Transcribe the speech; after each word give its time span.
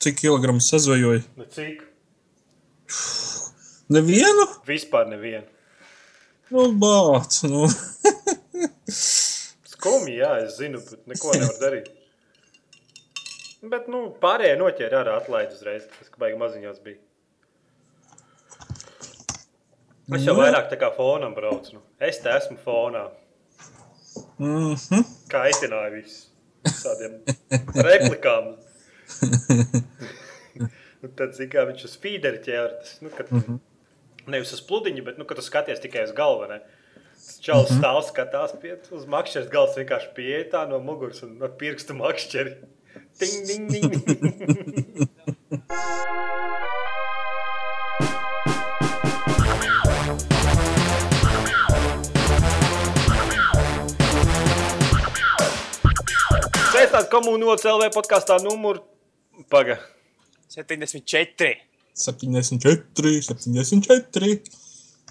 Cik 0.00 0.16
kilogramu 0.20 0.60
sazvajoji? 0.60 1.22
Nu, 1.36 1.44
cik? 1.44 1.82
Nevienu? 3.92 4.46
Vispār 4.66 5.08
nevienu. 5.10 5.44
Nu, 6.50 6.70
bāc, 6.72 7.42
nu. 7.46 7.66
Skumji, 9.72 10.16
jā, 10.22 10.30
es 10.46 10.56
zinu, 10.58 10.80
bet 10.88 11.04
neko 11.10 11.34
nevar 11.36 11.58
darīt. 11.60 11.90
Bet, 13.60 13.90
nu, 13.92 14.06
pārējie 14.22 14.56
noķēra 14.60 15.02
ārā 15.02 15.18
atlaid 15.20 15.52
uzreiz. 15.52 15.84
Tas, 15.98 16.08
ka 16.08 16.22
baigi 16.24 16.40
maziņos 16.40 16.80
bija. 16.84 16.96
Es 20.10 20.24
jau 20.26 20.32
Nu. 20.34 20.40
vairāk 20.40 20.72
tā 20.72 20.80
kā 20.80 20.88
fonam 20.96 21.36
braucu. 21.36 21.76
Nu. 21.76 21.84
Es 22.02 22.18
te 22.24 22.32
esmu 22.34 22.56
fonā. 22.64 23.04
Mhm. 24.40 25.04
Kā 25.30 25.44
aicināju 25.50 25.92
visus 26.00 26.82
tādiem 26.82 27.20
replikām. 27.84 28.54
Un 31.00 31.12
tad, 31.16 31.36
kā 31.52 31.64
viņš 31.68 31.84
uz 31.88 31.94
feederi 32.00 32.42
ķēra, 32.44 32.74
tas, 32.82 32.98
nu, 33.04 33.08
kad, 33.14 33.30
nevis 34.28 34.52
uz 34.56 34.60
pludiņu, 34.68 35.04
bet, 35.06 35.16
nu, 35.20 35.24
kad 35.28 35.40
tu 35.40 35.44
skaties 35.44 35.80
tikai 35.80 36.04
uz 36.08 36.12
galvu, 36.16 36.48
ne? 36.50 36.60
Tas 37.20 37.38
Čalis 37.44 37.72
stāv 37.76 38.00
skatās 38.08 38.52
pie, 38.60 38.74
uz 38.96 39.04
makšķeres 39.08 39.48
galvas 39.52 39.76
vienkārši 39.78 40.12
pieeja 40.16 40.44
tā 40.54 40.62
no 40.68 40.80
muguras 40.84 41.22
un 41.26 41.36
ar 41.44 41.52
pirkstu 41.60 41.96
makšķeri. 41.96 42.52
Ting, 43.20 43.46
ding, 43.46 43.64
ding. 43.70 43.92
Sēstāt 56.70 57.10
komūnu 57.12 57.52
OCLV 57.52 57.92
podkāstā 57.94 58.40
numur 58.44 58.80
paga. 59.50 59.78
74. 60.50 61.54
74, 61.94 63.22
74. 63.22 64.34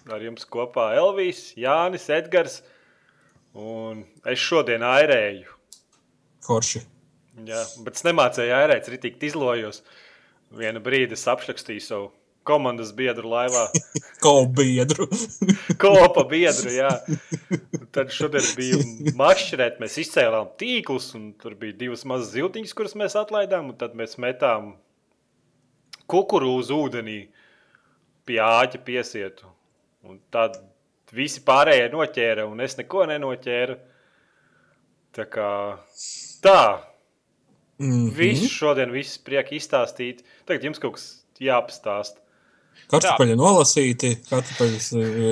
Ar 0.10 0.24
jums 0.26 0.48
kopā 0.50 0.90
Elvijas, 0.98 1.50
Jānis, 1.60 2.08
Edgars. 2.12 2.60
Un 3.60 4.04
es 4.30 4.42
šodien 4.42 4.84
airēju. 4.86 5.58
Forši. 6.46 6.82
Jā, 7.48 7.62
bet 7.86 8.00
es 8.00 8.06
nemācīju 8.08 8.56
airēt, 8.56 8.88
es 8.88 8.94
rītīgi 8.94 9.30
izlojos. 9.30 9.84
Vienu 10.60 10.82
brīdi 10.84 11.16
es 11.16 11.28
apšakstīju 11.30 11.84
savu 11.86 12.10
komandas 12.50 12.90
biedru 12.98 13.30
laivā. 13.32 13.68
Ko 14.24 14.34
biedru. 14.52 15.06
Kopa 15.82 16.26
biedru, 16.28 16.74
jā. 16.74 16.90
Tad 17.96 18.12
šodien 18.12 18.48
bija 18.58 18.80
makšķerēt, 19.20 19.78
mēs 19.84 19.96
izcēlām 20.04 20.50
tīklus, 20.60 21.12
un 21.20 21.30
tur 21.40 21.56
bija 21.60 21.78
divas 21.86 22.04
mazas 22.10 22.34
ziltiņas, 22.34 22.76
kuras 22.76 22.98
mēs 23.00 23.16
atlaidām, 23.22 23.72
un 23.72 23.80
tad 23.80 23.96
mēs 24.00 24.18
metām 24.20 24.74
kukurūzu 26.10 26.82
ūdenī 26.88 27.20
pie 28.28 28.42
āķa 28.44 28.82
piesietu. 28.86 29.48
Un 30.10 30.20
tad 30.34 30.58
visi 31.16 31.42
pārējie 31.46 31.88
noķēra, 31.94 32.50
un 32.50 32.66
es 32.66 32.76
neko 32.80 33.06
nenoķēru. 33.10 33.80
Tā 35.16 35.26
kā 35.32 35.50
tā, 36.44 36.60
Mm. 37.80 38.10
viss 38.12 38.50
šodien, 38.52 38.92
viss 38.92 39.16
prieki 39.24 39.56
izstāstīt. 39.56 40.26
Tagad 40.44 40.66
jums 40.68 40.82
kaut 40.84 40.98
kas 40.98 41.06
jāpastāsta. 41.40 42.20
Kartupeļi 42.90 43.36
nolasīti, 43.38 44.12
kartupeļs 44.30 44.88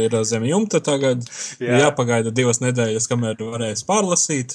ir 0.06 0.16
zem 0.30 0.46
jumta 0.46 0.82
tagad. 0.84 1.24
Jā. 1.58 1.72
Jā. 1.72 1.80
Jāpagaida 1.88 2.34
divas 2.36 2.62
nedēļas, 2.62 3.08
kamēr 3.10 3.40
varēs 3.42 3.82
pārlasīt. 3.88 4.54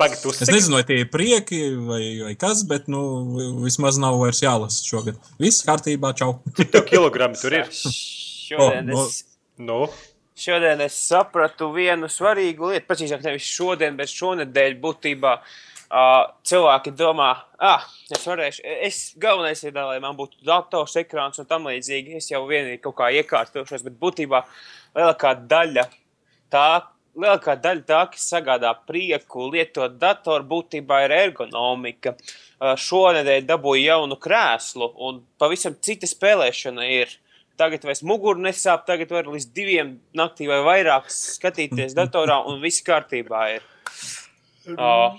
Pagaidu, 0.00 0.32
Es 0.32 0.48
nezinu, 0.48 0.78
vai 0.78 0.86
tie 0.88 1.02
ir 1.02 1.10
prieki 1.12 1.60
vai, 1.84 2.00
vai 2.24 2.32
kas, 2.40 2.64
bet 2.70 2.88
nu, 2.92 3.02
vismaz 3.64 4.00
nav 4.00 4.16
vairs 4.22 4.40
jālasa 4.44 4.86
šogad. 4.86 5.20
Viss 5.42 5.66
kārtībā, 5.66 6.14
čau. 6.16 6.38
cik 6.56 6.72
tev 6.72 6.88
kilogrami 6.88 7.40
tur 7.40 7.60
ir. 7.60 7.70
Šodien, 8.48 8.90
Oh, 8.92 9.06
es, 9.08 9.22
Nu, 9.56 9.84
šodien 10.36 10.80
es 10.84 10.96
sapratu 10.98 11.68
vienu 11.72 12.08
svarīgu 12.10 12.72
lietu. 12.72 12.88
Precīzāk, 12.88 13.22
nevis 13.24 13.46
šodien, 13.46 13.94
bet 13.96 14.10
šonadēļ 14.10 14.74
būtībā 14.82 15.36
uh, 15.38 15.54
cilvēki 15.94 16.92
domā, 16.98 17.28
ah, 17.62 17.84
es 18.10 18.24
varēšu. 18.26 18.62
Es 18.86 19.00
galvenais 19.20 19.62
ir, 19.62 19.74
lai 19.76 20.00
man 20.02 20.16
būtu 20.18 20.42
dators, 20.46 20.96
ekrāns 20.98 21.38
un 21.38 21.46
tam 21.46 21.68
līdzīgi. 21.70 22.16
Es 22.18 22.30
jau 22.32 22.42
vienīgi 22.48 22.82
kaut 22.82 22.96
kā 22.98 23.10
iekārtošos, 23.20 23.84
bet 23.86 24.00
būtībā 24.00 24.42
lielākā 24.96 25.36
daļa 25.50 25.86
tā. 26.52 26.66
Lielākā 27.14 27.54
daļa 27.62 27.84
tā, 27.86 28.00
kas 28.10 28.24
sagādā 28.26 28.72
prieku 28.88 29.46
lietot 29.52 29.92
datoru, 30.00 30.42
būtībā 30.50 31.04
ir 31.04 31.12
ergonomika. 31.14 32.16
Uh, 32.58 32.72
Šonadēļ 32.74 33.46
dabūju 33.46 33.84
jaunu 33.84 34.18
krēslu, 34.18 34.88
un 34.98 35.20
pavisam 35.38 35.76
cita 35.78 36.10
spēlēšana 36.10 36.88
ir. 36.90 37.12
Tagad 37.54 37.86
vairs 37.86 38.02
muguru 38.02 38.42
nesāp, 38.42 38.82
tagad 38.88 39.14
var 39.14 39.30
līdz 39.30 39.46
diviem 39.54 39.92
naktī 40.18 40.48
vai 40.50 40.58
vairāk 40.66 41.06
skatīties 41.06 41.94
datorā, 41.94 42.40
un 42.50 42.58
viss 42.64 42.82
kārtībā 42.82 43.44
ir. 43.54 43.68
Uh, 44.74 45.14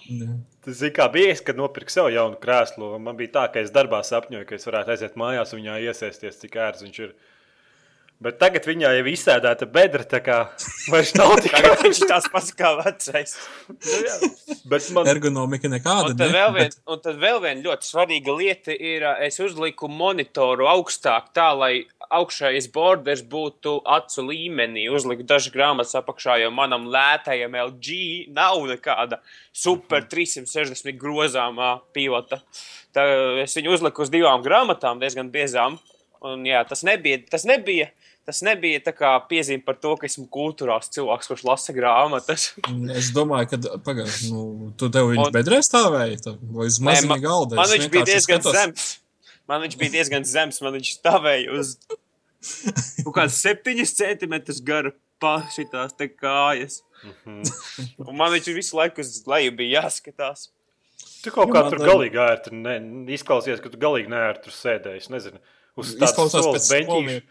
tas 0.65 0.81
kā 0.95 1.07
bijis, 1.13 1.43
kad 1.45 1.57
nopirku 1.59 1.93
sev 1.93 2.09
jaunu 2.13 2.39
krēslu. 2.41 2.95
Man 3.01 3.17
bija 3.19 3.33
tā, 3.37 3.45
ka 3.53 3.63
es 3.63 3.73
darbā 3.75 4.01
sapņoju, 4.05 4.47
ka 4.49 4.57
es 4.57 4.67
varētu 4.67 4.95
aiziet 4.95 5.17
mājās 5.19 5.53
un 5.53 5.61
viņā 5.61 5.79
iesēsties, 5.89 6.41
cik 6.41 6.59
ērts 6.67 6.85
viņš 6.85 6.99
ir. 7.05 7.15
Bet 8.23 8.37
tagad 8.39 8.63
viņā 8.63 8.93
jau 8.95 9.01
ir 9.03 9.07
izsēdēta 9.11 9.67
bedra, 9.69 10.05
tā 10.07 10.21
kā 10.23 10.37
vairs 10.91 11.11
nav 11.19 11.33
tik 11.43 11.51
tagad 11.51 11.81
viņš 11.83 11.99
ir 12.05 12.09
tāds 12.09 12.29
pats 12.31 12.53
kā 12.55 12.69
vecais. 12.79 13.33
Bet 14.71 14.87
man 14.95 15.09
Ergonomika 15.11 15.67
nekāda. 15.71 16.13
Un 16.13 16.19
tad, 16.21 16.31
ne, 16.31 16.37
vēl 16.37 16.53
vien, 16.55 16.69
bet- 16.71 16.79
un 16.87 17.01
tad 17.03 17.19
vēl 17.21 17.41
viena 17.43 17.65
ļoti 17.65 17.89
svarīga 17.89 18.35
lieta 18.39 18.75
ir, 18.75 19.03
es 19.25 19.39
uzliku 19.43 19.89
monitoru 19.91 20.69
augstāk, 20.71 21.27
tā 21.35 21.49
lai 21.59 21.73
augšējais 22.15 22.69
borders 22.71 23.23
būtu 23.27 23.75
acu 23.97 24.23
līmenī. 24.29 24.85
Uzliku 24.95 25.25
dažas 25.27 25.51
grāmatas 25.51 25.97
apakšā, 25.99 26.37
jo 26.45 26.53
manam 26.55 26.87
lētajam 26.93 27.57
LG 27.65 27.97
nav 28.31 28.61
nekāda 28.69 29.19
super 29.51 30.05
360 30.07 30.95
grozāmā 31.01 31.75
pilota. 31.97 32.39
Tā, 32.95 33.03
es 33.43 33.57
viņu 33.59 33.75
uzliku 33.75 34.05
uz 34.05 34.13
divām 34.13 34.45
grāmatām, 34.45 35.03
diezgan 35.03 35.33
biezām. 35.33 35.75
Un, 36.25 36.45
jā, 36.47 36.63
tas 36.65 36.81
nebija. 36.87 37.19
Tas 37.29 37.43
nebija 37.45 37.89
Tas 38.25 38.39
nebija 38.41 38.79
tā 38.81 38.89
kā 38.97 39.11
piezīme 39.29 39.61
par 39.65 39.75
to, 39.77 39.91
ka 40.01 40.07
esmu 40.09 40.25
kultūrāls 40.33 40.89
cilvēks, 40.95 41.27
kurš 41.29 41.43
lasa 41.45 41.75
grāmatas. 41.77 42.47
Es 42.97 43.11
domāju, 43.13 43.51
ka 43.51 43.77
pagaidi, 43.85 44.31
nu, 44.33 44.71
tu 44.79 44.89
tev 44.89 45.11
viņš 45.11 45.27
Un- 45.27 45.35
bedrē 45.35 45.59
stāvēja, 45.61 46.17
tā, 46.25 46.33
vai 46.57 46.65
uz 46.71 46.79
maziņa 46.81 47.19
galda. 47.21 47.59
Man 47.59 47.69
viņš 47.75 47.89
bija 47.93 48.07
diezgan 48.09 48.41
skatos- 48.41 48.57
zems. 48.57 48.87
Man 49.47 49.61
viņš 49.61 49.77
bija 49.77 49.93
diezgan 49.99 50.25
zems. 50.25 50.57
Man 50.65 50.73
viņš 50.79 50.89
stāvēja 50.97 51.53
uz 51.59 51.75
kaut 53.05 53.13
kādas 53.19 53.37
septiņas 53.45 53.93
centimetrus 53.99 54.63
gara 54.65 54.89
pašitās 55.21 55.93
te 55.97 56.09
kājas. 56.09 56.81
Un 57.25 58.13
man 58.17 58.33
viņš 58.33 58.49
visu 58.57 58.77
laiku 58.81 59.05
uz 59.05 59.21
leju 59.29 59.53
bija 59.61 59.83
jāskatās. 59.83 60.47
tu 61.21 61.29
kaut 61.33 61.49
kā 61.53 61.61
man 61.65 61.71
tur 61.73 61.85
galīgi 61.85 62.19
ērti 62.21 62.51
ne, 62.57 62.75
izklausies, 63.13 63.61
ka 63.61 63.69
tu 63.69 63.77
galīgi 63.81 64.09
neērti 64.09 64.47
tur 64.47 64.53
sēdēji. 64.57 65.05
Es 65.05 65.09
nezinu, 65.13 65.37
uz 65.77 65.93
tādas 66.01 66.17
solas 66.33 66.69
pēc 66.71 67.21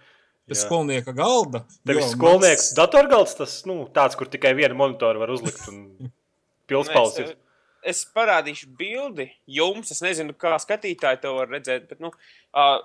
skolnieka, 0.45 0.53
pēc 0.53 0.65
skolnieka 0.67 1.15
galda. 1.17 1.63
Tev 1.87 1.97
ir 1.97 2.03
jo 2.03 2.11
skolnieks 2.11 2.69
mans- 2.69 2.77
datorgalds, 2.79 3.37
tas 3.39 3.57
nu, 3.69 3.79
tāds, 3.95 4.17
kur 4.19 4.29
tikai 4.31 4.55
vienu 4.59 4.77
monitoru 4.79 5.23
var 5.23 5.33
uzlikt 5.35 5.63
un 5.73 6.11
pilspauts. 6.71 7.19
Es, 7.21 7.31
ir. 7.31 7.37
es 7.95 8.03
parādīšu 8.17 8.69
bildi 8.79 9.31
jums. 9.47 9.93
Es 9.95 10.03
nezinu, 10.05 10.37
kā 10.37 10.57
skatītāji 10.61 11.23
to 11.25 11.35
var 11.39 11.49
redzēt. 11.53 11.89
Bet, 11.89 12.03
nu, 12.05 12.13
uh, 12.57 12.81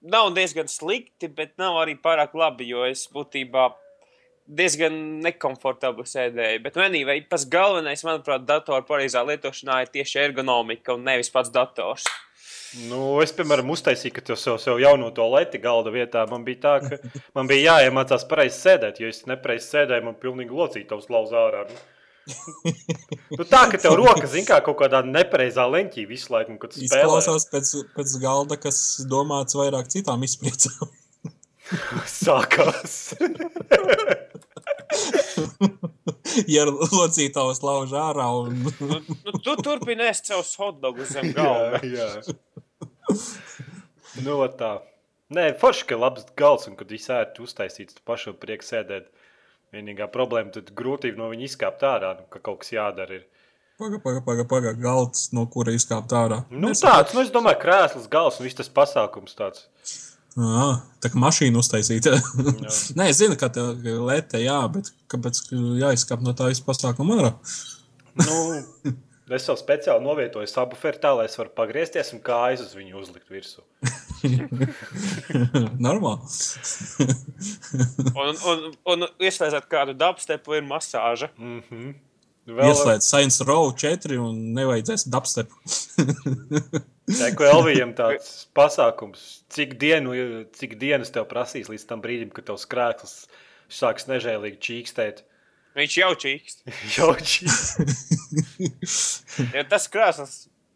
nav 0.00 0.32
diezgan 0.34 0.70
slikti, 0.70 1.30
bet 1.30 1.56
nav 1.58 1.78
arī 1.82 1.98
pārāk 2.02 2.34
labi, 2.38 2.68
jo 2.72 2.86
es 2.88 3.06
būtībā 3.14 3.70
diezgan 4.48 4.94
nekomfortabli 5.24 6.06
sēdēju. 6.08 6.62
Bet 6.64 6.78
vienīgais, 6.78 7.26
pats 7.28 7.44
galvenais, 7.52 8.04
manuprāt, 8.06 8.46
datora 8.48 8.80
pareizā 8.86 9.20
lietošanā 9.28 9.82
ir 9.84 9.92
tieši 9.92 10.22
ergonomika 10.28 10.96
un 10.96 11.04
nevis 11.04 11.30
pats 11.30 11.52
dators. 11.52 12.06
Nu, 12.88 13.00
es, 13.24 13.32
piemēram, 13.32 13.70
uztaisīju, 13.72 14.12
ka 14.18 14.24
tev 14.28 14.36
sev, 14.40 14.58
sev 14.60 14.80
jauno 14.82 15.08
to 15.16 15.24
leti 15.32 15.60
galda 15.62 15.92
vietā. 15.94 16.26
Man 16.28 16.44
bija 16.44 16.60
tā, 16.64 16.74
ka 16.84 16.98
man 17.38 17.48
bija 17.48 17.78
jāiemācās 17.78 18.26
pareizi 18.28 18.58
sēdēt, 18.60 19.00
jo 19.00 19.08
es 19.08 19.22
nepareizi 19.30 19.70
sēdēju, 19.72 20.04
man 20.10 20.18
pilnīgi 20.20 20.58
locītavs 20.58 21.08
lauz 21.12 21.32
ārā. 21.36 21.64
Nu. 21.70 21.78
Nu, 23.38 23.44
tā, 23.48 23.62
ka 23.72 23.78
tev 23.80 23.94
roka, 24.00 24.28
zin 24.28 24.46
kā, 24.48 24.58
kaut 24.64 24.78
kādā 24.80 25.02
nepareizā 25.04 25.66
leņķī 25.68 26.04
visu 26.08 26.32
laiku, 26.32 26.56
kad 26.60 26.72
spēlē. 26.74 27.04
Izklausās 27.04 27.44
pēc, 27.52 27.72
pēc 27.96 28.14
galda, 28.22 28.56
kas 28.60 28.78
domāts 29.08 29.56
vairāk 29.56 29.90
citām 29.92 30.24
izpriecām. 30.26 30.90
Sākās. 32.24 32.96
ja 36.54 36.64
locītājs 36.68 37.62
lauž 37.64 37.94
ārā 37.98 38.26
un 38.40 38.60
Nu, 38.80 39.00
nu, 39.00 39.40
tu 39.44 39.56
turpini 39.62 40.06
ēst 40.08 40.30
savus 40.30 40.54
hotdogus 40.60 41.14
zem 41.16 41.30
jā, 41.30 41.34
galda. 41.38 41.80
jā. 41.84 42.08
Nu, 44.24 44.38
ot 44.42 44.56
tā. 44.60 44.72
Nē, 45.34 45.50
forši, 45.60 45.84
ka 45.90 45.98
labs 46.00 46.24
gals, 46.38 46.66
un 46.70 46.76
kad 46.78 46.88
viss 46.92 47.10
ērti 47.12 47.42
uztaisīts, 47.44 47.98
tu 47.98 48.04
pašu 48.08 48.32
prieku 48.40 48.64
sēdēt. 48.64 49.10
Vienīgā 49.76 50.06
problēma, 50.08 50.48
tad 50.54 50.70
grūtība 50.76 51.20
no 51.20 51.26
viņa 51.28 51.44
izkāpt 51.44 51.82
ārā, 51.84 52.14
nu, 52.16 52.24
ka 52.32 52.40
kaut 52.40 52.62
kas 52.62 52.72
jādara. 52.72 53.18
Ir. 53.20 53.26
Paga, 53.78 54.00
paga, 54.00 54.22
paga, 54.24 54.46
paga, 54.48 54.72
galds, 54.72 55.26
no 55.36 55.44
kura 55.52 55.74
izkāpt 55.76 56.14
ārā. 56.16 56.40
Nu, 56.48 56.72
tāds, 56.72 57.12
nu, 57.12 57.20
es 57.20 57.28
domāju, 57.34 57.60
krēsls, 57.66 58.08
gals 58.10 58.40
un 58.40 58.48
viss 58.48 58.56
tas 58.56 58.72
pasākums 58.72 59.36
tāds. 59.36 59.68
Ā, 60.38 60.66
tā 61.02 61.10
kā 61.10 61.18
mašīna 61.18 61.58
uztaisīta. 61.58 62.14
Nē, 62.98 63.08
es 63.10 63.18
zinu, 63.18 63.34
ka 63.38 63.50
tā 63.50 63.72
lētē, 63.74 64.38
jā, 64.44 64.60
bet 64.70 64.92
kāpēc 65.10 65.40
jāizkāp 65.80 66.22
no 66.22 66.34
tā 66.38 66.52
visu 66.52 66.62
pasākumu 66.66 67.16
ārā? 67.18 67.32
Nu, 68.22 68.36
es 69.34 69.48
jau 69.48 69.56
speciāli 69.58 70.04
novietoju 70.04 70.50
sabuferu 70.50 71.02
tā, 71.02 71.12
lai 71.18 71.26
es 71.26 71.34
varu 71.40 71.50
pagriezties 71.56 72.12
un 72.14 72.22
kājas 72.24 72.62
uz 72.68 72.76
viņu 72.78 73.02
uzlikt 73.02 73.32
virsū. 73.34 73.66
Normāli. 75.88 76.30
Un, 78.14 78.38
un, 78.52 78.68
un 78.94 79.08
ieslēdzot 79.18 79.66
kādu 79.70 79.96
dubstepu, 79.98 80.58
ir 80.58 80.66
masāža. 80.70 81.32
Mm 81.38 81.62
-hmm. 81.66 81.94
Vēl 82.48 82.70
Ieslēdz 82.70 83.04
Science 83.04 83.44
Row 83.44 83.68
4 83.76 84.16
un 84.24 84.36
nevajadzēs 84.56 85.04
dubstep. 85.12 85.52
Neko 87.18 87.44
Elvijam 87.48 87.92
tāds 87.96 88.46
pasākums. 88.56 89.24
Cik, 89.52 89.74
dienu, 89.80 90.14
cik 90.56 90.78
dienas 90.80 91.12
tev 91.12 91.26
prasīs 91.28 91.68
līdz 91.68 91.84
tam 91.90 92.04
brīdim, 92.04 92.32
kad 92.32 92.48
tavs 92.48 92.64
krēsls 92.68 93.14
sāks 93.68 94.08
nežēlīgi 94.08 94.60
čīkstēt? 94.64 95.24
Viņš 95.78 95.96
jau 96.00 96.10
čīkst. 96.24 96.64
Jau 96.96 97.12
čīkst. 97.16 97.82
Jo 99.54 99.62
tas 99.70 99.84
krāsas 99.92 100.32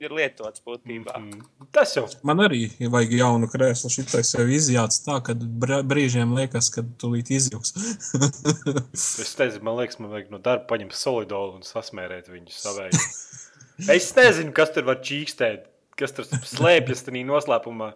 ir 0.06 0.14
lietots 0.16 0.62
būtībā. 0.66 1.16
Mm. 1.18 1.66
Tas 1.74 1.94
jau 1.96 2.04
Man 2.26 2.42
arī 2.44 2.66
vajag 2.80 3.14
jaunu 3.18 3.48
krēslu. 3.50 3.90
Šitais 3.92 4.34
jau 4.36 4.46
izjāts 4.50 5.02
tā, 5.04 5.18
ka 5.24 5.34
br- 5.34 5.82
brīžiem 5.86 6.34
liekas, 6.36 6.70
ka 6.74 6.84
tūlīt 7.02 7.32
izjūgs. 7.34 7.74
Es 8.92 9.34
nezinu, 9.38 9.64
man 9.66 9.78
liekas, 9.80 9.98
man 10.02 10.12
vajag 10.12 10.32
no 10.32 10.40
darba 10.42 10.66
paņemt 10.70 10.94
solidolu 10.96 11.58
un 11.58 11.66
sasmērēt 11.66 12.30
viņu 12.32 12.54
savēju. 12.54 13.02
Es 13.96 14.10
nezinu, 14.14 14.52
kas 14.54 14.70
tur 14.74 14.86
var 14.86 15.00
čīkstēt, 15.02 15.64
kas 15.98 16.14
tur 16.14 16.28
slēpjas 16.28 17.06
tajā 17.06 17.24
noslēpumā. 17.26 17.92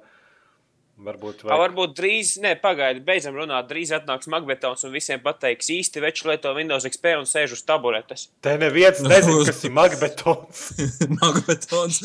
Varbūt 0.97 1.43
Vai... 1.45 1.51
vajag. 1.51 1.61
Varbūt 1.61 1.95
drīz, 1.99 2.31
ne, 2.41 2.55
pagaidi, 2.57 3.03
beidzam 3.05 3.35
runāt. 3.37 3.67
Drīz 3.69 3.91
atnāks 3.93 4.31
Magbetons 4.33 4.87
un 4.89 4.95
visiem 4.95 5.21
pateiks 5.21 5.69
īsti 5.75 6.01
veči 6.01 6.25
lieto 6.31 6.55
Windows 6.57 6.87
XP 6.89 7.13
un 7.21 7.29
sēž 7.29 7.53
uz 7.59 7.63
taburetes. 7.69 8.31
Te 8.41 8.55
neviens 8.61 9.03
nezina, 9.05 9.43
kas 9.45 9.61
ir 9.69 9.75
magnetons. 9.81 10.63
Magnetons. 11.21 12.01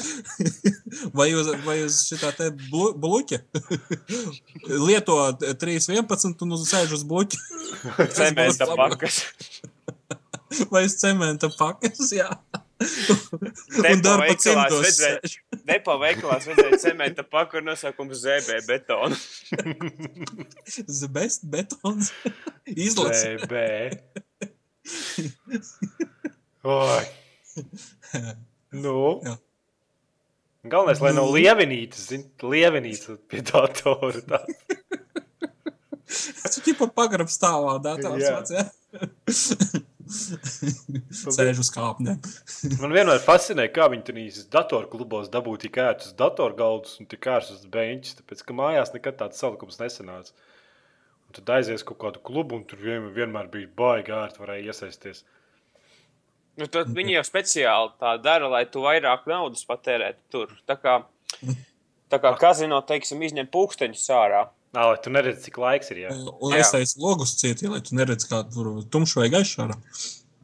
vai 1.18 1.30
uz, 1.40 1.54
vai 1.64 1.78
uz 1.86 2.02
šitā 2.10 2.34
te 2.36 2.50
blu, 2.68 2.92
bluķa? 3.00 3.40
Lieto 4.68 5.22
3.11 5.40 6.44
un 6.44 6.58
uz 6.60 6.68
sēž 6.68 6.98
uz 7.00 7.08
bluķa. 7.08 7.40
Cementa 8.12 8.68
pakas. 8.76 9.24
Vai 10.68 10.84
uz 10.90 11.00
cementa 11.00 11.48
pakas, 11.56 12.12
jā. 12.12 12.28
Un 12.82 14.02
darba 14.04 14.28
redzēju, 14.30 14.80
sēž. 14.96 15.36
depo 15.68 15.96
veikalās 16.02 16.48
redzēju 16.50 16.80
cementa 16.82 17.24
paku 17.28 17.60
ar 17.60 17.66
nosaukumu 17.70 18.18
ZB 18.18 18.62
betonu. 18.68 19.18
The 21.02 21.10
best 21.12 21.46
betons. 21.52 22.12
Izlasi. 22.88 23.38
CB. 23.44 23.54
Oi. 26.76 27.04
Nu. 28.72 28.98
Jā. 29.26 29.38
Galvenais, 30.72 31.02
lai 31.02 31.14
nav 31.18 31.32
lievenītes, 31.34 32.04
zin, 32.12 32.28
lievenītes 32.46 33.18
pie 33.30 33.42
datora. 33.46 34.22
Tā. 34.30 34.44
Tu 36.52 36.66
ķipa 36.70 36.92
pagrab 36.94 37.32
stāvā 37.34 37.80
dators. 37.82 38.22
Jā. 38.22 38.36
vāc, 38.38 38.48
jā? 38.54 39.86
Sēž 41.36 41.62
uz 41.64 41.70
kāpnēm. 41.74 42.20
Man 42.82 42.96
vienmēr 42.96 43.22
fascinē, 43.24 43.68
kā 43.74 43.88
viņi 43.92 44.06
tur 44.08 44.48
datorklubos 44.54 45.32
dabūja 45.34 45.66
tik 45.66 45.82
ērtus 45.84 46.16
datorgaldus 46.20 47.00
un 47.02 47.10
tik 47.12 47.28
ērtus 47.32 47.66
beņķus, 47.72 48.18
tāpēc 48.20 48.46
ka 48.48 48.58
mājās 48.58 48.94
nekad 48.96 49.20
tāds 49.22 49.42
salikums 49.42 49.80
nesanāca. 49.82 50.34
Un 51.28 51.38
tad 51.38 51.54
aizies 51.56 51.86
kaut 51.88 52.02
kādu 52.02 52.24
klubu, 52.28 52.60
un 52.60 52.66
tur 52.68 52.82
vien, 52.84 53.08
vienmēr 53.16 53.48
bija 53.52 53.70
baigi 53.78 54.12
ērti, 54.16 54.44
varēja 54.44 54.74
iesaisties. 54.74 55.24
Nu, 56.60 56.68
tad 56.68 56.92
viņi 56.92 57.16
jau 57.16 57.24
speciāli 57.26 57.94
tā 58.02 58.18
dara, 58.20 58.50
lai 58.52 58.66
tu 58.68 58.84
vairāk 58.84 59.24
naudas 59.32 59.64
patērētu 59.68 60.26
tur. 60.34 60.52
Tā 60.68 60.76
kā, 60.76 60.98
tā 62.12 62.20
kā 62.20 62.34
kazino, 62.44 62.82
teiksim, 62.84 63.24
izņem 63.24 63.48
pūksteņus 63.54 64.10
ārā. 64.18 64.44
Nā, 64.72 64.84
lai 64.88 64.98
tu 65.04 65.12
neredzi, 65.12 65.42
cik 65.50 65.58
laiks 65.60 65.92
ir. 65.92 65.98
Jā. 66.06 66.12
Un 66.16 66.54
Jā. 66.54 66.62
aiztais 66.62 66.94
logus 67.02 67.34
cieti, 67.42 67.68
lai 67.68 67.82
tu 67.84 67.96
neredz, 67.98 68.24
kā 68.30 68.40
tur 68.48 68.78
tumšs 68.94 69.18
vai 69.20 69.28
gaišs 69.34 69.58
ārā. 69.66 69.76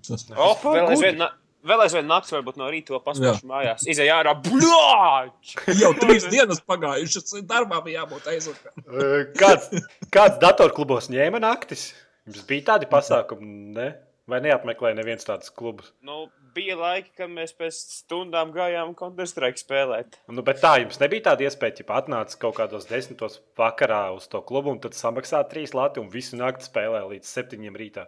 Tas 0.08 0.26
Oh, 0.36 0.54
Vispār 0.56 0.76
vēl 0.76 0.90
aizvien, 0.94 1.24
vēl 1.68 1.84
aizvien 1.86 2.08
naktis, 2.08 2.34
varbūt 2.36 2.60
no 2.60 2.68
rīta 2.72 2.96
vēl 2.96 3.02
paspēšu 3.06 3.48
mājās. 3.48 3.86
Izej 3.92 4.12
ārā, 4.12 4.34
bļāč! 4.44 5.54
jau 5.84 5.94
trīs 6.00 6.28
dienas 6.32 6.60
pagājušas, 6.68 7.38
darbā 7.48 7.80
bija 7.86 8.04
jābūt 8.04 8.28
aizvakar. 8.34 8.76
Kāds, 9.42 9.72
kāds 10.16 10.42
datorklubos 10.44 11.08
ņēma 11.14 11.42
naktis? 11.44 11.90
Jums 12.28 12.44
bija 12.48 12.74
tādi 12.74 12.88
pasākumi, 12.92 13.50
ne? 13.80 13.90
Vai 14.32 14.42
neapmeklēja 14.44 14.98
neviens 15.00 15.28
tāds 15.28 15.52
klubs? 15.54 15.92
Nu, 16.06 16.28
bija 16.56 16.78
laiki, 16.80 17.12
kad 17.20 17.32
mēs 17.32 17.54
pēc 17.58 17.78
stundām 18.02 18.52
gājām 18.56 18.94
Counter-Strike 18.98 19.62
spēlēt. 19.62 20.20
Nu, 20.32 20.44
bet 20.46 20.62
tā 20.64 20.76
jums 20.82 21.00
nebija 21.02 21.30
tāda 21.30 21.48
iespēja, 21.48 21.84
ja 21.84 22.00
atnāca 22.02 22.40
kaut 22.42 22.58
kādos 22.60 22.90
desmitos 22.90 23.40
vakarā 23.60 24.08
uz 24.18 24.28
to 24.32 24.42
klubu 24.46 24.74
un 24.74 24.82
tad 24.84 24.98
samaksā 24.98 25.44
trīs 25.52 25.76
lati 25.78 26.02
un 26.04 26.10
visu 26.14 26.40
nakti 26.40 26.68
spēlē 26.68 27.04
līdz 27.14 27.34
septiņiem 27.38 27.80
rītā. 27.84 28.08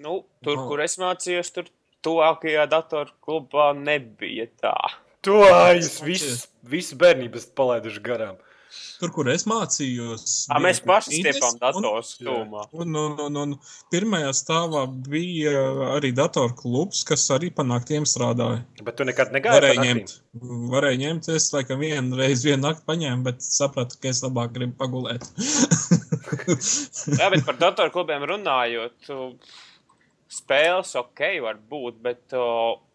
Nu, 0.00 0.22
tur, 0.42 0.56
Wow. 0.56 0.68
kur 0.70 0.80
es 0.80 0.96
mācījos, 0.98 1.52
tur 1.52 1.68
tuvākajā 2.02 2.64
datorklubā 2.70 3.72
nebija 3.76 4.48
tā. 4.62 4.76
To 5.22 5.44
jūs 5.76 6.00
visu, 6.02 6.48
visu 6.66 6.96
bērnības 6.98 7.46
palaiduši 7.54 8.00
garām. 8.02 8.40
Tur, 9.02 9.10
kur 9.12 9.28
es 9.32 9.42
mācījos, 9.50 10.46
A, 10.54 10.60
mēs 10.62 10.78
paši 10.86 11.18
stiepām 11.18 11.56
un- 11.56 11.60
dators 11.60 12.12
Jā. 12.20 12.26
tūmā. 12.28 12.62
Un, 12.72 12.94
un, 12.96 13.16
un, 13.26 13.36
un 13.42 13.54
pirmajā 13.92 14.30
stāvā 14.38 14.84
bija 15.08 15.52
arī 15.96 16.12
datorklubs, 16.16 17.02
kas 17.08 17.24
arī 17.34 17.50
pa 17.54 17.64
naktiem 17.66 18.06
strādāja. 18.08 18.62
Bet 18.86 18.96
tu 19.00 19.04
nekad 19.08 19.34
negāji 19.34 19.58
Varēja 19.60 19.84
ņemt, 19.88 20.14
varēja 20.72 21.00
ņemt. 21.02 21.28
Es 21.36 21.50
laikam 21.52 21.82
vienu 21.82 22.16
reizi 22.20 22.50
vienu 22.52 22.62
nakti 22.68 22.86
paņēmu, 22.88 23.26
bet 23.26 23.42
sapratu, 23.44 23.98
ka 24.00 24.08
es 24.14 24.22
labāk 24.24 24.54
gribu 24.56 24.78
pagulēt. 24.80 25.26
Jā, 27.20 27.28
bet 27.32 27.44
par 27.46 27.58
datorklubiem 27.60 28.24
runājot, 28.28 28.96
tu- 29.06 29.34
spēles 30.32 30.94
ok, 30.96 31.20
var 31.44 31.58
būt, 31.68 31.98
bet 32.04 32.32
o, 32.38 32.46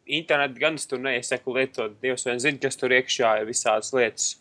internetu 0.08 0.62
gan 0.64 0.78
es 0.80 0.88
tur 0.90 1.02
neiesaku 1.04 1.54
lietot. 1.58 1.98
Dievs 2.02 2.26
vien 2.26 2.40
zina, 2.42 2.58
kas 2.64 2.80
tur 2.80 2.96
iekšā 2.96 3.36
ir 3.44 3.50
visādas 3.50 3.92
lietas. 3.94 4.32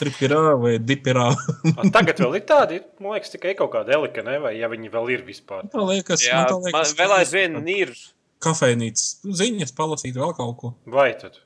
Tripirā 0.00 0.40
vai 0.60 0.72
dipirā. 0.80 1.26
A, 1.78 1.84
Tagad 1.92 2.22
vēl 2.24 2.38
ir 2.40 2.46
tādi, 2.48 2.80
man 3.02 3.14
liekas, 3.18 3.34
tikai 3.34 3.52
kaut 3.58 3.70
kāda 3.74 3.94
elika, 3.98 4.24
ne? 4.26 4.38
vai 4.42 4.54
ja 4.58 4.70
viņi 4.72 4.90
vēl 4.94 5.12
ir 5.18 5.26
vispār. 5.28 5.68
Tā 5.72 5.84
liekas, 5.84 6.24
Jā, 6.24 6.40
man 6.40 6.48
tā 6.50 6.56
man 6.56 6.66
liekas, 6.70 6.96
vēl 6.98 7.14
aizvien 7.18 7.60
ir. 7.68 7.92
kafejnīcas 8.40 9.06
ziņas, 9.42 9.74
palasīt 9.76 10.16
vēl 10.16 10.32
kaut 10.38 10.56
ko. 10.62 10.72
Vai 10.90 11.10
tad? 11.20 11.36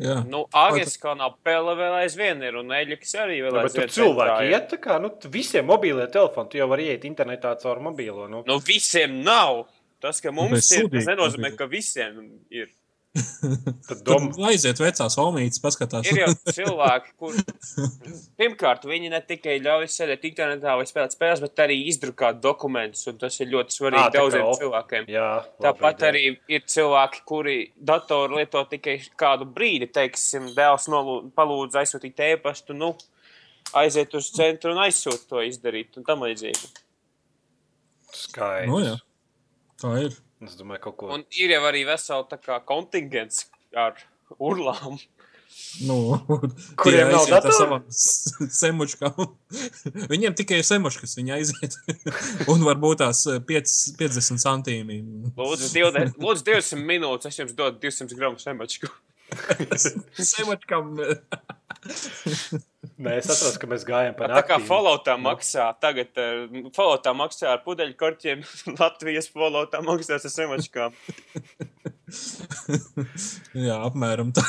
Jā. 0.00 0.20
Nu, 0.24 0.44
Agnes 0.56 0.94
kanāla 1.02 1.34
pele 1.44 1.74
vēl 1.76 1.96
aizvien 1.98 2.40
ir, 2.46 2.54
un 2.56 2.70
Eļiks 2.72 3.10
arī 3.20 3.40
vēl 3.44 3.52
Nu, 3.52 3.64
aizvien. 3.66 3.90
cilvēki 3.92 4.46
ir. 4.46 4.52
iet, 4.54 4.68
tā 4.70 4.78
kā, 4.80 4.96
nu, 5.02 5.10
visiem 5.34 5.66
mobilie 5.68 6.06
telefoni, 6.14 6.48
tu 6.54 6.60
jau 6.62 6.68
vari 6.70 6.86
iet 6.94 7.04
internetā 7.04 7.52
caur 7.60 7.82
mobilo. 7.84 8.24
Nu. 8.30 8.40
Nu, 8.48 8.56
visiem 8.64 9.18
nav. 9.26 9.66
Tas, 10.00 10.22
ka 10.24 10.32
mums 10.32 10.54
Bet 10.70 10.78
ir, 10.78 10.86
tas 10.94 11.10
nenozīmē, 11.10 11.50
ka 11.58 11.66
visiem 11.68 12.22
ir. 12.48 12.70
Tad 13.88 14.04
Tur 14.06 14.20
dom... 14.20 14.26
aiziet 14.46 14.78
vecās 14.78 15.16
omītes, 15.18 15.58
paskatās. 15.62 16.06
Ir 16.06 16.20
jau 16.20 16.28
cilvēki, 16.56 17.14
kuriem 17.18 18.12
pirmkārt 18.38 18.86
viņi 18.86 19.10
ne 19.10 19.18
tikai 19.26 19.56
ļauj 19.64 19.88
sēdēt 19.90 20.28
internetā 20.28 20.76
vai 20.78 20.86
spēlēt 20.86 21.16
spēles, 21.16 21.42
bet 21.42 21.62
arī 21.64 21.80
izdrukāt 21.90 22.38
dokumentus, 22.44 23.02
un 23.10 23.18
tas 23.18 23.40
ir 23.42 23.50
ļoti 23.50 23.74
svarīgi 23.80 24.04
kā 24.04 24.14
daudziem 24.14 24.46
op- 24.46 24.60
cilvēkiem. 24.62 25.10
Jā, 25.10 25.26
Tāpat 25.66 26.06
arī 26.12 26.24
ir 26.54 26.62
cilvēki, 26.70 27.24
kuri 27.26 27.56
datoru 27.74 28.38
lieto 28.38 28.62
tikai 28.70 29.00
kādu 29.18 29.48
brīdi, 29.58 29.90
teiksim, 29.90 30.52
dēls 30.54 30.86
nolū- 30.94 31.24
palūdz 31.34 31.80
aizsūtīt 31.82 32.22
e-pastu, 32.30 32.78
nu, 32.78 32.94
aiziet 33.74 34.14
uz 34.14 34.30
centru 34.38 34.70
un 34.76 34.84
aizsūt 34.86 35.26
to 35.34 35.42
izdarīt, 35.50 35.98
un 35.98 36.06
tam 36.06 36.22
līdzīgi. 36.28 36.70
Skaidrs. 38.22 38.70
Nu, 38.70 38.80
jā. 38.86 38.96
Tā 39.82 39.98
ir. 40.06 40.14
Es 40.46 40.54
domāju, 40.56 40.80
kaut 40.88 40.96
ko. 41.00 41.08
Un 41.14 41.24
ir 41.36 41.52
jau 41.52 41.62
arī 41.68 41.82
vesela 41.88 42.24
tā 42.30 42.38
kā 42.40 42.60
kontingents 42.64 43.46
ar 43.76 43.98
urlām. 44.40 44.96
Nu, 45.84 45.96
Kuriem 46.78 47.10
nav 47.10 47.24
aiziet 47.24 47.34
ar 47.34 47.42
datoru? 47.42 47.56
savām 47.58 47.82
s- 47.90 48.30
semučkām. 48.60 49.16
Viņiem 50.12 50.36
tikai 50.38 50.60
ir 50.62 50.66
semuškas, 50.68 51.16
viņi 51.18 51.34
aiziet. 51.36 51.74
Un 52.52 52.62
varbūt 52.64 53.02
tās 53.02 53.24
eh, 53.28 53.40
5, 53.42 53.74
50 53.98 54.40
centīmi. 54.44 55.00
Lūdzu, 55.36 55.72
20, 55.74 56.16
lūdzu 56.22 56.46
200 56.46 56.80
minūtes, 56.86 57.28
es 57.34 57.40
jums 57.42 57.56
dodu 57.58 57.82
200 57.82 58.16
gramu 58.16 58.38
semačku. 58.40 58.88
Semučkām. 60.32 60.92
eh, 61.00 61.06
Nē, 63.00 63.14
es 63.16 63.30
atceros, 63.32 63.56
ka 63.60 63.68
mēs 63.70 63.86
gājām 63.88 64.14
pa 64.18 64.26
Tā 64.28 64.42
kā. 64.44 64.58
Falloutā 64.64 65.14
maksā, 65.20 65.70
tagad 65.80 66.18
uh, 66.20 66.68
Falloutā 66.76 67.14
maksā 67.16 67.46
ar 67.54 67.62
pudeļu 67.64 67.94
korķiem, 68.00 68.42
Latvijas 68.80 69.30
Falloutā 69.32 69.80
maksās 69.84 70.26
ar 70.28 70.34
semačkām. 70.34 70.96
Jā, 73.66 73.76
apmēram 73.86 74.32
tā. 74.36 74.44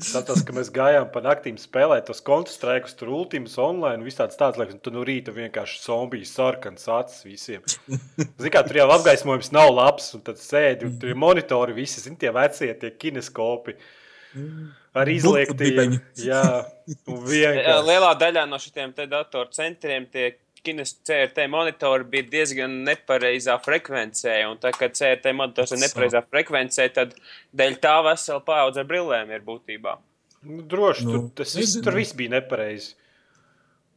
Tas, 0.00 0.42
ka 0.46 0.54
mēs 0.56 0.70
gājām 0.74 1.08
pa 1.12 1.20
naktīm 1.24 1.58
spēlēt 1.60 2.06
tos 2.08 2.22
kontrastrēkus, 2.26 2.94
tur 2.98 3.10
ultimas 3.14 3.56
online, 3.62 4.04
viss 4.06 4.18
tāds 4.18 4.38
liekas, 4.40 4.76
un 4.76 4.82
tu 4.82 4.92
no 4.94 5.04
rīta 5.06 5.34
vienkārši 5.36 5.82
zombijas 5.84 6.34
sarkans 6.38 6.88
acis 6.92 7.26
visiem. 7.26 7.66
Zini, 7.66 8.52
kā 8.54 8.62
tur 8.66 8.80
jau 8.80 8.88
apgaismojums 8.96 9.52
nav 9.54 9.72
labs, 9.74 10.12
un 10.16 10.24
tad 10.26 10.40
sēdi, 10.42 10.88
un 10.88 10.96
tur 11.02 11.12
ir 11.12 11.20
monitori, 11.20 11.76
visi, 11.76 12.02
zini, 12.04 12.18
tie 12.22 12.32
vecie, 12.34 12.72
tie 12.80 12.90
kineskopi. 12.94 13.76
Ar 14.96 15.10
izliektiem. 15.12 15.98
Vienkārši. 16.16 17.78
Lielā 17.90 18.10
daļā 18.20 18.46
no 18.48 18.58
šiem 18.62 18.94
datoru 18.96 19.50
centriem 19.54 20.08
tiek 20.12 20.40
Kines 20.66 20.96
CRT 21.06 21.44
monitori 21.46 22.04
bija 22.10 22.26
diezgan 22.30 22.72
nepareizā 22.88 23.54
frekvencē, 23.62 24.34
un 24.50 24.58
tā 24.58 24.72
kā 24.74 24.88
CRT 24.90 25.30
monitors 25.38 25.76
ir 25.76 25.82
nepareizā 25.84 26.24
frekvencē, 26.26 26.88
tad 26.96 27.14
dēļ 27.54 27.76
tā 27.84 27.94
vesela 28.08 28.42
paudze 28.42 28.82
ar 28.82 28.88
brillēm 28.88 29.30
ir 29.36 29.44
būtībā. 29.46 29.94
Nu, 30.46 30.64
droši, 30.66 31.06
Nu, 31.06 31.12
tur, 31.12 31.28
tas 31.42 31.54
viss, 31.58 31.78
tur 31.82 31.94
viss 31.98 32.16
bija 32.18 32.34
nepareizi. 32.36 32.96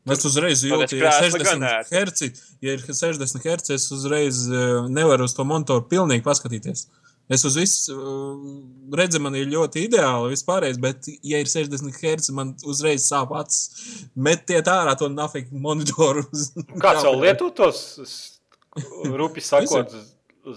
Es 0.10 0.24
uzreiz 0.26 0.62
Tad 0.62 0.70
jūtu, 0.70 0.86
es 0.86 0.94
ja 0.94 1.00
ir 1.00 1.04
krāslu 1.04 1.42
gan 1.44 1.66
60 1.66 1.98
ērti. 2.00 2.30
Hz. 2.30 2.46
Ja 2.66 2.78
ir 2.78 2.86
60 2.86 3.44
Hz, 3.44 3.74
es 3.76 3.90
uzreiz 3.94 4.46
eh, 4.48 4.88
nevaru 4.90 5.28
uz 5.30 5.36
to 5.38 5.46
monitoru 5.46 5.86
pilnīgi 5.90 6.26
paskatīties. 6.26 6.86
Es 7.30 7.44
uz 7.46 7.56
visu 7.60 7.94
uh, 7.94 8.38
redzu, 8.98 9.20
man 9.22 9.36
ir 9.38 9.50
ļoti 9.52 9.84
ideāli 9.86 10.32
vispārējais, 10.32 10.80
bet, 10.82 11.10
ja 11.22 11.38
ir 11.38 11.50
60 11.50 11.94
Hz, 11.94 12.32
man 12.34 12.56
uzreiz 12.66 13.06
sāp 13.06 13.36
acis. 13.38 14.08
Metiet 14.18 14.70
ārā 14.72 14.96
to 14.98 15.12
nafiku 15.14 15.60
monitoru. 15.62 16.26
Kāds 16.82 17.06
jau 17.06 17.14
lieto 17.22 17.52
tos 17.54 17.84
rupi 19.22 19.44
sakot, 19.46 19.94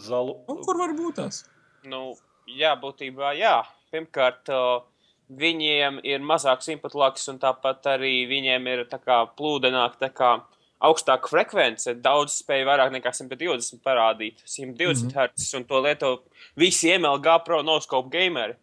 zalu? 0.01 0.39
Un 0.49 0.63
kur 0.65 0.81
var 0.81 0.97
būt 0.97 1.21
tās? 1.21 1.43
Nu, 1.85 2.15
jā, 2.49 2.73
būtībā 2.81 3.35
jā. 3.37 3.59
Pirmkārt, 3.93 4.49
o, 4.49 4.81
viņiem 5.29 6.01
ir 6.09 6.25
mazāks 6.25 6.73
input 6.73 6.97
loks, 6.97 7.29
un 7.29 7.41
tāpat 7.43 7.91
arī 7.99 8.15
viņiem 8.31 8.73
ir 8.73 8.85
tā 8.89 8.97
kā 9.03 9.23
plūdenāk, 9.37 10.01
tā 10.01 10.09
kā 10.09 10.39
augstāka 10.83 11.31
frekvence. 11.31 11.95
Daudz 12.03 12.41
spēja 12.43 12.67
vairāk 12.69 12.93
nekā 12.95 13.13
120 13.15 13.81
parādīt, 13.85 14.43
120 14.45 14.75
mm 14.77 15.09
-hmm. 15.09 15.31
Hz, 15.37 15.55
un 15.59 15.65
to 15.65 15.81
lieto 15.81 16.13
visi 16.57 16.93
MLG 16.99 17.39
pro 17.45 17.63
noskopu 17.63 18.11
gameri. 18.11 18.55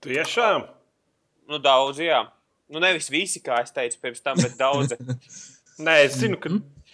Tiešām? 0.00 0.66
Nu, 1.48 1.58
daudz, 1.58 1.98
jā. 1.98 2.26
Nu, 2.68 2.78
nevis 2.78 3.10
visi, 3.10 3.40
kā 3.40 3.62
es 3.62 3.72
teicu 3.72 3.98
pirms 4.02 4.20
tam, 4.20 4.36
bet 4.36 4.58
daudzi. 4.58 4.96
Nē, 5.86 6.04
es 6.04 6.18
zinu, 6.20 6.36
ka 6.36 6.50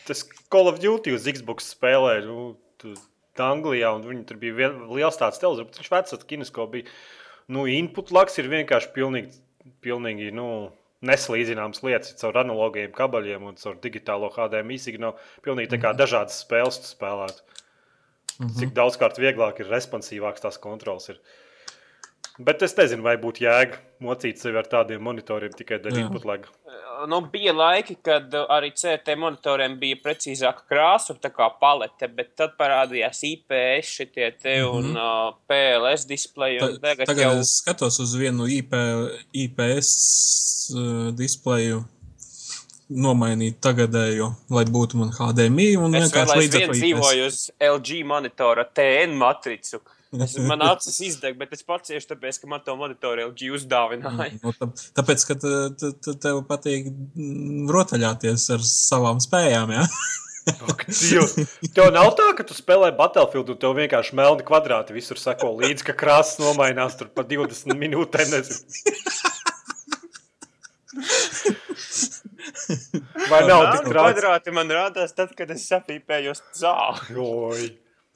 tas 0.07 0.23
Call 0.51 0.69
of 0.69 0.81
Duty 0.81 1.13
uz 1.15 1.27
Xbox 1.27 1.75
spēlē. 1.75 2.25
Nu, 2.25 2.57
tu- 2.79 2.95
Anglijā, 3.37 3.91
un 3.93 4.03
viņi 4.03 4.25
tur 4.29 4.39
bija 4.41 4.55
vien, 4.57 4.77
liels 4.89 5.19
tāds 5.21 5.41
televizors, 5.41 5.69
bet 5.69 5.81
viņš 5.81 5.91
vecs 5.93 6.25
kinesko 6.29 6.67
bija. 6.73 6.89
Nu, 7.49 7.67
input 7.67 8.11
laks 8.11 8.39
ir 8.39 8.49
vienkārši 8.49 8.93
pilnīgi, 8.95 9.37
pilnīgi 9.85 10.33
nu, 10.33 10.73
nesalīdzināmas 11.09 11.83
lietas 11.87 12.17
caur 12.21 12.41
analogiem 12.43 12.93
kabeļiem 12.97 13.47
un 13.51 13.59
caur 13.61 13.79
digitālo 13.83 14.31
HDMI 14.35 14.79
signālu. 14.83 15.17
Pilnīgi 15.47 15.73
tā 15.75 15.81
kā 15.83 15.95
dažādas 15.97 16.41
spēles 16.45 16.81
tu 16.83 16.91
spēlētu. 16.91 17.45
Cik 18.59 18.75
daudzkārt 18.77 19.17
vieglāk 19.21 19.63
ir 19.63 19.71
responsīvāks 19.73 20.45
tās 20.45 20.59
kontrols. 20.61 21.09
Ir. 21.13 21.21
Bet 22.39 22.61
es 22.63 22.75
nezinu, 22.77 23.01
vai 23.07 23.17
būtu 23.21 23.47
jēga 23.47 23.79
mocīt 24.05 24.41
sevi 24.41 24.59
ar 24.61 24.67
tādiem 24.69 25.01
monitoriem 25.01 25.55
tikai 25.57 25.79
dēļ 25.81 25.95
Jā. 25.97 26.05
input 26.05 26.27
laga. 26.29 26.51
nu, 27.09 27.21
bija 27.33 27.55
laiki, 27.57 27.97
kad 28.05 28.35
uh, 28.35 28.45
arī 28.53 28.73
CRT 28.77 29.17
monitoriem 29.21 29.79
bija 29.81 29.97
precīzāka 30.05 30.67
krāsa, 30.69 31.17
tā 31.21 31.31
kā 31.33 31.49
palete, 31.61 32.09
bet 32.13 32.35
tad 32.37 32.59
parādījās 32.61 33.23
IPS 33.31 33.95
šitie 34.01 34.31
te 34.37 34.59
un 34.69 34.93
uh, 34.93 35.33
PLS 35.49 36.05
displeji. 36.11 36.61
Tagad, 36.61 37.07
tagad 37.09 37.25
jau 37.25 37.35
es 37.41 37.57
skatos 37.63 38.01
uz 38.05 38.15
vienu 38.21 38.49
IP, 38.53 38.77
IPS 39.47 39.93
uh, 40.77 41.13
displeju. 41.17 41.85
Nomainīt 42.87 43.57
tagadējo, 43.65 44.29
lai 44.55 44.63
būtu 44.71 45.01
man 45.01 45.09
HDMI 45.11 45.73
un 45.83 45.97
es 45.99 46.05
vienkārši 46.05 46.37
līdz 46.39 46.53
aizvien 46.61 46.75
dzīvoju 46.77 47.25
uz 47.27 47.39
LG 47.59 48.05
monitora 48.07 48.63
TN 48.77 49.17
matricu. 49.19 49.81
Es, 50.25 50.37
man 50.51 50.63
acis 50.67 50.99
izdeg, 51.05 51.37
bet 51.41 51.53
es 51.57 51.63
pats 51.67 51.91
cieši 51.91 52.11
tāpēc, 52.15 52.41
ka 52.43 52.51
man 52.51 52.63
to 52.67 52.77
monitoru 52.79 53.29
LG 53.31 53.51
uzdāvināja. 53.59 54.39
Nu, 54.43 54.53
tā, 54.57 54.69
tāpēc, 55.01 55.25
ka 55.29 55.39
te- 55.43 55.57
te- 55.81 55.93
te- 56.07 56.17
tev 56.27 56.43
patīk 56.49 56.89
mm, 56.93 57.67
rotaļāties 57.75 58.49
ar 58.57 58.65
savām 58.67 59.21
spējām. 59.25 59.75
Dievs. 60.47 61.33
Tev 61.75 61.89
nav 61.91 62.13
tā, 62.19 62.29
ka 62.39 62.45
tu 62.47 62.55
spēlē 62.55 62.93
Battlefield 62.95 63.49
un 63.51 63.59
tev 63.59 63.73
vienkārši 63.81 64.15
melni 64.15 64.45
kvadrāti 64.47 64.95
visur 64.95 65.19
sako 65.19 65.51
līdzi, 65.59 65.89
ka 65.89 65.97
krāsas 65.99 66.39
nomainās 66.39 66.95
tur 67.01 67.09
pa 67.11 67.25
20 67.27 67.75
minūtēm. 67.75 68.31
Nezinu. 68.31 68.63
Vai 73.31 73.41
nav 73.49 73.65
tik 73.75 73.89
kvadrāti 73.91 74.55
man 74.55 74.71
rādās 74.73 75.13
tad, 75.17 75.35
kad 75.39 75.51
es 75.55 75.67
sapīpējos 75.69 76.43
zāli. 76.57 77.11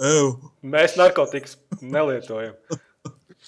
Ew, 0.01 0.31
Mēs 0.65 0.97
narkotikas 0.97 1.59
nelietojam. 1.81 2.55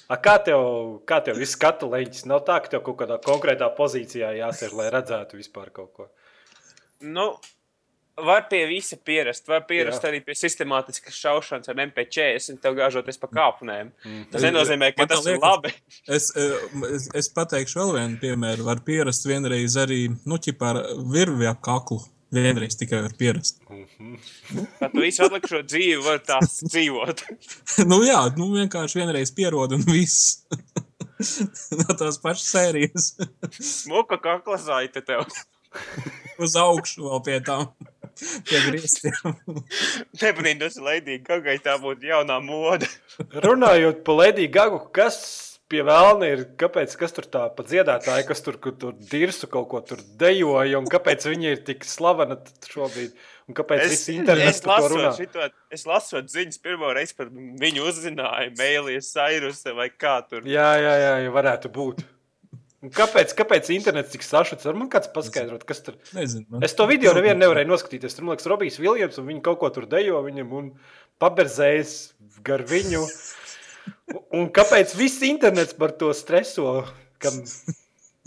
A, 0.09 0.17
kā 0.21 0.39
tev, 0.45 0.61
kā 1.09 1.21
tev 1.25 1.39
viss 1.41 1.57
skatu 1.57 1.89
leņķis? 1.93 2.27
Nav 2.29 2.45
tā, 2.49 2.59
ka 2.65 2.75
tev 2.75 2.83
kaut 2.85 2.99
kādā 3.03 3.19
konkrētā 3.25 3.69
pozīcijā 3.77 4.35
jāsēž, 4.39 4.75
lai 4.77 4.91
redzētu 4.93 5.37
vispār 5.41 5.71
kaut 5.73 5.93
ko. 5.97 6.07
Nu, 7.01 7.27
var 8.17 8.47
pie 8.51 8.63
visa 8.71 8.97
pierast. 8.97 9.49
Var 9.49 9.65
pierast 9.69 10.05
Jā. 10.05 10.11
Arī 10.13 10.21
pie 10.25 10.37
sistemātiskas 10.39 11.17
šaušanas 11.17 11.69
ar 11.73 11.81
MP40, 11.87 12.61
tev 12.63 12.77
gāžoties 12.79 13.21
pa 13.21 13.29
kāpnēm. 13.33 13.93
Mm. 14.05 14.25
Tas 14.33 14.45
nenozīmē, 14.47 14.93
ka 14.97 15.07
tas 15.11 15.25
ir 15.27 15.39
liekas- 15.39 15.49
labi. 15.49 15.75
es, 16.09 16.31
eh, 16.37 16.57
es, 16.95 17.09
es 17.23 17.29
pateikšu 17.33 17.81
vēl 17.81 17.95
vienu 17.99 18.21
piemēru. 18.23 18.65
Var 18.69 18.81
pierast 18.85 19.27
vienreiz 19.29 19.77
arī 19.81 20.03
nu, 20.27 20.37
ķipā 20.37 20.75
ar 20.75 20.83
virvi 21.13 21.49
ap 21.49 21.63
kaklu. 21.65 22.01
Vienreiz 22.33 22.77
tikai 22.81 23.03
var 23.05 23.13
pierast. 23.19 23.61
Tad 24.79 24.95
tu 24.95 25.03
visu 25.05 25.27
atlikušo 25.27 25.61
dzīvi 25.69 25.99
var 26.01 26.23
tā 26.25 26.39
dzīvot. 26.47 27.21
nu 27.91 27.99
jā, 28.07 28.23
nu 28.39 28.49
vienkārši 28.55 29.03
vienreiz 29.03 29.35
pierod 29.37 29.75
un 29.77 29.85
viss. 29.85 30.47
no 31.81 31.97
tās 31.99 32.17
pašas 32.23 32.49
sērijas. 32.55 33.11
Muka 33.93 34.17
kakla 34.23 34.57
zaita 34.61 35.05
tev. 35.05 35.27
Uz 36.41 36.57
augšu 36.57 37.05
vēl 37.05 37.23
pie 37.27 37.39
tām. 37.45 37.69
Pie 38.49 38.59
griestiem. 38.65 39.37
Nebrīnās, 40.21 40.81
Lady 40.81 41.19
Gagai 41.25 41.59
tā 41.65 41.79
būtu 41.81 42.11
jaunā 42.11 42.41
moda. 42.45 42.89
Runājot 43.45 44.03
par 44.07 44.21
Lēdiju 44.21 44.53
Gagu, 44.53 44.81
kas 44.95 45.21
pie 45.73 45.81
vēlna 45.89 46.29
ir, 46.29 46.43
kāpēc 46.61 46.95
kas 47.01 47.15
tur 47.17 47.25
tā 47.33 47.47
pa 47.57 47.65
dziedātāji, 47.67 48.27
kas 48.29 48.45
tur, 48.45 48.59
kur 48.63 48.77
tur 48.79 48.93
dirsu 49.11 49.49
kaut 49.51 49.71
ko 49.73 49.81
tur 49.89 50.01
dejoja, 50.21 50.79
un 50.79 50.87
kāpēc 50.93 51.25
viņi 51.33 51.51
ir 51.57 51.63
tik 51.67 51.87
slavena 51.89 52.37
šobrīd, 52.69 53.17
un 53.49 53.57
kāpēc 53.59 53.87
Es, 53.89 53.95
viss 53.97 54.13
internets 54.15 54.61
es, 54.61 54.65
par 54.65 54.85
to 54.85 54.93
runā? 54.95 55.13
šito, 55.17 55.49
es 55.73 55.87
lasot 55.89 56.29
ziņas, 56.33 56.61
pirmo 56.63 56.93
reizi 56.95 57.17
par 57.19 57.33
viņu 57.35 57.87
uzzināju, 57.91 58.55
Mēlijas 58.61 59.11
Sairuse 59.17 59.73
vai 59.77 59.89
kā 59.91 60.19
tur. 60.29 60.45
Jā, 60.47 60.71
jā, 60.85 60.95
jā, 61.07 61.15
jā 61.27 61.33
varētu 61.41 61.73
būt. 61.73 62.05
Un 62.83 62.91
Kāpēc, 62.91 63.31
kāpēc 63.39 63.69
internets 63.71 64.11
tik 64.11 64.25
sašuts? 64.27 64.65
Var 64.67 64.75
man 64.75 64.89
kāds 64.91 65.07
paskaidrot, 65.15 65.63
kas 65.69 65.85
tur 65.87 65.95
Nezinu. 66.17 66.49
man- 66.51 66.65
Es 66.67 66.75
to 66.75 66.83
video 66.91 67.13
nevienu 67.15 67.39
nevarēju 67.39 67.71
noskatīties. 67.71 68.17
Tur, 68.17 68.25
man 68.27 68.35
liekas, 68.35 68.49
Robijs 68.51 68.79
Viljams, 68.83 69.19
un 69.23 69.29
viņi 69.29 69.43
kaut 69.47 69.61
ko 69.61 69.69
tur 69.71 69.87
dejo 69.87 70.19
viņam 70.27 70.51
un 70.59 70.73
paberzējas 71.23 71.93
gar 72.43 72.65
viņu. 72.67 73.05
Un- 74.33 74.51
kāpēc 74.55 74.95
viss 74.99 75.23
internets 75.27 75.77
par 75.79 75.95
to 75.99 76.13
streso? 76.17 76.83
Kam... 77.23 77.43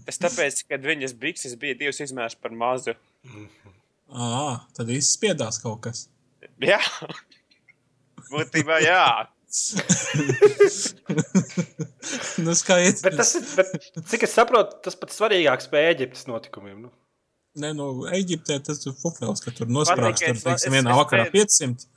Tas 0.06 0.20
tāpēc, 0.22 0.60
ka 0.70 0.78
viņas 0.78 1.16
bikses 1.18 1.56
bija 1.58 1.74
divas 1.80 1.98
izmērs 2.04 2.36
par 2.38 2.54
mazu. 2.54 2.94
Ā, 4.14 4.60
tad 4.78 4.92
izspiedās 4.94 5.58
kaut 5.64 5.80
kas. 5.88 6.04
Jā, 6.62 6.78
būtībā 8.30 8.78
jā. 8.86 9.02
nu, 12.44 12.54
skaidrs. 12.54 13.02
Bet 13.02 13.18
tas 13.18 13.34
bet, 13.56 13.74
cik 14.12 14.28
es 14.28 14.36
saprotu, 14.36 14.78
tas 14.86 14.98
pats 15.00 15.18
svarīgākais 15.20 15.72
pēc 15.72 15.90
Eģiptes 15.96 16.28
notikumiem. 16.30 16.86
Nu. 16.86 16.94
Nē, 17.62 17.72
no 17.78 17.90
Eģiptē 18.12 18.60
tas 18.68 18.84
ir 18.86 18.96
fufels, 19.00 19.42
ka 19.44 19.54
tur 19.56 19.70
nosprāgst. 19.72 20.22
tikai 20.22 20.36
Tur, 20.36 20.44
teiksim, 20.52 20.76
vienā 20.76 20.96
vakarā 21.00 21.26
teicu- 21.32 21.48
500. 21.50 21.88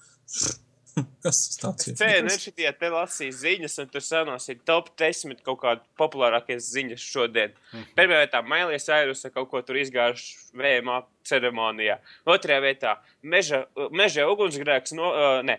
Kas 1.24 1.40
tas 1.46 1.60
tāds 1.60 1.88
ir? 1.88 1.96
CNN 1.98 2.40
šitie 2.40 2.68
te 2.78 2.90
lasīja 2.92 3.36
ziņas, 3.40 3.76
un 3.82 3.90
tur 3.92 4.04
sanos 4.04 4.48
ir 4.52 4.60
top 4.68 4.90
10 5.00 5.42
kaut 5.46 5.60
kādi 5.62 5.84
populārākie 6.00 6.58
ziņas 6.62 7.04
šodien. 7.04 7.56
Pirmajā 7.98 8.24
vietā 8.24 8.42
Mailijas 8.46 8.88
Airusa 8.94 9.32
kaut 9.34 9.50
ko 9.52 9.62
tur 9.66 9.80
izgājuši 9.80 10.54
VMA 10.58 11.00
ceremonijā. 11.28 11.98
Otrajā 12.28 12.62
vietā 12.64 12.94
meža, 13.22 13.64
meža 13.94 14.28
ugunsgrēks, 14.30 14.94
no, 14.98 15.12
uh, 15.12 15.40
ne, 15.46 15.58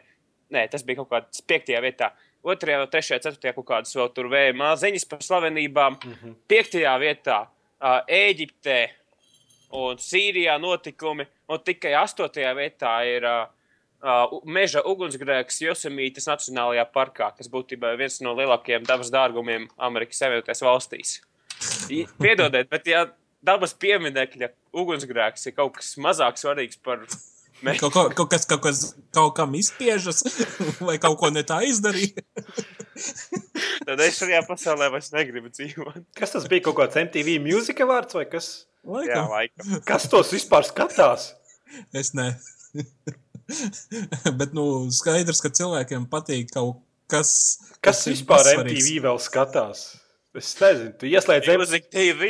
ne, 0.53 0.65
tas 0.72 0.86
bija 0.88 1.01
kaut 1.01 1.12
kāds 1.13 1.46
piektajā 1.50 1.84
vietā. 1.86 2.13
Otrajā, 2.39 2.86
trešajā, 2.88 3.24
ceturtajā 3.25 3.55
kaut 3.58 3.67
kādas 3.67 3.96
vēl 3.98 4.13
tur 4.15 4.29
VMA 4.31 4.72
ziņas 4.79 5.08
par 5.12 5.24
slavenībām. 5.25 6.00
Piektajā 6.50 6.96
vietā 7.01 7.41
uh, 7.43 8.00
Ēģiptē 8.08 8.79
un 9.79 10.00
Sīrijā 10.01 10.55
notikumi, 10.62 11.27
un 11.51 11.62
tikai 11.65 11.93
astotajā 12.00 12.53
vietā 12.58 12.93
ir 13.05 13.27
uh, 13.27 13.41
uh, 14.03 14.35
meža 14.45 14.83
ugunsgrēks 14.87 15.61
Josemītas 15.63 16.29
Nacionālajā 16.29 16.85
parkā, 16.93 17.31
kas 17.37 17.51
būtībā 17.51 17.93
ir 17.93 18.03
viens 18.03 18.19
no 18.25 18.35
lielākajiem 18.37 18.87
dabas 18.87 19.11
dārgumiem 19.13 19.69
Amerikas 19.77 20.21
Savienotajās 20.23 20.63
valstīs. 20.65 21.15
Piedodiet, 22.21 22.69
bet 22.71 22.87
ja 22.87 23.07
dabas 23.45 23.73
pieminekļa 23.79 24.53
ugunsgrēks 24.79 25.49
ir 25.49 25.57
kaut 25.57 25.77
kas 25.79 25.95
mazāk 26.01 26.39
svarīgs 26.39 26.79
par 26.83 27.03
meža 27.65 27.83
Kaut, 27.83 27.93
kaut, 27.93 28.15
kaut 28.15 28.31
kas 28.31 28.47
kaut, 28.47 28.61
kas, 28.63 28.81
kaut 29.15 29.33
kam 29.37 29.55
izspiežas, 29.59 30.23
vai 30.87 30.97
kaut 31.01 31.19
ko 31.19 31.31
ne 31.33 31.43
tā 31.47 31.61
izdarīja. 31.67 32.23
Tad 33.87 34.03
es 34.05 34.19
šajā 34.19 34.43
pasaulē 34.47 34.89
vairs 34.93 35.11
negribu 35.15 35.51
dzīvot. 35.51 36.03
Kas 36.19 36.35
tas 36.35 36.47
bija? 36.51 36.67
Kaut 36.67 36.77
kāds 36.79 36.99
MTV 36.99 37.39
mūzika 37.43 37.87
vārds 37.89 38.15
vai 38.15 38.25
kas? 38.31 38.51
Jā, 38.83 38.93
Laikam. 38.95 39.31
laikam. 39.33 39.73
Kas 39.87 40.07
tos 40.11 40.31
vispār 40.31 40.67
skatās? 40.67 41.33
Es 41.95 42.13
ne. 42.17 42.31
Bet, 44.39 44.53
nu, 44.57 44.65
skaidrs, 44.93 45.41
ka 45.43 45.51
cilvēkiem 45.53 46.05
patīk 46.11 46.53
kaut 46.53 46.83
kas. 47.09 47.31
Kas 47.83 48.05
ir 48.07 48.17
vispār. 48.17 48.53
MTV 48.61 49.01
vēl 49.07 49.19
skatās? 49.23 49.89
Es 50.37 50.51
nezinu, 50.59 50.91
tu 51.01 51.07
ieslēdz 51.09 51.47
MTV. 51.57 52.27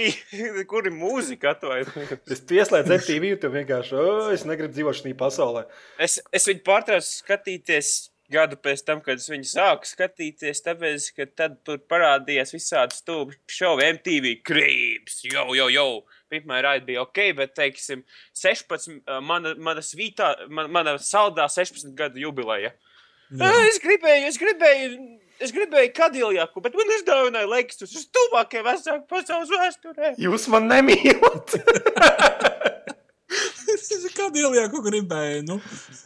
Kur 0.72 0.88
ir 0.88 0.94
mūzika 0.96 1.52
atvainojiet? 1.58 2.22
Es 2.34 2.40
tu 2.48 2.56
ieslēdz 2.56 2.94
MTV, 2.96 3.34
tu 3.42 3.52
vienkārši, 3.52 3.98
oh, 4.00 4.30
es 4.32 4.46
negribu 4.48 4.72
dzīvot 4.76 5.02
šajā 5.02 5.18
pasaulē. 5.20 5.66
Es, 6.00 6.16
es 6.32 6.48
viņu 6.48 6.64
pārtraucu 6.68 7.10
skatīties 7.10 7.92
gadu 8.32 8.56
pēc 8.62 8.86
tam, 8.88 9.02
kad 9.04 9.20
es 9.20 9.28
viņu 9.30 9.50
sāku 9.52 9.90
skatīties, 9.90 10.64
tāpēc, 10.64 11.10
ka 11.18 11.28
tad 11.42 11.60
tur 11.68 11.82
parādījās 11.92 12.56
visādi 12.56 12.96
stūbi 12.96 13.36
šovi 13.52 13.90
MTV 13.98 14.34
krīps, 14.48 15.24
jau, 15.28 15.50
jau, 15.58 15.68
jau. 15.74 15.92
Pirmā 16.30 16.62
raida 16.66 16.86
bija 16.86 17.04
ok, 17.06 17.22
bet, 17.38 17.56
teiksim, 17.58 18.04
16, 18.38 19.00
ā, 19.06 19.20
mana, 19.26 19.56
mana 19.58 19.84
svītā, 19.86 20.34
man, 20.50 20.70
mana 20.74 20.98
saldā 21.02 21.48
16 21.50 21.96
gadu 21.98 22.22
jubileja. 22.22 22.74
Jā. 23.30 23.50
Es 23.70 23.78
gribēju, 23.82 24.30
es 24.32 24.40
gribēju, 24.42 24.94
es 25.46 25.54
gribēju 25.54 25.92
kadiljaku, 25.98 26.64
bet 26.66 26.78
man 26.78 26.96
uzdāvināja 26.96 27.52
lekstus 27.52 27.94
uz 27.98 28.08
tuvākajiem 28.16 28.66
vecāku 28.66 29.06
pasaules 29.12 29.54
vēsturē. 29.54 30.16
Jūs 30.22 30.50
man 30.54 30.70
nemīlat! 30.72 31.60
Kādu 34.20 34.42
ielieku 34.42 34.82
gribēju? 34.84 35.44
Nu, 35.48 35.60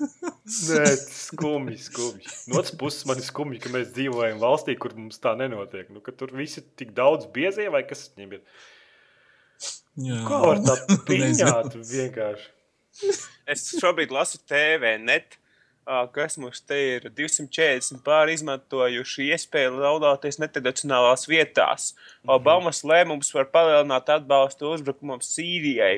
Nē, 0.70 0.84
skumji, 1.00 1.78
skumji. 1.86 2.28
No 2.52 2.60
otras 2.60 2.76
puses, 2.80 3.06
man 3.10 3.20
ir 3.22 3.26
skumji, 3.26 3.62
ka 3.64 3.72
mēs 3.74 3.94
dzīvojam 3.96 4.42
valstī, 4.44 4.76
kur 4.80 4.94
mums 4.98 5.22
tā 5.24 5.34
nenotiek. 5.40 5.90
Nu, 5.94 6.04
ka 6.04 6.14
tur 6.16 6.34
viss 6.36 6.60
ir 6.60 6.68
tik 6.80 6.92
daudz 6.98 7.30
biezie, 7.34 7.70
vai 7.74 7.86
kas 7.88 8.10
viņiem 8.14 8.38
ir. 8.38 8.44
Jā. 10.00 10.20
Kā 10.28 10.42
var 10.44 10.62
tā 10.66 10.98
pieņemt 11.08 11.80
vienkārši? 11.92 12.52
Es 13.50 13.66
šobrīd 13.82 14.14
lasu 14.14 14.40
TV 14.48 14.96
net, 15.02 15.38
kas 16.16 16.38
mums 16.40 16.62
te 16.64 16.78
ir 16.96 17.08
240 17.12 18.04
pāri 18.06 18.38
izmantojuši 18.38 19.30
iespēju 19.36 19.74
laudāties 19.82 20.40
netradicionālās 20.40 21.28
vietās. 21.28 21.92
Obamas 22.24 22.84
lēmums 22.88 23.34
var 23.36 23.50
palielināt 23.52 24.12
atbalstu 24.14 24.72
uzbrukumam 24.72 25.24
Sīrijai. 25.26 25.98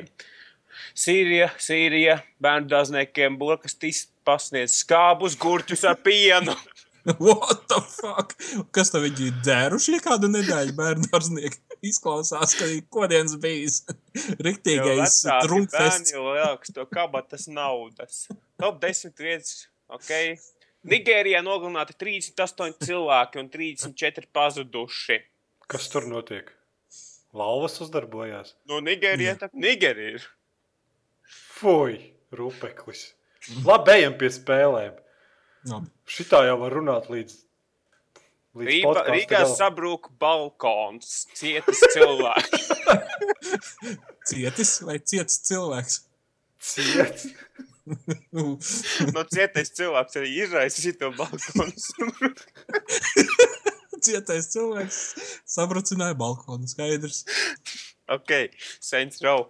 Sīrija, 0.96 1.50
Sīrija, 1.62 2.18
bērnu 2.42 2.68
dārzniekiem 2.72 3.38
burkastīs 3.40 4.06
pasniedz 4.26 4.74
skābus 4.82 5.38
gurķus 5.40 5.86
ar 5.88 6.00
pienu. 6.02 6.56
What 7.22 7.68
the 7.70 7.78
fuck? 7.86 8.34
Kas 8.74 8.90
tam 8.90 9.04
viņi 9.04 9.28
ir 9.30 9.36
dzēruši 9.44 10.00
kādu 10.02 10.30
nedēļu 10.32 10.74
bērnu 10.78 11.06
dārznieki? 11.12 11.60
Izklausās, 11.90 12.56
ka 12.58 12.66
ir 12.72 12.82
kodienas 12.90 13.36
bijis 13.38 13.82
Jo 13.86 14.34
riktīgais 14.48 15.20
trumpfests. 15.44 16.12
bērni 16.12 16.24
lielāks 16.24 16.74
to 16.74 16.86
kabatas 16.90 17.46
naudas. 17.52 18.24
Top 18.58 18.80
10 18.82 19.14
vietas, 19.22 19.66
ok. 19.92 20.10
Nigērijā 20.86 21.42
nogalināti 21.46 21.96
38 21.98 22.76
cilvēki 22.86 23.42
un 23.42 23.50
34 23.52 24.30
pazuduši. 24.34 25.20
Kas 25.70 25.88
tur 25.92 26.06
notiek? 26.10 26.50
Lauvas 27.36 27.78
uzdarbojās. 27.84 28.54
No 28.70 28.78
Nigērijas 28.82 29.42
tā 29.42 29.50
Nigērija 29.52 30.18
ir. 30.18 30.28
Fui, 31.56 31.98
rupeklis. 32.34 33.10
Labi, 33.66 33.98
ejam 34.00 34.14
pie 34.18 34.30
spēlēm. 34.32 34.94
Labi. 35.66 35.90
Šitā 36.06 36.44
jau 36.46 36.56
var 36.60 36.74
runāt 36.78 37.08
līdz. 37.10 37.34
līdz 38.56 38.76
podkasta 38.86 39.14
Rīgā 39.14 39.40
galam. 39.40 39.56
sabrūk 39.58 40.10
balkons, 40.22 41.14
cietis 41.36 41.82
cilvēki. 41.94 42.62
Cietis 44.30 44.72
vai 44.86 44.96
ciets 45.06 45.38
cilvēks? 45.46 46.00
Ciets. 46.66 47.26
Nu, 48.34 48.56
No 49.14 49.22
cietais 49.30 49.70
cilvēks 49.78 50.18
arī 50.18 50.32
izraisa 50.42 50.82
šito 50.82 51.12
balkonu. 51.14 51.70
Cietais 54.06 54.48
cilvēks 54.52 54.98
sabrucināja 55.48 56.16
balkonu. 56.18 56.66
Skaidrs. 56.70 57.22
ok, 58.10 58.32
Saints 58.82 59.22
Row. 59.22 59.46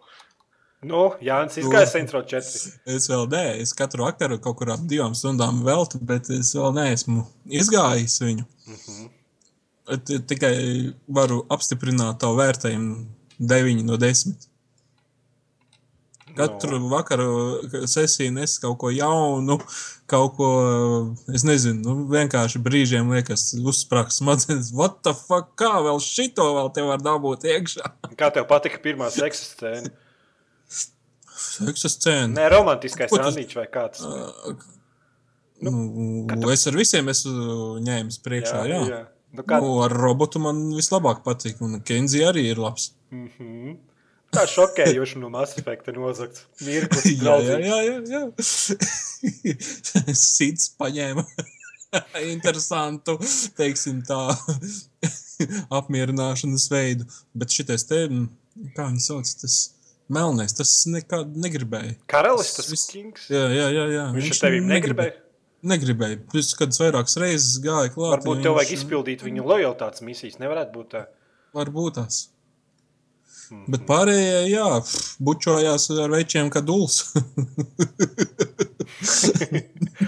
Nu, 0.84 1.06
Jānis 1.24 1.56
izgāja 1.60 1.88
Centro 1.88 2.20
4. 2.20 2.72
Es 2.92 3.06
vēl 3.08 3.24
nē, 3.32 3.44
es 3.62 3.72
katru 3.76 4.04
vakaru 4.04 4.36
kaut 4.42 4.58
kur 4.58 4.74
ap 4.74 4.82
divām 4.88 5.14
stundām 5.16 5.62
veltu, 5.64 6.00
bet 6.04 6.28
es 6.34 6.52
vēl 6.56 6.74
neesmu 6.76 7.24
izgājis 7.48 8.18
viņu. 8.20 8.44
T- 10.04 10.20
Tikai 10.28 10.52
varu 11.08 11.40
apstiprināt 11.54 12.20
tavu 12.20 12.36
vērtējumu 12.42 13.06
9 13.38 13.82
no 13.88 13.96
10. 14.02 14.36
Katru 16.36 16.76
no. 16.76 16.90
vakaru 16.92 17.28
sesiju 17.88 18.34
nes 18.36 18.58
kaut 18.60 18.76
ko 18.82 18.90
jaunu, 18.92 19.56
kaut 20.10 20.34
ko, 20.36 20.48
es 21.32 21.46
nezinu, 21.48 21.80
nu, 21.80 21.94
vienkārši 22.12 22.60
brīžiem 22.60 23.08
liekas, 23.16 23.54
uzsprāgst 23.56 24.20
smadzenes. 24.20 24.74
What 24.76 25.00
the 25.06 25.16
fuck, 25.16 25.54
kā 25.56 25.78
vēl 25.86 26.02
šito 26.04 26.50
vēl 26.58 26.68
te 26.76 26.84
var 26.84 27.00
dabūt 27.00 27.48
iekšā? 27.48 27.94
Kā 28.20 28.28
tev 28.34 28.44
patika 28.50 28.82
pirmā 28.84 29.08
seksa 29.14 29.48
scēna? 29.54 29.94
Seksa 31.36 31.90
scēna. 31.92 32.32
Nē, 32.36 32.46
romantiskais 32.54 33.12
randiņš 33.12 33.58
vai 33.58 33.66
kāds. 33.72 34.06
Nu, 35.66 36.50
es 36.52 36.66
ar 36.68 36.76
visiem 36.76 37.08
esmu 37.12 37.76
ņēmis 37.84 38.20
priekšā, 38.24 38.62
jā. 38.68 38.80
jā. 38.80 38.88
jā. 38.92 39.02
Nu, 39.36 39.44
kā, 39.44 39.58
Nu, 39.60 39.74
ar 39.84 39.92
robotu 39.92 40.40
man 40.40 40.62
vislabāk 40.76 41.22
patīk, 41.26 41.60
un 41.64 41.80
Kenzie 41.84 42.24
arī 42.28 42.46
ir 42.52 42.62
labs. 42.62 42.92
Mhm. 43.12 43.76
Tā 44.34 44.42
šokējoši 44.50 45.20
no 45.22 45.30
Mass 45.32 45.56
Effecta 45.60 45.92
nozagts. 45.94 46.44
Mirklis, 46.66 47.06
jā, 47.24 47.36
jā, 47.46 47.58
jā, 47.62 47.78
jā, 47.86 47.98
jā. 48.10 48.22
Sīts 50.18 50.72
paņēma 50.80 51.24
interesantu, 52.34 53.16
teiksim 53.56 54.02
tā, 54.08 54.20
apmierināšanas 55.78 56.66
veidu. 56.72 57.06
Bet 57.36 57.54
šitais 57.54 57.86
te, 57.88 58.02
mm, 58.10 58.26
kā 58.76 58.90
viņi 58.90 59.04
sauc, 59.06 59.32
tas 59.42 59.60
melnais, 60.12 60.52
tas 60.56 60.72
nekad 60.90 61.36
negribēja. 61.36 61.94
Karalis 62.10 62.54
tas 62.56 62.68
Viss- 62.72 62.90
kings. 62.92 63.28
Jā, 63.32 63.46
jā, 63.50 63.66
jā. 63.74 63.86
jā. 63.94 64.04
Viņš 64.16 64.30
ar 64.34 64.38
tevi 64.46 64.60
negribēja. 64.64 65.14
Negribēja. 65.66 66.16
Viņš 66.34 66.50
kādas 66.60 66.78
vairākas 66.82 67.16
reizes 67.18 67.56
gāja 67.64 67.90
klāt. 67.94 68.12
Varbūt 68.20 68.42
tev 68.44 68.52
vajag 68.58 68.70
viņš- 68.70 68.84
izpildīt 68.84 69.20
viņu 69.26 69.42
lojalitātes 69.50 70.00
misijas. 70.06 70.38
Nevarētu 70.42 70.72
būt 70.76 70.88
tā. 70.94 71.02
Varbūt 71.56 71.92
tās. 71.98 72.16
Mhm. 73.50 73.64
Bet 73.70 73.82
pārējie, 73.86 74.38
jā, 74.50 74.68
bučojās 75.22 75.84
ar 76.02 76.10
večiem, 76.10 76.50
kā 76.50 76.60
dūls. 76.66 76.96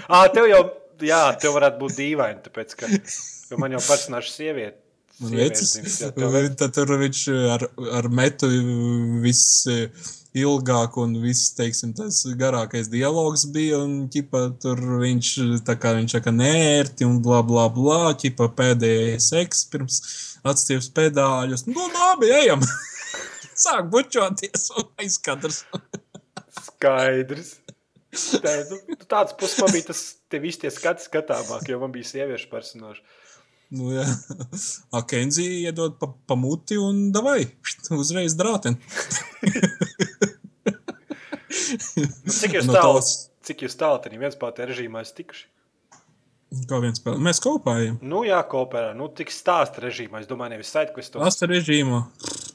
Ā, 0.09 0.21
tev 0.35 0.47
jau, 0.51 0.61
jā, 1.05 1.21
tev 1.41 1.55
varētu 1.57 1.81
būt 1.83 1.97
dīvaini, 2.01 2.43
tāpēc, 2.47 2.75
ka 2.79 2.89
man 3.61 3.75
jau 3.77 3.83
personāžs 3.85 4.35
sieviete. 4.39 4.79
Un 5.19 5.35
vecis, 5.35 5.97
tad 5.99 6.75
tur 6.77 6.93
viņš 7.01 7.25
ar, 7.51 7.65
ar 7.99 8.07
metu 8.15 8.47
viss 9.25 9.67
eh, 9.67 9.89
ilgāk 10.39 10.95
un 11.03 11.17
viss, 11.23 11.51
teiksim, 11.59 11.91
tas 11.97 12.21
garākais 12.39 12.91
dialogs 12.93 13.49
bija. 13.55 13.81
Un, 13.83 14.07
ķipa, 14.13 14.45
tur 14.63 14.83
viņš 15.03 15.33
tā 15.67 15.75
kā 15.81 15.97
viņš 15.99 16.19
saka, 16.19 16.35
nērti 16.35 17.09
un 17.09 17.19
bla, 17.25 17.43
bla, 17.47 17.67
bla, 17.73 18.13
ķipa 18.19 18.51
pēdējais 18.59 19.31
seks 19.33 19.65
pirms 19.73 20.01
atstieps 20.47 20.91
pedāļus. 20.95 21.67
Nu, 21.71 21.89
labi, 21.95 22.31
ejam! 22.39 22.63
Sāk 23.65 23.89
bučoties 23.91 24.69
un 24.79 24.87
aizskatrs. 25.03 25.65
Skaidrs. 26.63 27.57
Tā, 28.15 28.55
nu, 28.71 28.79
tāds 29.11 29.35
puses 29.39 29.59
man 29.61 29.73
bija 29.75 29.91
tas, 29.91 30.03
te 30.31 30.39
visi 30.43 30.63
tie 30.63 30.71
skati 30.73 31.05
skatāmāk, 31.05 31.67
jo 31.69 31.81
man 31.83 31.91
bija 31.95 32.07
sieviešu 32.09 32.49
personāži. 32.53 33.03
Nu, 33.71 33.91
jā, 33.93 34.05
Akenzija 34.97 35.69
iedod 35.69 35.99
pa, 36.01 36.09
pa 36.27 36.35
muti 36.41 36.79
un 36.81 37.11
davai, 37.13 37.43
uzreiz 37.93 38.33
drāten. 38.39 38.79
Nu, 41.99 42.33
cik 42.33 42.55
jūs 42.59 42.67
No 42.69 42.75
tālu, 42.77 42.99
tās- 43.01 43.29
cik 43.45 43.65
jūs 43.67 43.77
tālu 43.81 44.01
tad 44.05 44.15
viens 44.21 44.37
pātē 44.41 44.67
režīmā 44.69 45.03
esat 45.05 45.19
tikuši? 45.21 45.47
Kā 46.69 46.79
viens 46.81 46.97
spēlē. 47.01 47.21
Mēs 47.21 47.41
kopējam. 47.45 47.99
Nu, 48.09 48.23
jā, 48.25 48.39
kooperā. 48.49 48.95
Nu, 48.97 49.11
tik 49.13 49.29
stāsta 49.35 49.83
režīmā. 49.85 50.23
Es 50.23 50.29
domāju, 50.31 50.55
nevis 50.55 50.71
saiti, 50.73 50.95
ko 50.97 51.03
es 51.03 51.11
to 51.13 51.21
Asta 51.21 51.45
režīmā. 51.51 52.07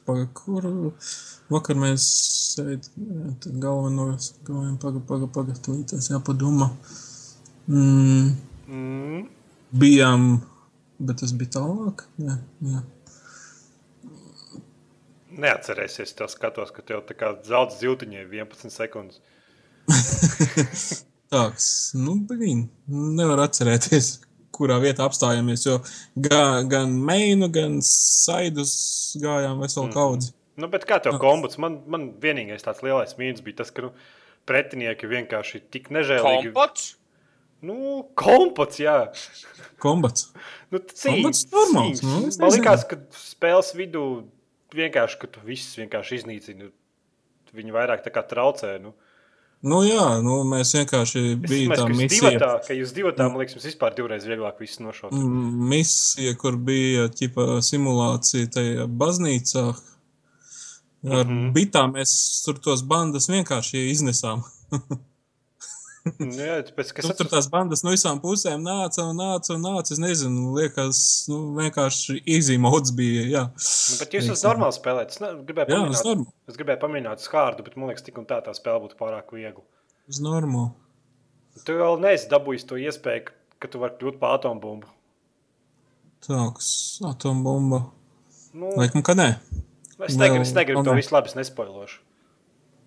Paga, 0.08 0.26
kur 0.34 0.66
vakar 1.54 1.78
mēs 1.78 2.08
sēdējām 2.56 3.60
galvenos, 3.62 4.32
gājām 4.48 4.80
paga, 4.82 5.00
paga, 5.12 5.30
paga, 5.36 5.54
tūlītās 5.62 6.10
jāpadomā. 6.10 6.72
Mm, 7.70 8.34
Mm. 8.68 9.28
bijām, 9.78 10.42
bet 11.08 11.20
tas 11.24 11.34
bija 11.38 11.56
tālāk. 11.60 12.06
Jā, 12.24 12.38
jā. 12.64 12.82
Neatcerēsies, 15.34 16.12
to 16.14 16.28
skatos, 16.30 16.70
ka 16.76 16.84
tev 16.86 17.02
tā 17.10 17.16
kā 17.18 17.32
zelta 17.48 17.74
zīltiņai 17.80 18.26
11 18.30 18.70
sekundes. 18.74 19.22
Tāds, 21.34 21.66
nu, 21.98 22.20
blīn, 22.30 22.68
nevar 23.18 23.42
atcerēties, 23.48 24.12
kurā 24.54 24.78
vietā 24.84 25.08
apstājāmies. 25.10 25.64
Jo 25.66 25.80
gan, 26.28 26.68
gan 26.70 26.94
meinu, 26.94 27.50
gan 27.54 27.80
saidus 27.82 28.76
gājām 29.24 29.64
veselu 29.64 29.88
Mhm. 29.90 29.94
kaudzi. 29.96 30.34
Nu, 30.62 30.68
bet 30.70 30.86
kā 30.86 31.00
tev 31.02 31.18
kombuds? 31.18 31.58
Man, 31.58 31.80
man 31.90 32.12
vienīgais 32.22 32.62
tāds 32.62 32.84
lielais 32.86 33.16
mīnus 33.18 33.42
bija 33.42 33.64
tas, 33.64 33.72
ka 33.74 33.88
nu, 33.88 33.90
pretinieki 34.46 35.10
vienkārši 35.10 35.64
tik 35.74 35.90
nežēlīgi. 35.90 36.52
Kompots? 36.54 36.92
Nu, 37.64 38.04
kompots, 38.20 38.80
jā. 38.84 38.98
Kombats. 39.80 40.32
Nu, 40.74 40.82
Kombats 40.84 41.46
normāls, 41.52 42.02
nu, 42.04 42.26
Man 42.42 42.52
liekas, 42.52 42.84
ka 42.90 42.98
spēles 43.16 43.72
vidū 43.78 44.04
vienkārši, 44.76 45.20
ka 45.22 45.30
tu 45.32 45.44
visus 45.48 45.78
vienkārši 45.80 46.20
iznīcini. 46.20 46.72
Viņi 47.54 47.76
vairāk 47.76 48.04
tā 48.04 48.12
kā 48.12 48.24
traucē. 48.26 48.76
Nu. 48.84 48.96
Nu, 49.64 49.80
jā, 49.88 50.08
nu, 50.26 50.42
mēs 50.50 50.74
vienkārši 50.76 51.22
Es 51.38 51.38
bijām 51.46 51.72
domāju, 51.78 51.78
tā 51.78 51.86
ka 51.86 51.94
jūs 51.94 52.02
misija. 52.02 52.32
divatā, 52.34 52.50
ka 52.66 52.76
jūs 52.76 52.94
divatā, 52.98 53.28
man 53.30 53.40
liekas, 53.40 53.56
jums 53.56 53.68
vispār 53.70 53.96
divreiz 53.96 54.26
vieglāk 54.28 54.60
visu 54.60 54.84
nošaut. 54.84 55.16
Misija, 55.72 56.34
kur 56.42 56.58
bija 56.60 57.08
ķipa, 57.14 57.62
simulācija 57.64 58.52
tajā 58.58 58.90
baznīcā. 58.92 59.66
Ar 61.04 61.24
mm. 61.24 61.32
-hmm. 61.32 61.48
bitām 61.56 61.96
mēs 61.96 62.12
tur 62.44 62.60
tos 62.64 62.84
bandas 62.88 63.30
vienkārši 63.32 63.88
iznesām. 63.92 64.44
Nu, 66.04 66.28
Jā, 66.36 66.58
tāpēc, 66.68 66.90
Nu, 67.00 67.12
es 67.14 67.16
tur 67.16 67.28
tās 67.32 67.46
bandas 67.48 67.80
no 67.86 67.94
visām 67.94 68.18
pusēm 68.20 68.60
nāca 68.66 69.06
un 69.08 69.16
nāca 69.22 69.54
un 69.56 69.62
nāca. 69.64 69.94
Es 69.96 70.02
nezinu, 70.04 70.50
liekas, 70.58 70.98
nu, 71.32 71.38
vienkārši 71.56 72.18
izīmots 72.28 72.92
bija. 72.98 73.22
Jā, 73.32 73.44
Nu, 73.54 74.00
bet 74.02 74.18
jūs 74.18 74.28
esat 74.34 74.50
normāli 74.50 74.76
spēlēt. 74.76 75.14
Es 75.16 75.22
ne- 75.24 75.30
gribēju 75.48 75.72
jā 75.72 75.78
pamēģināt, 75.80 75.96
uz 75.96 76.04
normu. 76.10 76.28
es 76.52 76.60
gribēju 76.60 76.82
pamēģināt 76.84 77.24
uz 77.24 77.30
hārdu, 77.32 77.64
bet 77.64 77.78
man 77.80 77.88
liekas, 77.94 78.04
tik 78.04 78.20
un 78.20 78.28
tā 78.28 78.42
tā 78.44 78.52
spēle 78.58 78.84
būtu 78.84 79.00
pārāk 79.00 79.32
viegla. 79.32 79.64
Uz 80.12 80.20
normu. 80.20 80.66
Tu 81.64 81.72
vēl 81.80 82.00
neesi 82.04 82.28
dabūjis 82.36 82.68
to 82.68 82.76
iespēju, 82.84 83.32
ka 83.64 83.72
tu 83.72 83.80
vari 83.80 83.96
kļūt 84.02 84.20
par 84.20 84.36
atombumbu. 84.42 84.92
Tāks 86.28 87.00
atombumba. 87.08 87.86
Nu, 88.54 88.76
Laikam, 88.78 89.02
ka 89.08 89.16
nē. 89.18 89.30
es 90.08 90.18
negribu, 90.20 90.44
es 90.44 90.52
negribu 90.56 90.84
to 90.84 90.92
ne. 90.94 91.00
visu 91.00 91.16
labi, 91.16 91.32
es 91.32 91.36
nespoilošu. 91.40 92.00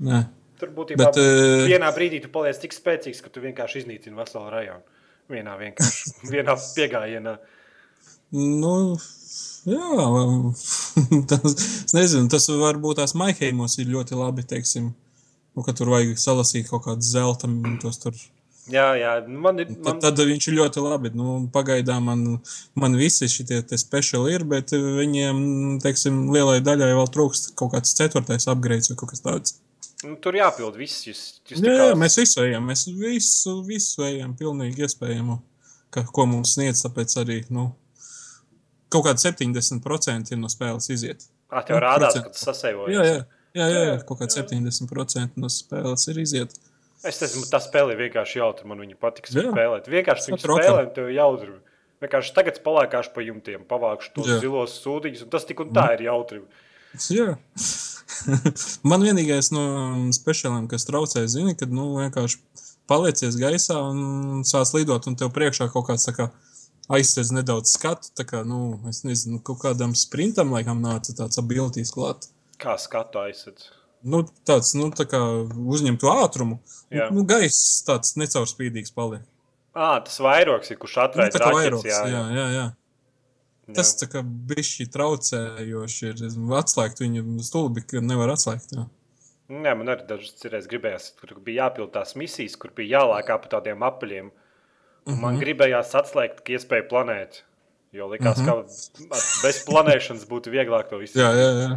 nē. 0.04 0.26
Tur 0.60 0.72
būtībā 0.76 1.04
Bet, 1.04 1.18
eh, 1.20 1.66
vienā 1.68 1.90
brīdī 1.96 2.22
tu 2.24 2.30
paliec 2.32 2.58
tik 2.62 2.74
spēcīgs, 2.76 3.20
ka 3.24 3.32
tu 3.32 3.42
vienkārši 3.44 3.82
iznīcini 3.82 4.16
veselu 4.16 4.52
rajonu. 4.52 4.84
Vienā 5.32 5.56
vienkārši 5.60 6.14
vienā 6.34 6.56
piegājienā. 6.60 7.34
Nu, 8.36 8.76
jā, 9.68 10.06
tas, 11.30 11.58
es 11.84 11.96
nezinu, 11.96 12.30
tas 12.32 12.48
varbūt 12.50 13.02
tās 13.02 13.14
maihēmos 13.18 13.76
ir 13.82 13.92
ļoti 13.92 14.18
labi, 14.18 14.46
teiksim, 14.48 14.88
nu, 15.54 15.66
ka 15.66 15.76
tur 15.76 15.92
vajag 15.92 16.16
salasīt 16.20 16.70
kaut 16.70 16.88
kādu 16.88 17.06
zelta, 17.06 17.50
tos 17.82 18.02
tur. 18.02 18.16
Jā, 18.66 18.86
jā, 18.98 19.12
nu, 19.28 19.38
man 19.44 19.62
ir. 19.62 19.68
Man, 19.76 20.00
Tad, 20.00 20.00
tad 20.02 20.26
viņš 20.26 20.48
ir 20.50 20.56
ļoti 20.58 20.82
labi. 20.82 21.12
Nu, 21.14 21.36
pagaidām 21.54 22.08
man, 22.08 22.24
man 22.74 22.96
visi 22.98 23.28
šie 23.30 23.60
speciāli 23.78 24.34
ir, 24.34 24.46
bet 24.48 24.74
viņiem, 24.74 25.38
teiksim, 25.84 26.24
lielai 26.34 26.58
daļai 26.66 26.90
vēl 26.98 27.12
trūkst 27.14 27.52
kaut 27.58 27.76
kāds 27.76 27.94
ceturtais 27.94 28.48
upgrades 28.50 28.90
vai 28.90 28.98
kaut 28.98 29.14
kas 29.14 29.22
tāds. 29.22 29.54
Nu, 30.04 30.16
tur 30.22 30.36
jāpild 30.36 30.76
viss. 30.76 31.06
Jūs, 31.08 31.22
jūs 31.48 31.62
Jā, 31.64 31.76
jā, 31.90 31.96
mēs 31.98 32.18
visu 32.20 32.44
ejam, 32.44 32.66
mēs 32.68 32.86
visu, 32.90 33.56
visu 33.66 34.04
ejam, 34.06 34.34
pilnīgi 34.38 34.86
iespējamo, 34.86 35.38
ka, 35.94 36.04
ko 36.12 36.26
mums 36.28 36.56
sniedz, 36.56 36.84
tāpēc 36.84 37.16
arī, 37.22 37.40
nu, 37.54 37.70
kaut 38.92 39.08
kādi 39.08 39.24
70% 39.24 40.34
ir 40.34 40.40
no 40.40 40.50
spēles 40.52 40.90
iziet. 40.92 41.26
Ah, 41.50 41.62
tev 41.66 41.80
rādās, 41.82 42.16
ka 42.18 42.32
tu 42.34 42.42
sasēvojies. 42.42 42.96
Jā, 42.96 43.04
jā, 43.06 43.20
jā, 43.56 43.68
jā, 43.70 43.84
jā 43.92 44.00
kaut 44.06 44.20
kādi 44.22 44.34
jā. 44.34 44.44
70% 44.44 45.38
no 45.40 45.50
spēles 45.52 46.08
ir 46.10 46.20
iziet. 46.24 46.56
Es 47.06 47.20
nezinu, 47.22 47.46
tā 47.50 47.60
spēle 47.62 47.94
ir 47.94 48.00
vienkārši 48.06 48.40
jautra. 48.40 48.66
Man 48.66 48.80
viņa 48.82 48.98
patīk 48.98 49.28
spēlēt. 49.30 49.88
Vienkārši 49.92 50.32
Tas 50.32 50.46
rokam. 50.48 50.64
spēlē, 50.64 50.86
tev 50.96 51.10
jautri. 51.14 51.52
Vienkārši 52.02 52.32
tagad 52.36 52.58
palākāšu 52.64 53.12
pa 53.14 53.24
jumtiem, 53.24 53.62
pavākšu 53.68 54.12
tos 54.16 54.28
Jā. 54.28 54.38
zilos 54.42 54.74
sūdiņus, 54.82 55.22
un 55.24 55.30
tas 55.32 55.46
tik 55.48 55.62
un 55.64 55.70
tā 55.76 55.86
ir 55.94 56.06
jautri. 56.08 56.42
Jā. 57.12 57.36
Man 58.90 59.04
vienīgais 59.04 59.50
no 59.54 59.64
speciāliem, 60.16 60.66
kas 60.70 60.86
traucē, 60.88 61.26
zini, 61.30 61.54
kad 61.58 61.72
nu, 61.74 61.90
vienkārši 62.00 62.40
paliecies 62.90 63.36
gaisā 63.40 63.76
un 63.82 64.44
sāc 64.46 64.72
lidot, 64.76 65.06
un 65.10 65.18
tev 65.18 65.32
priekšā 65.34 65.68
kaut 65.72 65.88
kāds 65.90 66.08
kā 66.16 66.30
aizsēdz 66.96 67.32
nedaudz 67.36 67.74
skatu. 67.76 68.12
Kā, 68.26 68.42
nu, 68.46 68.78
es 68.90 69.02
nezinu, 69.06 69.40
kaut 69.44 69.60
kādam 69.64 69.94
sprintam 69.98 70.54
laikam 70.54 70.82
nāca 70.84 71.14
tāds 71.18 71.40
abilitīs 71.42 71.92
klāt. 71.94 72.30
Kā 72.62 72.76
skatu 72.80 73.20
aizsardz. 73.26 73.70
Nu, 74.06 74.22
tāds, 74.46 74.70
nu, 74.78 74.88
tā 74.94 75.06
kā 75.08 75.18
uzņemt 75.56 75.98
to 76.02 76.12
ātrumu. 76.12 76.60
Jā. 76.94 77.08
Nu, 77.14 77.24
gaiss 77.26 77.82
tāds 77.86 78.14
necaurspīdīgs 78.20 78.94
paliek. 78.94 79.24
Ah, 79.76 79.98
tas 80.04 80.20
vairogs 80.22 80.70
ir, 80.72 80.78
kurš 80.80 80.94
Nu, 80.96 81.08
kā 81.10 81.24
raķetes. 81.26 81.52
vairogs, 81.52 81.88
Jā, 81.90 82.04
jā, 82.08 82.20
jā, 82.22 82.36
jā, 82.36 82.46
jā. 82.54 82.66
Tas 83.74 83.96
tā 83.98 84.06
kā 84.06 84.20
bišķi 84.22 84.86
traucējoši 84.94 86.10
ir. 86.12 86.20
Atslēgt 86.54 87.02
viņu 87.02 87.42
stulbi, 87.42 87.82
ka 87.82 88.02
nevar 88.04 88.30
atslēgt. 88.36 88.76
Jā. 88.76 88.86
Jā, 89.50 89.72
man 89.78 89.90
arī 89.90 90.06
dažas 90.06 90.42
reizes 90.46 90.68
gribējās, 90.70 91.08
kur 91.18 91.34
bija 91.42 91.66
jāpild 91.66 91.92
tās 91.94 92.14
misijas, 92.18 92.54
kur 92.58 92.72
bija 92.74 93.00
jālēkā 93.00 93.38
pa 93.42 93.50
tādiem 93.56 93.82
apaļiem. 93.86 94.30
Un 95.06 95.14
Mhm. 95.14 95.20
Man 95.22 95.38
gribējās 95.38 95.94
atslēgt, 95.94 96.42
ka 96.42 96.56
iespēja 96.56 96.88
planēt. 96.90 97.42
Jo 97.94 98.08
likās, 98.10 98.40
ka 98.42 98.56
bez 99.42 99.60
planēšanas 99.64 100.26
būtu 100.28 100.50
vieglāk 100.52 100.90
to 100.90 100.98
visu. 100.98 101.18
Jā, 101.18 101.30
jā, 101.32 101.50
jā. 101.62 101.76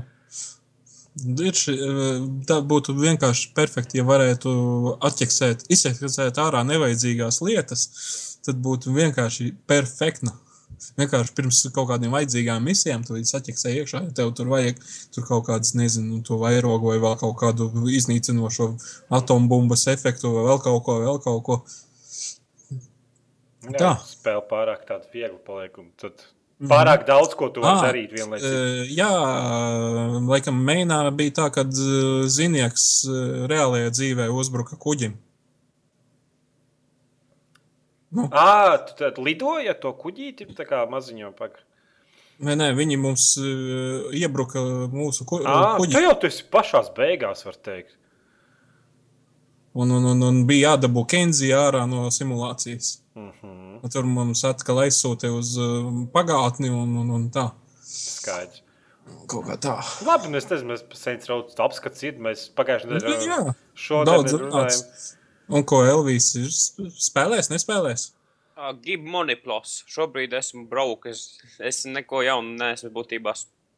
Ir 1.46 1.54
tā 2.50 2.60
būtu 2.66 2.96
vienkārši 2.98 3.54
perfekti, 3.54 4.00
ja 4.00 4.06
varētu 4.08 4.50
atķeksēt, 5.06 5.66
izsēkt 5.70 6.42
ārā 6.42 6.64
nevajadzīgās 6.68 7.42
lietas. 7.46 7.86
Tad 8.46 8.62
būtu 8.64 8.94
vienkārši 8.96 9.52
perfekta. 9.68 10.34
Vienkārši 11.00 11.36
pirms 11.38 11.60
kaut 11.76 11.90
kādiem 11.92 12.14
vajadzīgām 12.16 12.64
misijām 12.66 13.04
tu 13.08 13.18
viņus 13.18 13.36
atķeksē 13.40 13.74
iekšā. 13.82 14.04
Ja 14.08 14.16
tev 14.22 14.34
tur 14.38 14.50
vajag 14.52 14.80
tur 15.16 15.28
kaut 15.28 15.46
kādas, 15.50 15.76
nezinu, 15.78 16.22
to 16.28 16.40
vairogu 16.42 16.94
vai 16.94 16.98
vēl 17.04 17.20
kaut 17.20 17.38
kādu 17.42 17.70
iznīcinošo 17.90 18.72
atombumbas 19.20 19.88
efektu 19.92 20.34
vai 20.38 20.48
vēl 20.50 20.64
kaut 20.66 20.84
ko, 20.88 20.98
vēl 21.06 21.22
kaut 21.26 21.44
ko. 21.50 21.62
Jā, 23.70 23.78
Tā. 23.78 23.94
spēle 24.08 24.44
pārāk 24.50 24.86
tāda 24.88 25.10
viegla 25.14 25.40
paliek. 25.46 25.74
un 25.82 25.90
Tad 26.00 26.22
pārāk 26.72 27.06
daudz 27.08 27.36
ko 27.40 27.50
tu 27.54 27.62
vari 27.64 27.76
Ah, 27.76 27.88
darīt 27.90 28.14
vienlaicīgi. 28.16 28.60
Eh, 28.60 28.94
Jā, 28.96 29.10
laikam, 30.28 30.60
Mainā 30.66 31.02
bija 31.16 31.36
tā, 31.42 31.48
ka 31.54 31.66
eh, 31.68 32.28
zinieks 32.28 32.86
eh, 33.08 33.48
reālajā 33.52 33.92
dzīvē 33.96 34.30
uzbruka 34.32 34.80
kuģim. 34.80 35.18
Ah, 38.32 38.78
tu 38.88 38.96
tad 38.98 39.20
lidoji 39.22 39.70
ar 39.70 39.78
to 39.82 39.92
kuģīti, 39.94 40.48
tā 40.58 40.66
kā 40.66 40.82
maziņo 40.90 41.34
pagaidi. 41.38 41.66
Nē, 42.40 42.56
nē, 42.56 42.70
viņi 42.78 42.96
mums 42.98 43.34
uh, 43.42 44.08
iebruka 44.16 44.62
mūsu 44.94 45.26
ku, 45.28 45.42
Ah, 45.44 45.76
kuģi. 45.78 45.92
tu 45.94 46.02
jau 46.06 46.14
tu 46.22 46.30
esi 46.30 46.46
pašās 46.52 46.90
beigās, 46.96 47.44
var 47.46 47.58
teikt. 47.60 47.98
Un, 49.76 49.92
un, 49.92 50.08
un, 50.14 50.24
un 50.26 50.40
bija 50.48 50.72
jādabū 50.72 51.04
Kenzija 51.12 51.60
ārā 51.68 51.84
no 51.88 52.08
simulācijas. 52.12 53.02
Mm 53.16 53.30
-hmm. 53.42 53.92
Tur 53.92 54.08
mums 54.08 54.44
atkal 54.48 54.82
aizsūtīja 54.86 55.36
uz 55.36 55.58
uh, 55.58 55.92
pagātni 56.14 56.72
un, 56.72 56.96
un, 57.04 57.12
un 57.12 57.30
tā. 57.30 57.52
Skaidrs. 57.84 58.64
Kaut 59.30 59.46
kā 59.46 59.56
tā. 59.62 59.76
Labi, 60.06 60.30
nu 60.30 60.38
es 60.38 60.48
nezinu, 60.50 60.74
mēs 60.74 61.28
Road 61.30 61.54
apskats 61.58 62.04
ir, 62.04 62.18
mēs 62.22 62.50
pagājušajā 62.56 62.90
Nu, 62.90 62.98
nedēļā 62.98 63.54
šodien 63.74 64.06
daudz 64.06 64.34
runājam. 64.34 64.84
Un 65.50 65.64
ko 65.66 65.82
Elvijas 65.86 66.32
ir 66.38 66.50
sp- 66.54 66.90
spēlējis, 67.10 67.50
nespēlējis? 67.54 68.10
Uh, 68.60 68.74
Gib 68.84 69.06
monoplos. 69.08 69.80
Šobrīd 69.90 70.34
esmu 70.38 70.66
braucis. 70.70 71.40
Es 71.64 71.86
neko 71.88 72.22
jaunu 72.26 72.58
neesmu 72.60 72.92
būtībā 72.94 73.34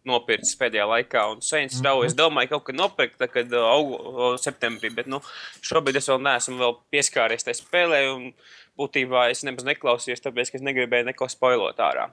nopircis 0.09 0.57
pēdējā 0.57 0.87
laikā. 0.89 1.27
Un 1.35 1.43
Saints 1.45 1.77
Mhm. 1.77 1.85
Row 1.85 2.03
es 2.03 2.15
domāju, 2.17 2.49
kaut 2.55 2.65
kad 2.65 2.75
nopirkt, 2.75 3.19
tā, 3.21 3.29
kad 3.31 3.53
uh, 3.53 4.33
septembrī. 4.41 4.89
Bet 4.95 5.07
nu, 5.07 5.21
šobrīd 5.61 6.01
es 6.01 6.09
vēl 6.09 6.19
neesmu 6.25 6.57
vēl 6.57 6.75
pieskāries 6.91 7.45
tai 7.45 7.53
spēlē. 7.53 8.01
Un 8.15 8.33
būtībā 8.79 9.29
es 9.29 9.43
nemaz 9.45 9.63
neklausījos, 9.67 10.23
tāpēc, 10.25 10.51
ka 10.51 10.57
es 10.57 10.65
negribēju 10.65 11.11
neko 11.11 11.29
spoilot 11.29 11.77
ārā. 11.77 12.09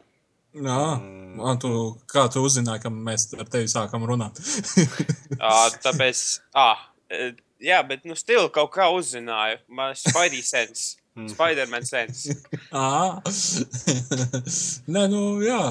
Jā, 0.58 0.82
mm. 1.00 1.58
tu, 1.60 1.70
kā 2.08 2.24
tu 2.32 2.40
uzzināji, 2.44 2.82
ka 2.82 2.90
mēs 2.92 3.28
ar 3.38 3.48
tevi 3.52 3.68
sākam 3.68 4.04
runāt? 4.08 4.38
Uh, 5.38 5.68
tāpēc, 5.84 6.22
ah, 6.56 6.86
eh, 7.12 7.32
jā, 7.62 7.82
bet 7.86 8.06
nu, 8.08 8.16
stila 8.18 8.48
kaut 8.52 8.72
kā 8.74 8.88
uzzināju. 8.94 9.60
Man 9.68 9.94
ir 9.94 10.00
Spidey 10.00 10.42
sense. 10.44 10.96
Spider-Man 11.34 11.86
sense. 11.86 12.34
Ā, 12.70 13.18
Nē, 14.94 15.06
nu, 15.10 15.22
jā. 15.44 15.62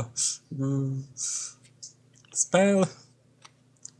Mm, 0.56 1.04
Spēle. 2.38 2.88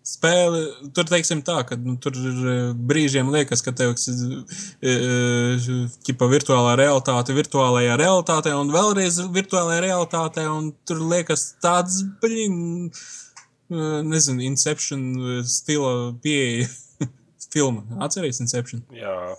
spēle, 0.08 0.60
tur 0.96 1.08
teiksim 1.10 1.42
tā, 1.46 1.58
ka 1.68 1.76
nu, 1.82 1.96
tur 2.02 2.16
ir 2.16 2.38
eh, 2.48 2.60
brīžiem 2.90 3.28
liekas, 3.34 3.64
ka 3.66 3.74
tev 3.76 3.96
ir 4.88 5.66
ķipa 6.08 6.30
virtuālā 6.32 6.78
realitāte, 6.80 7.36
virtuālajā 7.36 7.98
realitātē 8.00 8.54
un 8.56 8.72
vēlreiz 8.72 9.20
virtuālajā 9.36 9.84
realitātē, 9.84 10.46
un 10.54 10.72
tur 10.88 11.02
liekas 11.12 11.50
tāds, 11.66 12.00
blin, 12.22 12.88
nezinu, 13.68 14.46
Inception 14.48 15.10
stila 15.44 16.14
pieeja 16.24 16.70
filma. 17.54 17.84
Atceries 18.04 18.42
Inception? 18.44 18.84
Jā. 18.96 19.36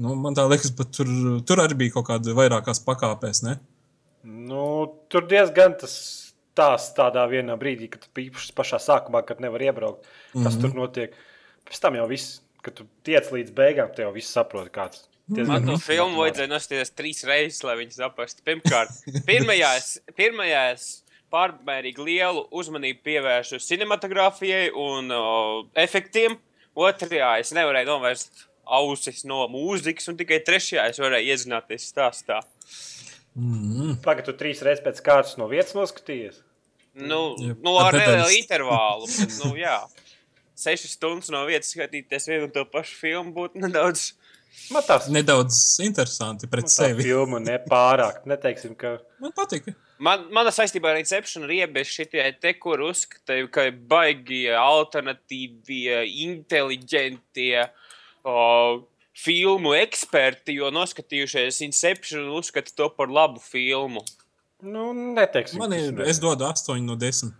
Nu, 0.00 0.14
man 0.16 0.36
tā 0.36 0.46
liekas, 0.48 0.72
bet 0.76 0.94
tur, 0.96 1.08
tur 1.48 1.60
arī 1.60 1.76
bija 1.84 1.98
kaut 1.98 2.08
kāda 2.08 2.34
vairākās 2.36 2.80
pakāpēs, 2.86 3.42
ne? 3.44 3.58
Nu, 4.24 4.64
tur 5.12 5.26
diezgan 5.28 5.74
tas 5.80 5.94
tās 6.56 6.90
tādā 6.96 7.24
vienā 7.28 7.56
brīdī, 7.60 7.88
kad 7.92 8.04
tu 8.06 8.24
īpaši 8.24 8.54
pašā 8.56 8.80
sākumā, 8.82 9.22
kad 9.28 9.40
nevar 9.40 9.62
iebraukt, 9.64 10.04
kas 10.04 10.40
mm 10.40 10.48
-hmm. 10.48 10.60
tur 10.60 10.74
notiek. 10.74 11.16
Pēc 11.68 11.80
tam 11.80 11.96
jau 11.96 12.08
viss, 12.08 12.40
kad 12.62 12.74
tu 12.74 12.86
tiec 13.04 13.30
līdz 13.32 13.52
beigām, 13.56 13.94
tu 13.94 14.02
jau 14.02 14.12
viss 14.12 14.32
saproti, 14.32 14.70
kāds. 14.70 15.08
Man 15.32 15.66
to 15.66 15.78
filmu 15.78 16.20
vajadzēja 16.20 16.50
nostīties 16.50 16.92
trīs 16.98 17.22
reizes, 17.24 17.62
lai 17.64 17.76
viņi 17.78 17.96
saprastu. 17.96 18.42
Pirmkārt, 18.44 18.90
pirmajās, 19.28 19.98
pirmajās 20.16 21.04
pārmērīgi 21.32 22.04
lielu 22.04 22.46
uzmanību 22.50 23.00
pievēršu 23.06 23.60
cinematogrāfijai 23.64 24.72
un 24.76 25.12
o, 25.16 25.22
efektiem. 25.78 26.36
Otrajā 26.78 27.34
es 27.42 27.52
nevarēju 27.52 27.90
novērst 27.90 28.46
ausis 28.64 29.24
no 29.28 29.44
mūzikas, 29.52 30.08
un 30.08 30.16
tikai 30.20 30.40
trešajā 30.46 30.86
es 30.92 31.00
varēju 31.02 31.34
iedzināties 31.34 31.90
stāstā. 31.92 32.40
Mm. 33.36 33.98
Pagaidā, 34.04 34.28
tu 34.28 34.36
trīs 34.38 34.62
reizes 34.64 34.84
pēc 34.84 35.02
kārtas 35.04 35.36
no 35.40 35.48
vietas 35.50 35.76
noskatījies? 35.76 36.40
Nu, 36.92 37.20
ja, 37.40 37.56
nu 37.64 37.76
ar 37.80 37.96
nelielu 37.96 38.34
intervālu. 38.36 39.08
Bet, 39.08 39.36
nu, 39.40 39.54
jā, 39.56 39.78
sešas 40.60 40.96
stundas 40.98 41.32
no 41.32 41.44
vietas 41.48 41.72
skatīties 41.72 42.28
vienu 42.28 42.48
un 42.48 42.52
to 42.54 42.64
pašu 42.68 42.98
filmu 43.00 43.32
būtu 43.36 43.62
nedaudz. 43.64 44.10
Man 44.72 44.84
tas 44.84 45.08
nedaudz 45.08 45.56
interesanti 45.84 46.48
pret 46.52 46.68
man 46.68 46.74
sevi. 46.74 47.06
Filmu 47.08 47.40
nepārāk. 47.40 48.26
Neteiksim, 48.28 48.76
ka. 48.76 48.98
Man 49.22 49.32
patika. 49.36 49.72
Man, 50.02 50.24
mana 50.34 50.50
saistībā 50.50 50.90
ar 50.90 50.98
Inception 50.98 51.44
ir 51.46 51.60
iebies 51.60 51.90
šitie 51.94 52.24
te, 52.42 52.54
kur 52.58 52.80
uzskatīja, 52.88 53.46
ka 53.54 53.68
ir 53.68 53.76
baigi 53.90 54.44
alternatīvie, 54.58 56.00
inteliģentie. 56.24 57.68
Uh, 58.26 58.82
filmu 59.22 59.74
eksperti, 59.76 60.56
jo 60.58 60.72
noskatījušies 60.74 61.60
Inception 61.66 62.26
un 62.26 62.40
uzskata 62.40 62.74
to 62.74 62.88
par 62.96 63.12
labu 63.12 63.42
filmu. 63.42 64.02
Nu, 64.62 64.90
neteiksim. 64.94 65.60
Man 65.62 65.74
ir, 65.76 65.94
es 66.06 66.20
dodu 66.22 66.46
8 66.48 66.82
no 66.86 66.96
10. 66.98 67.34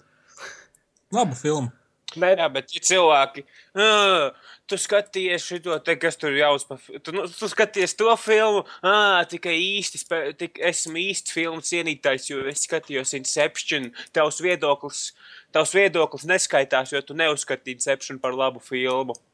Labu 1.14 1.38
filmu. 1.38 1.72
Nē, 2.12 2.34
Jā, 2.36 2.48
bet 2.52 2.74
ja 2.74 2.82
cilvēki, 2.84 3.46
uh, 3.72 4.50
tu 4.72 4.80
skaties 4.80 5.44
šo 5.44 5.76
te, 5.84 5.96
kas 6.00 6.16
tur 6.20 6.32
jau 6.36 6.54
uz, 6.56 6.64
tu, 7.04 7.12
nu, 7.12 7.26
tu 7.28 7.48
skaties 7.52 7.96
to 7.98 8.16
filmu, 8.20 8.64
uh, 8.80 9.20
tikai 9.28 9.54
īsti, 9.60 10.02
tik, 10.40 10.58
esmu 10.72 10.96
īsti 11.02 11.36
filmu 11.36 11.60
cienītājs, 11.68 12.30
jo 12.32 12.46
es 12.48 12.64
skatījos 12.64 13.12
Inception, 13.20 13.92
tavs 14.16 14.40
viedoklis 14.44 15.10
tavs 15.52 15.74
viedoklis 15.76 16.24
neskaitās, 16.28 16.92
jo 16.94 17.00
tu 17.04 17.16
neuzskatīji 17.18 17.76
Inception 17.76 18.20
par 18.22 18.36
labu 18.36 18.62
filmu. 18.62 19.16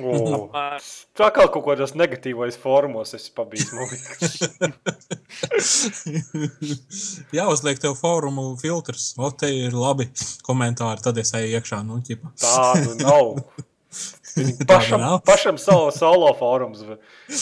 O, 0.00 0.48
tā 1.18 1.26
kā 1.36 1.44
kaut 1.52 1.64
kādos 1.66 1.92
negatīvos 1.92 2.56
formos 2.62 3.12
es 3.18 3.26
pabiju. 3.36 3.84
Jā, 7.36 7.44
uzliek 7.44 7.82
tev 7.82 7.92
fórumu 7.98 8.54
filtrs. 8.62 9.10
O, 9.20 9.28
te 9.36 9.50
ir 9.52 9.76
labi 9.76 10.08
komentāri, 10.46 11.04
tad 11.04 11.20
es 11.20 11.34
eju 11.36 11.58
iekšā. 11.58 11.82
Nu, 11.84 12.00
ķipa. 12.06 12.32
Tādu 12.40 12.96
nav. 13.02 13.44
Pašam, 14.70 15.04
pašam 15.26 15.58
solo, 15.58 15.90
solo 15.94 16.30
fórums, 16.38 16.82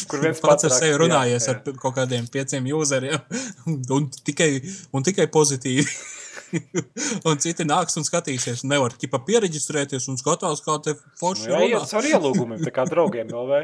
kur 0.09 0.23
viens 0.23 0.41
pats 0.45 0.69
ar 0.69 0.75
sevi 0.75 0.99
runājies 1.03 1.49
jā, 1.49 1.55
jā. 1.55 1.57
ar 1.57 1.81
kaut 1.83 1.97
kādiem 1.99 2.29
pieciem 2.33 2.69
useriem 2.77 3.19
un 3.97 4.09
tikai, 4.25 4.51
un 4.93 5.07
tikai 5.07 5.29
pozitīvi. 5.33 5.87
un 7.29 7.41
citi 7.43 7.67
nāks 7.67 7.99
un 8.01 8.07
skatīsies. 8.07 8.65
Nevar 8.69 8.95
ķipa 8.99 9.21
pieregistrēties 9.27 10.09
un 10.13 10.19
skatās, 10.21 10.63
kā 10.65 10.77
te 10.85 10.95
forši 11.21 11.49
nu, 11.51 11.61
jā, 11.71 11.81
ar 12.01 12.09
ielūgumiem, 12.11 12.63
tā 12.65 12.73
kā 12.75 12.87
draugiem 12.89 13.31
vēl 13.33 13.49
vai. 13.51 13.63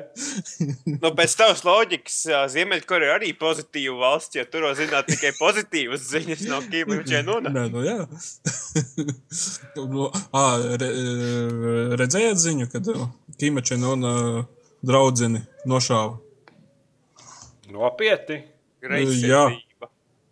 nu, 1.03 1.13
pēc 1.17 1.37
tavas 1.41 1.65
loģikas, 1.67 2.19
Ziemeļkoreja 2.55 3.19
arī 3.19 3.33
pozitīva 3.39 3.97
valsts, 4.05 4.39
ja 4.39 4.47
tur 4.49 4.69
zināt 4.79 5.09
tikai 5.13 5.35
pozitīvas 5.39 6.09
ziņas 6.11 6.47
no 6.51 6.61
Kim 6.69 6.97
Čenuna. 7.09 7.53
Nē, 7.55 7.67
nu 7.75 7.85
jā. 7.87 8.01
nu, 9.95 10.11
ā, 10.11 10.47
re, 10.81 10.91
redzējāt 12.01 12.43
ziņu, 12.47 12.71
kad 12.73 12.91
Kim 13.41 13.63
Čenuna 13.65 14.45
draudzeni 14.85 15.45
nošāva? 15.69 16.19
Nopietni. 17.75 18.45
Jā. 19.25 19.47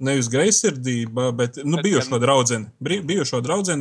Nevis 0.02 0.26
greizsirdība, 0.32 1.28
bet 1.38 1.60
nu, 1.62 1.78
bijušo 1.82 2.18
draugu. 2.22 2.58
Bijušo 2.82 3.38
draugu 3.44 3.76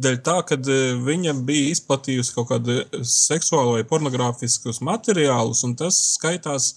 dēļ 0.00 0.16
tā, 0.24 0.38
ka 0.48 0.56
e, 0.56 0.78
viņa 1.04 1.34
bija 1.44 1.74
izplatījusi 1.74 2.32
kaut 2.36 2.48
kādu 2.52 2.78
seksuālo 3.04 3.76
vai 3.76 3.84
pornogrāfiskus 3.88 4.80
materiālus, 4.86 5.60
un 5.68 5.76
tas 5.76 5.98
skaitās 6.14 6.70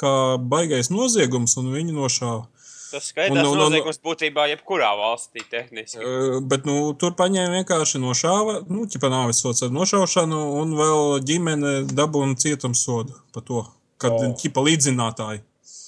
kā 0.00 0.12
baigais 0.52 0.92
noziegums, 0.92 1.56
un 1.60 1.72
viņi 1.72 1.96
nošāva. 1.96 2.44
Tas 2.86 3.08
un, 3.16 3.40
un, 3.40 3.58
noziegums 3.58 3.98
būtībā 4.04 4.46
jebkurā 4.52 4.92
valstī 4.96 5.42
tehniski. 5.50 5.98
Uh, 6.00 6.36
bet 6.44 6.68
nu, 6.68 6.92
tur 7.00 7.16
paņēma 7.18 7.58
vienkārši 7.60 8.00
nošāva, 8.02 8.60
nu, 8.70 8.84
ķipa 8.90 9.10
nāves 9.12 9.42
sots 9.42 9.64
ar 9.66 9.72
nošaušanu, 9.74 10.38
un 10.60 10.76
vēl 10.78 11.18
ģimene 11.26 11.74
dabūna 11.90 12.38
cietumsodu 12.40 13.16
par 13.34 13.44
to, 13.48 13.64
kad 14.02 14.14
oh. 14.14 14.32
ķipa 14.38 14.64
līdzinātāji. 14.68 15.42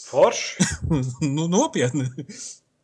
Forši. 0.08 0.64
nu, 1.36 1.46
nopietni. 1.52 2.08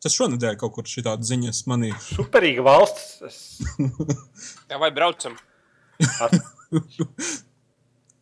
Tas 0.03 0.13
šonadēļ 0.13 0.57
kaut 0.61 0.75
kur 0.75 0.89
šāda 0.89 1.17
ziņas 1.25 1.63
manī. 1.69 1.91
Superīga 2.05 2.65
valsts. 2.65 3.07
Es... 3.25 3.39
Jā, 4.69 4.77
vai 4.81 4.91
braucam? 4.93 5.37
Ar... 6.21 6.35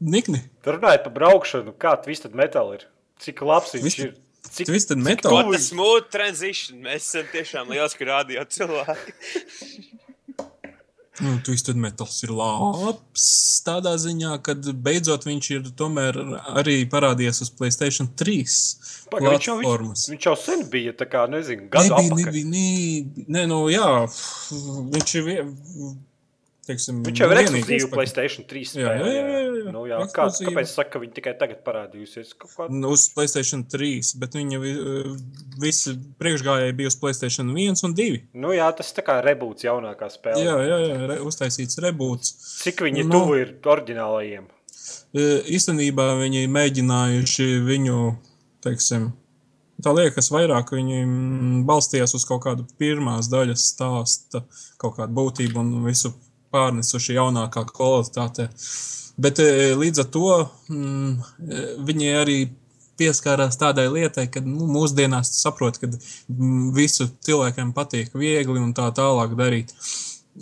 Nikni. 0.04 0.44
Tur 0.64 0.78
runājot 0.78 1.08
par 1.08 1.16
braukšanu, 1.18 1.74
kā 1.80 1.96
Twisted 2.04 2.36
Metal 2.38 2.72
ir. 2.78 2.86
Cik 3.24 3.44
labs 3.48 3.76
viņš 3.76 3.84
Twist... 3.84 4.06
ir. 4.06 4.14
Cik 4.54 4.68
Twisted 4.70 5.00
Metal? 5.00 5.36
Cik 5.52 5.66
smooth 5.66 6.08
transition. 6.12 6.80
Mēs 6.84 7.10
esam 7.10 7.28
tiešām 7.32 7.72
liels, 7.72 7.96
ka 8.00 8.08
rādījāt 8.10 8.56
cilvēki. 8.56 9.18
Nu, 11.22 11.36
Twisted 11.46 11.78
Metals 11.78 12.16
ir 12.26 12.32
labs 12.34 13.26
tādā 13.66 13.92
ziņā, 14.02 14.32
ka 14.46 14.56
beidzot 14.58 15.28
viņš 15.28 15.50
ir 15.54 15.68
tomēr 15.78 16.18
arī 16.58 16.80
parādījies 16.90 17.44
uz 17.46 17.52
Playstation 17.54 18.10
3 18.18 18.56
Paga, 19.12 19.36
platformas. 19.36 20.08
Viņš 20.10 20.16
jau, 20.16 20.16
viņš 20.16 20.30
jau 20.32 20.34
sen 20.42 20.66
bija, 20.74 20.96
tā 20.98 21.06
kā, 21.12 21.28
nezinu, 21.30 21.68
gadu 21.74 21.92
nebija, 21.92 22.08
apakaļ. 22.08 22.26
Nebija, 22.26 22.50
nebija, 22.56 23.28
nē, 23.38 23.46
nu 23.52 23.62
jā, 23.70 23.92
viņš 24.96 25.16
ir 25.22 25.30
Teiksim, 26.64 27.02
Viņš 27.04 27.20
jau 27.20 27.28
ir 27.28 27.40
ekskluzīvs 27.42 27.90
Playstation 27.92 28.46
3 28.48 28.70
spēlē. 28.70 28.92
Jā, 28.96 29.08
jā, 29.12 29.24
jā. 29.28 29.40
jā. 29.44 29.53
Nu, 29.72 29.84
jā. 29.88 30.00
Kā, 30.14 30.26
kāpēc 30.34 30.68
es 30.68 30.74
saku, 30.76 30.92
ka 30.96 31.02
viņi 31.04 31.16
tikai 31.18 31.34
tagad 31.40 31.62
parādījusies? 31.66 32.34
Kā... 32.40 32.68
Nu, 32.74 32.92
uz 32.96 33.06
Playstation 33.14 33.64
3, 33.72 34.12
bet 34.22 34.38
viņa 34.38 34.60
visi 35.62 35.96
priekšgājēji 36.22 36.76
bija 36.80 36.92
uz 36.92 37.00
Playstation 37.00 37.54
1 37.54 37.86
un 37.88 37.96
2. 37.98 38.20
Nu 38.44 38.54
jā, 38.56 38.68
tas 38.76 38.92
tā 38.98 39.06
kā 39.06 39.20
rebūts 39.26 39.68
jaunākā 39.68 40.12
spēlē. 40.14 40.44
Jā, 40.44 40.60
jā, 40.68 40.82
jā 40.90 41.10
re, 41.14 41.20
uztaisīts 41.24 41.80
rebūts. 41.84 42.36
Cik 42.66 42.86
viņi 42.88 43.08
nu, 43.08 43.16
tuvu 43.16 43.40
ir 43.42 43.56
oriģinālajiem? 43.76 44.52
Īstenībā 45.14 46.08
viņi 46.20 46.48
mēģinājuši 46.52 47.52
viņu, 47.68 48.00
teiksim, 48.66 49.12
Tā 49.84 49.92
liekas, 49.92 50.30
vairāk 50.32 50.70
viņi 50.72 51.02
balstījās 51.68 52.14
uz 52.16 52.24
kaut 52.28 52.44
kādu 52.46 52.64
pirmās 52.80 53.28
daļas 53.32 53.66
stāsta, 53.74 54.44
kaut 54.80 54.96
kādu 55.00 55.16
būtību 55.18 55.60
un 55.60 55.74
visu 55.84 56.14
pārnesuši 56.54 57.18
jaunākā 57.18 57.66
kvalitāte. 57.70 58.50
Bet 59.22 59.40
e, 59.42 59.74
līdz 59.78 60.04
ar 60.04 60.10
to 60.14 60.30
mm, 60.74 61.10
e, 61.46 61.64
viņi 61.86 62.14
arī 62.18 62.38
pieskārās 62.98 63.58
tādai 63.62 63.88
lietai, 63.92 64.28
ka 64.32 64.42
nu, 64.46 64.68
mūsdienās 64.70 65.34
saprot, 65.42 65.80
ka 65.82 65.90
mm, 65.90 66.72
visu 66.78 67.10
cilvēkiem 67.26 67.74
patīk 67.78 68.14
viegli 68.18 68.62
un 68.62 68.74
tā 68.78 68.90
tālāk 68.96 69.36
darīt. 69.38 69.74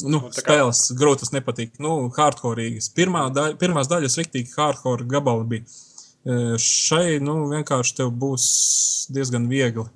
Nu, 0.01 0.17
nu, 0.17 0.19
tā 0.31 0.39
kā... 0.39 0.55
Spēles 0.55 0.83
grūtas 0.99 1.33
nepatīk. 1.35 1.75
Nu, 1.83 2.05
hardcoreīgas. 2.15 2.91
Pirmā 2.95 3.25
daļa, 3.35 3.57
pirmās 3.59 3.91
daļas 3.91 4.19
riktīgi 4.21 4.55
hardcore 4.55 5.07
gabali 5.11 5.47
bija. 5.55 5.65
E, 6.21 6.37
šai 6.61 7.19
nu, 7.23 7.41
vienkārši 7.51 7.97
tev 7.99 8.13
būs 8.21 8.45
diezgan 9.11 9.49
viegli. 9.51 9.89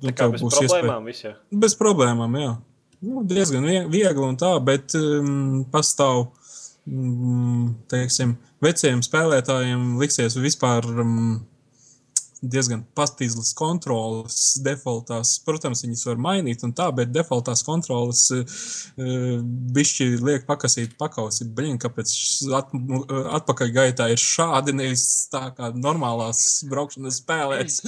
Nu, 0.00 0.10
tā 0.10 0.16
kā 0.16 0.30
bez 0.32 0.42
problēmām 0.42 1.06
iespēja... 1.12 1.36
Bez 1.62 1.78
problēmām, 1.78 2.36
jā 2.40 2.56
nu, 3.00 3.24
diezgan 3.28 3.66
viegli 3.92 4.26
un 4.26 4.38
tā, 4.40 4.54
bet 4.64 4.96
um, 4.98 5.62
pastāv, 5.72 6.26
um, 6.88 7.70
teiksim, 7.90 8.36
veciem 8.64 9.04
spēlētājiem 9.04 9.94
liksies 10.00 10.36
vispār 10.40 10.86
um, 11.00 11.40
diezgan 12.40 12.82
pastīzlas 12.96 13.52
kontrolas 13.56 14.36
defaultās. 14.64 15.34
Protams, 15.44 15.82
viņas 15.84 16.06
var 16.08 16.20
mainīt 16.24 16.64
un 16.64 16.72
tā, 16.76 16.86
bet 16.96 17.12
defaultās 17.12 17.62
kontrolas 17.66 18.22
uh, 18.32 18.60
bišķi 19.76 20.08
liek 20.24 20.46
pakasīt 20.48 20.96
pakausi. 21.00 21.48
Bliņ, 21.56 21.80
kāpēc 21.84 22.14
at, 22.56 22.72
atpakaļ 23.40 23.74
gaitā 23.76 24.08
ir 24.12 24.22
šādi, 24.22 24.76
nevis 24.76 25.04
tā 25.32 25.50
kā 25.56 25.72
normālās 25.76 26.62
braukšanas 26.70 27.20
spēlēs. 27.20 27.82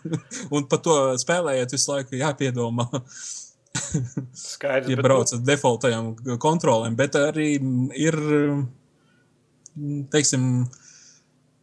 un 0.54 0.68
par 0.68 0.84
to 0.84 0.98
spēlējot 1.24 1.76
visu 1.76 1.94
laiku 1.94 2.20
jāpiedomā. 2.20 2.90
Skaidrs, 4.34 4.88
ja 4.90 4.96
bet, 4.98 5.04
brauc 5.06 5.32
ar 5.34 5.42
defaultajām 5.46 6.12
kontrolēm, 6.42 6.96
bet 6.98 7.16
arī 7.18 7.48
ir, 7.98 8.16
teiksim, 10.14 10.48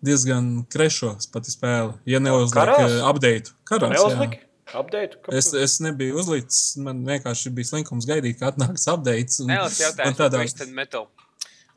diezgan 0.06 0.52
krešos 0.72 1.28
pati 1.32 1.54
spēle. 1.54 1.96
Ja 2.10 2.22
neuzliek 2.24 2.72
eh, 2.78 2.98
update, 3.08 3.54
karās, 3.70 3.96
jā. 3.96 4.00
Neuzliki? 4.00 4.42
Update? 4.72 5.18
Es, 5.36 5.50
es 5.58 5.80
nebiju 5.84 6.16
uzlicis, 6.22 6.78
man 6.80 7.02
vienkārši 7.04 7.52
bija 7.56 7.68
slinkums 7.74 8.06
gaidīt, 8.08 8.38
ka 8.40 8.54
atnāks 8.54 8.86
updates. 8.88 9.42
un- 9.44 9.50
Nēlis 9.52 9.76
man 9.82 9.90
jautājums 9.90 10.18
tādā- 10.22 10.38
par 10.40 10.48
Twisted 10.48 10.72
Metal. 10.78 11.10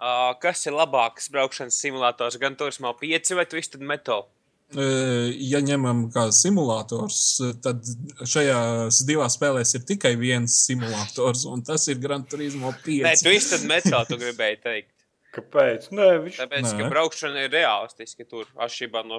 Uh, 0.05 0.35
kas 0.43 0.63
ir 0.67 0.73
labāks 0.77 1.27
braukšanas 1.33 1.75
simulators? 1.81 2.37
Gan 2.39 2.55
Turismo 2.55 2.93
5 3.01 3.35
vai 3.35 3.47
Twisted 3.51 3.81
Metal? 3.81 4.27
Eh, 4.29 4.44
Ja 4.75 5.61
ņemam 5.63 6.09
kā 6.15 6.27
simulators, 6.35 7.19
tad 7.63 7.85
šajās 8.27 9.03
divās 9.09 9.37
spēlēs 9.39 9.75
ir 9.79 9.85
tikai 9.87 10.15
viens 10.21 10.57
simulators, 10.67 11.45
un 11.51 11.63
tas 11.67 11.87
ir 11.93 12.01
Gran 12.03 12.25
Turismo 12.27 12.73
5. 12.85 13.05
Nē, 13.07 13.15
Twisted 13.23 13.67
Metal 13.71 14.07
tu 14.09 14.19
gribēji 14.21 14.61
teikt. 14.65 14.91
Kāpēc? 15.35 15.89
Nē, 15.95 16.09
viņš 16.27 16.37
Tāpēc, 16.45 16.67
Nē. 16.69 16.77
ka 16.79 16.91
braukšana 16.93 17.47
ir 17.47 17.51
realistiska 17.55 18.27
tur, 18.31 18.47
atšķirībā 18.55 19.03
no. 19.09 19.19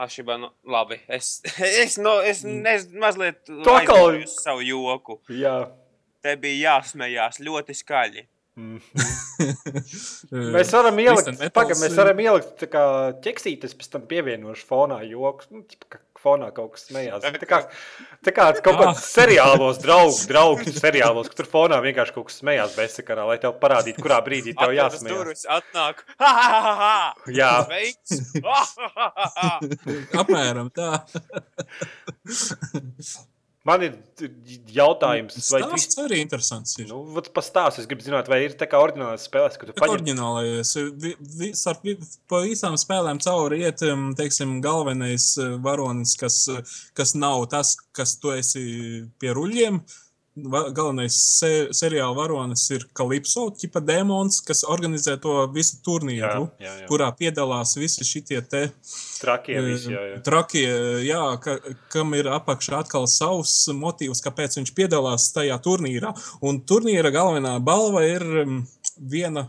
Atšķirībā 0.00 0.38
no. 0.40 0.52
Labi, 0.72 0.96
es, 1.12 1.34
es, 1.60 1.98
no, 2.00 2.14
es, 2.24 2.44
es 2.44 2.86
mazliet. 2.92 3.42
atkal- 3.48 4.06
aizmirsu 4.08 4.38
savu 4.40 4.64
joku. 4.64 5.18
Jā. 5.36 5.56
Te 6.24 6.36
bija 6.40 6.78
jāsmējās 6.78 7.40
ļoti 7.44 7.74
skaļi. 7.76 8.24
Mm. 8.52 8.78
Eh, 9.40 10.52
Mēs 10.52 10.70
varam 10.76 10.98
ielikt, 11.00 11.40
pagaid, 11.56 11.78
mēs 11.80 11.94
varam 11.96 12.18
ielikt 12.20 12.50
tā 12.60 12.66
kā 12.68 12.82
ķeksītes, 13.24 13.72
pēc 13.78 13.88
tam 13.94 14.02
pievienošu 14.10 14.66
fonā 14.68 14.98
joks. 15.08 15.48
Nu, 15.54 15.62
tipa, 15.64 15.88
ka 15.96 16.00
fonā 16.22 16.50
kaut 16.54 16.74
kas 16.76 16.84
smējās. 16.90 17.24
Tā 17.40 17.48
kā, 17.48 17.58
tā 18.28 18.34
kā 18.36 18.44
kaut 18.66 18.76
Ah. 18.76 18.82
kāds 18.92 19.06
seriālos, 19.08 19.80
draugu, 19.82 20.20
draugu 20.30 20.68
seriālos, 20.76 21.32
ka 21.32 21.40
tur 21.40 21.48
fonā 21.54 21.80
vienkārši 21.82 22.14
kaut 22.18 22.28
kas 22.28 22.38
smējās 22.42 22.76
bezsakarā, 22.76 23.24
lai 23.32 23.38
tev 23.42 23.56
parādītu, 23.62 24.04
kurā 24.04 24.20
brīdī 24.28 24.52
tev 24.54 24.76
jāsmējās. 24.76 25.16
durvis, 25.16 25.46
atnāk. 25.48 26.04
Ha, 26.20 26.30
ha, 26.36 26.46
ha, 26.52 26.74
ha! 26.84 26.94
Jā. 27.32 27.50
Veiks! 27.72 28.20
Ha, 28.44 28.62
ha, 28.76 28.88
ha, 29.00 29.08
ha, 29.16 29.26
ha! 29.40 29.50
Apmēram 30.22 30.68
tā. 30.76 30.92
Man 33.62 33.82
ir 33.86 33.92
jautājums, 34.74 35.36
vai 35.54 35.60
tu 35.62 35.76
Tas 35.76 35.98
arī 36.02 36.18
interesants. 36.18 36.74
Ir. 36.82 36.88
Nu, 36.90 37.04
vat 37.14 37.28
pastāst, 37.34 37.78
es 37.78 37.86
gribu 37.86 38.02
zināt, 38.02 38.26
vai 38.30 38.40
ir 38.42 38.56
tā 38.58 38.66
kā 38.70 38.80
oriģinālās 38.82 39.28
spēlēs, 39.28 39.58
ka 39.58 39.68
tu. 39.68 39.74
Vi, 41.04 41.12
vi, 41.38 41.52
ar, 41.70 41.78
vi, 41.86 41.94
pa 42.30 42.42
visām 42.42 42.74
spēlēm 42.80 43.22
cauri 43.22 43.62
iet, 43.62 43.84
teiksim, 44.18 44.56
galvenais 44.64 45.28
uh, 45.38 45.54
varonis, 45.62 46.16
kas, 46.18 46.40
uh, 46.50 46.74
kas 46.98 47.14
nav 47.14 47.46
tas, 47.54 47.76
kas 47.94 48.16
tu 48.18 48.34
esi 48.34 48.64
pie 49.22 49.30
ruļļiem. 49.38 49.78
Va, 49.78 50.02
galvenais 50.36 51.12
se, 51.12 51.50
seriāla 51.76 52.14
varonis 52.16 52.64
ir 52.72 52.86
Kalipso, 52.96 53.50
tipa 53.58 53.82
demons, 53.84 54.40
kas 54.46 54.62
organizē 54.64 55.18
to 55.20 55.34
visu 55.52 55.76
Jā, 55.76 55.82
turnīru, 55.84 56.46
jā, 56.62 56.72
jā. 56.80 56.86
kurā 56.88 57.10
piedalās 57.16 57.74
visi 57.76 58.06
šitie 58.06 58.40
te 58.48 58.62
Trakie 59.20 59.58
visi, 59.60 59.92
jā, 59.92 60.04
jā. 60.08 60.20
Trakie, 60.24 60.68
jā, 61.04 61.22
ka, 61.42 61.58
kam 61.92 62.16
ir 62.16 62.30
apakšā 62.32 62.80
atkal 62.80 63.04
savs 63.10 63.68
motīvs, 63.76 64.22
kāpēc 64.24 64.56
viņš 64.58 64.72
piedalās 64.76 65.28
tajā 65.36 65.58
turnīrā. 65.62 66.14
Un 66.40 66.62
turnīra 66.64 67.12
galvenā 67.14 67.58
balva 67.62 68.06
ir 68.08 68.24
um, 68.44 68.62
viena, 68.96 69.46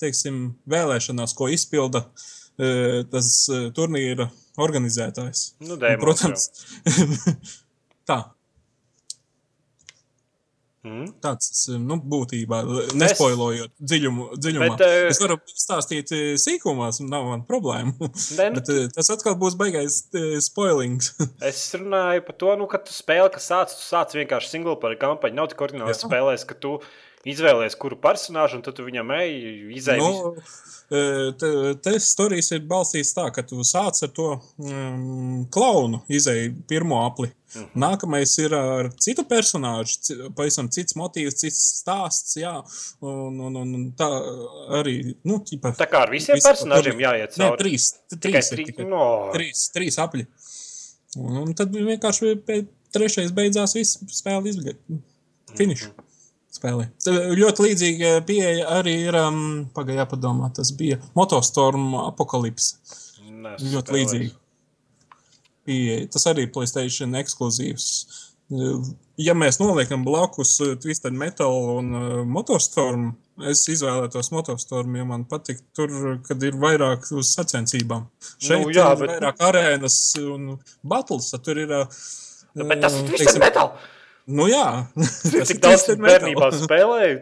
teiksim, 0.00 0.50
vēlēšanās, 0.70 1.32
ko 1.38 1.48
izpilda 1.52 2.04
uh, 2.04 3.00
tas 3.08 3.32
uh, 3.48 3.70
turnīra 3.76 4.28
organizētājs. 4.60 5.54
Nu, 5.64 5.74
Un, 5.74 5.80
dēmons, 5.80 6.04
protams, 6.04 6.50
tā. 8.10 8.20
Mm. 10.80 11.10
Tāds 11.20 11.66
nu, 11.76 11.98
būtībā, 12.08 12.62
nespoilojot 12.96 13.74
dziļumu, 13.84 14.28
dziļumā. 14.40 14.68
Bet, 14.72 14.84
eh, 14.86 15.08
es 15.10 15.18
varu 15.20 15.36
stāstīt 15.52 16.12
eh, 16.16 16.22
sīkumos, 16.40 17.02
nav 17.04 17.26
man 17.28 17.44
problēma. 17.48 17.92
Nu, 18.00 18.56
Bet 18.56 18.70
eh, 18.72 18.86
tas 18.94 19.10
atkal 19.12 19.36
būs 19.40 19.58
baigais 19.60 19.98
eh, 20.16 20.38
spoilings. 20.40 21.12
Es 21.50 21.60
runāju 21.76 22.24
par 22.24 22.38
to, 22.40 22.54
nu, 22.56 22.68
ka 22.70 22.80
tu 22.84 22.94
spēli, 22.96 23.28
kas 23.34 23.50
sāc, 23.50 23.74
tu 23.76 23.84
sāc 23.84 24.16
vienkārši 24.16 24.54
single 24.54 24.78
player 24.80 24.96
kampaņu. 25.00 25.36
Nav 25.36 25.50
tik 25.52 25.60
oriģināls 25.66 25.98
Jā. 25.98 26.08
spēlēs, 26.08 26.46
ka 26.48 26.56
tu 26.56 26.78
izvēlējies 27.28 27.76
kuru 27.80 27.98
personāžu, 28.00 28.56
un 28.60 28.62
tad 28.64 28.78
tu 28.78 28.84
viņam 28.86 29.10
ej, 29.18 29.34
izēj. 29.76 29.98
Nu, 30.00 30.32
eh, 30.90 31.26
te, 31.40 31.50
te 31.84 31.92
stāstījis 32.00 32.48
ir 32.56 32.62
balstīts 32.70 33.12
tā, 33.16 33.26
ka 33.34 33.42
tu 33.46 33.60
sāc 33.66 33.98
ar 34.06 34.12
to 34.16 34.28
um, 34.64 35.44
klaunu, 35.52 36.00
izēju 36.08 36.54
pirmo 36.70 37.02
apli. 37.04 37.28
Mhm. 37.50 37.68
Nākamais 37.82 38.32
ir 38.38 38.54
ar 38.54 38.88
citu 39.02 39.24
personāžu, 39.26 40.30
pavisam 40.38 40.68
cits 40.70 40.94
motīvs, 40.94 41.34
cits 41.42 41.60
stāsts. 41.82 42.36
Jā, 42.38 42.52
un, 43.02 43.40
un, 43.48 43.56
un 43.64 43.88
tā 43.98 44.06
arī. 44.80 45.16
Nu, 45.26 45.40
ķipa, 45.44 45.74
Tā 45.80 45.88
kā 45.90 46.04
ar 46.06 46.12
visiem 46.14 46.38
Visu 46.38 46.46
personāžiem 46.48 46.94
turnīru. 46.94 47.08
jāiet 47.08 47.34
Nē, 47.40 47.48
cauri. 47.48 47.62
trīs. 47.64 47.88
Tikai 48.14 48.30
Trīs, 48.38 48.52
trīs. 48.54 48.70
tikai. 48.70 48.86
No. 48.88 49.04
trīs, 49.34 49.64
trīs 49.74 49.98
apli. 50.00 50.28
Un, 51.18 51.40
un 51.42 51.56
tad 51.58 51.74
vienkārši 51.74 52.36
trešais 52.94 53.34
beidzās 53.34 53.74
viss 53.74 53.98
spēle 54.14 54.46
izbeigta. 54.54 55.00
Finish. 55.58 55.88
Spēlē. 56.50 56.88
Ļoti 57.38 57.62
līdzīga 57.68 58.08
pieeja 58.26 58.64
arī 58.80 58.96
ir. 59.06 59.14
Um, 59.20 59.68
Pagaidā, 59.76 60.06
padomā, 60.10 60.48
tas 60.56 60.72
bija 60.74 60.98
Motostorm 61.14 61.92
Apocalypse. 62.08 62.74
Nesu 63.30 63.70
Ļoti 63.70 63.86
spēlējis. 63.86 64.14
līdzīgi. 64.16 64.32
Pieeja. 65.68 66.08
Tas 66.10 66.26
arī 66.30 66.46
ir 66.48 66.52
Playstation 66.54 67.14
ekskluzīvs. 67.20 67.86
Ja 69.20 69.34
mēs 69.38 69.60
noliekam 69.60 70.02
blakus 70.02 70.56
uh, 70.64 70.72
Twisted 70.82 71.14
Metal 71.14 71.54
un 71.76 71.92
uh, 71.94 72.06
Motostorm, 72.26 73.12
es 73.46 73.60
izvēlētos 73.70 74.32
Motostorm, 74.34 74.96
jo 74.98 75.04
man 75.06 75.22
patīk 75.30 75.60
tur, 75.76 75.92
kad 76.26 76.42
ir 76.42 76.58
vairāk 76.58 77.06
uz 77.14 77.30
sacensībām. 77.36 78.08
Šeit 78.42 78.64
Nu, 78.64 78.72
jā, 78.74 78.88
bet- 78.98 79.12
vairāk 79.12 79.44
arēnas 79.52 80.00
un 80.24 80.56
battles. 80.82 81.30
tad 81.30 81.46
Tur 81.46 81.62
ir. 81.62 81.70
uh, 81.70 82.02
Nu, 82.58 82.66
bet 82.66 82.80
tas 82.82 82.96
ir 82.98 83.04
uh, 83.04 83.08
Twisted 83.12 83.28
teiksim, 83.28 83.44
Metal. 83.46 83.70
Nu 84.26 84.46
jā, 84.50 84.86
tas 84.96 85.50
ir 85.50 85.58
daudz 85.62 85.86
bērnībā 85.98 86.50
spēlēju. 86.64 87.20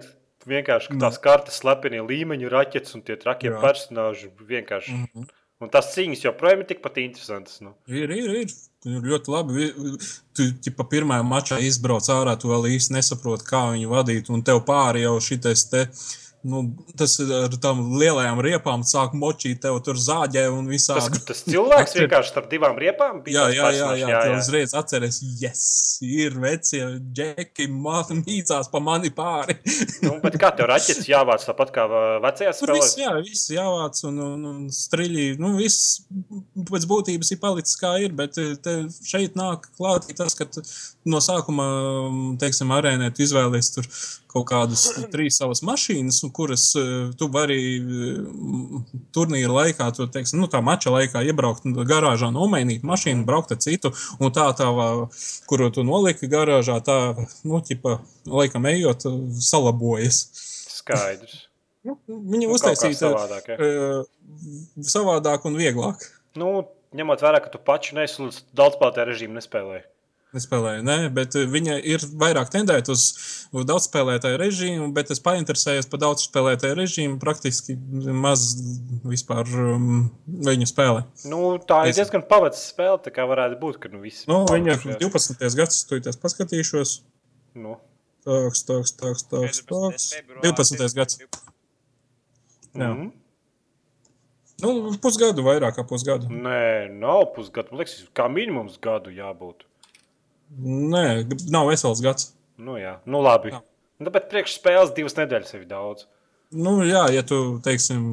Vienkārši 0.49 0.95
Nu. 0.95 1.01
tās 1.03 1.19
kartes, 1.21 1.59
slepenie 1.61 2.01
līmeņu 2.01 2.49
raķetes 2.49 2.95
un 2.97 3.03
tie 3.05 3.17
trakie 3.21 3.51
Jā. 3.51 3.59
personāži. 3.61 4.31
Vienkārši. 4.49 4.95
Mhm. 4.97 5.27
Un 5.61 5.69
tas 5.75 5.89
cīņas 5.95 6.23
joprojām 6.23 6.61
ir 6.63 6.69
tikpat 6.71 7.01
interesants. 7.03 7.61
Nu. 7.61 7.73
Ir, 7.91 8.09
ir, 8.15 8.31
ir. 8.45 8.53
Ir 8.87 9.01
ļoti 9.03 9.33
labi. 9.35 9.55
Vi- 9.59 9.99
Tu 10.39 10.45
ķipa, 10.63 10.85
pirmajā 10.89 11.25
mačā 11.27 11.59
izbrauc 11.61 12.07
ārā, 12.15 12.37
tu 12.39 12.47
vēl 12.49 12.69
īsti 12.79 12.95
nesaproti, 12.95 13.45
kā 13.45 13.65
viņu 13.75 13.89
vadīt. 13.91 14.31
Un 14.31 14.43
tev 14.47 14.61
pāri 14.65 15.03
jau 15.03 15.17
šitais 15.19 15.65
te. 15.69 15.89
Nu, 16.47 16.61
tas 16.97 17.17
ir 17.19 17.31
ar 17.35 17.55
tām 17.61 17.81
lielajām 17.99 18.39
riepām, 18.45 18.85
sāk 18.87 19.15
močīt, 19.19 19.59
tev 19.65 19.81
tur 19.83 19.97
zāģē 19.99 20.45
un 20.55 20.69
Tas, 20.69 20.75
visādi. 20.75 21.19
tas 21.27 21.41
cilvēks 21.43 21.91
Atcer- 21.91 22.05
vienkārši 22.05 22.31
starp 22.31 22.47
divām 22.53 22.77
riepām 22.79 23.17
Jā, 23.27 23.49
bija. 23.49 23.49
jā, 23.57 23.71
jā, 23.75 23.89
jā, 23.99 24.09
jā. 24.29 24.37
uzreiz 24.39 24.75
atceries, 24.79 25.19
yes, 25.43 25.65
ir 26.07 26.37
vecie 26.39 26.85
džeki, 27.13 27.67
mīcās 28.23 28.71
pa 28.71 28.79
mani 28.81 29.11
pāri. 29.11 29.57
Nu, 30.07 30.21
bet 30.23 30.37
kā 30.39 30.53
tev 30.55 30.69
raķetes 30.71 31.09
jāvāc 31.11 31.43
tāpat 31.45 31.73
kā 31.75 31.89
uh, 31.91 32.21
vecajās 32.23 32.61
Tur 32.63 32.73
viss, 32.77 32.95
spēlēs? 32.95 33.03
jā, 33.03 33.17
viss 33.27 33.51
jāvāc 33.51 33.99
un, 34.07 34.21
un, 34.29 34.47
un 34.53 34.61
striļi. 34.73 35.27
Nu, 35.43 35.57
viss 35.59 36.05
pēc 36.71 36.87
būtības 36.89 37.33
ir 37.35 37.41
palicis 37.43 37.77
kā 37.81 37.97
ir, 38.05 38.15
bet 38.17 38.39
eh, 38.39 38.55
te 38.63 38.77
šeit 39.05 39.35
nāk 39.39 39.67
klāt 39.77 40.07
tas, 40.17 40.39
ka 40.39 40.47
no 41.09 41.19
sākuma, 41.25 41.67
teiksim, 42.41 42.71
arēnē 42.79 43.11
tu 43.17 43.27
izvēlies 43.27 43.75
tur 43.75 43.91
kaut 44.29 44.47
kādas 44.51 44.85
trīs 45.13 45.39
savas 45.41 45.63
mašīnas, 45.67 46.21
kuras 46.37 46.69
eh, 46.79 47.09
tu 47.19 47.31
vari 47.33 47.59
eh, 47.79 48.93
turnīra 49.17 49.57
laikā, 49.63 49.89
tu, 49.97 50.09
teiksim, 50.13 50.43
nu, 50.43 50.51
tā 50.53 50.61
mača 50.65 50.93
laikā 50.95 51.25
iebraukt 51.29 51.67
garāžā, 51.89 52.31
nomainīt 52.35 52.87
mašīnu, 52.87 53.27
braukt 53.29 53.55
ar 53.57 53.61
citu, 53.65 53.93
un 54.21 54.33
tā 54.35 54.49
tā, 54.59 54.69
kuru 55.51 55.71
tu 55.75 55.85
noliki 55.87 56.31
garāžā, 56.31 56.79
tā, 56.85 56.99
nu, 57.49 57.63
ķipa, 57.65 57.99
laikam 58.29 58.69
ejot, 58.71 59.09
salabojas. 59.51 60.25
Skaidrs. 60.79 61.45
Nu, 61.87 61.95
Viņa 62.11 62.49
Nu, 62.49 62.55
uztaisīta 62.57 62.99
savādāk, 62.99 63.47
ja. 63.49 63.57
uh, 63.57 64.81
savādāk 64.85 65.45
un 65.49 65.55
vieglāk. 65.57 66.03
Nu, 66.37 66.67
ņemot 66.99 67.23
vērā, 67.23 67.39
ka 67.45 67.53
tu 67.53 67.61
pašu 67.63 67.97
nesu 67.97 68.27
daudzspēlētāju 68.59 69.09
režīmu 69.09 69.39
nespēlēji. 69.39 69.87
Nespēlēju, 70.37 70.83
nē, 70.85 70.97
bet 71.17 71.33
uh, 71.41 71.47
viņa 71.49 71.79
ir 71.89 72.03
vairāk 72.21 72.51
tendēta 72.53 72.93
uz, 72.93 73.05
uz 73.57 73.65
daudzspēlētāju 73.65 74.37
režīmu, 74.43 74.89
bet 74.93 75.09
es 75.15 75.23
painteresējos 75.25 75.89
par 75.89 76.03
daudzspēlētāju 76.03 76.77
režīmu. 76.77 77.17
Praktiski 77.23 77.79
maz 78.13 78.43
vispār 79.09 79.49
um, 79.49 80.11
viņu 80.45 80.69
spēlē. 80.69 81.07
Nu, 81.33 81.55
tā 81.65 81.87
ir 81.87 81.95
Es- 81.95 82.01
diezgan 82.03 82.27
pavadīta 82.29 82.61
spēle. 82.61 82.99
Tā 83.07 83.15
kā 83.17 83.25
varētu 83.31 83.57
būt, 83.63 83.79
ka 83.81 83.89
nu, 83.95 84.03
viss 84.05 84.27
Nu, 84.29 84.43
viņa 84.51 84.77
ir 84.77 84.99
12. 85.01 85.49
gads, 85.57 85.81
tu 85.89 86.01
tās 86.05 86.21
paskatīšos. 86.21 86.99
Nu, 87.57 87.79
Tāks, 88.29 88.61
tāks, 88.69 88.93
tāks, 88.99 89.23
tāks, 89.31 89.63
tāks. 89.65 90.09
12. 90.45 90.93
gads. 90.99 91.17
Jā. 92.77 92.91
mm. 92.93 93.07
Nu, 94.61 94.73
pusgadu, 95.01 95.45
vairāk 95.47 95.79
kā 95.79 95.85
pusgadu. 95.89 96.29
Nē, 96.29 96.91
nav 96.99 97.29
pusgadu. 97.37 97.73
Man 97.73 97.81
liekas, 97.81 98.03
kā 98.13 98.27
minimums 98.29 98.77
gadu 98.83 99.13
jābūt. 99.15 99.65
Nē, 100.57 101.07
nav 101.53 101.69
vesels 101.71 102.01
gads. 102.05 102.33
Nu, 102.59 102.79
jā, 102.81 102.99
nu 103.07 103.21
labi. 103.23 103.53
Jā. 103.55 103.61
Nu, 104.03 104.13
bet 104.15 104.31
priekšspēles 104.31 104.95
divas 104.97 105.19
nedēļas 105.19 105.55
jau 105.55 105.61
ir 105.61 105.69
daudz. 105.71 106.07
Nu, 106.49 106.79
jā, 106.87 107.03
ja 107.13 107.21
tu, 107.29 107.59
teiksim, 107.61 108.05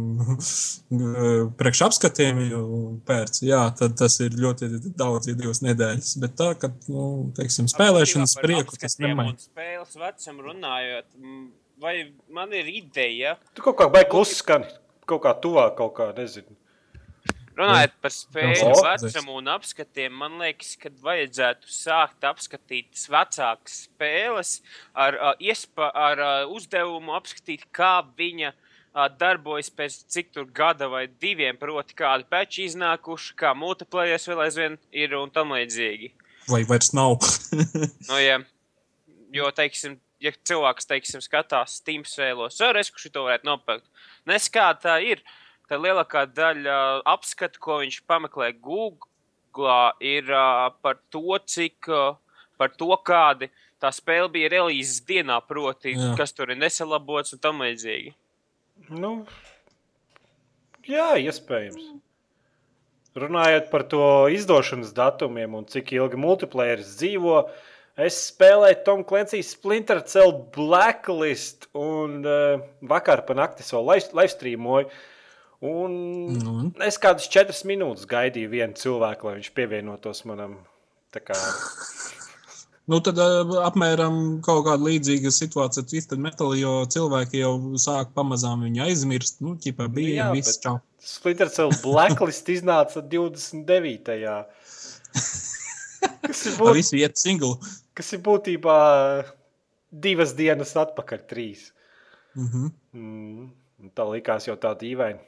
priekš 1.60 1.82
apskatiem 1.86 2.42
jau 2.50 2.66
pērc, 3.08 3.40
jā, 3.48 3.62
tad 3.80 3.96
tas 4.02 4.18
ir 4.26 4.36
ļoti 4.36 4.68
daudz, 4.92 5.30
ja 5.32 5.38
divas 5.40 5.64
nedēļas. 5.64 6.16
Bet 6.24 6.36
tā, 6.42 6.50
ka, 6.60 6.74
nu, 6.92 7.06
teiksim, 7.38 7.70
spēlēšanas 7.72 8.36
prieku 8.42 8.76
tas 8.82 9.00
nemaina. 9.00 9.38
Spēles 9.40 9.96
vecam 10.02 10.44
runājot, 10.50 11.08
vai 11.82 11.96
man 12.36 12.52
ir 12.58 12.68
ideja, 12.74 13.38
Tu 13.56 13.64
kaut 13.64 13.80
kā 13.80 13.88
baigi 13.94 14.12
klusi 14.12 14.42
skani. 14.42 14.68
Kaut 15.08 15.22
kā 15.24 15.36
tuvāk, 15.38 15.78
kaut 15.78 15.94
kā 15.96 16.10
nezinu. 16.18 16.58
Runājot 17.58 17.96
par 18.04 18.14
spēļu 18.14 18.68
O. 18.70 18.76
vecumu 18.86 19.38
un 19.40 19.50
apskatiem, 19.56 20.14
man 20.22 20.38
liekas, 20.42 20.76
ka 20.82 20.92
vajadzētu 21.06 21.72
sākt 21.72 22.28
apskatīt 22.28 23.00
vecākas 23.12 23.82
spēles 23.88 24.60
ar, 24.94 25.18
uh, 25.20 25.34
iespa, 25.40 25.90
ar 25.90 26.22
uh, 26.22 26.54
uzdevumu 26.56 27.16
apskatīt, 27.18 27.68
kā 27.76 27.98
viņa 28.18 28.52
uh, 28.52 29.08
darbojas 29.20 29.72
pēc 29.74 30.02
cik 30.12 30.34
tur 30.36 30.50
gada 30.56 30.90
vai 30.92 31.06
diviem, 31.08 31.58
proti 31.60 31.98
kādi 31.98 32.28
peči 32.30 32.68
iznākuši, 32.70 33.36
kā 33.40 33.56
multiplayer 33.58 34.22
vēl 34.32 34.46
aizvien 34.48 34.80
ir 34.96 35.16
un 35.20 35.34
tam 35.34 35.56
līdzīgi. 35.56 36.14
Vai 36.52 36.64
vairs 36.70 36.94
nav? 36.94 37.18
Nu, 38.10 38.20
ja, 38.22 38.38
jo, 39.34 39.48
teiksim, 39.56 39.98
ja 40.24 40.32
cilvēks, 40.48 40.88
teiksim, 40.90 41.24
skatās 41.24 41.80
Steam 41.82 42.06
sēlos, 42.08 42.60
arī 42.64 42.84
es 42.84 42.92
kurš 42.94 43.10
to 43.14 43.26
varētu 43.26 43.50
nopirkt. 43.50 43.88
Nes 44.30 44.48
kā 44.54 44.70
tā 44.82 45.00
ir, 45.04 45.24
tad 45.70 45.84
lielākā 45.84 46.26
daļa 46.32 46.78
apskatu, 47.16 47.62
ko 47.62 47.80
viņš 47.84 48.02
pameklē 48.10 48.52
Google, 48.60 49.80
ir 50.04 50.32
uh, 50.32 50.70
par 50.84 51.00
to, 51.14 51.40
cik, 51.48 51.88
uh, 51.88 52.18
par 52.60 52.74
to, 52.76 52.92
kādi 53.08 53.50
tā 53.82 53.92
spēle 53.94 54.30
bija 54.32 54.52
relīzes 54.58 55.04
dienā, 55.08 55.40
proti, 55.46 55.96
Jā. 55.96 56.14
Kas 56.20 56.34
tur 56.36 56.54
ir 56.54 56.60
nesalabots 56.60 57.36
un 57.36 57.44
tam 57.44 57.62
līdzīgi. 57.64 58.16
Nu, 58.96 59.12
jā, 60.88 61.14
iespējams. 61.22 61.94
Runājot 63.16 63.70
par 63.72 63.86
to 63.88 64.04
izdošanas 64.36 64.92
datumiem 64.96 65.54
un 65.56 65.68
cik 65.72 65.94
ilgi 65.96 66.20
multiplayeris 66.20 66.98
dzīvo, 67.00 67.46
es 67.96 68.18
spēlēju 68.34 68.82
Tom 68.88 69.06
Clancy's 69.08 69.54
Splinter 69.56 70.02
Cell 70.04 70.34
Blacklist 70.56 71.70
un 71.80 72.20
uh, 72.28 72.66
vakar 72.84 73.24
pa 73.28 73.38
nakti 73.38 73.64
savu 73.64 73.88
live 73.94 74.28
streamoju. 74.34 74.92
Un 75.62 75.92
Nu. 76.44 76.72
es 76.84 76.98
kādus 77.00 77.30
četras 77.32 77.64
minūtes 77.64 78.06
gaidīju 78.10 78.50
vienu 78.50 78.74
cilvēku, 78.74 79.28
lai 79.30 79.38
viņš 79.40 79.52
pievienotos 79.56 80.26
manam. 80.26 80.58
Kā, 81.16 81.34
Nu, 82.88 83.00
tad 83.02 83.18
apmēram 83.18 84.42
kaut 84.46 84.66
kāda 84.68 84.86
līdzīga 84.86 85.32
situācija 85.34 85.82
ar 85.82 85.88
Twisted 85.90 86.20
Metal, 86.22 86.52
jo 86.54 86.84
cilvēki 86.86 87.40
jau 87.42 87.54
sāk 87.82 88.12
pamazām 88.14 88.62
viņu 88.68 88.84
aizmirst. 88.86 89.40
Nu, 89.42 89.56
ķipa 89.58 89.88
bija 89.90 90.20
Jā, 90.20 90.28
viss 90.36 90.60
čau. 90.62 90.76
Splinter 91.02 91.50
Cell 91.50 91.74
Blacklist 91.82 92.46
iznāca 92.54 93.02
29. 93.02 94.46
Kas 96.22 96.46
ir, 96.46 96.54
Ar 96.54 96.60
būt, 96.62 96.74
visu 96.78 97.00
iet 97.00 97.18
singlu. 97.18 97.56
kas 97.98 98.14
ir 98.14 98.22
būtībā 98.26 98.78
divas 99.90 100.36
dienas 100.38 100.76
atpakaļ, 100.78 101.24
trīs. 101.30 101.72
Mm 102.36 102.48
-hmm. 102.52 102.72
Mm, 102.94 103.50
tā 103.96 104.06
likās 104.12 104.46
jau 104.48 104.56
tā 104.58 104.76
dīvaini. 104.78 105.20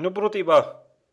Nu, 0.00 0.08
būtībā 0.14 0.58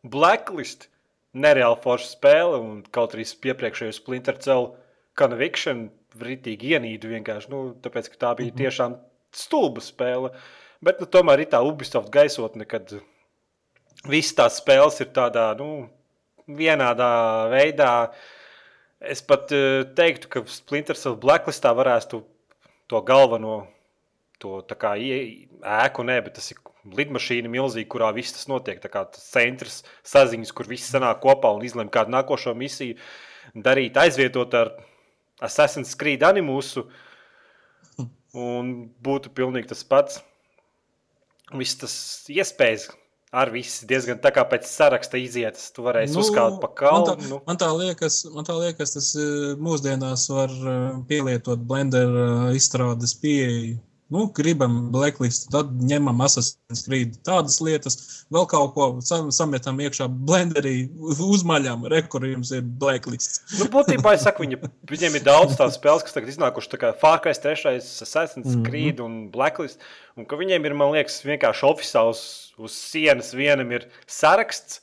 Blacklist 0.07 0.87
nereāli 1.35 1.79
forša 1.83 2.07
spēle, 2.13 2.59
un 2.63 2.79
kaut 2.95 3.15
arī 3.15 3.25
iepriekšējo 3.27 3.95
Splinter 3.97 4.39
Cell 4.39 4.71
Conviction 5.19 5.89
ritīgi 6.19 6.73
ienīdu 6.75 7.11
vienkārši, 7.11 7.51
nu, 7.51 7.61
tāpēc, 7.83 8.09
ka 8.13 8.21
tā 8.23 8.31
bija 8.39 8.55
tiešām 8.63 8.95
stulba 9.35 9.83
spēle. 9.83 10.31
Bet, 10.85 11.01
nu, 11.03 11.09
tomēr 11.11 11.43
ir 11.43 11.51
tā 11.51 11.59
Ubisoft 11.65 12.09
gaisotne, 12.13 12.65
kad 12.69 12.95
visas 14.07 14.37
tās 14.37 14.59
spēles 14.61 15.01
ir 15.03 15.11
tādā, 15.15 15.51
nu, 15.59 15.89
vienādā 16.47 17.11
veidā. 17.51 17.91
Es 18.99 19.21
pat 19.23 19.51
uh, 19.55 19.83
teiktu, 19.95 20.31
ka 20.31 20.43
Splinter 20.49 20.97
Cell 20.99 21.19
Blacklistā 21.19 21.75
varētu 21.75 22.23
to 22.89 23.03
galveno 23.05 23.61
to 24.39 24.63
tā 24.67 24.75
kā 24.79 24.95
ēku, 24.95 26.03
nē, 26.07 26.19
bet 26.25 26.39
tas 26.39 26.47
ir 26.51 26.59
lidmašīna 26.97 27.51
milzīga, 27.51 27.89
kurā 27.91 28.11
viss 28.15 28.35
tas 28.35 28.47
notiek. 28.51 28.79
Tā 28.83 28.91
kā 28.91 29.03
tas 29.11 29.25
centrs 29.33 29.81
saziņas, 30.07 30.53
kur 30.55 30.69
viss 30.69 30.91
sanāk 30.93 31.21
kopā 31.23 31.51
un 31.55 31.65
izlemj 31.67 31.91
kādu 31.95 32.15
nākošo 32.15 32.55
misiju 32.57 32.97
darīt, 33.55 33.97
aizvietot 33.97 34.55
ar 34.59 34.73
Assassin's 35.45 35.95
Creed 35.99 36.25
animusu. 36.27 36.87
Un 38.37 38.73
būtu 39.01 39.31
pilnīgi 39.33 39.71
tas 39.71 39.83
pats. 39.83 40.19
Viss 41.57 41.79
tas 41.81 41.93
iespējas 42.29 42.91
ar 43.31 43.51
visu 43.53 43.85
diezgan 43.89 44.17
tā 44.21 44.31
kā 44.33 44.43
pēc 44.49 44.65
saraksta 44.69 45.19
izietas. 45.21 45.69
Tu 45.73 45.83
varēsi 45.85 46.15
nu, 46.15 46.23
uzkāpt 46.23 46.59
pa 46.61 46.69
man, 46.69 46.77
kalnu. 46.77 47.09
tā, 47.09 47.29
Nu. 47.29 47.41
man, 47.45 47.59
tā 47.61 47.69
liekas, 47.77 48.23
man 48.33 48.47
tā 48.47 48.55
liekas, 48.57 48.95
tas 48.95 49.11
eh, 49.17 49.53
mūsdienās 49.61 50.25
var 50.33 50.49
eh, 50.53 50.79
pielietot 51.09 51.61
blender 51.69 52.09
eh, 52.09 52.57
izstrādes 52.57 53.13
pieeju. 53.21 53.77
Nu, 54.09 54.23
gribam 54.33 54.89
blacklist, 54.91 55.51
tad 55.53 55.69
ņemam 55.85 56.23
Assassin's 56.25 56.81
Creed 56.87 57.19
tādas 57.27 57.59
lietas, 57.61 58.25
vēl 58.33 58.47
kaut 58.49 58.71
ko 58.73 58.87
sam, 59.05 59.27
sametam 59.29 59.77
iekšā 59.77 60.07
blenderī, 60.09 60.89
uzmaļām, 61.21 61.85
rekurījums 61.93 62.49
ir 62.57 62.63
blacklist. 62.81 63.43
Nu, 63.59 63.67
būtībā 63.69 64.15
es 64.17 64.25
saku, 64.25 64.47
viņa, 64.47 64.57
viņiem 64.89 65.19
ir 65.19 65.25
daudz 65.27 65.53
tādu 65.59 65.75
spēles, 65.77 66.01
kas 66.07 66.17
tagad 66.17 66.33
iznākušas, 66.33 66.71
tā 66.73 66.79
kā 66.81 66.91
Far 66.97 67.21
Cry 67.21 67.35
3, 67.37 67.77
Assassin's 67.77 68.55
Mhm. 68.55 68.65
Creed 68.65 68.99
un 68.99 69.29
Blacklist. 69.29 69.77
Un 70.17 70.25
ka 70.25 70.35
viņiem 70.35 70.65
ir, 70.65 70.73
man 70.73 70.91
liekas, 70.97 71.21
vienkārši 71.23 71.69
oficiāls 71.69 72.23
uz 72.57 72.71
sienas 72.73 73.29
vienam 73.37 73.71
ir 73.71 73.85
saraksts, 74.07 74.79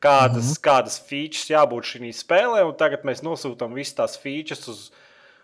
kādas, 0.00 0.56
Mhm. 0.56 0.62
kādas 0.64 0.98
features 0.98 1.52
jābūt 1.52 1.84
šī 1.84 2.08
spēlē. 2.16 2.64
Un 2.66 2.72
tagad 2.80 3.04
mēs 3.04 3.20
nosūtām 3.20 3.74
visas 3.76 3.92
tās 3.94 4.16
features 4.16 4.66
uz, 4.68 4.90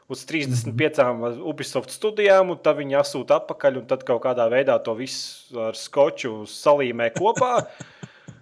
uz 0.09 0.23
35 0.29 1.01
Mhm. 1.03 1.41
Ubisoft 1.51 1.91
studijām, 1.91 2.51
un 2.55 2.59
tad 2.63 2.77
viņi 2.79 2.99
atsūta 3.01 3.41
atpakaļ, 3.41 3.79
un 3.83 3.87
tad 3.87 4.05
kaut 4.07 4.23
kādā 4.23 4.47
veidā 4.53 4.79
to 4.85 4.95
visu 4.95 5.59
ar 5.61 5.75
skoču 5.75 6.45
salīmē 6.47 7.11
kopā. 7.17 7.67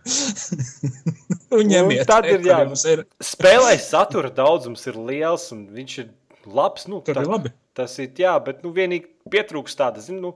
Un 1.54 1.68
ņemiet, 1.70 2.04
tad 2.08 2.26
ir 2.28 2.40
jā- 2.44 2.58
rekurījums 2.60 2.84
ir, 2.90 3.04
Spēlē 3.24 3.76
satura 3.80 4.30
daudzums 4.34 4.82
ir 4.90 4.98
liels, 4.98 5.46
un 5.54 5.66
viņš 5.72 5.98
ir 6.02 6.08
labs. 6.46 6.86
Nu, 6.90 7.00
tur 7.04 7.20
ir 7.22 7.28
labi. 7.30 7.52
Tas 7.74 7.94
ir, 8.02 8.10
jā, 8.18 8.34
bet 8.44 8.62
nu, 8.64 8.72
vienīgi 8.76 9.08
pietrūkst 9.32 9.78
tāda, 9.80 10.02
zinu, 10.04 10.20
nu, 10.20 10.32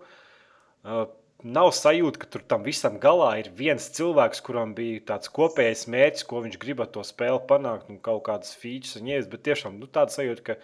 uh, 0.89 1.05
nav 1.45 1.69
sajūta, 1.77 2.19
ka 2.23 2.27
tur 2.33 2.43
tam 2.51 2.65
visam 2.67 2.97
galā 3.03 3.33
ir 3.43 3.51
viens 3.55 3.91
cilvēks, 3.95 4.41
kuram 4.47 4.73
bija 4.79 5.01
tāds 5.13 5.31
kopējs 5.31 5.85
mērķis, 5.91 6.25
ko 6.27 6.41
viņš 6.47 6.59
grib 6.63 6.81
ar 6.83 6.89
to 6.95 7.05
spēli 7.07 7.43
panākt, 7.51 7.91
un 7.93 7.99
kaut 8.03 8.25
kādas 8.31 8.55
features 8.59 8.97
un 8.99 9.07
ielas, 9.13 9.29
bet 9.31 9.45
tiešām 9.47 9.77
nu, 9.79 9.87
tāda 9.87 10.11
sajūta, 10.17 10.43
ka 10.49 10.57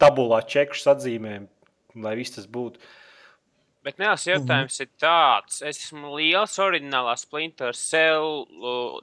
tabulā 0.00 0.42
čekšus 0.48 0.90
atzīmēm, 0.94 1.48
lai 2.04 2.14
viss 2.18 2.36
tas 2.36 2.46
būtu. 2.50 2.82
Bet 3.84 3.98
nē, 4.00 4.14
jautājums 4.16 4.78
ir 4.80 4.88
tāds. 4.96 5.58
Es 5.60 5.82
esmu 5.82 6.14
liels 6.16 6.54
oriģinālā 6.62 7.18
Splinter 7.20 7.76
Cell 7.76 8.46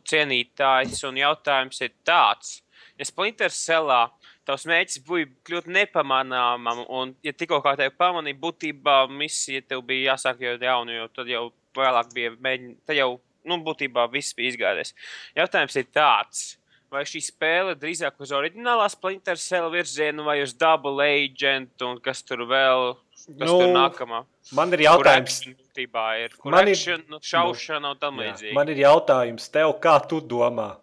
cienītājs, 0.09 1.03
un 1.05 1.19
jautājums 1.21 1.83
ir 1.85 1.93
tāds. 2.07 2.55
Ja 2.97 3.05
Splinter 3.05 3.53
Cellā 3.53 4.07
tavs 4.49 4.65
mēģis 4.69 5.03
bija 5.05 5.29
kļūt 5.45 5.69
nepamanāmam, 5.69 6.81
un, 6.89 7.13
ja 7.21 7.33
tikko 7.37 7.61
kā 7.61 7.75
tevi 7.77 7.93
pamanīja, 7.97 8.39
būtībā 8.41 8.95
misija 9.13 9.61
tev 9.69 9.85
bija 9.85 10.15
jāsāk 10.15 10.41
jau 10.47 10.55
jaunu, 10.57 10.97
jo 10.97 11.05
tad 11.13 11.29
jau 11.29 11.43
vēlāk 11.77 12.09
bija 12.15 12.33
mēģinājums, 12.39 12.81
tad 12.89 12.97
jau, 12.97 13.11
nu, 13.47 13.59
būtībā 13.67 14.07
viss 14.13 14.33
bija 14.37 14.55
izgājies. 14.55 14.95
Jautājums 15.37 15.77
ir 15.77 15.87
tāds. 15.93 16.43
Vai 16.91 17.05
šī 17.07 17.21
spēle 17.23 17.71
drīzāk 17.79 18.19
uz 18.19 18.33
oriģinālā 18.35 18.83
Splinter 18.91 19.39
Cell 19.39 19.69
virzienu 19.71 20.25
vai 20.27 20.41
uz 20.43 20.51
Double 20.59 20.99
Agent 21.05 21.85
un 21.87 22.01
kas 22.03 22.19
tur 22.27 22.43
vēl, 22.49 22.97
kas 23.15 23.37
Nu, 23.37 23.45
nu, 23.45 23.59
tur 23.61 23.69
nākamā? 23.77 24.19
Man 24.57 24.75
ir 24.75 24.83
jautājums, 24.89 25.37
ir. 25.47 26.35
Man 26.43 26.67
ir- 26.67 26.75
action, 26.75 27.05
šaušana 27.23 27.93
un 27.93 28.01
tam 28.01 28.19
jā, 28.19 28.53
man 28.57 28.67
ir 28.67 28.81
jautājums 28.83 29.47
tev, 29.53 29.77
kā 29.79 29.95
tu 30.03 30.19
domā? 30.19 30.73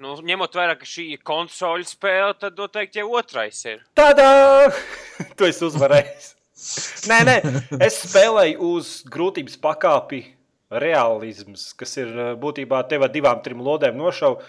Nu, 0.00 0.14
ņemot 0.16 0.56
vērā, 0.56 0.78
ka 0.80 0.88
šī 0.88 1.04
ir 1.16 1.20
konsoļu 1.24 1.84
spēle, 1.88 2.32
tad 2.40 2.56
noteikti 2.56 3.00
jau 3.00 3.12
otrais 3.16 3.60
ir. 3.64 3.84
Tādā! 3.96 4.72
tu 5.36 5.44
esi 5.44 5.64
uzvarējis. 5.68 6.32
nē, 7.12 7.20
nē, 7.28 7.36
es 7.84 8.00
spēlēju 8.06 8.72
uz 8.72 9.02
grūtības 9.12 9.60
pakāpi 9.60 10.22
realisms, 10.70 11.70
kas 11.78 11.96
ir 12.00 12.12
eh, 12.12 12.30
būtībā 12.40 12.82
tev 12.90 13.06
ar 13.06 13.12
divām, 13.14 13.42
trim 13.44 13.62
lodēm 13.64 13.98
nošaukt. 13.98 14.46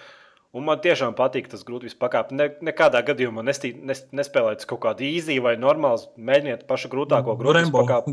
Un 0.56 0.64
man 0.66 0.80
tiešām 0.82 1.12
patīk 1.14 1.50
tas 1.52 1.62
grūtības 1.68 1.98
pakāpe. 2.00 2.34
Ne, 2.34 2.46
nekādā 2.64 3.02
gadījumā 3.06 3.44
nestī, 3.46 3.74
nes, 3.76 4.00
nespēlēt 4.16 4.64
kaut 4.66 4.80
kādu 4.86 5.04
īziju 5.06 5.44
vai 5.44 5.54
normālu. 5.60 6.08
Mēģiniet 6.16 6.64
pašu 6.70 6.90
grūtāko 6.90 7.36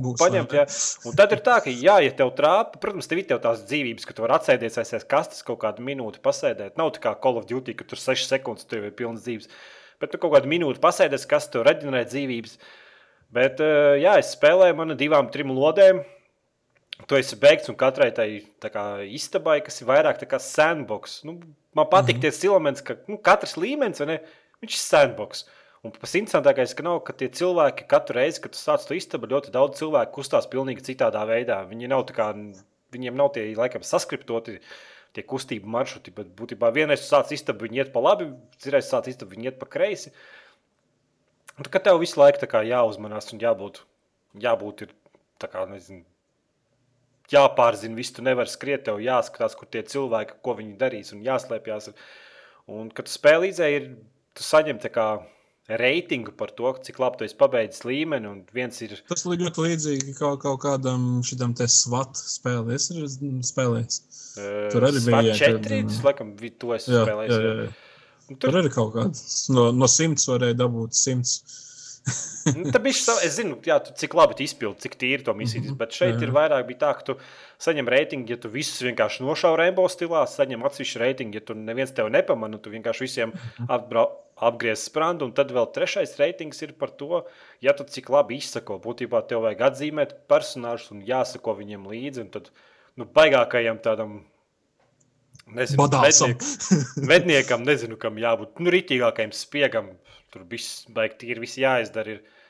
būs, 0.02 0.18
paņemt. 0.20 0.52
vai 0.52 0.58
Jā. 0.58 0.64
Un 1.08 1.16
tad 1.16 1.32
ir 1.32 1.40
tā, 1.46 1.60
ka, 1.64 1.72
jā, 1.72 1.94
ja 2.04 2.12
tev 2.18 2.34
trāpa, 2.36 2.80
protams, 2.82 3.08
tev 3.08 3.22
ir 3.22 3.30
tās 3.30 3.62
dzīvības, 3.70 4.08
ka 4.08 4.16
tu 4.16 4.26
vari 4.26 4.36
atsēties 4.36 4.80
aizies 4.82 5.06
kastes 5.08 5.46
kaut 5.46 5.62
kādu 5.62 5.86
minūti 5.86 6.20
pasēdēt. 6.26 6.74
Nav 6.80 6.90
tā 6.98 7.04
kā 7.06 7.14
Call 7.22 7.38
of 7.40 7.46
Duty, 7.48 7.76
ka 7.78 7.86
tur 7.88 8.02
6 8.02 8.26
sekundes 8.34 8.66
tev 8.68 8.90
ir 8.90 8.96
pilnas 8.98 9.24
dzīves. 9.24 9.48
Bet 10.02 10.12
tu 10.12 10.20
kaut 10.20 10.34
kādu 10.34 10.50
minūti 10.50 10.82
pasēdies, 10.82 11.28
kas 11.30 11.46
tev 11.54 11.64
reģenerē 11.70 12.02
dzīvības. 12.10 12.58
Bet, 13.32 13.62
eh, 13.62 14.02
jā, 14.02 14.18
es 14.20 14.34
spēlēju 14.34 14.82
manu 14.82 14.98
divām, 14.98 15.30
trim 15.32 15.54
lodēm. 15.54 16.02
Tu 16.94 17.18
esi 17.18 17.36
beigts 17.36 17.68
un 17.68 17.76
katrai 17.78 18.12
tai 18.14 18.28
kā, 18.62 18.84
istabai, 19.02 19.58
kas 19.66 19.80
ir 19.82 19.88
vairāk 19.90 20.22
kā 20.30 20.38
sandbox. 20.38 21.22
Nu, 21.26 21.40
man 21.74 21.90
patīk 21.90 22.16
mm 22.16 22.22
-hmm. 22.22 22.40
tie 22.40 22.48
elements, 22.48 22.80
ka 22.80 22.96
nu, 23.08 23.18
katrs 23.18 23.56
līmenis 23.56 23.98
vai 23.98 24.06
ne, 24.06 24.20
ir 24.62 24.70
sandbox. 24.70 25.44
Un 25.84 25.92
pats 25.92 26.14
interesantākais, 26.16 26.72
ka 26.76 26.82
nav, 26.82 27.02
ka 27.04 27.12
tie 27.12 27.28
cilvēki 27.28 27.84
katru 27.88 28.16
reizi, 28.16 28.40
kad 28.40 28.52
tu 28.52 28.58
sāc 28.58 28.86
to 28.88 28.94
istabu, 28.94 29.26
ļoti 29.26 29.50
daudz 29.50 29.78
cilvēku 29.78 30.12
kustās 30.12 30.46
pilnīgi 30.46 30.86
citādā 30.86 31.26
veidā. 31.28 31.58
Viņi 31.68 31.90
nav 31.92 32.06
kā, 32.06 32.30
viņiem 32.94 33.18
nav 33.20 33.32
tie 33.34 33.54
laikam 33.58 33.82
saskriptoti 33.82 34.60
tie 35.14 35.22
kustību 35.22 35.66
maršruti, 35.66 36.10
bet 36.10 36.30
būtībā 36.38 36.72
vienreiz 36.72 37.04
tu 37.04 37.10
sāc 37.10 37.34
istabu, 37.36 37.66
viņi 37.66 37.82
iet 37.82 37.92
pa 37.92 38.00
labi, 38.00 38.30
citreiz 38.58 38.88
sāc 38.88 39.10
istabu, 39.12 39.36
viņi 39.36 39.50
iet 39.50 39.58
pa 39.60 39.66
kreisi. 39.66 40.14
Un 41.58 41.66
tā 41.66 41.70
kā 41.70 41.82
tev 41.84 42.00
visu 42.02 42.18
laiku 42.18 42.48
kā 42.50 42.64
jāuzmanās 42.66 43.30
un 43.32 43.44
jābūt, 43.44 43.84
jābūt 44.46 44.86
ir 44.86 44.96
tā 45.38 45.52
kā, 45.52 45.68
nezinu, 45.70 46.02
jāpārzina 47.32 47.96
viss. 47.98 48.14
Tu 48.14 48.24
nevari 48.24 48.50
skriet, 48.50 48.84
tev 48.88 49.00
jāskatās, 49.04 49.56
kur 49.58 49.70
tie 49.70 49.84
cilvēki, 49.88 50.40
ko 50.44 50.56
viņi 50.58 50.76
darīs, 50.80 51.14
un 51.16 51.22
jāslēpjas. 51.24 51.92
Un, 52.72 52.90
kad 52.94 53.08
tu 53.08 53.14
spēlē 53.14 53.48
līdzēji, 53.48 53.80
ir 53.80 53.88
tu 54.34 54.44
saņem 54.46 54.80
reitingu 55.68 56.32
par 56.36 56.50
to, 56.52 56.74
cik 56.84 56.98
labi 57.00 57.20
tu 57.20 57.24
esi 57.24 57.36
pabeidzis 57.40 57.84
līmeni. 57.88 58.28
Un 58.28 58.42
viens 58.56 58.80
ir 58.84 58.96
Tas 59.08 59.24
ir 59.24 59.40
ļoti 59.40 59.64
līdzīgi 59.64 60.16
kaut, 60.18 60.42
kaut 60.44 60.60
kādam 60.64 61.22
šitam 61.24 61.54
te 61.56 61.68
SWAT 61.70 62.18
spēlē. 62.20 62.76
Es 62.76 62.90
esmu 62.92 63.40
spēlējis. 63.46 64.00
Tur 64.74 64.88
arī 64.90 65.00
bija, 65.06 65.22
jā, 65.30 65.34
kad, 65.34 65.40
četri. 65.40 65.82
Tas, 65.88 66.00
laikam, 66.04 66.34
jā, 67.40 67.64
jā. 67.64 67.72
Un 68.24 68.38
Tur 68.40 68.54
Tur, 68.54 68.56
arī 68.62 68.70
kaut 68.72 68.94
kāds 68.94 69.20
no, 69.52 69.68
no 69.76 69.88
simts 69.90 70.28
varēja 70.30 70.56
dabūt 70.62 70.96
simts. 70.96 71.62
Nu, 72.56 72.64
tā 72.70 72.80
bišķi 72.84 73.02
sav- 73.04 73.22
es 73.24 73.36
zinu, 73.38 73.56
jā, 73.64 73.78
tu, 73.84 73.92
cik 73.96 74.14
labi 74.14 74.34
tu 74.36 74.42
izpildi, 74.44 74.80
cik 74.84 74.96
tīri 75.00 75.24
to 75.24 75.34
misiju. 75.34 75.62
Mm 75.62 75.68
-hmm. 75.68 75.76
Bet 75.80 75.92
šeit 75.92 76.14
Jā, 76.16 76.22
ir 76.22 76.28
jā. 76.28 76.34
vairāk 76.34 76.66
bija 76.66 76.78
tā, 76.78 76.90
ka 76.98 77.02
tu 77.02 77.16
saņem 77.58 77.88
reitingu, 77.88 78.30
ja 78.30 78.36
tu 78.36 78.48
visus 78.48 78.82
vienkārši 78.82 79.20
nošauji 79.24 79.56
rainbow 79.56 79.88
stilā, 79.88 80.26
saņem 80.26 80.62
atsevišķu 80.64 80.98
reitingu, 80.98 81.34
ja 81.34 81.40
tu 81.40 81.54
neviens 81.54 81.90
tevi 81.92 82.10
nepamana, 82.10 82.58
tu 82.58 82.70
vienkārši 82.70 83.00
visiem 83.00 83.32
atbrauc. 83.68 84.10
Apgriezts 84.36 84.84
sprandu, 84.90 85.24
un 85.24 85.32
tad 85.32 85.52
vēl 85.52 85.72
trešais 85.72 86.16
reitings 86.18 86.62
ir 86.62 86.72
par 86.72 86.90
to, 86.90 87.24
ja 87.60 87.72
tu 87.72 87.84
cik 87.84 88.08
labi 88.10 88.34
izsako. 88.36 88.78
Būtībā 88.82 89.22
tev 89.28 89.40
vajag 89.42 89.60
atzīmēt 89.60 90.10
personāžus 90.28 90.90
un 90.90 91.02
jāsako 91.06 91.54
viņiem 91.56 91.86
līdzi. 91.86 92.20
un 92.20 92.28
Tad, 92.30 92.50
nu, 92.96 93.04
baigākajam 93.04 93.78
tādam, 93.78 94.24
nezinu, 95.46 95.78
Badāsam. 95.88 96.34
medniek- 96.34 97.08
medniekam, 97.08 97.64
nezinu, 97.64 97.96
kam 97.96 98.16
jābūt. 98.16 98.58
Nu, 98.58 98.70
rītīgākajam 98.70 99.32
spiegam, 99.32 99.88
tur 100.34 100.44
viss 100.50 100.84
baigi 100.94 101.20
tīri, 101.24 101.44
viss 101.46 101.56
jāizdara. 101.62 102.18
Ir. 102.18 102.40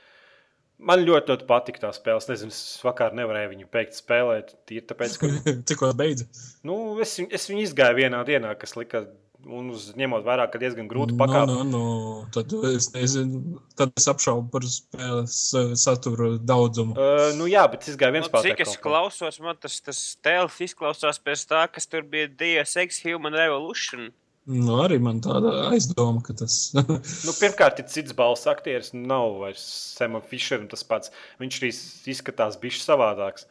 Man 0.85 1.05
ļoti, 1.07 1.31
ļoti 1.31 1.47
patīk 1.49 1.77
tā 1.81 1.93
spēle. 1.95 2.19
Es 2.19 2.27
nezinu, 2.29 2.51
es 2.51 2.63
vakar 2.83 3.15
nevarēju 3.15 3.53
viņu 3.53 3.69
beigt 3.73 3.95
spēlēt. 4.01 4.57
Tīri 4.67 4.89
tāpēc, 4.91 5.19
ka 5.23 5.31
Tikko 5.71 5.93
beidza. 5.97 6.27
nu, 6.67 6.81
es, 7.05 7.13
viņu- 7.21 7.31
es 7.39 7.47
viņu 7.53 7.69
izgāju 7.69 8.01
vienā 8.03 8.25
dienā, 8.27 8.51
kas 8.59 8.75
lika, 8.77 9.05
un 9.45 9.69
uz, 9.71 9.91
ņemot 9.95 10.25
vērā, 10.27 10.49
ka 10.51 10.59
diezgan 10.59 10.89
grūti 10.91 11.15
Nu, 11.15 11.21
pakāpēt. 11.21 11.53
nu, 11.53 11.63
nu, 11.71 12.25
tad 12.35 12.51
es 12.73 12.89
nezinu, 12.97 13.61
tad 13.79 13.93
es 14.01 14.09
apšaubu 14.11 14.49
par 14.57 14.67
spēles 14.67 15.37
uh, 15.61 15.73
satura 15.79 16.33
daudzumu. 16.41 16.97
Uh, 16.99 17.31
nu, 17.39 17.47
jā, 17.53 17.63
bet 17.71 17.87
es 17.93 17.99
gāju 18.01 18.17
viens 18.19 18.31
cik 18.35 18.65
es 18.67 18.75
klausos, 18.83 19.39
man 19.45 19.61
tas, 19.63 19.79
tas 19.85 20.03
tēls 20.27 20.59
izklausās 20.67 21.23
pēc 21.23 21.47
tā, 21.55 21.63
kas 21.71 21.87
tur 21.87 22.03
bija 22.09 22.27
Deus 22.41 22.75
Ex 22.83 22.99
Human 23.07 23.37
Revolution. 23.39 24.11
Nu, 24.45 24.75
arī 24.85 24.99
man 25.01 25.23
tāda 25.25 25.53
aizdoma, 25.71 26.21
ka 26.25 26.35
tas 26.37 26.75
Nu, 27.27 27.33
pirmkārt, 27.39 27.79
ir 27.81 27.89
cits 27.89 28.13
balss 28.17 28.49
aktieris. 28.51 28.93
Nav 28.93 29.39
vairs 29.41 29.63
Sema 29.97 30.21
Fischeram 30.21 30.67
tas 30.69 30.85
pats. 30.85 31.13
Viņš 31.41 31.61
arī 31.63 31.71
izskatās 32.13 32.59
bijis 32.61 32.85
savādāks 32.85 33.49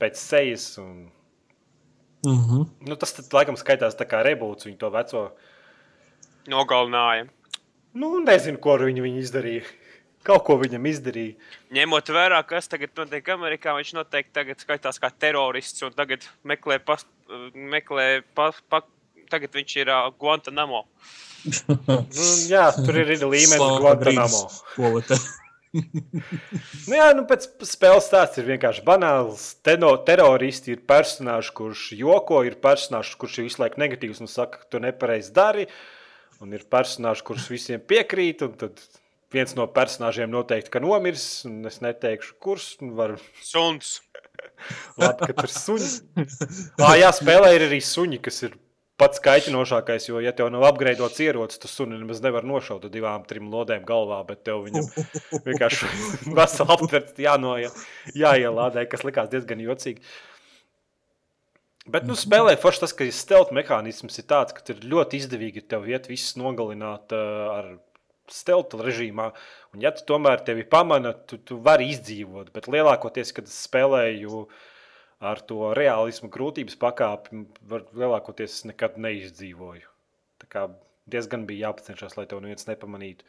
pēc 0.00 0.20
sejas. 0.20 0.66
Un, 0.82 1.08
mm 2.26 2.42
-hmm. 2.44 2.66
nu, 2.90 2.96
tas 2.96 3.16
tad, 3.16 3.32
laikam 3.32 3.56
skaitās 3.56 3.96
tā 3.96 4.04
kā 4.04 4.20
rebūts 4.26 4.68
viņa 4.68 4.78
to 4.78 4.90
veco. 4.92 5.24
Nogalināja. 6.48 7.28
Nu, 7.96 8.18
nezinu, 8.20 8.60
ko 8.60 8.76
ar 8.76 8.84
viņu 8.84 9.02
viņi 9.02 9.24
izdarīja. 9.24 9.64
Kaut 10.28 10.44
ko 10.44 10.58
viņam 10.60 10.84
izdarīja. 10.92 11.38
Ņemot 11.72 12.12
vērā, 12.12 12.42
kas 12.44 12.68
tagad 12.68 12.92
notiek 13.00 13.28
Amerikā, 13.32 13.72
viņš 13.72 13.94
noteikti 13.96 14.36
tagad 14.36 14.60
skaitās 14.60 15.00
kā 15.00 15.08
terorists 15.08 15.82
un 15.82 15.96
tagad 15.96 16.28
meklē, 16.44 16.78
pas, 16.84 17.06
meklē 17.54 18.20
pa, 18.34 18.52
pa, 18.68 18.82
tagad 19.32 19.54
viņš 19.58 19.74
ir 19.82 19.90
uh, 19.94 20.06
Guantanamo. 20.18 20.84
Nu, 21.48 22.28
jā, 22.50 22.64
tur 22.74 22.96
ir 22.98 23.12
arī 23.14 23.18
līmenis 23.22 23.76
Guantanamo. 23.82 24.40
Nu, 26.88 26.94
jā, 26.96 27.10
nu, 27.12 27.26
pēc 27.28 27.44
spēles 27.68 28.06
stāsts 28.08 28.40
ir 28.40 28.46
vienkārši 28.48 28.82
banāls. 28.86 29.42
Teno, 29.66 29.90
teroristi 30.06 30.72
ir 30.74 30.80
personāžs, 30.88 31.50
kurš 31.54 31.82
joko, 31.98 32.40
ir 32.48 32.56
personāžs, 32.62 33.12
kurš 33.20 33.38
ir 33.38 33.48
visu 33.50 33.60
laiku 33.62 33.82
negatīvs 33.82 34.22
un 34.24 34.30
saka, 34.32 34.62
ka 34.62 34.70
tu 34.72 34.80
nepareizi 34.82 35.34
dari. 35.36 35.66
Un 36.40 36.54
ir 36.56 36.64
personāžs, 36.72 37.24
kurš 37.26 37.50
visiem 37.52 37.84
piekrīt. 37.84 38.44
un 38.46 38.56
Tad 38.58 38.80
viens 39.34 39.52
no 39.58 39.66
personāžiem 39.68 40.30
noteikti 40.32 40.72
ka 40.72 40.80
nomirs. 40.82 41.44
un 41.48 41.60
Es 41.68 41.82
neteikšu, 41.84 42.38
kurš. 42.40 42.70
Var, 42.80 43.18
Suns. 43.44 43.98
labi, 44.98 45.28
ka 45.28 45.34
tur 45.36 45.50
ir 45.50 45.54
suņi. 45.54 45.90
Ah, 46.80 46.96
jā, 46.98 47.12
spēlē 47.14 47.52
ir 47.56 47.68
arī 47.68 47.82
suņi, 47.84 48.22
kas 48.24 48.42
ir 48.48 48.56
pats 48.98 49.22
kaitinošākais. 49.24 50.08
Jo, 50.10 50.22
ja 50.22 50.34
tev 50.36 50.50
nav 50.52 50.66
apgraidots 50.68 51.20
ierocis, 51.24 51.60
tad 51.62 51.72
suni 51.72 51.98
nemaz 51.98 52.22
nevar 52.24 52.46
nošaut 52.48 52.88
ar 52.88 52.92
divām, 52.94 53.26
trim 53.28 53.50
lodēm 53.52 53.86
galvā. 53.88 54.20
Bet 54.28 54.44
tev 54.48 54.64
viņam 54.66 54.88
vienkārši 55.48 55.90
veseli 56.38 56.74
aptverts 56.76 57.22
jānoja, 57.22 57.70
jāielādē, 58.18 58.88
kas 58.90 59.06
likās 59.06 59.30
diezgan 59.32 59.62
jocīgi. 59.64 60.02
Bet, 61.88 62.04
nu, 62.04 62.12
spēlē 62.18 62.52
forši 62.60 62.82
tas, 62.82 62.92
ka 62.92 63.06
stealth 63.16 63.52
mehānisms 63.56 64.20
ir 64.20 64.26
tāds, 64.28 64.52
ka 64.52 64.60
ir 64.74 64.82
ļoti 64.92 65.22
izdevīgi 65.22 65.62
tev 65.72 65.86
iet 65.88 66.10
visus 66.10 66.34
nogalināt 66.36 67.14
uh, 67.16 67.46
ar 67.54 67.70
stealth 68.28 68.76
režīmā. 68.76 69.30
Un, 69.72 69.80
ja 69.84 69.92
tu 69.96 70.04
tomēr 70.10 70.42
tevi 70.44 70.66
pamana, 70.68 71.14
tu, 71.28 71.38
tu 71.40 71.56
vari 71.64 71.88
izdzīvot. 71.94 72.52
Bet 72.52 72.68
lielākoties, 72.68 73.32
kad 73.36 73.48
es 73.48 73.56
spēlēju 73.64 74.44
ar 75.18 75.40
to 75.48 75.72
realismu 75.76 76.30
grūtības 76.32 76.78
pakāpi, 76.78 77.44
var, 77.70 77.84
lielākoties 77.96 78.60
es 78.60 78.66
nekad 78.70 78.98
neizdzīvoju. 79.02 79.90
Tā 80.38 80.50
kā 80.52 80.64
diezgan 81.10 81.46
bija 81.48 81.68
jāpacenšas, 81.68 82.16
lai 82.18 82.26
to 82.30 82.40
neviens 82.42 82.68
nepamanītu. 82.68 83.26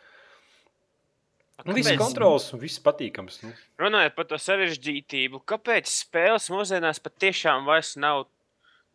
Nu, 1.67 1.73
viss 1.75 1.91
kontrols 1.99 2.45
un 2.55 2.61
viss 2.61 2.79
patīkams. 2.79 3.41
Nu. 3.43 3.51
Runājot 3.81 4.13
par 4.15 4.27
to 4.29 4.37
sarežģītību, 4.39 5.41
kāpēc 5.49 5.89
spēles 5.91 6.47
mūsdienās 6.53 7.01
patiešām 7.03 7.67
vairs 7.67 7.97
nav 7.99 8.29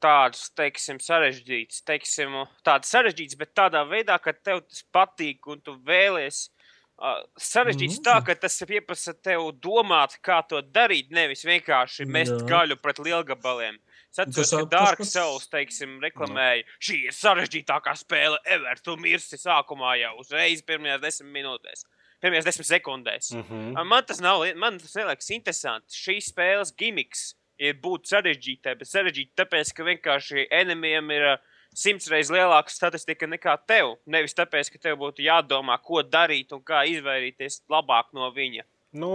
tādas, 0.05 0.47
teiksim, 0.57 1.01
sarežģītas, 1.03 1.83
teiksim, 1.89 2.39
tādas 2.65 2.93
sarežģītas, 2.95 3.39
bet 3.41 3.53
tādā 3.57 3.85
veidā, 3.89 4.17
ka 4.23 4.33
tev 4.33 4.63
tas 4.65 4.85
patīk 4.95 5.49
un 5.53 5.61
tu 5.65 5.77
vēlies. 5.85 6.49
Uh, 6.97 7.25
sarežģīts 7.37 7.99
Mm. 7.99 8.05
tā, 8.07 8.25
ka 8.25 8.35
tas 8.39 8.55
pieprasa 8.69 9.13
tev 9.21 9.49
domāt, 9.61 10.15
kā 10.23 10.37
to 10.47 10.61
darīt, 10.63 11.11
nevis 11.11 11.43
vienkārši 11.45 12.07
mest 12.07 12.31
Jā. 12.33 12.47
gaļu 12.47 12.77
pret 12.81 12.99
lielgabaliem. 13.03 13.79
Es 14.13 14.19
atceros, 14.23 14.51
ka 14.51 14.65
Dark 14.71 14.99
pats- 14.99 15.11
Souls, 15.11 15.49
teiksim, 15.51 15.99
reklamēja, 16.01 16.63
šī 16.79 17.01
ir 17.09 17.11
sarežģītākā 17.13 17.97
spēle 17.99 18.39
ever. 18.47 18.77
Tu 18.77 18.95
mirsti 18.97 19.37
sākumā 19.37 19.99
jau 20.01 20.13
uzreiz 20.21 20.63
pirmajās 20.63 21.01
desmit 21.03 21.33
minūtēs, 21.35 21.83
pirmajās 22.23 22.45
desmit 22.45 22.67
sekundēs. 22.71 23.33
Mm 23.35 23.43
-hmm. 23.43 23.75
Mm. 23.75 23.87
Man 23.89 24.05
tas 24.05 24.21
nav, 24.21 24.45
man 24.57 24.79
tas 24.79 24.95
neliekas 24.95 25.31
interesanti. 25.31 25.91
Šīs 25.91 26.31
spēles 26.33 26.73
gimiks 26.77 27.35
ir 27.59 27.75
būt 27.75 28.07
sarežģītai, 28.07 28.79
bet 28.79 28.87
sarežģīti 28.89 29.35
tāpēc, 29.37 29.75
ka 29.75 29.83
vienkārši 29.83 30.47
enemijam 30.51 31.11
ir 31.11 31.23
uh, 31.33 31.37
simts 31.75 32.09
reizes 32.11 32.33
lielāka 32.35 32.73
statistika 32.73 33.29
nekā 33.31 33.57
tev. 33.69 33.97
Nevis 34.07 34.37
tāpēc, 34.39 34.71
ka 34.73 34.81
tev 34.89 35.01
būtu 35.03 35.27
jādomā, 35.27 35.77
ko 35.83 36.03
darīt 36.03 36.55
un 36.57 36.63
kā 36.65 36.85
izvairīties 36.91 37.63
labāk 37.71 38.13
no 38.17 38.31
viņa. 38.35 38.65
Nu, 38.95 39.11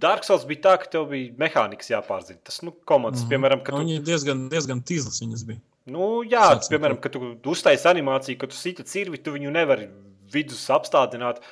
Dark 0.00 0.26
Souls 0.26 0.46
bija 0.46 0.62
tā, 0.68 0.74
ka 0.82 0.90
tev 0.90 1.08
bija 1.10 1.34
mehānikas 1.38 1.90
jāpārzina. 1.90 2.40
Tas, 2.46 2.60
nu, 2.66 2.72
komandas, 2.86 3.22
mm 3.22 3.26
-hmm. 3.26 3.34
piemēram, 3.34 3.62
ka 3.62 3.72
tu, 3.72 3.82
Viņi 3.82 4.02
diezgan, 4.02 4.48
diezgan 4.48 4.82
tīzlas 4.82 5.20
viņas 5.22 5.46
bija. 5.46 5.60
Nu, 5.84 6.22
jā, 6.24 6.46
no 6.54 6.70
piemēram, 6.70 7.00
kad 7.00 7.12
tu 7.12 7.50
uztaisīji 7.50 7.90
animāciju, 7.92 8.38
kad 8.40 8.50
tu 8.50 8.56
siti 8.56 8.86
cirvi, 8.88 9.18
tu 9.18 9.34
viņu 9.34 9.50
nevari 9.50 9.88
vidus 10.32 10.70
apstādināt. 10.70 11.42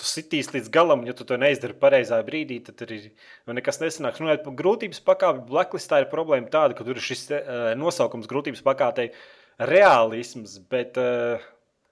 Tu 0.00 0.06
sitīs 0.08 0.48
līdz 0.54 0.70
galam, 0.72 1.02
ja 1.04 1.12
tu 1.12 1.26
to 1.28 1.36
neizdari 1.36 1.74
pareizā 1.76 2.22
brīdī, 2.24 2.56
tad 2.64 2.80
arī 2.86 3.02
nu, 3.10 3.52
nekas 3.58 3.82
nesanāks. 3.82 4.22
Runājot 4.22 4.46
par 4.46 4.54
grūtības 4.56 5.02
pakāpi, 5.04 5.42
Blacklistā 5.50 5.98
ir 6.00 6.08
problēma 6.08 6.48
tāda, 6.48 6.72
ka 6.78 6.86
tur 6.86 6.96
ir 6.96 7.04
šis 7.04 7.26
uh, 7.36 7.42
nosaukums 7.76 8.30
grūtības 8.30 8.64
pakāpei 8.64 9.10
realisms, 9.60 10.56
bet 10.72 10.96
uh, 11.00 11.36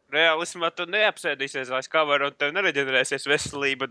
Reālismā 0.08 0.70
tu 0.72 0.86
neapsēdīsies 0.88 1.68
aiz 1.76 1.84
kavara 1.92 2.30
un 2.30 2.36
tev 2.40 2.54
nereģenerēsies 2.56 3.26
veselība 3.28 3.84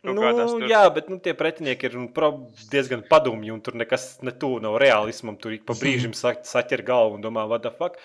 Nu, 0.00 0.14
tur. 0.62 0.64
jā, 0.72 0.80
bet 0.96 1.10
nu, 1.12 1.18
tie 1.20 1.34
pretinieki 1.36 1.90
ir 1.90 1.96
nu, 2.00 2.06
pro- 2.16 2.46
diezgan 2.72 3.02
padomji, 3.10 3.52
un 3.52 3.60
tur 3.60 3.76
nekas 3.76 4.14
netuvu 4.24 4.62
nav 4.64 4.78
realismam. 4.80 5.36
Tur 5.36 5.58
ik 5.58 5.66
pa 5.68 5.76
brīžam 5.76 6.14
sa- 6.16 6.32
saķer 6.40 6.80
galvu 6.88 7.18
un 7.20 7.26
domā, 7.26 7.44
what 7.52 7.66
the 7.68 7.70
fuck. 7.76 8.00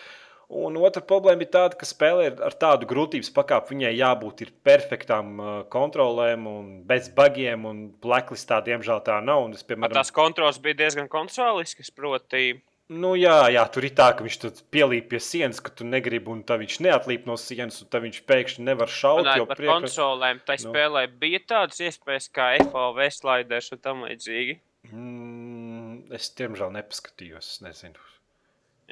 Un 0.50 0.76
otra 0.78 1.02
problēma 1.02 1.42
ir 1.46 1.50
tāda, 1.54 1.78
ka 1.80 1.88
spēlē 1.88 2.28
ar 2.46 2.54
tādu 2.60 2.86
grūtības 2.90 3.32
pakāpi. 3.34 3.74
Viņai 3.74 3.94
jābūt 3.98 4.44
ir 4.46 4.52
perfektām 4.64 5.32
uh, 5.40 5.54
kontrolēm 5.72 6.46
un 6.50 6.68
bez 6.86 7.08
bagiem, 7.10 7.66
un 7.66 7.80
blacklistā 8.04 8.60
diemžēl 8.66 9.02
tā 9.08 9.18
nav. 9.24 9.48
Un 9.48 9.56
es, 9.58 9.64
piemēram, 9.64 9.96
Tās 9.98 10.14
kontrols 10.14 10.60
bija 10.62 10.84
diezgan 10.84 11.10
kontroliskas, 11.10 11.90
proti, 11.96 12.62
Nu, 12.92 13.14
jā, 13.16 13.48
jā, 13.48 13.62
tur 13.72 13.86
ir 13.88 13.94
tā, 13.96 14.10
ka 14.12 14.26
viņš 14.26 14.36
pielīp 14.70 15.06
pie 15.14 15.20
sienas, 15.24 15.62
ka 15.64 15.72
tu 15.72 15.86
negribi, 15.88 16.28
un 16.30 16.42
tā 16.44 16.58
viņš 16.60 16.82
neatlīp 16.84 17.24
no 17.26 17.38
sienas, 17.40 17.80
un 17.82 17.88
tā 17.90 18.02
viņš 18.04 18.20
pēkšņi 18.28 18.66
nevar 18.68 18.92
šaut. 18.92 19.24
runājot 19.24 19.48
par 19.48 19.58
priekš- 19.58 19.72
konsolēm, 19.88 20.42
tai 20.46 20.58
Nu. 20.60 20.74
spēlē 20.74 21.08
bija 21.08 21.40
tādas 21.40 21.80
iespējas 21.80 22.28
kā 22.30 22.58
FOV 22.60 23.00
sliders 23.10 23.72
un 23.72 23.78
tam 23.80 24.04
līdzīgi. 24.04 24.60
Mm, 24.92 26.12
es 26.14 26.30
tiemžēl 26.36 26.74
nepaskatījos, 26.76 27.48
es 27.56 27.62
nezinu. 27.64 27.96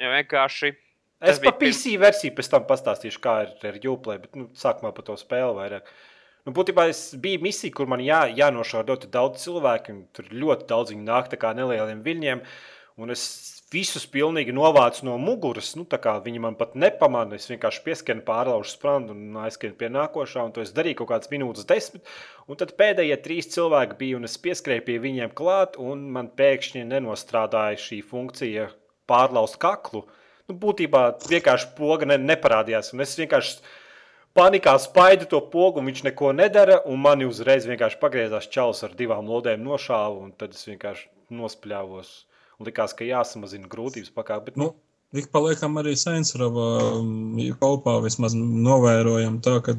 Ja 0.00 0.08
vienkārši 0.08 0.74
Es 1.22 1.38
par 1.38 1.52
bija 1.52 1.58
pirms- 1.60 1.82
PC 1.84 1.98
versiju 2.02 2.34
pēc 2.34 2.50
tam 2.50 2.66
pastāstīšu, 2.66 3.20
kā 3.22 3.36
ir 3.44 3.68
ar 3.68 3.78
Uplay, 3.92 4.18
bet 4.18 4.34
nu, 4.34 4.48
sākumā 4.58 4.90
par 4.94 5.06
to 5.06 5.16
spēli 5.20 5.54
vairāk. 5.54 5.92
Nu, 6.44 6.52
būtībā 6.52 6.88
es 6.90 7.14
biju 7.14 7.38
misija, 7.44 7.72
kur 7.72 7.86
man 7.86 8.00
jā, 8.02 8.24
jānošauj 8.34 8.88
ļoti 8.88 9.10
daudz 9.14 9.44
cilvēku, 9.44 9.94
un 9.94 10.06
tur 10.12 10.24
ļoti 10.24 10.66
daudz 10.66 10.90
viņi 10.90 11.04
nāk 11.06 11.30
tā 11.30 11.38
kā 11.38 11.54
nelieliem 11.54 12.02
viļņiem. 12.02 12.42
Un 12.98 13.10
es 13.14 13.22
visus 13.72 14.04
pilnīgi 14.10 14.52
novācu 14.52 15.06
no 15.08 15.16
muguras. 15.20 15.72
Nu, 15.78 15.86
viņi 15.86 16.40
man 16.44 16.56
pat 16.58 16.74
nepamanīja. 16.76 17.40
Es 17.40 17.48
vienkārši 17.50 17.84
pieskanu 17.86 18.24
pārlaužu 18.26 18.74
sprandu 18.74 19.14
un 19.16 19.38
aizskanu 19.46 19.78
pie 19.78 19.88
nākošā. 19.88 20.44
To 20.52 20.64
es 20.64 20.74
darīju 20.76 21.00
kaut 21.00 21.12
kādas 21.14 21.30
minūtes, 21.32 21.68
desmit. 21.68 22.02
Un 22.48 22.58
tad 22.60 22.74
pēdējie 22.76 23.16
trīs 23.24 23.48
cilvēki 23.54 23.98
bija, 23.98 24.18
un 24.18 24.28
es 24.28 24.36
pieskrēju 24.42 24.84
pie 24.88 24.98
viņiem 25.06 25.32
klāt, 25.38 25.78
un 25.80 26.10
man 26.12 26.28
pēkšņi 26.36 26.84
nenostrādāja 26.90 27.80
šī 27.80 28.02
funkcija 28.10 28.68
pārlaust 29.08 29.60
kaklu. 29.62 30.04
Nu, 30.52 30.58
būtībā 30.60 31.06
vienkārši 31.24 31.70
poga 31.78 32.08
ne, 32.08 32.18
neparādījās. 32.20 32.92
Un 32.92 33.04
es 33.04 33.14
vienkārši 33.16 33.62
panikā 34.36 34.74
spaidu 34.80 35.28
to 35.30 35.40
pogu, 35.52 35.80
un 35.80 35.88
viņš 35.88 36.04
neko 36.10 36.34
nedara. 36.36 36.82
Un 36.88 37.00
mani 37.00 37.28
uzreiz 37.28 37.64
vienkārši 37.68 38.00
pagriezās 38.02 38.50
čalis 38.52 38.84
ar 38.84 38.92
divām 38.98 39.30
lodēm 39.32 39.64
nošāva, 39.64 40.18
un 40.20 40.34
tad 40.36 40.52
es 40.56 40.66
vienkārši 40.68 41.08
nospļāvos. 41.32 42.12
Un 42.60 42.68
likās, 42.68 42.92
ka 42.96 43.08
jāsamazina 43.08 43.70
grūtības 43.72 44.12
pakāpe. 44.12 44.50
Bet, 44.50 44.60
Nu, 44.60 44.74
ik 45.16 45.32
pa 45.32 45.40
laikam 45.40 45.80
arī 45.80 45.96
Sainsrava 45.96 46.68
kopā 47.62 47.96
vismaz 48.04 48.36
novērojam 48.36 49.40
tā, 49.44 49.58
ka 49.64 49.74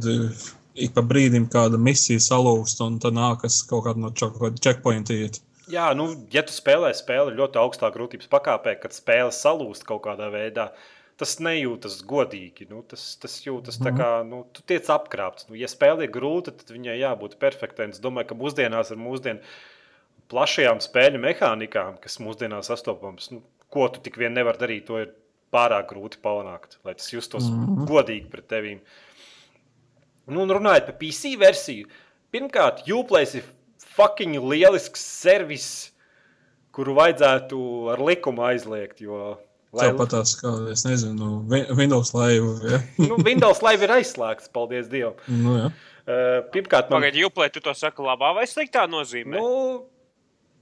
ik 0.73 0.93
pa 0.97 1.05
brīdim 1.05 1.45
kāda 1.53 1.77
misija 1.77 2.21
salūst 2.21 2.81
un 2.85 2.97
tad 3.01 3.13
nākas 3.13 3.61
kaut 3.69 3.85
kāda 3.85 4.07
no 4.07 4.13
checkpointa 4.17 5.13
iet. 5.13 5.43
Jā, 5.71 5.93
nu, 5.95 6.09
ja 6.33 6.43
tu 6.43 6.51
spēlē 6.51 6.89
spēli 6.95 7.37
ļoti 7.37 7.59
augstā 7.61 7.89
grūtības 7.93 8.27
pakāpē, 8.31 8.75
kad 8.81 8.95
spēle 8.95 9.31
salūst 9.31 9.85
kaut 9.87 10.03
kādā 10.07 10.27
veidā, 10.33 10.71
tas 11.19 11.37
nejūtas 11.39 12.01
godīgi. 12.09 12.67
Nu, 12.71 12.81
tas, 12.89 13.13
tas 13.21 13.37
jūtas 13.45 13.79
tā 13.79 13.93
kā 13.95 14.09
nu, 14.27 14.43
tu 14.51 14.65
tiec 14.67 14.89
apkrāpts. 14.91 15.47
Nu, 15.49 15.55
ja 15.59 15.69
spēle 15.71 16.07
ir 16.07 16.11
grūta, 16.11 16.51
tad 16.57 16.73
viņai 16.73 16.97
jābūt 16.99 17.37
perfektai. 17.39 17.91
Es 17.93 18.03
domāju, 18.03 18.31
ka 18.33 18.39
mūsdienās 18.39 18.91
ar 18.91 18.99
mūsdienu 18.99 19.55
plašajām 20.33 20.83
spēļu 20.83 21.23
mehānikām, 21.23 21.97
kas 22.03 22.19
mūsdienās 22.23 22.71
sastopams, 22.71 23.31
nu, 23.31 23.43
ko 23.73 23.87
tu 23.93 24.03
tik 24.03 24.19
vien 24.19 24.35
nevar 24.35 24.59
darīt, 24.59 24.87
to 24.89 24.99
ir 25.03 25.13
pārāk 25.53 25.91
grūti 25.93 26.19
panākt, 26.23 26.79
lai 26.85 26.95
tas 26.97 27.11
justos 27.13 27.47
mm 27.49 27.65
-hmm. 27.65 27.89
godīgi 27.89 28.29
pret 28.29 28.47
tevīm. 28.49 28.79
Nu, 30.27 30.41
un 30.41 30.49
runājot 30.57 30.87
par 30.87 30.97
PC 30.97 31.35
versiju, 31.39 31.87
pirmkārt, 32.31 32.87
Uplay 32.89 33.27
ir 33.37 33.43
fucking 33.95 34.37
lielisks 34.49 35.03
servis, 35.23 35.67
kuru 36.73 36.95
vajadzētu 36.97 37.59
ar 37.93 38.01
likumu 38.01 38.45
aizliegt. 38.49 39.01
Jo, 39.05 39.35
lai, 39.73 39.89
Tāpat 39.91 40.13
tās, 40.15 40.35
kā, 40.39 40.53
es 40.73 40.85
nezinu, 40.87 41.43
Wi- 41.51 41.67
Windows 41.77 42.13
Live. 42.17 42.55
Ja? 42.71 42.81
nu, 43.09 43.19
Windows 43.25 43.61
Live 43.65 43.85
ir 43.85 43.95
aizslēgts, 43.99 44.49
paldies 44.53 44.89
Dievam. 44.91 45.17
Nu, 45.29 45.57
ja. 45.61 45.71
Uh, 46.03 46.41
pirmkārt, 46.51 46.89
man 46.91 46.99
Pagaidiet, 46.99 47.21
Juplē, 47.23 47.45
tu 47.53 47.61
to 47.63 47.71
saki 47.79 48.03
labā 48.03 48.33
vai 48.35 48.43
sliktā 48.49 48.83
nozīmē? 48.91 49.37
nu, 49.39 49.85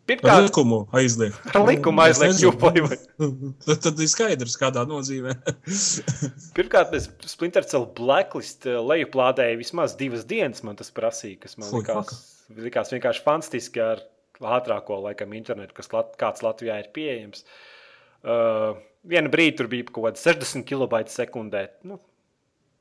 pirmkārt, 0.10 0.48
likumu 0.48 0.82
aizliegt. 0.98 1.40
ar 1.54 1.66
likumu 1.70 2.04
aizliegt. 2.04 2.44
Uplay. 2.48 2.84
tad, 3.66 3.82
tad 3.86 4.02
ir 4.02 4.12
skaidrs, 4.12 4.58
kādā 4.60 4.84
nozīmē. 4.90 5.36
Pirmkārt, 6.58 6.96
es 6.98 7.10
Splinter 7.32 7.68
Cell 7.68 7.88
Blacklist 7.98 8.68
eh, 8.70 8.80
lejuplādēju 8.80 9.62
vismaz 9.62 9.98
divas 10.00 10.28
dienas. 10.30 10.64
Man 10.68 10.80
tas 10.80 10.94
prasīja, 10.96 11.42
kas 11.46 11.58
man 11.62 11.72
Fui, 11.72 11.84
likās, 11.84 12.22
likās 12.58 12.94
vienkārši 12.96 13.26
fantastiski 13.26 13.84
ar 13.86 14.06
ātrāko 14.42 15.02
laikam 15.06 15.36
internetu, 15.38 15.76
kas 15.78 15.92
lat, 15.94 16.16
kāds 16.20 16.42
Latvijā 16.46 16.80
ir 16.82 16.90
pieejams. 16.96 17.46
Uh, 18.22 18.78
vienu 19.08 19.30
brīdi 19.34 19.58
tur 19.60 19.70
bija 19.70 19.86
kaut 19.90 20.08
kāda 20.08 20.22
60 20.22 20.66
kB 20.70 21.04
sekundē. 21.10 21.68
Nu, 21.90 21.98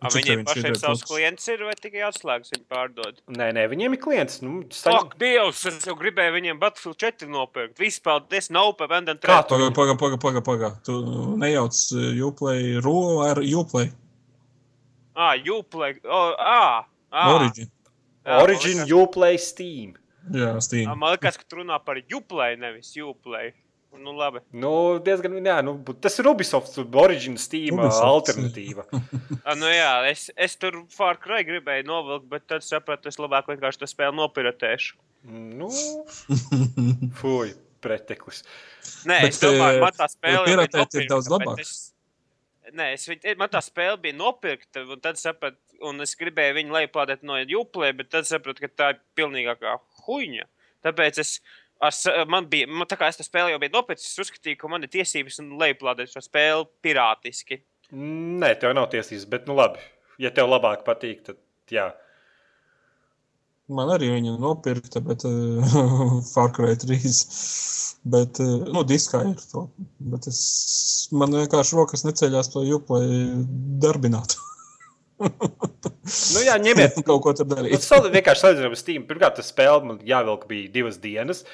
A, 0.01 0.11
viņiem 0.13 0.43
pašiem 0.49 0.71
ir 0.71 0.79
savs 0.81 1.03
klients 1.05 1.49
ir 1.53 1.63
vai 1.67 1.75
tikai 1.77 2.05
atslēgas 2.09 2.55
viņi 2.55 2.67
pārdod? 2.73 3.19
nē, 3.37 3.51
nē, 3.57 3.67
viņiem 3.69 3.97
ir 3.97 4.01
klients. 4.01 4.39
Nu, 4.41 4.63
saņem... 4.73 4.97
Ak, 4.97 5.17
Dievs, 5.21 5.65
es 5.69 5.85
jau 5.89 5.97
gribēju 5.99 6.37
viņiem 6.39 6.61
Battlefield 6.63 6.97
4 7.05 7.29
nopirkt. 7.31 7.77
Viss 7.81 8.01
paldies, 8.01 8.49
nav 8.55 8.73
pa 8.81 8.89
vendam 8.91 9.19
Kā 9.21 9.43
trēt. 9.43 9.51
tu? 9.51 9.59
Pagaid, 9.59 9.77
pagaid, 9.77 9.99
pagaid, 10.01 10.21
pagaid. 10.25 10.47
Paga. 10.51 10.71
Tu 10.87 10.95
nejauc 11.39 11.77
uh, 11.95 12.07
Uplay 12.27 12.81
ro 12.83 12.97
ar 13.27 13.39
Uplay. 13.45 13.93
Ā, 15.21 15.35
Juplē, 15.45 15.93
o, 16.07 16.21
ā, 16.41 16.85
ā. 17.13 17.25
Origin. 17.35 17.69
Jā, 18.25 18.39
Origin, 18.45 18.85
Uplay, 18.97 19.37
Steam. 19.41 19.95
Jā, 20.33 20.55
Steam. 20.65 20.89
Man 20.97 21.17
liekas, 21.17 21.37
ka 21.41 21.45
tu 21.49 21.61
runā 21.61 21.77
par 21.85 22.01
Juplē, 22.01 22.55
nevis 22.61 22.93
Juplē. 22.97 23.51
Nu, 23.99 24.13
labi. 24.17 24.39
Nu, 24.55 24.71
diezgan, 25.05 25.35
jā, 25.45 25.57
nu, 25.67 25.75
tas 26.01 26.15
ir 26.23 26.29
Ubisoft, 26.31 26.77
Origin, 26.97 27.35
Steam 27.37 27.75
Ubisoft. 27.81 28.01
Ubisoft. 28.01 28.31
alternatīva. 28.31 28.85
A, 29.49 29.57
nu, 29.59 29.67
jā, 29.69 29.91
es, 30.09 30.29
es 30.41 30.55
tur 30.57 30.79
Far 30.95 31.19
Cry 31.21 31.43
gribēju 31.45 31.89
novilkt, 31.89 32.29
bet 32.31 32.47
tad 32.49 32.65
sapratu, 32.65 33.11
es 33.11 33.19
labāk 33.21 33.51
vienkārši 33.51 33.83
to 33.83 33.89
spēli 33.91 34.17
nopiratēšu. 34.21 34.97
nu, 35.61 35.69
fuj, 37.21 37.53
preteklis. 37.85 38.45
Nē, 39.09 39.19
Bet, 39.27 39.35
es 39.35 39.41
domāju, 39.43 39.79
eh, 39.79 39.85
man 39.85 39.97
tā 39.97 40.09
spēle 40.13 40.45
piratēt 40.49 40.97
ir 41.01 41.09
daudz 41.11 41.31
labāk. 41.33 41.61
Es... 41.63 41.75
Nē, 42.77 42.93
es, 42.95 43.09
viņ- 43.11 43.37
man 43.41 43.51
tā 43.51 43.61
spēle 43.65 43.99
bija 44.01 44.17
nopirkta, 44.17 44.85
un 44.87 45.01
tad 45.03 45.19
sapratu, 45.21 45.59
un 45.91 46.01
es 46.05 46.15
gribēju 46.21 46.59
viņu 46.61 46.77
lejuplādēt 46.77 47.25
no 47.27 47.39
Juplē, 47.41 47.91
bet 47.97 48.11
tad 48.13 48.29
sapratu, 48.29 48.63
ka 48.63 48.71
tā 48.71 48.91
ir 48.95 49.01
pilnīgākā 49.19 49.77
huņa. 50.07 50.47
Tāpēc 50.87 51.19
es, 51.21 51.35
sa- 51.89 52.25
man 52.29 52.47
bija, 52.51 52.69
man, 52.69 52.87
tā 52.87 52.99
kā 53.01 53.09
es 53.09 53.17
to 53.17 53.25
spēli 53.25 53.55
jau 53.55 53.61
biju 53.63 53.73
nopircis, 53.79 54.13
es 54.13 54.21
uzskatīju, 54.27 54.59
ka 54.61 54.69
man 54.69 54.85
ir 54.85 54.93
tiesības 54.93 55.41
lejuplādēt 55.41 56.13
šo 56.13 56.21
spēli 56.25 56.69
pirātiski. 56.85 57.63
Nē, 57.97 58.53
tev 58.61 58.75
nav 58.77 58.91
tiesības, 58.93 59.25
bet, 59.33 59.49
nu, 59.49 59.57
labi. 59.59 59.81
Ja 60.21 60.31
tev 60.31 60.51
labāk 60.53 60.85
patīk, 60.85 61.25
tad 61.25 61.41
jā. 61.73 61.89
Man 63.71 63.89
arī 63.95 64.11
viņa 64.13 64.35
nopirkta, 64.43 65.01
bet 65.07 65.25
uh, 65.25 65.63
Far 66.35 66.51
Cry 66.53 66.75
3. 66.77 66.99
Bet, 68.11 68.41
uh, 68.43 68.67
nu, 68.75 68.83
diskā 68.89 69.23
ir 69.29 69.41
to. 69.53 69.67
Bet 70.13 70.27
es, 70.31 70.41
man 71.13 71.33
vienkārši 71.37 71.77
rokas 71.79 72.05
neceļās 72.07 72.53
to 72.53 72.65
Uplay 72.77 73.27
darbināt. 73.83 74.37
Nu, 75.21 76.41
jā, 76.45 76.57
ņemiet. 76.63 76.97
kaut 77.09 77.23
ko 77.25 77.35
Nu, 77.39 77.47
darīt. 77.55 77.83
sali- 77.85 78.11
vienkārši 78.15 78.45
salīdzinām 78.45 78.75
ar 78.77 78.81
Steam. 78.81 79.05
Pirmkārt, 79.09 79.37
tas 79.41 79.51
spēle 79.53 79.85
man 79.87 80.01
jāvelk 80.07 80.47
bija 80.51 80.71
divas 80.75 80.99
dienas. 81.03 81.45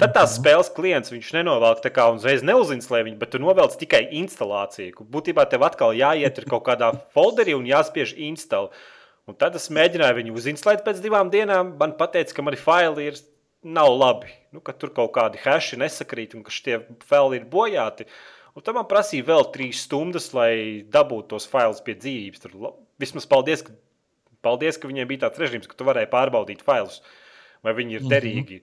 Tad 0.00 0.14
tās 0.16 0.38
spēles 0.38 0.70
klients 0.72 1.12
viņš 1.12 1.34
nenovelk 1.36 1.82
tā 1.84 1.90
kā 1.92 2.06
uzreiz 2.14 2.40
neuzinstalē 2.48 3.02
viņu, 3.10 3.18
bet 3.20 3.34
tu 3.34 3.40
novelc 3.42 3.74
tikai 3.76 4.06
instalāciju. 4.22 5.04
Būtībā 5.12 5.44
tev 5.52 5.66
atkal 5.68 5.92
jāiet 5.96 6.40
ir 6.40 6.48
kaut 6.48 6.64
kādā 6.70 6.92
folderī 7.16 7.54
un 7.58 7.68
jāspiež 7.68 8.14
install. 8.16 8.70
Un 9.28 9.36
tad 9.38 9.54
es 9.54 9.68
mēģināju 9.70 10.16
viņu 10.18 10.32
uzinstalēt 10.40 10.82
pēc 10.86 10.98
divām 11.04 11.28
dienām. 11.30 11.76
Man 11.78 11.92
teica, 12.00 12.32
ka 12.34 12.42
mani 12.42 12.58
faili 12.58 13.10
ir 13.12 13.20
nav 13.62 13.92
labi. 13.94 14.32
Nu, 14.52 14.60
ka 14.64 14.72
tur 14.74 14.90
kaut 14.96 15.12
kādi 15.14 15.38
hashi 15.44 15.78
nesakrīt 15.78 16.34
un 16.34 16.42
ka 16.42 16.50
šie 16.50 16.80
faili 17.06 17.38
ir 17.38 17.44
bojāti. 17.52 18.08
Un 18.56 18.64
tam 18.66 18.76
man 18.80 18.88
prasīja 18.90 19.24
vēl 19.30 19.46
trīs 19.54 19.84
stundas, 19.86 20.32
lai 20.36 20.82
dabūtu 20.92 21.30
tos 21.36 21.46
failus 21.48 21.78
pie 21.84 21.94
dzīvības. 21.96 22.42
Tur 22.42 22.56
vismaz 23.02 23.26
paldies, 23.28 23.64
ka, 23.66 23.74
paldies, 24.44 24.78
ka 24.78 24.90
viņiem 24.90 25.10
bija 25.10 25.26
tāds 25.26 25.42
režīms, 25.42 25.68
ka 25.70 25.78
tu 25.78 25.86
varēji 25.88 26.10
pārbaudīt 26.12 26.64
failus, 26.66 27.02
vai 27.66 27.76
viņi 27.78 27.98
ir 27.98 28.08
derīgi. 28.10 28.62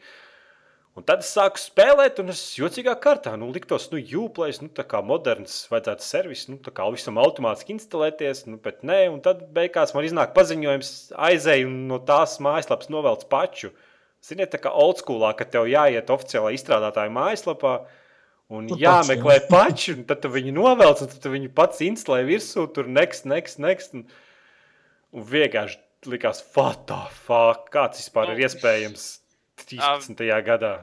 Un 0.98 1.06
tad 1.08 1.22
es 1.24 1.30
sāku 1.32 1.62
spēlēt, 1.62 2.18
un 2.20 2.34
es 2.34 2.42
jocīgā 2.58 2.92
kārtā 3.00 3.36
nu, 3.40 3.48
liktos, 3.56 3.86
nu, 3.94 4.00
jūplēs, 4.02 4.58
nu, 4.64 4.72
tā 4.76 4.84
kā 4.90 5.00
moderns, 5.06 5.62
vajadzētu 5.72 6.04
servis, 6.04 6.42
nu, 6.50 6.58
tā 6.60 6.74
kā 6.76 6.88
visam 6.92 7.20
automātiski 7.22 7.72
instalēties, 7.78 8.42
nu, 8.50 8.58
bet 8.64 8.82
nē, 8.84 9.06
un 9.14 9.22
tad 9.24 9.46
beigās 9.56 9.94
man 9.96 10.08
iznāk 10.08 10.34
paziņojums, 10.36 10.90
aizēju 11.30 11.70
no 11.72 12.02
tās 12.10 12.36
mājaslapas 12.44 12.92
novelc 12.92 13.24
paču. 13.32 13.72
Ziniet, 14.26 14.52
tā 14.52 14.60
kā 14.60 14.74
old 14.76 15.00
schoolā, 15.00 15.32
ka 15.40 15.48
tev 15.48 15.70
jāiet 15.72 16.12
oficiālā 16.12 16.52
izstrādātāja 16.58 17.14
mājaslapā, 17.16 17.78
un 18.52 18.68
Nu, 18.68 18.76
jāmeklē 18.82 19.38
pači, 19.48 19.94
un 19.94 20.04
tad 20.10 20.24
tu 20.26 20.34
viņu 20.34 20.52
novelc, 20.58 21.06
un 21.06 21.14
tad 21.14 21.22
tu 21.24 21.32
viņu 21.32 21.54
pats 21.56 21.80
instalē 21.86 22.26
virsū, 22.28 22.66
tur 22.76 22.90
next, 22.90 23.30
next, 23.30 23.62
next, 23.62 23.96
un, 23.96 24.04
un 25.16 25.26
vienkārši 25.26 25.80
likās, 26.10 26.44
fuck, 26.54 27.70
kāds 27.74 28.00
vispār 28.00 28.30
Nu, 28.30 28.38
ir 28.38 28.48
iespējams 28.48 29.10
13. 29.66 30.24
gadā. 30.46 30.76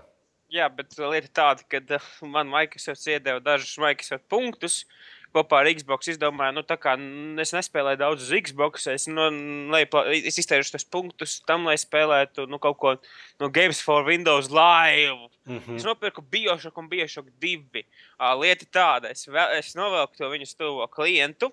Jā, 0.53 0.69
bet 0.71 0.95
lieta 0.99 1.29
tāda, 1.35 1.65
ka 1.67 1.81
uh, 1.97 2.11
man 2.31 2.51
Microsoft 2.51 3.07
iedeva 3.11 3.41
dažus 3.43 3.79
Microsoft 3.83 4.29
punktus. 4.31 4.85
Kopā 5.35 5.59
ar 5.61 5.69
Xbox 5.69 6.09
izdomāju, 6.09 6.55
nu, 6.57 6.63
tā 6.65 6.79
kā 6.81 6.95
es 7.43 7.51
nespēlēju 7.53 7.99
daudz 8.01 8.23
uz 8.25 8.31
Xbox, 8.47 8.87
es, 8.89 9.05
nu, 9.11 9.27
leipla, 9.75 10.07
es 10.17 10.39
iztēršu 10.41 10.73
tos 10.73 10.87
punktus 10.89 11.35
tam, 11.45 11.67
lai 11.69 11.75
spēlētu 11.77 12.47
nu, 12.49 12.57
kaut 12.63 12.79
ko 12.81 12.95
no 13.43 13.51
Games 13.53 13.83
for 13.85 14.07
Windows 14.07 14.49
Live. 14.49 15.29
Mm 15.45 15.59
-hmm. 15.59 15.77
Es 15.77 15.85
nopirku 15.85 16.23
Biošoku 16.23 16.81
un 16.81 16.89
Biošoku 16.89 17.29
divi. 17.41 17.85
Lieta 18.41 18.65
tāda, 18.73 19.11
es, 19.11 19.29
vēl, 19.29 19.59
es 19.59 19.75
novelku 19.75 20.17
to 20.17 20.31
viņu 20.31 20.47
stuvo 20.47 20.87
klientu, 20.87 21.53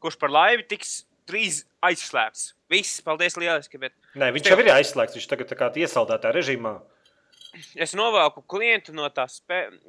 kurš 0.00 0.16
par 0.16 0.30
laivi 0.30 0.62
tiks 0.62 1.04
drīz 1.28 1.62
aizslēgts. 1.84 2.52
Viss, 2.72 3.02
paldies 3.04 3.36
lieliski, 3.38 3.78
bet 3.80 3.94
Nē, 4.18 4.30
viņš 4.34 4.50
jau 4.50 4.58
ir 4.62 4.72
aizslēgts. 4.74 5.18
Viņš 5.18 5.28
tagad 5.30 5.54
kā 5.58 5.70
iesaldētā 5.84 6.32
režīmā. 6.34 6.74
es 7.74 7.94
novelku 7.94 8.42
klientu 8.42 8.94
no 8.96 9.08
tās, 9.14 9.40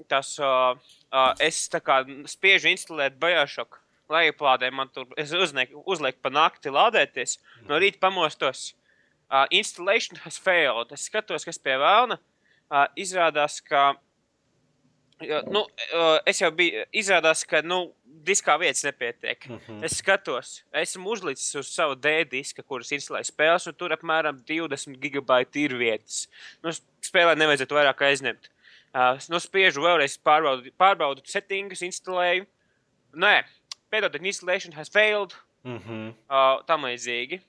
tās 0.08 0.36
uh, 0.40 0.78
uh, 1.10 1.34
es 1.40 1.66
tā 1.70 1.82
kā 1.82 2.04
spiežu 2.30 2.70
instalēt 2.74 3.20
Biošoku. 3.22 3.82
Lejuplādē 4.12 4.70
man 4.70 4.92
tur 4.94 5.10
uzlieku, 5.18 5.82
uzlieku 5.90 6.20
pa 6.22 6.30
nakti 6.30 6.70
lādēties. 6.70 7.40
No 7.66 7.80
rīta 7.82 7.98
pamostos. 8.04 8.76
Uh, 9.26 9.48
installation 9.50 10.20
has 10.22 10.38
failed. 10.38 10.92
Es 10.94 11.08
skatos, 11.10 11.46
kas 11.48 11.58
pie 11.58 11.80
vēlna. 11.82 12.20
Uh, 12.70 12.86
izrādās, 13.02 13.62
ka. 13.66 13.96
Ja, 15.24 15.42
nu, 15.48 15.64
es 16.28 16.42
jau 16.42 16.50
biju. 16.52 16.84
Izrādās, 16.92 17.46
ka 17.48 17.62
nu, 17.64 17.94
diskā 18.26 18.58
vietas 18.60 18.84
nepietiek. 18.84 19.48
Mm 19.48 19.60
-hmm. 19.68 19.86
Es 19.86 19.98
skatos, 19.98 20.64
esmu 20.74 21.10
uzlicis 21.10 21.56
uz 21.56 21.68
savu 21.68 21.96
D-diska, 21.96 22.64
kuras 22.64 22.92
instalēju 22.92 23.30
spēles, 23.30 23.68
un 23.68 23.76
tur 23.76 23.94
apmēram 23.94 24.42
20 24.44 25.00
gigabaiti 25.00 25.64
ir 25.64 25.78
vietas. 25.78 26.28
Nu, 26.64 26.70
spēlē 27.02 27.36
nevajadzētu 27.36 27.76
vairāk 27.76 28.02
aizņemt. 28.02 28.50
Uh, 28.96 29.20
nu, 29.30 29.40
spiežu 29.40 29.82
vēlreiz, 29.82 30.18
pārbaudu, 30.24 30.72
pārbaudu 30.78 31.22
settingus, 31.26 31.82
instalēju. 31.82 32.46
Nē, 33.16 33.44
pēdējā 33.92 34.26
installation 34.26 34.74
has 34.74 34.90
failed. 34.90 35.36
Mm 35.64 35.80
-hmm. 35.80 36.10
Uh, 36.30 36.66
tam 36.66 36.86
līdzīgi. 36.86 37.42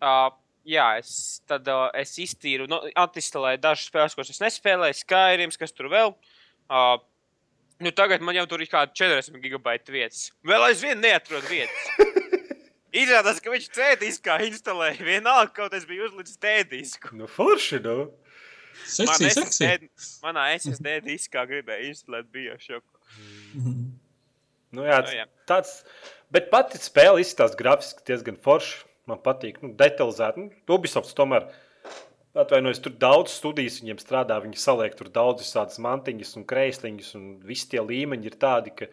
Uh, 0.00 0.32
jā, 0.64 0.98
es, 0.98 1.42
tad 1.46 1.68
uh, 1.68 1.90
es 1.94 2.18
iztīru, 2.18 2.66
nu, 2.70 2.78
atinstalēju 2.94 3.60
dažas 3.60 3.88
spēles, 3.90 4.14
kuras 4.14 4.30
es 4.30 4.40
nespēlēju, 4.40 4.94
Skyrim, 4.94 5.50
kas 5.58 5.72
tur 5.72 5.90
vēl. 5.92 6.14
Uh, 6.70 7.00
nu, 7.82 7.90
tagad 7.90 8.22
man 8.22 8.36
jau 8.38 8.46
tur 8.50 8.62
ir 8.62 8.70
kāda 8.70 8.94
40 8.94 9.40
gigabaita 9.42 9.90
vietas. 9.94 10.28
Vēl 10.46 10.68
aizvien 10.68 11.00
neatrod 11.02 11.46
vietas. 11.50 11.88
Izrādās, 13.02 13.38
ka 13.42 13.52
viņš 13.52 13.68
C-diskā 13.74 14.40
instalēja 14.48 15.04
vienalga, 15.06 15.52
kaut 15.54 15.74
es 15.78 15.86
biju 15.86 16.08
uzlicis 16.08 16.38
D-disku. 16.42 17.12
Nu, 17.18 17.28
forši, 17.30 17.78
nu. 17.84 17.96
Seksī, 18.90 19.30
seksī. 19.34 19.66
SSD, 19.66 20.20
manā 20.24 20.48
SSD 20.56 20.96
diskā 21.04 21.44
gribēja 21.46 21.90
instalēt 21.90 22.30
biošoku. 22.34 23.00
Nu, 24.70 24.86
jā, 24.86 25.00
Nu, 25.02 25.14
jā. 25.14 25.26
tāds, 25.50 25.80
bet 26.30 26.50
pati 26.52 26.78
spēle 26.78 27.22
izskatās 27.22 27.56
grafiski 27.58 28.06
diezgan 28.06 28.38
forši. 28.42 28.84
Man 29.10 29.18
patīk, 29.24 29.58
nu, 29.64 29.72
detalizēti. 29.74 30.44
Nu, 30.44 30.76
Ubisofts 30.76 31.16
tomēr, 31.18 31.48
atvainojos, 32.38 32.80
tur 32.84 32.94
daudz 33.00 33.32
studijas 33.34 33.80
viņiem 33.82 34.00
strādā. 34.02 34.38
Viņi 34.42 34.60
saliek 34.60 34.96
tur 34.98 35.10
daudz 35.12 35.44
visādas 35.44 35.80
mantiņas 35.82 36.36
un 36.38 36.46
kreisliņas, 36.50 37.14
un 37.18 37.30
visi 37.46 37.70
tie 37.72 37.82
līmeņi 37.84 38.30
ir 38.30 38.36
tādi, 38.40 38.74
ka, 38.76 38.90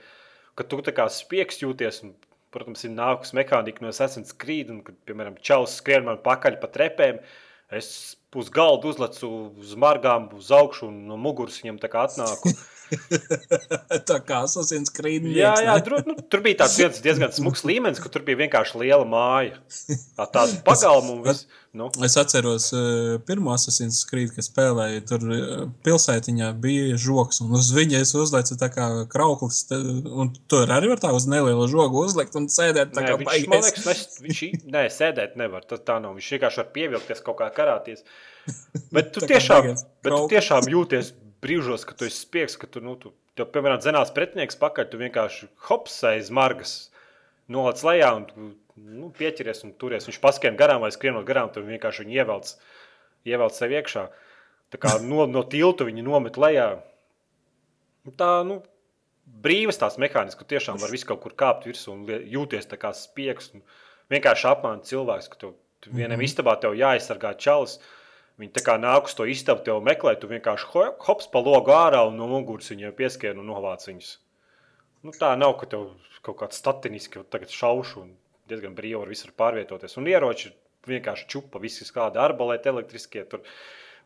ka 0.57 0.67
tu 0.67 0.81
tā 0.85 0.93
kā 0.95 1.07
spiegs 1.13 1.61
jūties. 1.63 2.03
Un, 2.07 2.15
protams, 2.53 2.85
ir 2.87 2.93
nākus 2.95 3.35
mehānika 3.37 3.83
no 3.83 3.91
Assassin's 3.91 4.33
Creed, 4.33 4.71
un, 4.73 4.81
kad, 4.85 4.95
piemēram, 5.09 5.35
čaus 5.43 5.75
skrien 5.81 6.07
man 6.07 6.21
pakaļ 6.23 6.57
pa 6.61 6.71
trepēm. 6.73 7.19
Es 7.77 8.15
uz 8.37 8.49
galda 8.53 8.87
uzlecu 8.87 9.29
uz 9.59 9.75
margām, 9.79 10.29
uz 10.37 10.53
augšu, 10.55 10.87
un 10.87 11.03
no 11.09 11.17
muguras 11.19 11.59
viņam 11.61 11.81
tā 11.83 11.91
kā 11.91 12.07
atnāku. 12.07 12.53
Tā 14.09 14.17
kā 14.25 14.41
Assassin's 14.45 14.91
Creed. 14.93 15.25
Jā, 15.27 15.53
viens, 15.53 15.63
jā 15.67 15.75
ne? 15.75 15.83
dru, 15.85 16.01
nu, 16.07 16.15
tur 16.31 16.43
bija 16.45 16.61
tāds 16.63 16.77
viens 16.79 16.99
diezgan 17.03 17.33
smags 17.35 17.63
līmenis, 17.67 18.01
ka 18.03 18.11
tur 18.13 18.25
bija 18.27 18.41
vienkārši 18.43 18.81
liela 18.83 19.07
māja. 19.07 19.57
Tā 20.17 20.27
tāda 20.33 20.59
pagalma 20.67 21.15
un 21.17 21.23
viss. 21.27 21.47
Nu, 21.77 21.91
Es 22.01 22.15
atceros, 22.17 22.71
uh, 22.73 23.19
pirmo 23.27 23.51
Assassin's 23.53 23.99
Creed, 24.09 24.31
kas 24.33 24.47
spēlēja 24.49 25.03
tur 25.11 25.25
uh, 25.27 25.65
pilsētiņā, 25.85 26.47
bija 26.63 26.97
žoks. 26.97 27.41
Un 27.43 27.53
uz 27.59 27.69
viņa 27.75 27.99
es 28.01 28.15
uzlieku 28.17 28.57
tā 28.57 28.71
kā 28.73 28.87
krauklis. 29.11 29.59
Un 29.69 30.31
tur 30.49 30.73
arī 30.73 30.89
var 30.93 31.03
tā 31.03 31.11
uz 31.13 31.27
nelielu 31.29 31.67
žogu 31.69 32.01
uzlikt 32.07 32.39
un 32.39 32.49
sēdēt. 32.49 32.95
Tā 32.95 33.03
nē, 33.03 33.11
kā 33.11 33.19
viņš, 33.21 33.45
man 33.51 33.63
liekas, 33.67 33.85
nes, 33.91 34.17
viņš 34.25 34.41
nē, 34.73 34.87
sēdēt 34.95 35.37
nevar. 35.37 35.67
Tas 35.69 35.83
tā 35.85 35.99
nav. 36.01 36.17
Viņš 36.17 36.33
vienkārši 36.37 36.63
var 36.63 36.73
pievilkties 36.79 37.23
kaut 37.27 37.39
kā 37.43 37.51
karāties. 37.59 38.01
Bet 38.95 39.13
tu 39.13 39.21
tiešām, 39.33 39.73
bet 39.75 40.13
tu 40.15 40.25
tiešām 40.33 40.71
jūties 40.71 41.13
brīžos, 41.43 41.85
ka 41.87 41.95
tu 41.97 42.07
esi 42.07 42.23
spiegs, 42.23 42.57
ka 42.59 42.69
tu, 42.69 42.81
nu, 42.83 42.95
tu 42.99 43.13
tev, 43.37 43.49
piemēram, 43.53 43.81
zenās 43.83 44.13
pretinieks 44.15 44.59
pakaļ, 44.59 44.89
tu 44.91 45.01
vienkārši 45.01 45.49
hops 45.69 45.99
aiz 46.09 46.31
margas, 46.33 46.77
nolec 47.51 47.83
lejā 47.85 48.13
un 48.17 48.25
tu, 48.29 48.47
nu, 48.77 49.11
pieķeries 49.17 49.63
un 49.67 49.75
turies. 49.79 50.07
Viņš 50.09 50.21
paskrien 50.23 50.57
garām 50.59 50.83
vai 50.83 50.91
skrienot 50.93 51.27
garām, 51.27 51.51
tu 51.53 51.63
vienkārši 51.65 52.05
viņu 52.05 52.17
ievelc, 52.17 52.53
ievelc 53.27 53.57
sev 53.57 53.75
iekšā. 53.77 54.07
Tā 54.73 54.79
kā 54.83 54.97
no, 55.03 55.25
no 55.31 55.43
tilta 55.47 55.87
viņu 55.87 56.03
nomet 56.05 56.39
lejā. 56.41 56.67
Tā, 58.19 58.31
nu, 58.47 58.61
brīvas 59.43 59.79
tās 59.79 59.97
mehānismas, 60.01 60.39
ka 60.39 60.47
tiešām 60.47 60.79
var 60.81 60.91
visu 60.93 61.07
kaut 61.09 61.21
kur 61.23 61.35
kāpt 61.37 61.67
virsū 61.67 61.93
un 61.93 62.03
jūties 62.07 62.69
tā 62.71 62.79
kā 62.79 62.93
spiegs. 62.95 63.51
Un 63.55 63.63
vienkārši 64.13 64.49
apmāna 64.51 64.83
cilvēks, 64.87 65.31
ka 65.31 65.39
tu, 65.41 65.53
tu 65.83 65.91
vienam 65.91 66.17
mm 66.17 66.21
-hmm. 66.21 66.29
istabā 66.29 66.57
tev 66.61 66.75
jāaizsargā 66.79 67.37
čalis. 67.37 67.79
Viņi 68.37 68.53
tā 68.53 68.61
kā 68.61 68.75
nāk 68.77 69.07
uz 69.09 69.15
to 69.17 69.25
istabu, 69.25 69.63
tev 69.65 69.79
meklē, 69.85 70.13
tu 70.21 70.29
vienkārši 70.29 70.67
ho- 70.73 70.91
hops 71.07 71.29
pa 71.33 71.41
logu 71.41 71.73
ārā 71.73 72.03
un 72.05 72.19
no 72.19 72.27
muguras 72.29 72.69
viņiem 72.69 72.93
pieskrien 72.99 73.39
un 73.41 73.49
novāc 73.49 73.87
viņus. 73.89 74.11
Nu, 75.05 75.13
tā 75.13 75.31
nav, 75.37 75.55
ka 75.57 75.69
tev 75.71 75.87
kaut 76.25 76.37
kāds 76.43 76.59
statiniski 76.61 77.23
tagad 77.33 77.53
šaušu 77.53 78.03
un 78.03 78.11
diezgan 78.49 78.75
brīvi 78.77 78.99
var 78.99 79.09
visur 79.09 79.33
pārvietoties. 79.41 79.97
Un 79.97 80.09
ieroči 80.11 80.53
vienkārši 80.87 81.27
čupa, 81.33 81.61
visi 81.63 81.87
kādi 81.93 82.21
arbalēti 82.21 82.69
elektriskie, 82.69 83.25
tur 83.25 83.41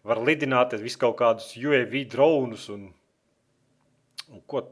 var 0.08 0.24
lidināties, 0.24 0.82
visu 0.82 1.02
kaut 1.04 1.20
kādus 1.20 1.52
UAV 1.60 2.00
dronus 2.16 2.70
un, 2.72 2.88
un 4.32 4.46
ko. 4.48 4.64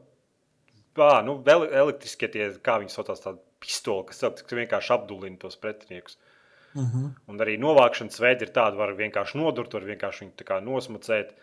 Ā, 1.00 1.20
nu, 1.24 1.36
elektriskie 1.46 2.28
tie, 2.32 2.48
kā 2.64 2.80
viņi 2.80 2.92
saucās, 2.92 3.20
tādi 3.22 3.44
pistoli, 3.62 4.08
kas, 4.08 4.24
kas 4.24 4.56
vienkārši 4.56 4.96
apdulina 4.96 5.38
tos 5.40 5.60
pretiniekus. 5.60 6.16
Uh 6.16 6.29
-huh. 6.74 7.06
Un 7.26 7.38
arī 7.38 7.56
novākšanas 7.58 8.20
veidi 8.20 8.46
ir 8.46 8.52
tādi, 8.54 8.76
var 8.76 8.94
vienkārši 8.94 9.38
nodurt, 9.38 9.72
var 9.74 9.82
vienkārši 9.82 10.24
viņu 10.24 10.60
nosmacēt. 10.66 11.34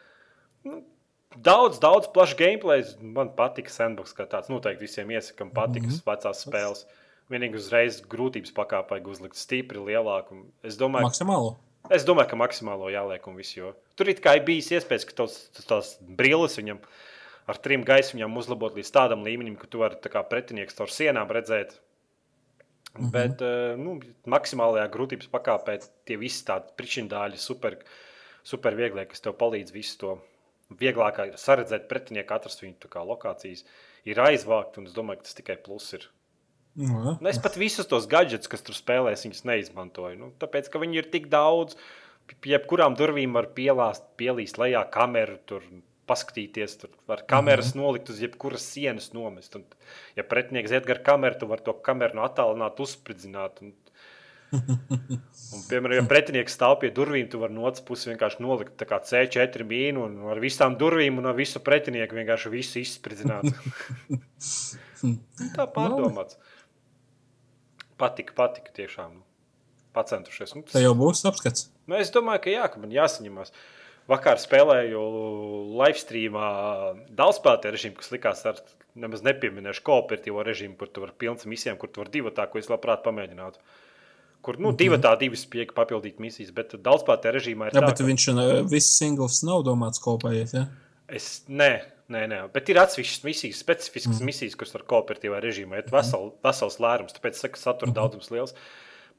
Nu, 0.64 0.84
daudz, 1.36 1.80
daudz 1.80 2.08
plašs 2.14 2.38
gameplay. 2.38 2.84
Man 3.02 3.30
patīk 3.36 3.70
sandbox, 3.70 4.14
kā 4.14 4.26
tāds 4.26 4.50
noteikti 4.50 4.88
visiem 4.88 5.10
iesakām 5.10 5.52
patikas 5.54 6.00
mm 6.00 6.00
-hmm. 6.00 6.12
vecās 6.12 6.44
spēles. 6.48 6.86
Vienīgi 7.30 7.56
uzreiz 7.56 8.02
grūtības 8.02 8.54
pakāpē 8.56 9.04
uzlikt 9.04 9.36
stipri 9.36 9.80
lielāku. 9.80 10.46
Es 10.64 10.78
domāju, 10.78 11.04
Maksimālo. 11.04 11.56
Es 11.90 12.04
domāju, 12.04 12.32
ka 12.34 12.36
maksimālo 12.40 12.90
jāliek 12.92 13.28
un 13.30 13.38
viss. 13.40 13.56
Tur 13.96 14.10
it 14.12 14.20
kā 14.24 14.36
ir 14.36 14.44
bijis 14.48 14.72
iespējas, 14.76 15.06
ka 15.08 15.14
tos, 15.24 15.50
tās 15.70 15.96
brilles 16.02 16.58
viņam 16.60 16.82
ar 17.48 17.60
trim 17.64 17.86
gaismiņām 17.88 18.36
uzlabot 18.38 18.76
līdz 18.76 18.92
tādam 18.92 19.24
līmenim, 19.24 19.56
ka 19.56 19.70
tu 19.72 19.80
vari 19.80 19.96
pretinieks 20.30 20.76
caur 20.76 20.92
sienām 20.92 21.32
redzēt. 21.32 21.80
Mm 22.98 23.06
-hmm. 23.06 23.12
Bet 23.12 23.42
eh, 23.42 23.78
nu, 23.78 24.00
maksimālajā 24.26 24.88
grūtības 24.94 25.30
pakāpē 25.32 25.80
tie 26.06 26.18
visi 26.18 26.46
tādi 26.46 26.74
pričindāļi, 26.78 27.38
super, 27.38 27.78
super 28.44 28.76
vieglie, 28.76 29.06
kas 29.06 29.22
tev 29.22 29.38
palīdz 29.38 29.74
visu 29.74 29.98
to 29.98 30.18
vieglāk 30.70 31.20
ir 31.26 31.38
saredzēt 31.40 31.88
pretinieku, 31.88 32.34
atrast 32.34 32.62
viņu 32.62 33.06
lokācijas, 33.08 33.66
ir 34.06 34.20
aizvākt. 34.20 34.78
Un 34.78 34.86
es 34.86 34.94
domāju, 34.94 35.18
ka 35.18 35.24
tas 35.24 35.34
tikai 35.34 35.58
plus 35.64 35.94
ir. 35.94 36.10
Nu. 36.78 37.18
Nu, 37.20 37.30
es 37.30 37.40
pat 37.42 37.56
visus 37.58 37.88
tos 37.90 38.06
gadgets, 38.06 38.48
kas 38.48 38.62
tur 38.62 38.76
spēlēs, 38.78 39.26
viņus 39.26 39.46
neizmantoju. 39.50 40.18
Nu, 40.20 40.32
tāpēc, 40.38 40.70
ka 40.70 40.80
viņi 40.80 40.98
ir 41.02 41.08
tik 41.10 41.30
daudz, 41.34 41.78
jebkurām 42.46 42.98
durvīm 43.00 43.34
var 43.34 43.50
pielāst, 43.58 44.04
pielīst 44.20 44.60
lejā 44.62 44.84
kameru, 44.94 45.40
tur 45.50 45.64
paskatīties, 46.08 46.78
tur 46.82 46.94
var 47.10 47.24
kameras 47.28 47.74
mm 47.74 47.80
-hmm. 47.80 47.84
nolikt 47.84 48.10
uz 48.10 48.22
jebkuras 48.22 48.68
sienas 48.74 49.12
nomest. 49.14 49.56
Un, 49.56 49.66
ja 50.16 50.24
pretinieks 50.24 50.72
iet 50.72 50.86
gar 50.86 51.04
kameru, 51.04 51.40
tu 51.40 51.48
vari 51.48 51.64
to 51.64 51.74
kameru 51.74 52.16
no 52.16 52.28
attālināt, 52.28 52.80
uzspridzināt. 52.80 53.62
Un, 53.62 53.74
Un, 55.54 55.64
piemēram, 55.68 55.96
ja 55.98 56.04
pretinieks 56.08 56.56
stāv 56.56 56.78
pie 56.82 56.90
durvīm, 56.96 57.28
tu 57.32 57.40
vari 57.42 57.56
no 57.56 57.66
otras 57.68 57.84
puses 57.88 58.08
vienkārši 58.08 58.44
nolikt 58.44 58.78
tā 58.80 58.88
kā 58.88 59.00
C4 59.04 59.66
mīnu 59.68 60.04
un 60.06 60.18
ar 60.32 60.40
visām 60.44 60.78
durvīm 60.80 61.20
un 61.20 61.26
ar 61.32 61.36
visu 61.36 61.60
pretinieku 61.64 62.16
vienkārši 62.16 62.52
visu 62.54 62.80
izspridzināt. 62.80 63.48
tā 65.58 65.68
pārdomāts. 65.76 66.40
Patika, 67.98 68.36
patika 68.38 68.72
tiešām. 68.78 69.18
Nu, 69.20 69.26
pacentušies. 69.98 70.54
Nu, 70.56 70.64
Tā 70.70 70.84
jau 70.84 70.94
būs 70.98 71.24
apskats. 71.28 71.70
Nu, 71.90 71.98
es 72.00 72.12
domāju, 72.14 72.46
ka 72.46 72.54
jā, 72.54 72.68
ka 72.72 72.82
man 72.84 72.94
jāsaņemās. 72.94 73.54
Vakar 74.08 74.40
spēlēju 74.40 75.02
live 75.76 76.00
streamā 76.00 76.50
daudzspēlētāju 77.18 77.76
režīmu, 77.76 77.98
kas 78.00 78.14
likās 78.14 78.46
ar 78.48 78.62
nemaz 78.98 79.24
nepieminēšu 79.26 79.84
kooperatīvo 79.88 80.46
režīmu, 80.48 80.78
kur 80.80 80.92
tu 80.92 81.04
vari 81.04 81.16
pilns 81.20 81.48
misijām, 81.50 81.76
kur 81.82 81.92
tu 81.92 82.02
vari 82.02 82.14
divu 82.14 82.32
tā, 82.36 82.48
ko 82.48 82.62
es 82.62 82.72
labprāt 82.72 83.04
pamēģinātu. 83.04 83.60
Kur 84.48 84.60
nu, 84.64 84.72
divi 84.80 85.00
tā, 85.04 85.12
divi 85.20 85.36
spiegi 85.40 85.76
papildīt 85.76 86.22
misijas, 86.24 86.54
bet 86.56 86.78
daudzspēlētāju 86.86 87.36
režīmā 87.36 87.68
ir 87.68 87.76
Jā, 87.76 87.84
tā, 87.84 87.92
bet 87.92 88.04
viņš 88.08 88.28
uh, 88.32 88.42
viss 88.72 88.96
singls 88.96 89.42
nav 89.44 89.66
domāts 89.68 90.00
kopējies. 90.04 90.56
Ja? 90.56 90.66
Es, 91.20 91.30
nē, 91.52 91.72
nē, 92.14 92.24
nē, 92.32 92.42
bet 92.54 92.72
ir 92.72 92.80
atsevišķas 92.80 93.26
misijas, 93.28 93.60
specifiskas 93.64 94.22
mm. 94.22 94.30
misijas, 94.30 94.56
kuras 94.60 94.76
var 94.78 94.88
kooperatīvā 94.94 95.42
režīmā 95.44 95.82
iet 95.82 95.92
vesel, 95.92 96.32
vesels 96.48 96.80
lērums, 96.84 97.16
tāpēc 97.18 97.42
saka, 97.44 97.60
satura 97.60 97.92
mm. 97.92 97.98
daudzums 98.00 98.32
liels. 98.32 98.56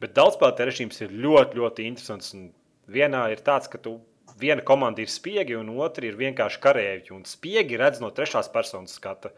Bet 0.00 0.16
daudzspēlētāju 0.16 0.70
režīms 0.70 1.02
ir 1.04 1.12
ļoti, 1.26 1.60
ļoti 1.60 1.88
interesants. 1.90 2.32
Un 2.38 2.48
vienā 2.88 3.26
ir 3.34 3.42
tāds, 3.44 3.68
ka 3.68 3.80
tu 3.82 3.98
viena 4.40 4.64
komanda 4.64 5.02
ir 5.02 5.10
spiegi, 5.12 5.56
un 5.58 5.70
otra 5.78 6.06
ir 6.08 6.18
vienkārši 6.18 6.60
karavīri. 6.64 7.14
Un 7.16 7.24
spiegi 7.28 7.78
redz 7.80 8.02
no 8.02 8.10
trešās 8.14 8.50
personas 8.54 8.96
skata. 8.98 9.32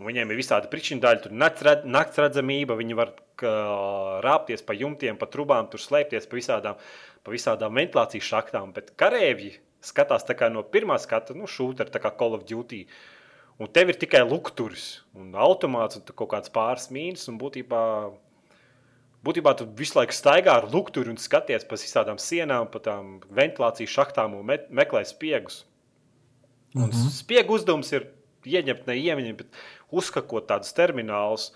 Un 0.00 0.08
viņiem 0.08 0.32
ir 0.32 0.40
visādi 0.40 0.70
pričindaļi, 0.72 1.22
tur 1.26 1.34
nakts 1.36 2.18
redzamība, 2.18 2.78
viņi 2.78 2.96
var 2.98 3.12
rāpties 4.24 4.64
pa 4.66 4.74
jumtiem, 4.74 5.18
pa 5.18 5.28
trubām, 5.30 5.68
tur 5.70 5.82
slēpties 5.82 6.28
pa 6.28 6.38
visādām, 6.38 6.80
pa 7.22 7.34
visādām 7.34 7.74
ventilācijas 7.78 8.28
šaktām. 8.28 8.72
Bet 8.72 8.94
karavīri 8.98 9.56
skatās 9.82 10.26
no 10.50 10.62
pirmā 10.62 10.98
skata, 10.98 11.34
nu, 11.34 11.46
šūta 11.46 11.86
kā 11.86 12.10
Call 12.16 12.34
of 12.34 12.46
Duty. 12.46 12.86
Un 13.60 13.68
tev 13.68 13.92
ir 13.92 13.98
tikai 14.00 14.22
lukturis 14.24 15.02
un 15.14 15.34
automāts 15.34 15.98
un 15.98 16.02
kaut 16.02 16.30
kāds 16.30 16.50
pāris 16.50 16.88
mīnus. 16.90 17.28
Un 17.28 17.38
būtībā, 17.38 17.82
būtībā 19.26 19.54
tu 19.58 19.66
visu 19.78 19.98
laiku 19.98 20.14
staigā 20.16 20.56
ar 20.58 20.68
lukturi 20.72 21.12
un 21.12 21.20
skaties 21.20 21.66
pa 21.68 21.78
visādām 21.78 22.18
sienām, 22.18 22.70
pa 22.70 22.82
tām 22.82 23.20
ventilācijas 23.30 23.90
šaktām 23.90 24.34
un 24.38 24.46
me 24.46 24.58
meklē 24.70 25.04
spiegus. 25.06 25.64
Un 26.74 26.88
mm 26.88 26.90
-hmm. 26.90 27.10
spiegu 27.10 27.54
uzdevums 27.54 27.92
ir 27.92 28.08
ieņemt, 28.44 28.86
ne 28.86 28.96
ieņemt, 28.96 29.36
bet 29.36 29.46
uzskakot 29.90 30.48
tādus 30.48 30.72
terminālus. 30.74 31.52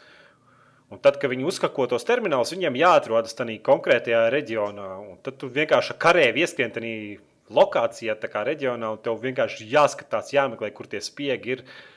Un 0.91 0.99
tad, 0.99 1.17
kad 1.19 1.31
viņi 1.31 1.45
uzskako 1.45 1.87
tos 1.87 2.05
terminālus, 2.05 2.53
viņiem 2.53 2.77
jāatrodas 2.79 3.35
tajā 3.35 3.59
konkrētajā 3.63 4.31
reģionā. 4.31 5.11
Un 5.11 5.19
tad 5.23 5.37
tu 5.39 5.49
vienkārši 5.49 5.91
ar 5.91 5.99
karēju 5.99 6.37
ieskrien 6.37 6.71
tajā 6.71 7.19
lokācijā, 7.51 8.15
tā 8.15 8.29
kā 8.29 8.45
reģionā, 8.45 8.91
un 8.91 8.99
tev 8.99 9.19
vienkārši 9.23 9.67
jāskatās, 9.71 10.33
jāmeklē, 10.33 10.71
kur 10.73 10.87
tie 10.87 11.01
spiegi 11.01 11.51
ir. 11.51 11.61
Un 11.61 11.96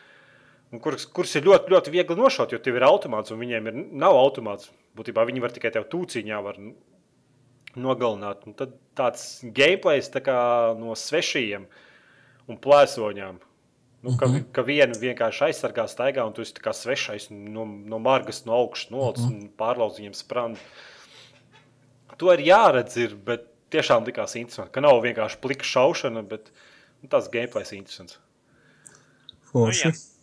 kurus, 0.77 1.07
kurus 1.09 1.33
ir 1.39 1.47
ļoti, 1.47 1.73
ļoti 1.73 1.93
viegli 1.93 2.17
nošaut, 2.19 2.53
jo 2.53 2.59
tev 2.61 2.77
ir 2.77 2.85
automāts, 2.85 3.33
un 3.33 3.41
viņiem 3.41 3.69
ir, 3.71 3.81
nav 4.05 4.17
automāts. 4.19 4.69
Būtībā 4.97 5.23
viņi 5.25 5.41
var 5.41 5.53
tikai 5.55 5.71
tev 5.73 5.87
tūciņā 5.89 6.39
var 6.45 6.59
nogalināt. 7.79 8.45
Un 8.45 8.55
tad 8.57 8.75
tāds 8.97 9.39
gameplays 9.55 10.11
tā 10.13 10.21
kā 10.25 10.37
no 10.77 10.95
svešajiem 10.97 11.65
un 12.49 12.59
plēsoņām. 12.61 13.39
Nu, 13.99 14.13
ka, 14.15 14.29
-hmm. 14.29 14.45
ka 14.55 14.63
vienu 14.63 14.95
vienkārši 14.95 15.49
aizsargā, 15.49 15.83
staigā, 15.91 16.23
un 16.23 16.33
tu 16.33 16.41
esi 16.41 16.53
kā 16.53 16.71
svešais 16.71 17.27
no, 17.31 17.65
no 17.65 17.99
margas, 17.99 18.45
no 18.45 18.53
augšas 18.55 18.93
nolicis 18.93 19.25
mm 19.25 19.31
-hmm. 19.31 19.41
un 19.41 19.49
pārlauzt 19.59 19.99
viņiem 19.99 20.13
sprandu. 20.15 20.59
To 22.17 22.33
ir 22.33 22.39
jāredz, 22.39 22.97
ir, 22.97 23.15
bet 23.15 23.45
tiešām 23.71 24.05
likās 24.05 24.35
interesanti, 24.35 24.71
ka 24.71 24.81
nav 24.81 25.01
vienkārši 25.03 25.37
plika 25.41 25.63
šaušana, 25.63 26.21
bet 26.21 26.51
nu, 27.01 27.09
tas 27.09 27.29
gameplays 27.29 27.71
ir 27.71 27.77
interesants. 27.77 28.19
Forši. 29.51 29.87
Nu, 29.87 29.91
jā. 29.91 30.18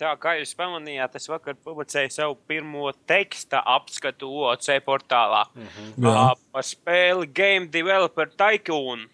Tā 0.00 0.14
kā 0.16 0.32
jūs 0.38 0.54
pamanījāt, 0.56 1.18
es 1.18 1.28
vakar 1.28 1.58
publicēju 1.60 2.12
savu 2.14 2.36
pirmo 2.48 2.88
teksta 3.08 3.60
apskatu 3.68 4.30
OC 4.48 4.78
portālā 4.86 5.42
mm 5.52 5.66
-hmm. 5.66 6.06
uh, 6.08 6.30
par 6.52 6.64
spēli 6.64 7.28
Game 7.28 7.68
Developer 7.68 8.30
Tycoon. 8.32 9.04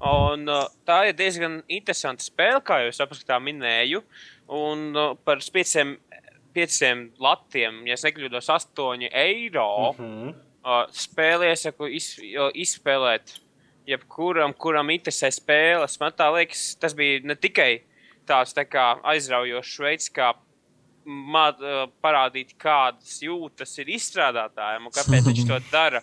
Un, 0.00 0.48
uh, 0.48 0.66
tā 0.86 1.08
ir 1.08 1.14
diezgan 1.14 1.62
interesanta 1.68 2.22
spēle, 2.22 2.58
kā 2.62 2.80
jau 2.82 2.88
es 2.88 3.00
apskatā 3.00 3.38
minēju. 3.38 4.02
Un 4.48 4.96
uh, 4.96 5.16
par 5.24 5.38
pieciem, 5.52 5.96
pieciem 6.52 7.12
latiem, 7.18 7.86
ja 7.86 7.94
nekļūdos, 7.94 8.50
8 8.50 9.08
eiro. 9.12 9.94
Mm 9.98 10.04
-hmm. 10.04 10.34
uh, 10.64 10.86
spēli 10.90 11.46
iesaku 11.46 11.86
iz, 11.86 12.18
izspēlēt 12.54 13.38
jebkuram, 13.86 14.54
kuram 14.54 14.90
interesē 14.90 15.30
spēles. 15.30 16.00
Man 16.00 16.12
tā 16.12 16.32
liekas, 16.34 16.74
tas 16.80 16.94
bija 16.94 17.20
ne 17.22 17.34
tikai 17.34 17.82
tāds 18.28 18.54
tā 18.56 18.64
kā 18.68 18.90
aizraujošs 19.14 19.80
veids, 19.84 20.12
kā 20.14 20.32
māt, 21.08 21.60
parādīt, 22.04 22.54
kādas 22.60 23.18
jūtas 23.24 23.74
ir 23.80 23.92
izstrādātājiem 23.96 24.88
un 24.88 24.94
kāpēc 24.94 25.28
viņš 25.30 25.44
to 25.48 25.60
dara. 25.74 26.02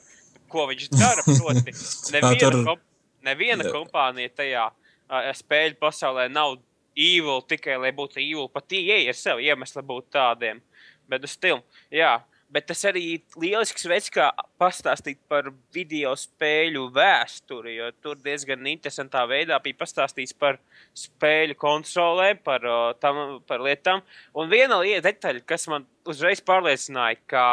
Ko 0.49 0.67
viņš 0.69 0.89
dara? 0.93 1.25
Proti, 1.25 1.73
neviena, 2.15 2.61
kop, 2.69 2.85
neviena 3.25 3.67
kompānija 3.73 4.33
tajā 4.41 4.69
uh, 4.69 5.29
spēļu 5.37 5.79
pasaulē 5.81 6.27
nav 6.31 6.57
evil 6.95 7.43
tikai 7.45 7.77
lai 7.81 7.91
būtu 7.95 8.21
evil. 8.23 8.49
Pat 8.51 8.67
tie 8.71 9.01
ir 9.03 9.17
sev 9.17 9.41
iemesli 9.43 9.83
būt 9.85 10.09
tādiem. 10.15 10.61
Bet 11.09 11.25
uz 11.27 11.35
stilu, 11.35 11.61
jā. 11.93 12.17
Bet 12.55 12.69
tas 12.69 12.85
arī 12.87 13.01
ir 13.17 13.39
lielisks 13.41 13.83
veids, 13.91 14.07
kā 14.15 14.29
pastāstīt 14.61 15.17
par 15.27 15.49
video 15.75 16.13
spēļu 16.15 16.85
vēsturi. 16.95 17.73
Jo 17.75 17.89
tur 17.99 18.15
diezgan 18.23 18.63
interesantā 18.71 19.25
veidā 19.27 19.57
bija 19.59 19.81
pastāstīts 19.81 20.31
par 20.39 20.61
spēļu 20.95 21.57
konsolēm, 21.59 22.39
par, 22.45 22.63
tam, 23.03 23.41
par 23.43 23.63
lietām. 23.65 23.99
Un 24.39 24.47
viena 24.47 24.79
lieta, 24.79 25.09
detaļa, 25.09 25.43
kas 25.51 25.67
man 25.67 25.83
uzreiz 26.07 26.39
pārliecināja, 26.47 27.19
ka 27.27 27.43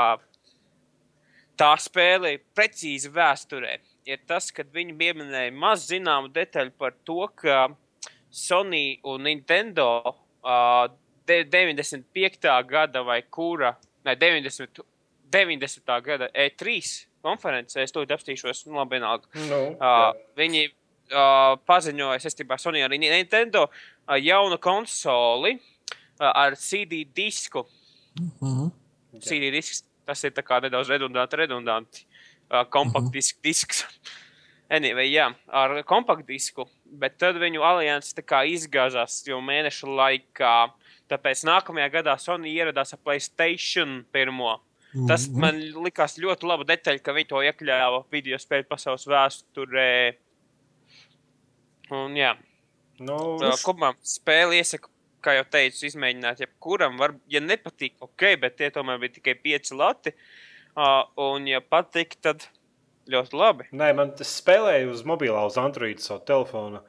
tā 1.58 1.72
spēle 1.82 2.36
ir 2.36 2.46
precīzi 2.54 3.10
vēsturē, 3.10 3.74
ir 4.06 4.22
tas, 4.30 4.52
ka 4.54 4.62
viņi 4.70 4.94
pieminēja 5.02 5.56
maz 5.64 5.88
zināmu 5.90 6.30
detaļu 6.30 6.76
par 6.78 6.94
to, 7.02 7.26
ka 7.42 7.64
Sony 8.30 9.00
un 9.02 9.26
Nintendo 9.26 9.88
uh, 10.06 10.86
95. 11.26 12.54
gada 12.70 13.02
vai 13.02 13.20
kura, 13.26 13.74
ne 14.06 14.14
90. 14.16 14.91
90. 15.32 15.96
gada 16.04 16.28
E3 16.34 16.82
konferencē, 17.22 17.82
es 17.82 17.94
to 17.94 18.02
apstīšos, 18.02 18.66
nu, 18.66 18.76
labi, 18.80 18.98
vienalga. 18.98 19.28
No, 19.48 19.60
uh, 19.78 20.10
viņi 20.38 20.66
uh, 20.68 21.54
paziņoja 21.68 22.22
saistībā 22.24 22.58
ar 22.58 22.62
Sony 22.62 22.82
un 22.84 22.96
Nintendo 22.98 23.68
uh, 23.68 24.16
jaunu 24.18 24.58
konsoli 24.62 25.54
uh, 25.56 26.30
ar 26.32 26.56
CD 26.56 27.04
disku. 27.14 27.66
Mm 28.18 28.30
-hmm. 28.40 28.70
CD 29.20 29.52
disks, 29.52 29.84
tas 30.06 30.24
ir 30.24 30.32
tā 30.32 30.42
kā 30.42 30.60
nedaudz 30.62 30.88
redundanti, 30.88 31.36
redundanti. 31.36 32.06
Uh, 32.50 32.64
kompakt 32.68 33.04
Mhm. 33.04 33.12
disk, 33.12 33.42
disks. 33.42 33.84
Anyway, 34.72 35.12
jā, 35.12 35.34
ar 35.48 35.82
kompaktu 35.84 36.26
disku, 36.26 36.64
bet 36.84 37.18
tad 37.18 37.36
viņu 37.36 37.60
alianses 37.60 38.14
tā 38.14 38.22
kā 38.24 38.38
izgāzās 38.48 39.18
jau 39.28 39.36
mēnešu 39.40 39.84
laikā. 39.84 40.72
Tāpēc 41.08 41.44
nākamajā 41.44 41.90
gadā 41.92 42.18
Sony 42.18 42.54
ieradās 42.54 42.94
ar 42.94 42.98
Playstation 43.04 44.06
pirmo. 44.12 44.62
Tas 45.08 45.24
Mhm. 45.28 45.40
man 45.40 45.60
likās 45.86 46.18
ļoti 46.20 46.44
laba 46.44 46.64
detaļa, 46.68 47.00
ka 47.02 47.12
viņi 47.16 47.28
to 47.28 47.40
iekļāva 47.48 48.04
video 48.12 48.36
spēļu 48.36 48.66
pasaules 48.68 49.06
vēsturē. 49.08 50.14
Un, 51.92 52.14
jā, 52.16 52.34
Nu, 53.02 53.16
Tā, 53.40 53.48
kopumā 53.64 53.94
spēli 54.06 54.60
iesaku, 54.60 54.90
kā 55.24 55.32
jau 55.34 55.44
teicu, 55.50 55.86
izmēģināt 55.88 56.42
jebkuram. 56.44 56.98
Var, 57.00 57.14
ja 57.32 57.40
nepatīk, 57.42 57.96
ok, 58.04 58.24
bet 58.38 58.58
tie 58.60 58.68
tomēr 58.70 59.00
bija 59.02 59.16
tikai 59.16 59.34
pieci 59.42 59.74
lati. 59.74 60.12
Uh, 60.76 61.02
un, 61.18 61.48
ja 61.50 61.58
patīk, 61.60 62.14
tad 62.22 62.44
ļoti 63.10 63.34
labi. 63.40 63.66
Nē, 63.72 63.90
man 63.96 64.12
tas 64.14 64.30
spēlēja 64.38 64.86
uz 64.92 65.02
mobilā, 65.08 65.40
uz 65.48 65.58
Android 65.58 65.98
savu 66.04 66.22
telefonu. 66.28 66.82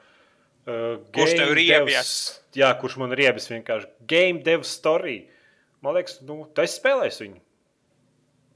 Uh, 0.67 0.99
Kurš 1.15 1.33
tev 1.39 1.55
ir 1.55 1.63
iebijās? 1.63 2.11
Jā, 2.55 2.69
kurš 2.79 2.99
man 3.01 3.15
ir 3.15 3.23
iebis 3.25 3.49
vienkārši. 3.49 3.89
Game 4.07 4.43
Dev 4.45 4.67
Story. 4.67 5.23
Man 5.81 5.97
liekas, 5.97 6.19
nu, 6.27 6.43
tas 6.55 6.77
spēlēs 6.77 7.17
viņu. 7.23 7.41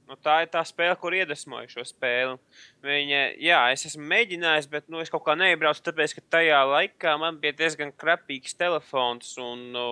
Nu, 0.08 0.16
tā 0.24 0.38
ir 0.46 0.52
tā 0.54 0.62
spēle, 0.64 0.96
kur 1.00 1.16
iedvesmoju 1.18 1.68
šo 1.74 1.84
spēli. 1.84 2.38
Viņa, 2.86 3.22
jā, 3.44 3.60
es 3.76 3.84
esmu 3.90 4.06
mēģinājis, 4.08 4.70
bet 4.72 4.88
nu, 4.88 5.02
es 5.04 5.12
kaut 5.12 5.26
kā 5.26 5.36
neiebraucu, 5.36 5.84
tāpēc, 5.84 6.16
ka 6.16 6.24
tajā 6.38 6.62
laikā 6.64 7.18
man 7.20 7.42
bija 7.42 7.58
diezgan 7.60 7.92
krapīgs 7.92 8.56
telefons. 8.56 9.34
Un 9.44 9.66
nu, 9.76 9.88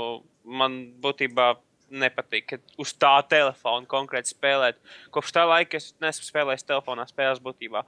man 0.48 0.80
būtībā 1.04 1.50
nepatīk 1.92 2.56
uz 2.82 2.96
tā 2.98 3.14
telefona 3.30 3.86
konkrēti 3.92 4.32
spēlēt. 4.32 4.80
Kopš 5.14 5.36
tā 5.36 5.44
laika 5.50 5.78
es 5.82 5.92
neesmu 6.02 6.30
spēlējis 6.30 6.68
telefonā 6.72 7.06
spēles 7.12 7.44
būtībā. 7.44 7.84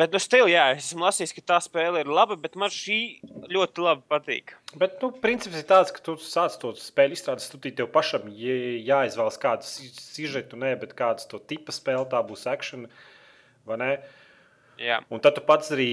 Bet, 0.00 0.14
nu, 0.14 0.20
stil, 0.22 0.46
jā, 0.48 0.62
es 0.72 0.86
esmu 0.88 1.04
lasījis, 1.04 1.34
ka 1.36 1.42
tā 1.44 1.58
spēle 1.60 2.00
ir 2.00 2.08
laba, 2.08 2.32
bet 2.40 2.54
man 2.56 2.72
šī 2.72 3.20
ļoti 3.52 3.82
labi 3.84 4.06
patīk. 4.08 4.54
Bet, 4.80 4.94
nu, 5.02 5.10
princips 5.20 5.58
ir 5.60 5.66
tāds, 5.68 5.92
ka 5.92 6.00
tu 6.06 6.14
sāc 6.24 6.54
to 6.62 6.70
spēli 6.80 7.18
izstrādāt, 7.18 7.50
tu 7.52 7.60
tev 7.68 7.90
pašam 7.92 8.30
jāizvēlas 8.32 9.36
kādu 9.42 9.68
sižetu, 9.68 10.56
ne, 10.62 10.72
bet 10.80 10.94
kādu 10.96 11.26
to 11.28 11.40
tipa 11.52 11.74
spēli, 11.76 12.08
tā 12.08 12.22
būs 12.24 12.46
action, 12.48 12.86
vai 13.68 13.76
ne? 13.82 13.90
Jā. 14.80 15.02
Un 15.12 15.20
tad 15.20 15.36
tu 15.36 15.42
pats 15.44 15.68
arī, 15.76 15.90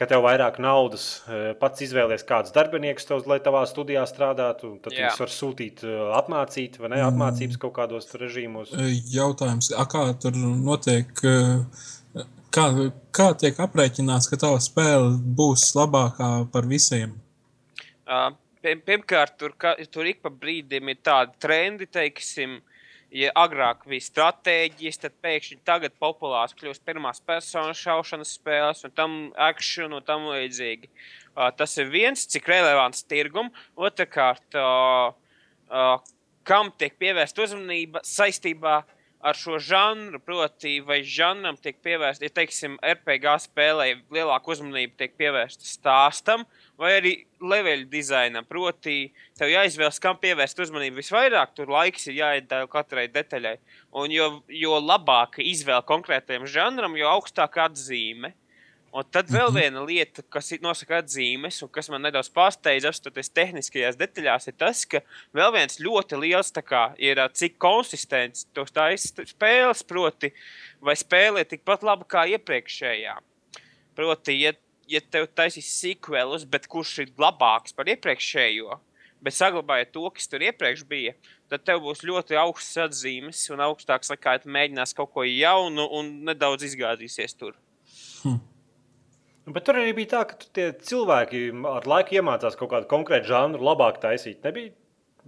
kad 0.00 0.08
tev 0.08 0.22
vairāk 0.24 0.56
naudas, 0.64 1.04
eh, 1.28 1.50
pats 1.60 1.84
izvēlies 1.84 2.24
kādus 2.24 2.54
darbiniekus, 2.54 3.04
tev, 3.10 3.26
lai 3.28 3.42
tavā 3.44 3.66
studijā 3.68 4.06
strādātu, 4.08 4.70
un 4.72 4.78
tad 4.80 4.96
Jā. 4.96 5.10
viņus 5.10 5.20
var 5.20 5.34
sūtīt, 5.34 5.84
eh, 5.84 6.06
apmācīt, 6.22 6.80
vai 6.80 6.94
ne, 6.94 7.02
apmācības 7.10 7.60
kaut 7.60 7.76
kādos 7.76 8.08
režīmos. 8.16 8.72
Jautājums, 9.12 9.68
a, 9.76 9.84
kā 9.84 10.06
tur 10.16 10.32
notiek, 10.32 11.12
eh, 11.28 11.84
kā, 12.54 12.68
kā 13.14 13.30
tiek 13.40 13.58
aprēķināts, 13.66 14.28
ka 14.30 14.38
tava 14.40 14.60
spēle 14.62 15.14
būs 15.38 15.72
labākā 15.76 16.30
par 16.52 16.68
visiem? 16.70 17.16
Uh, 18.04 18.30
pirmkārt, 18.62 19.36
tur, 19.40 19.56
ka, 19.58 19.74
tur 19.90 20.08
ik 20.08 20.22
pa 20.24 20.32
brīdim 20.32 20.92
ir 20.92 21.00
tādi 21.04 21.34
trendi, 21.42 21.88
teiksim, 21.90 22.60
ja 23.14 23.30
agrāk 23.38 23.84
bija 23.88 24.04
stratēģijas, 24.06 25.00
tad 25.04 25.14
pēkšņi 25.24 25.60
tagad 25.66 25.94
populārs 26.02 26.56
kļūst 26.58 26.82
pirmās 26.86 27.22
personas 27.24 27.80
šaušanas 27.82 28.34
spēles 28.38 28.84
un 28.86 28.94
tam 28.94 29.18
action 29.50 29.94
un 29.94 30.06
tam 30.06 30.26
līdzīgi. 30.32 30.90
Uh, 31.34 31.50
tas 31.56 31.76
ir 31.82 31.90
viens, 31.90 32.26
cik 32.30 32.48
relevants 32.50 33.06
tirgum. 33.10 33.50
Otrakārt, 33.74 34.46
uh, 34.58 35.14
uh, 35.70 35.96
kam 36.46 36.70
tiek 36.78 36.94
pievērsta 37.00 37.46
uzmanība 37.46 38.02
saistībā 38.06 38.82
ar 39.24 39.38
šo 39.38 39.58
žanru, 39.62 40.20
proti, 40.20 40.76
vai 40.84 40.98
žanram 41.08 41.56
tiek 41.56 41.78
pievērsta, 41.84 42.26
ja 42.26 42.34
teiksim, 42.36 42.76
RPG 42.84 43.38
spēlē 43.46 43.86
lielāka 44.12 44.52
uzmanība 44.52 44.98
tiek 45.00 45.14
pievērsta 45.20 45.64
stāstam, 45.64 46.44
vai 46.80 46.92
arī 46.98 47.14
leveļu 47.40 47.88
dizainam. 47.88 48.44
Proti, 48.48 49.08
tev 49.38 49.52
jāizvēlas, 49.52 50.00
kam 50.02 50.20
pievērst 50.20 50.60
uzmanību 50.66 51.00
visvairāk, 51.00 51.56
tur 51.56 51.72
laiks 51.72 52.08
ir 52.10 52.18
jāiedara 52.20 52.68
katrai 52.70 53.06
detaļai. 53.14 53.56
Un 53.96 54.12
jo, 54.12 54.30
jo 54.52 54.78
labāka 54.82 55.44
izvēle 55.44 55.84
konkrētajam 55.88 56.44
žanram, 56.50 56.98
jo 57.00 57.08
augstāka 57.16 57.70
atzīme. 57.70 58.34
Un 58.94 59.06
tad 59.10 59.26
vēl 59.26 59.50
viena 59.50 59.80
lieta, 59.82 60.22
kas 60.30 60.52
ir 60.54 60.60
nosaka 60.62 61.00
atzīmes, 61.00 61.56
un 61.66 61.70
kas 61.74 61.88
man 61.90 62.04
nedaudz 62.06 62.28
pārsteidz, 62.30 62.84
apstoties 62.86 63.32
tehniskajās 63.34 63.96
detaļās, 63.98 64.46
ir 64.46 64.54
tas, 64.54 64.84
ka 64.86 65.00
vēl 65.34 65.50
viens 65.56 65.80
ļoti 65.82 66.20
liels 66.22 66.54
kā, 66.62 66.84
ir, 67.02 67.18
cik 67.34 67.56
konsistents 67.58 68.46
tos 68.54 68.70
taisa 68.70 69.26
spēles, 69.26 69.82
proti, 69.82 70.30
vai 70.78 70.94
spēlē 70.94 71.42
tikpat 71.42 71.82
labi 71.82 72.06
kā 72.06 72.22
iepriekšējā. 72.36 73.16
Proti, 73.98 74.38
ja, 74.44 74.54
ja 74.86 75.02
tev 75.02 75.26
taisīs 75.34 75.74
sequelus, 75.74 76.46
bet 76.46 76.70
kurš 76.70 77.00
ir 77.02 77.12
labāks 77.18 77.74
par 77.74 77.90
iepriekšējo, 77.90 78.78
bet 79.26 79.34
saglabājot 79.34 79.90
to, 79.90 80.06
kas 80.14 80.30
tur 80.30 80.46
iepriekš 80.46 80.86
bija, 80.86 81.18
tad 81.50 81.66
tev 81.66 81.82
būs 81.82 82.06
ļoti 82.06 82.38
augsts 82.38 82.78
atzīmes 82.86 83.42
un 83.50 83.66
augstāks, 83.66 84.14
ja 84.14 84.38
tu 84.38 84.54
mēģinās 84.54 84.94
kaut 84.94 85.10
ko 85.18 85.26
jaunu 85.26 85.90
un 85.98 86.20
nedaudz 86.30 86.70
izgāzīsies 86.70 87.34
tur. 87.42 87.58
Nu, 88.22 88.38
Bet 89.46 89.64
tur 89.66 89.76
arī 89.76 89.92
bija 89.92 90.08
tā, 90.14 90.22
ka 90.30 90.38
tie 90.56 90.70
cilvēki 90.72 91.40
ar 91.68 91.84
laiku 91.90 92.16
iemācījās 92.16 92.56
kaut 92.56 92.70
kādu 92.72 92.88
konkrētu 92.88 93.28
žanru 93.28 93.60
labāk 93.66 93.98
taisīt. 94.00 94.40
Nebija 94.46 94.72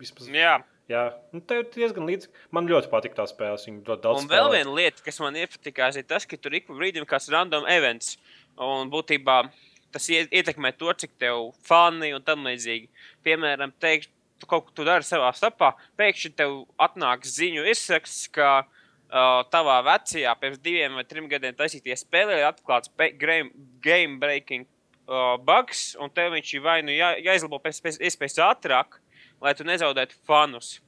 vismaz. 0.01 0.31
Jā. 0.33 0.55
Jā, 0.87 1.01
nu, 1.35 1.41
tev 1.43 1.64
ir 1.64 1.71
diezgan 1.75 2.07
līdzīga. 2.07 2.31
Man 2.55 2.69
ļoti 2.71 2.89
patīk 2.93 3.17
tā 3.19 3.25
spēle. 3.27 3.59
Viņa 3.59 3.81
ļoti 3.89 4.03
daudz 4.05 4.21
Un 4.23 4.29
vēl 4.31 4.45
spēlē. 4.47 4.53
viena 4.55 4.75
lieta, 4.79 5.03
kas 5.03 5.19
man 5.21 5.35
iepatikās, 5.35 5.97
ir 5.99 6.05
tas, 6.07 6.25
ka 6.31 6.37
tur 6.39 6.55
ik 6.55 6.69
pa 6.69 6.77
brīdim 6.79 7.03
ir 7.03 7.09
kāds 7.11 7.27
random 7.35 7.67
events. 7.67 8.12
Un 8.57 8.89
būtībā 8.93 9.51
tas 9.93 10.07
ie- 10.14 10.29
ietekmē 10.31 10.71
to, 10.79 10.93
cik 10.95 11.19
tev 11.19 11.51
fani 11.67 12.12
un 12.14 12.23
tam 12.23 12.45
līdzīgi. 12.47 12.87
Piemēram, 13.27 13.73
teikt, 13.83 14.09
tu 14.39 14.47
kaut 14.47 14.67
ko 14.69 14.73
tu 14.79 14.85
dari 14.87 15.03
savā 15.03 15.33
starpā, 15.35 15.73
pēkšņi 15.99 16.33
tev 16.39 16.55
atnāks 16.79 17.35
ziņu 17.35 17.67
izraksts, 17.73 18.29
ka 18.31 18.62
tavā 19.11 19.81
vecajā, 19.87 20.35
pirms 20.41 20.59
diviem 20.59 20.95
vai 20.99 21.05
trim 21.05 21.29
gadiem 21.31 21.55
taisītie 21.55 21.95
spēlē, 21.97 22.41
ir 22.41 22.49
atklāts 22.49 22.91
game, 22.97 24.19
breaking 24.19 24.67
uh, 25.07 25.37
bugs, 25.39 25.97
un 26.01 26.11
tev 26.11 26.33
viņš 26.35 26.55
ir 26.55 26.63
vai 26.63 26.83
nu 26.83 26.91
jā, 26.91 27.15
jāizlabo 27.23 27.61
pēc 27.63 28.01
iespējas 28.01 28.39
ātrāk, 28.43 29.01
lai 29.41 29.55
tu 29.55 29.65
nezaudētu 29.65 30.17
fanus. 30.27 30.81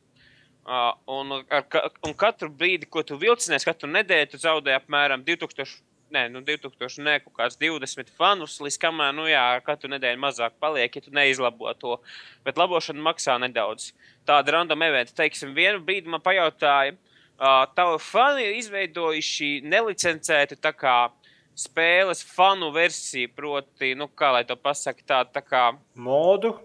Uh, 0.68 0.92
un, 1.08 1.44
ar, 1.48 1.64
un 2.04 2.12
katru 2.12 2.50
brīdi, 2.50 2.88
ko 2.90 3.02
tu 3.02 3.16
vilcinies, 3.16 3.64
katru 3.64 3.88
nedēļu, 3.88 4.32
tu 4.32 4.40
zaudē 4.42 4.74
apmēram 4.76 5.24
2000. 5.24 5.84
Nē, 6.08 6.22
nu 6.32 6.40
2000, 6.40 7.02
ne 7.04 7.18
kaut 7.20 7.34
kāds 7.36 7.58
20 7.60 8.08
fanus, 8.16 8.54
līdz 8.64 8.78
kamēr, 8.80 9.10
nu 9.12 9.26
jā, 9.28 9.42
katru 9.60 9.90
nedēļu 9.92 10.16
mazāk 10.22 10.54
paliek, 10.56 10.94
ja 10.96 11.04
tu 11.04 11.12
neizlabo 11.12 11.68
to. 11.76 11.98
Bet 12.48 12.56
labošana 12.56 13.04
maksā 13.04 13.34
nedaudz. 13.42 13.90
Tāda 14.24 14.54
random 14.56 14.86
eventa, 14.86 15.12
teiksim, 15.20 15.52
vienu 15.52 15.82
brīdi 15.84 16.08
man 16.08 16.24
pajautāja, 16.24 16.94
uh, 16.96 17.07
tavi 17.38 17.98
fani 18.02 18.46
ir 18.48 18.56
izveidojuši 18.58 19.50
nelicencētu 19.62 20.58
tā 20.58 20.72
kā 20.74 20.96
spēles 21.58 22.22
fanu 22.26 22.70
versiju, 22.74 23.30
proti, 23.34 23.94
nu 23.98 24.08
kā 24.14 24.32
lai 24.34 24.44
to 24.46 24.56
pasaka, 24.58 25.04
tā, 25.06 25.20
tā 25.34 25.42
kā 25.42 25.70
Modu. 25.94 26.56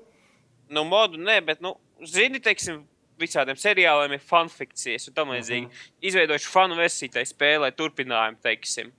nu, 0.69 0.83
modu 0.85 1.17
nē, 1.17 1.39
bet, 1.45 1.61
nu, 1.61 1.75
zini, 2.05 2.41
teiksim, 2.41 2.83
visādiem 3.21 3.57
seriāliem 3.57 4.15
ir 4.15 4.25
fanfikcijas 4.25 5.07
un 5.09 5.13
tam 5.13 5.29
līdzīgi. 5.33 5.65
Mm 5.65 5.69
-hmm. 5.69 5.93
Izveidojuši 6.09 6.49
fanu 6.49 6.75
versiju 6.75 7.11
tai 7.13 7.25
spēlē, 7.25 7.71
turpinājumu, 7.71 8.41
teiksim. 8.41 8.91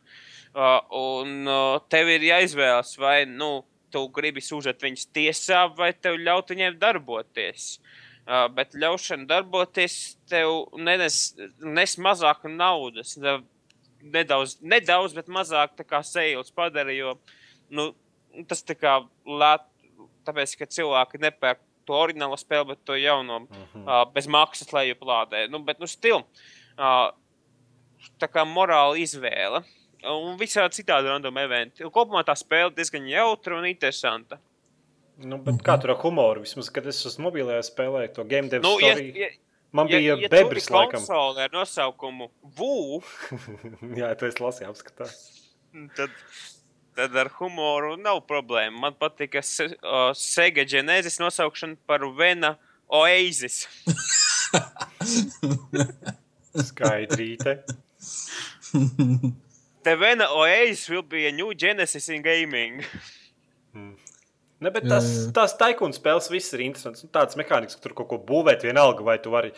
Uh, 0.54 0.80
un 0.90 1.48
uh, 1.48 1.80
tev 1.88 2.08
ir 2.08 2.20
jāizvēlas, 2.20 2.98
vai, 2.98 3.24
nu, 3.26 3.64
tu 3.90 4.08
gribi 4.08 4.40
sūdzēt 4.40 4.82
viņus 4.82 5.10
tiesā, 5.12 5.76
vai 5.76 5.92
tev 5.92 6.14
ļaut 6.14 6.50
viņiem 6.50 6.78
darboties. 6.78 7.78
Uh, 7.78 8.04
bet 8.26 8.76
ļaušana 8.78 9.28
darboties 9.28 10.16
tev 10.30 10.64
nenes, 10.76 11.34
nes 11.60 11.96
mazāk 11.96 12.48
naudas. 12.48 13.16
Ne- 13.16 13.42
Nedaudz, 14.04 14.58
nedaudz, 14.60 15.14
bet 15.16 15.30
mazāk 15.32 15.78
sēles 16.04 16.50
padara, 16.52 16.92
jo 16.92 17.14
nu, 17.72 17.94
tas 18.46 18.60
tā 18.60 18.74
kā 18.76 18.98
lēt, 19.24 19.64
tāpēc, 20.26 20.52
ka 20.60 20.66
cilvēki 20.66 21.20
nepērk 21.22 21.62
to 21.88 21.96
oriģinālo 21.96 22.36
spēli, 22.36 22.66
bet 22.72 22.84
to 22.84 22.96
jauno 23.00 23.38
mm 23.38 23.46
-hmm. 23.46 23.84
uh, 23.86 24.12
bez 24.12 24.26
maksas 24.26 24.72
lejuplādē. 24.72 25.48
Nu, 25.48 25.58
bet, 25.58 25.80
nu, 25.80 25.86
stil. 25.86 26.20
Uh, 26.78 27.12
tā 28.20 28.28
kā 28.28 28.44
morāla 28.44 28.98
izvēle. 29.00 29.62
Un 30.04 30.36
visādi 30.36 30.82
citādi 30.82 31.08
random 31.08 31.38
eventi. 31.38 31.84
Kopumā 31.84 32.24
tā 32.24 32.34
spēle 32.36 32.74
diezgan 32.76 33.06
jautra 33.08 33.56
un 33.58 33.64
interesanta. 33.64 34.38
Nu, 35.22 35.38
bet 35.38 35.60
kā 35.62 35.76
tur 35.78 35.92
ar 35.94 36.00
humoru? 36.02 36.42
Vismaz, 36.42 36.66
kad 36.74 36.86
es 36.90 36.98
uz 37.06 37.14
mobilajā 37.22 37.60
spēlēju 37.68 38.10
to 38.16 38.24
game 38.26 38.50
dev 38.50 38.64
Nu, 38.64 38.72
ja, 38.82 38.96
story, 38.96 39.12
ja, 39.14 39.28
man 39.70 39.86
ja, 39.92 40.00
bija 40.00 40.16
ja 40.24 40.30
bebris, 40.32 40.66
tu 40.66 40.74
laikam. 40.74 40.98
konsole 40.98 41.44
ar 41.46 41.54
nosaukumu 41.54 42.32
VU, 42.58 42.98
Jā, 44.00 44.10
tu 44.18 44.26
esi 44.26 44.42
lasījis 44.42 44.72
apskatā. 44.72 45.06
tad, 45.94 46.10
tad 46.98 47.14
ar 47.22 47.30
humoru 47.38 47.94
nav 48.00 48.24
problēma. 48.26 48.74
Man 48.88 48.98
patika 48.98 49.42
se, 49.42 49.68
uh, 49.86 50.10
Sega 50.18 50.66
Genesis 50.66 51.20
nosaukšana 51.22 51.78
par 51.86 52.02
Vena 52.18 52.56
Oasis. 52.90 53.68
Skaidrīte. 56.68 57.58
The 59.84 59.96
Vena 59.96 60.26
Oasis 60.34 60.88
will 60.90 61.02
be 61.02 61.26
a 61.26 61.32
new 61.32 61.54
Genesis 61.54 62.08
in 62.08 62.22
gaming. 62.22 62.82
Ne, 64.60 64.70
bet 64.70 64.86
tas, 64.88 65.04
Jā, 65.04 65.24
jā. 65.26 65.32
tās 65.36 65.56
taikūnas 65.58 65.98
spēles 65.98 66.30
viss 66.30 66.54
ir 66.54 66.60
interesants. 66.64 67.02
Nu, 67.04 67.10
tāds 67.12 67.36
mehānisms, 67.36 67.74
ka 67.76 67.88
tur 67.88 67.94
kaut 67.98 68.08
ko 68.12 68.18
būvēt, 68.18 68.62
vienalga, 68.64 69.02
vai 69.04 69.18
tu 69.18 69.30
vari, 69.34 69.50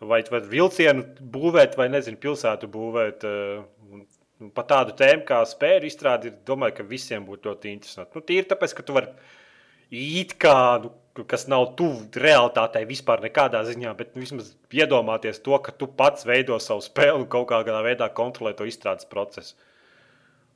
vai 0.00 0.22
tu 0.26 0.34
vari 0.34 0.50
vilcienu 0.50 1.04
būvēt, 1.32 1.76
vai 1.78 1.86
nezinu, 1.88 2.18
pilsētu 2.18 2.68
būvēt. 2.68 3.24
eh, 3.24 3.62
un- 3.92 4.06
un 4.40 4.50
Par 4.50 4.64
tādu 4.64 4.96
tēmu 4.98 5.24
kā 5.24 5.38
spēļu 5.46 5.86
izstrādi, 5.86 6.26
ir, 6.26 6.32
domāju, 6.44 6.74
ka 6.74 6.82
visiem 6.82 7.24
būtu 7.24 7.42
ļoti 7.54 7.72
interesanti. 7.72 8.10
Nu, 8.14 8.20
tīri 8.20 8.48
tāpēc, 8.50 8.74
ka 8.74 8.82
tu 8.82 8.92
vari 8.92 9.08
it 9.92 10.34
kā, 10.38 10.82
nu, 10.82 11.24
kas 11.24 11.46
nav 11.46 11.76
tuvu 11.76 12.08
realitātei 12.10 12.84
vispār 12.88 13.20
nekādā 13.20 13.62
ziņā, 13.68 13.96
bet 13.96 14.16
nu, 14.16 14.22
vismaz 14.22 14.54
iedomāties 14.72 15.40
to, 15.42 15.56
ka 15.58 15.70
tu 15.70 15.86
pats 15.86 16.24
veido 16.24 16.58
savu 16.58 16.80
spēli 16.80 17.20
un 17.20 17.26
kaut 17.26 17.48
kādā 17.48 17.78
veidā 17.84 18.08
kontrolē 18.12 18.56
to 18.56 18.64
izstrādes 18.64 19.04
procesu. 19.08 19.54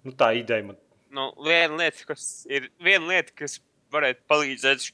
Nu, 0.04 0.12
tā 0.12 0.34
ideja 0.36 0.64
man 0.64 0.76
nu, 1.10 1.32
viena 1.44 1.76
lieta, 1.78 2.04
kas 2.08 2.46
ir 2.50 2.68
viena 2.82 3.06
lieta, 3.08 3.32
kas 3.36 3.60
varētu 3.96 4.24
palīdzēt 4.30 4.90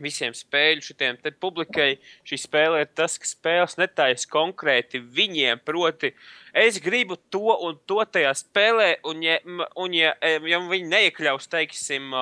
visiem 0.00 0.34
spēļu 0.36 0.84
šitiem 0.84 1.18
te 1.22 1.32
publikai. 1.32 1.96
Šī 2.26 2.38
spēle 2.40 2.82
ir 2.84 2.90
tas, 2.96 3.16
ka 3.20 3.28
spēles 3.28 3.76
netaisa 3.80 4.28
konkrēti 4.32 5.00
viņiem. 5.00 5.62
Proti, 5.66 6.12
es 6.52 6.80
gribu 6.82 7.18
to 7.32 7.56
un 7.66 7.78
to 7.88 8.02
tajā 8.04 8.32
spēlē, 8.36 8.90
un 9.08 9.24
ja, 9.24 9.38
un 9.76 9.96
ja, 9.96 10.14
em, 10.20 10.48
ja 10.50 10.60
viņi 10.62 10.92
neiekļaus, 10.92 11.48
teiksim, 11.52 12.12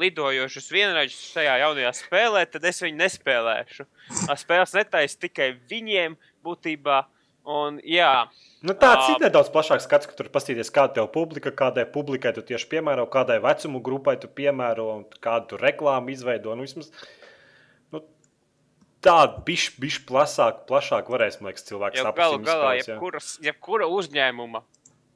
lidojošus 0.00 0.70
vienraidžus 0.72 1.30
šajā 1.34 1.58
jaunajā 1.64 1.94
spēlē, 1.98 2.46
tad 2.48 2.66
es 2.68 2.80
viņu 2.84 3.00
nespēlēšu. 3.02 3.88
Spēles 4.40 4.76
netaisa 4.76 5.24
tikai 5.26 5.52
viņiem 5.70 6.16
būtībā. 6.46 7.04
Un, 7.50 7.80
jā, 7.86 8.12
Nu, 8.60 8.74
tāds 8.76 9.06
Ā. 9.06 9.12
ir 9.14 9.22
nedaudz 9.24 9.48
plašāks 9.54 9.86
skats, 9.88 10.04
ka 10.08 10.16
tur 10.18 10.26
paskatīties, 10.32 10.68
kāda 10.74 10.98
tev 10.98 11.06
publika, 11.14 11.48
kādai 11.56 11.86
publikai 11.88 12.34
tu 12.36 12.42
tieši 12.44 12.66
piemēro, 12.74 13.06
kādai 13.08 13.38
vecumu 13.40 13.80
grupai 13.80 14.18
tu 14.20 14.28
piemēro, 14.28 14.84
un 14.98 15.06
kādu 15.24 15.56
reklāmu 15.56 16.12
izveido. 16.12 16.52
Nu, 16.58 16.66
vismaz, 16.68 16.90
nu, 17.88 18.02
tādu 19.00 19.40
bišķi, 19.46 19.80
bišķi 19.80 20.04
plašāk, 20.10 20.60
plašāk 20.68 21.08
varēs, 21.08 21.40
man 21.40 21.54
liekas, 21.54 21.64
cilvēks 21.70 22.02
saprast. 22.04 22.20
galu 22.20 22.42
galā, 22.44 22.74
jebkuras, 22.82 23.30
jebkura 23.46 23.88
uzņēmuma 23.88 24.60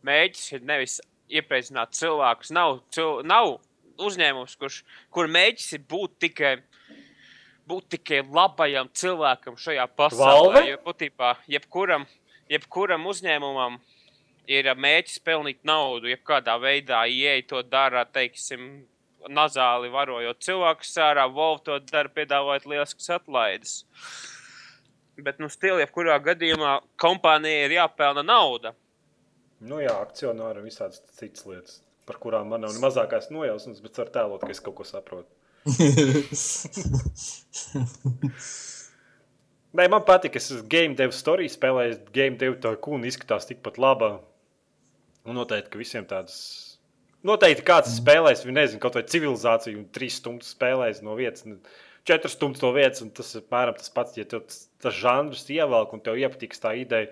mēģis 0.09 0.49
ir 0.57 0.64
nevis 0.72 0.99
iepriecināt 1.28 1.93
cilvēkus. 2.01 2.53
Nav, 2.57 2.78
cil, 2.97 3.20
nav 3.28 3.59
uzņēmums, 4.05 4.57
kurš, 4.61 4.80
kur 5.12 5.28
mēģis 5.28 5.76
ir 5.78 5.85
būt 5.91 6.20
tikai. 6.26 6.57
Būt 7.64 7.95
tikai 7.95 8.18
labajam 8.28 8.91
cilvēkam 8.93 9.55
šajā 9.57 9.87
pasaulē. 9.97 10.61
Jo 10.68 10.80
būtībā 10.85 11.30
jebkuram, 11.49 12.03
jebkuram 12.53 13.07
uzņēmumam 13.11 13.79
ir 14.51 14.69
mērķis 14.77 15.21
pelnīt 15.25 15.63
naudu. 15.67 16.11
Jebkādā 16.13 16.57
veidā 16.61 17.05
ieeja 17.09 17.43
to 17.49 17.63
dara, 17.63 18.05
teiksim, 18.05 18.85
nazāli 19.31 19.91
varojot 19.93 20.43
cilvēkus 20.45 20.95
sārā, 20.97 21.27
Volvo 21.33 21.63
to 21.65 21.79
dara, 21.89 22.09
piedāvājot 22.13 22.67
lieliskas 22.69 23.11
atlaides. 23.17 23.85
Bet, 25.17 25.39
nu, 25.39 25.49
stila, 25.49 25.81
jebkurā 25.85 26.19
gadījumā 26.23 26.81
kompānijai 27.01 27.65
ir 27.69 27.73
jāpelna 27.79 28.23
nauda. 28.27 28.75
Nu, 29.65 29.79
jā, 29.81 29.95
akcionāri 30.03 30.61
un 30.61 30.67
visādas 30.67 31.01
citas 31.15 31.47
lietas, 31.49 31.83
par 32.05 32.17
kurām 32.21 32.51
man 32.51 32.61
nav 32.67 32.75
mazākās 32.83 33.31
nojausmas, 33.33 33.81
bet 33.85 33.99
var 34.03 34.09
tēlot, 34.13 34.43
ka 34.43 34.51
es 34.53 34.61
kaut 34.65 34.77
ko 34.81 34.85
saprotu. 34.89 35.31
Nē, 39.75 39.89
man 39.91 40.05
patīk, 40.07 40.37
es 40.39 40.53
esmu 40.53 40.68
game 40.70 40.95
dev 40.99 41.11
story 41.16 41.49
spēlējis. 41.51 42.05
Game 42.14 42.39
dev 42.39 42.61
tā 42.62 42.77
kūna 42.79 43.09
izskatās 43.11 43.49
tikpat 43.49 43.81
laba. 43.83 44.11
Un 45.27 45.35
noteikti, 45.41 45.72
ka 45.72 45.81
visiem 45.81 46.07
tādas. 46.07 46.37
Noteikti 47.27 47.64
kāds 47.66 47.97
spēlēs, 47.99 48.45
viņi 48.45 48.55
nezina, 48.55 48.83
kaut 48.83 48.99
vai 48.99 49.03
civilizāciju, 49.09 49.81
un 49.81 49.89
trīs 49.97 50.20
stundas 50.20 50.53
spēlēs 50.55 51.01
no 51.03 51.16
vietas, 51.18 51.47
četras 52.07 52.37
stundas 52.37 52.62
no 52.62 52.70
vietas. 52.77 53.03
un 53.03 53.11
Tas 53.16 53.33
ir 53.35 53.43
apmēram 53.43 53.79
tas 53.81 53.91
pats, 53.91 54.18
ja 54.20 54.29
tev 54.29 54.45
tas, 54.47 54.66
tas 54.85 54.95
žanrs 54.95 55.49
ievelk 55.51 55.97
un 55.97 56.05
tev 56.05 56.20
iepatiks 56.22 56.62
tā 56.62 56.77
ideja, 56.79 57.11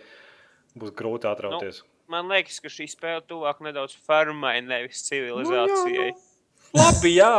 būs 0.79 0.95
grūti 0.95 1.31
atrauties. 1.33 1.83
Man 2.13 2.31
liekas, 2.31 2.61
ka 2.63 2.71
šī 2.71 2.87
spēle 2.93 3.25
tuvāk 3.27 3.65
nedaudz 3.65 3.97
fermai, 4.07 4.61
nevis 4.63 5.03
civilizācijai. 5.09 6.13
Labi, 6.77 7.17
jā. 7.17 7.37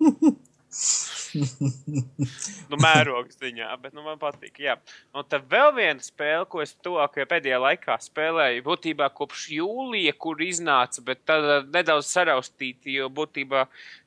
nu, 1.34 2.78
mērogs 2.80 3.38
ziņā, 3.40 3.68
bet 3.82 3.94
nu, 3.96 4.02
man 4.06 4.18
patīk. 4.20 4.58
Jā. 4.62 4.76
Un 5.16 5.26
tad 5.30 5.46
vēl 5.50 5.72
viena 5.76 6.02
spēle, 6.04 6.46
ko 6.50 6.62
es 6.64 6.74
tuvākajā 6.84 7.26
pēdējā 7.30 7.60
laikā 7.62 7.96
spēlēju, 8.02 8.64
būtībā 8.66 9.10
kopš 9.16 9.46
jūlija, 9.56 10.14
kur 10.20 10.42
iznāca, 10.44 11.04
bet 11.06 11.22
tad 11.28 11.46
uh, 11.46 11.64
nedaudz 11.74 12.10
saraustīti, 12.10 12.96
jo 12.98 13.08
būtībā 13.14 13.64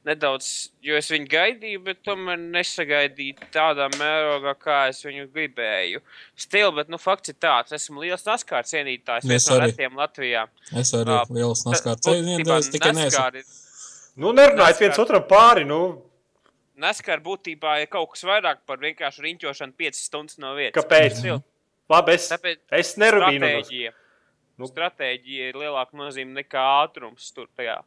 nedaudz, 0.08 0.50
jo 0.84 0.98
es 1.00 1.10
viņu 1.14 1.30
gaidīju, 1.32 1.84
bet 1.88 2.02
tomēr 2.04 2.40
nesagaidīju 2.42 3.50
tādā 3.56 3.88
mērogā, 3.96 4.56
kā 4.60 4.80
es 4.92 5.00
viņu 5.08 5.30
gribēju. 5.34 6.04
Stil, 6.36 6.72
bet 6.76 6.92
nu, 6.92 7.00
fakts 7.00 7.32
ir 7.32 7.40
tāds, 7.40 7.76
esmu 7.76 8.04
liels 8.04 8.26
naskārs 8.28 8.74
cienītājs, 8.74 9.28
Es 9.32 9.48
no 9.50 9.60
arī. 9.60 9.72
Latvijā. 10.00 10.48
Es 10.76 10.92
arī 10.98 11.16
Ā, 11.16 11.24
liels 11.32 11.64
būtībā 11.68 12.60
Es 12.60 12.72
tikai 12.74 12.92
ir- 12.92 13.46
Nu, 14.16 14.30
nerunājiet 14.36 14.80
viens 14.84 15.00
otram 15.02 15.24
pāri. 15.26 15.64
Nu, 15.66 15.80
NASCAR 16.84 17.24
būtībā 17.24 17.80
ir 17.84 17.90
kaut 17.92 18.14
kas 18.14 18.26
vairāk 18.28 18.64
par 18.68 18.82
vienkārši 18.84 19.24
riņķošanu 19.26 19.76
5 19.80 20.00
stundas 20.00 20.40
no 20.42 20.54
vietas. 20.58 20.78
Kāpēc? 20.84 21.24
Labi, 21.92 22.16
es, 22.16 22.30
Tāpēc 22.32 22.80
es 22.80 22.96
nerunāju. 23.00 23.42
Nu. 23.42 24.00
Nu. 24.54 24.68
Stratēģija 24.70 25.48
ir 25.50 25.58
lielāka 25.58 25.98
nozīme 25.98 26.36
nekā 26.38 26.62
ātrums 26.84 27.32
tur 27.34 27.48
tajā. 27.58 27.80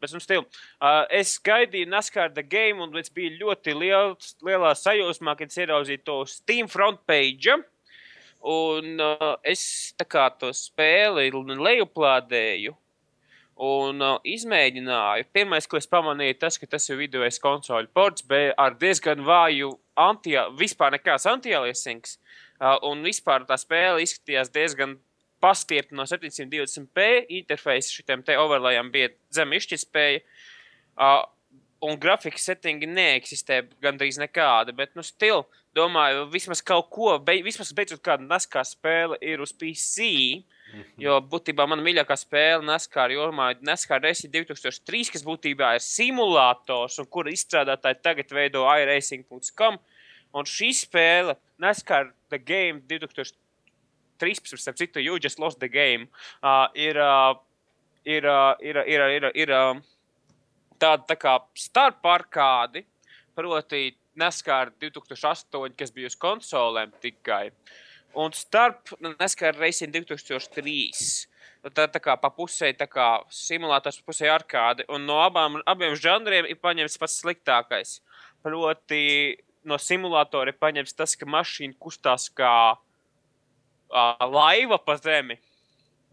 Bet, 0.00 0.14
nu, 0.16 0.22
stil, 0.24 0.46
uh, 0.80 1.02
es 1.12 1.34
gaidīju 1.44 1.90
NASCAR 1.92 2.32
The 2.32 2.44
Game, 2.48 2.80
un 2.80 2.96
es 2.96 3.12
biju 3.12 3.34
ļoti 3.42 3.74
liels, 3.76 4.32
lielā 4.44 4.72
sajūsmā, 4.80 5.36
kad 5.36 5.52
es 5.52 5.60
ieraudzīju 5.60 6.04
to 6.06 6.16
Steam 6.30 6.70
front 6.72 7.02
page. 7.08 7.58
Un 8.44 9.04
uh, 9.04 9.34
es 9.44 9.92
tā 10.00 10.08
kā 10.08 10.26
to 10.40 10.50
spēli 10.56 11.28
lejuplādēju 11.32 12.74
un 13.60 14.02
uh, 14.02 14.18
izmēģināju. 14.26 15.28
Pirmais, 15.34 15.66
ko 15.70 15.78
es 15.78 15.88
pamanīju, 15.90 16.38
tas, 16.42 16.58
ka 16.58 16.66
tas 16.70 16.88
ir 16.90 16.98
vidējais 16.98 17.40
konsoļu 17.42 17.90
ports, 17.94 18.24
bet 18.26 18.54
ar 18.58 18.76
diezgan 18.80 19.22
vāju 19.26 19.74
anti, 20.00 20.34
vispār 20.58 20.94
nekāds 20.96 21.26
anti-aliasings. 21.30 22.18
Uh, 22.60 22.78
un 22.86 23.02
vispār 23.06 23.46
tā 23.46 23.58
spēle 23.58 24.02
izskatījās 24.02 24.50
diezgan 24.54 24.96
pastiepta 25.42 25.96
no 25.96 26.06
720p 26.08 27.26
interfeisa. 27.40 27.92
Šitiem 27.92 28.24
te 28.26 28.38
overlayam 28.40 28.90
bija 28.94 29.12
zem 29.34 29.52
izšķirtspēja. 29.58 30.22
Uh, 30.94 31.22
un 31.84 31.98
grafikas 32.00 32.46
settingi 32.48 32.88
neeksistē 32.88 33.64
gandrīz 33.84 34.18
nekāda, 34.20 34.72
bet, 34.76 34.94
nu, 34.96 35.04
stila, 35.04 35.44
domāju, 35.76 36.28
vismaz 36.32 36.62
kaut 36.64 36.88
ko, 36.94 37.16
be, 37.20 37.36
vismaz 37.44 37.74
beidzot 37.76 38.02
kāda 38.04 38.24
naskā 38.24 38.62
spēle 38.66 39.18
ir 39.20 39.42
uz 39.44 39.52
PC. 39.52 40.08
Jo 40.98 41.18
būtībā 41.30 41.66
mana 41.70 41.84
mīļākā 41.84 42.16
spēle 42.18 42.64
NASCAR 42.66 43.12
jomā 43.14 43.50
ir 43.54 43.62
NASCAR 43.66 44.02
Racing 44.02 44.32
2003, 44.34 45.12
kas 45.14 45.24
būtībā 45.26 45.74
ir 45.76 45.84
simulators 45.84 46.98
un 47.02 47.08
kura 47.10 47.32
izstrādātāji 47.34 48.00
tagad 48.02 48.34
veido 48.34 48.64
iRacing.com. 48.66 49.78
Un 50.34 50.48
šī 50.50 50.72
spēle, 50.74 51.36
NASCAR 51.62 52.10
The 52.32 52.40
Game 52.42 52.82
2013, 52.90 54.58
starp 54.58 54.80
citu, 54.80 55.02
You 55.02 55.20
Just 55.22 55.38
Lost 55.38 55.60
the 55.60 55.68
Game, 55.70 56.08
uh, 56.42 56.66
ir, 56.74 56.98
uh, 56.98 57.36
ir, 58.04 58.26
uh, 58.26 58.54
ir, 58.58 58.80
ir, 58.82 59.06
ir, 59.18 59.28
ir 59.44 59.54
uh, 59.54 59.78
tāda 60.80 61.06
tā 61.12 61.18
kā 61.20 61.36
starp 61.58 62.02
pārkādi, 62.02 62.82
proti 63.34 63.92
NASCAR 64.18 64.72
2008, 64.82 65.74
kas 65.78 65.94
bija 65.94 66.10
uz 66.10 66.18
konsolēm 66.18 66.92
tikai. 67.02 67.48
Un 68.14 68.34
starp 68.36 68.92
NASCAR 69.02 69.56
Racing 69.58 69.94
2003. 69.94 71.26
Nu, 71.64 71.70
Tā, 71.72 71.86
tā 71.88 72.00
kā 72.02 72.12
pa 72.20 72.28
pusē, 72.28 72.74
kā 72.76 73.08
simulators, 73.32 74.02
pusē 74.04 74.28
arkāde. 74.28 74.84
Un 74.92 75.06
no 75.08 75.16
abām, 75.24 75.62
abiem 75.66 75.94
žanriem 75.96 76.44
ir 76.44 76.60
paņemts 76.60 76.98
pats 77.00 77.16
sliktākais. 77.22 78.00
Proti, 78.44 79.38
no 79.64 79.78
simulatora 79.80 80.52
ir 80.52 80.60
paņemts 80.60 80.92
tas, 80.92 81.16
ka 81.16 81.24
mašīna 81.24 81.78
kustās 81.80 82.28
kā 82.28 82.76
uh, 82.76 84.28
laiva 84.28 84.76
pa 84.76 84.98
zemi, 85.00 85.38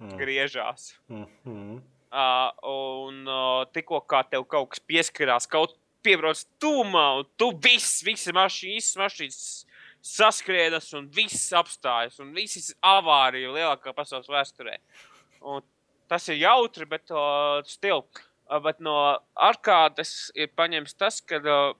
Mm. 0.02 0.18
griežās. 0.18 0.93
Mhm. 1.10 1.82
Uh, 2.12 2.49
un 2.68 3.28
uh, 3.30 3.66
tikko 3.72 4.02
kā 4.04 4.24
tev 4.28 4.43
kaut 4.49 4.74
kas 4.74 4.82
pieskarās, 4.84 5.47
kaut 5.47 5.78
piebrauc 6.04 6.41
tūmā, 6.60 7.06
un 7.22 7.28
tu 7.39 7.52
viss, 7.56 8.02
visas 8.04 8.34
mašīnas, 8.36 8.89
visas 8.89 8.97
mašīnas 8.99 9.38
saskrienas, 10.02 10.89
un 10.97 11.08
viss 11.14 11.52
apstājas, 11.54 12.20
un 12.24 12.34
viss 12.36 12.74
avārija 12.82 13.54
lielākā 13.54 13.93
pasaules 13.95 14.30
vēsturē. 14.32 14.78
Un 15.41 15.64
tas 16.12 16.28
ir 16.30 16.41
jautri, 16.41 16.88
bet 16.89 17.14
uh, 17.14 17.62
stil. 17.68 18.04
Uh, 18.49 18.60
bet 18.64 18.82
no 18.84 18.95
arkādes 19.39 20.32
ir 20.36 20.52
paņemts 20.58 20.97
tas, 20.99 21.22
ka 21.22 21.39
uh, 21.39 21.74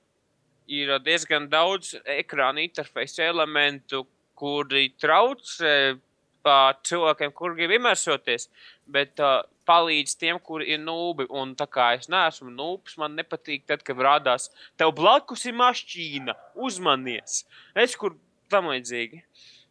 ir 0.72 0.94
diezgan 1.04 1.50
daudz 1.52 1.96
ekrāna 2.16 2.64
interfeisa 2.64 3.26
elementu, 3.28 4.06
kuri 4.40 4.92
traucē 5.02 5.76
uh, 5.94 6.70
cilvēkiem, 6.88 7.34
kuri 7.36 7.60
grib 7.60 7.76
imersoties, 7.82 8.48
bet 8.90 9.20
uh, 9.22 9.42
palīdz 9.68 10.16
tiem, 10.20 10.40
kuri 10.42 10.72
ir 10.74 10.82
nūbi. 10.84 11.28
Un 11.30 11.56
tā 11.60 11.68
kā 11.70 11.92
es 11.98 12.10
neesmu 12.12 12.52
nūbs, 12.54 12.98
man 13.02 13.16
nepatīk, 13.20 13.66
tad, 13.70 13.86
kad 13.88 14.00
rādās, 14.02 14.50
tev 14.80 14.94
blakus 14.98 15.46
ir 15.50 15.58
mašīna, 15.60 16.36
uzmanies. 16.68 17.44
Es 17.78 17.98
kur 18.00 18.18
tam 18.52 18.72
līdzīgi. 18.72 19.24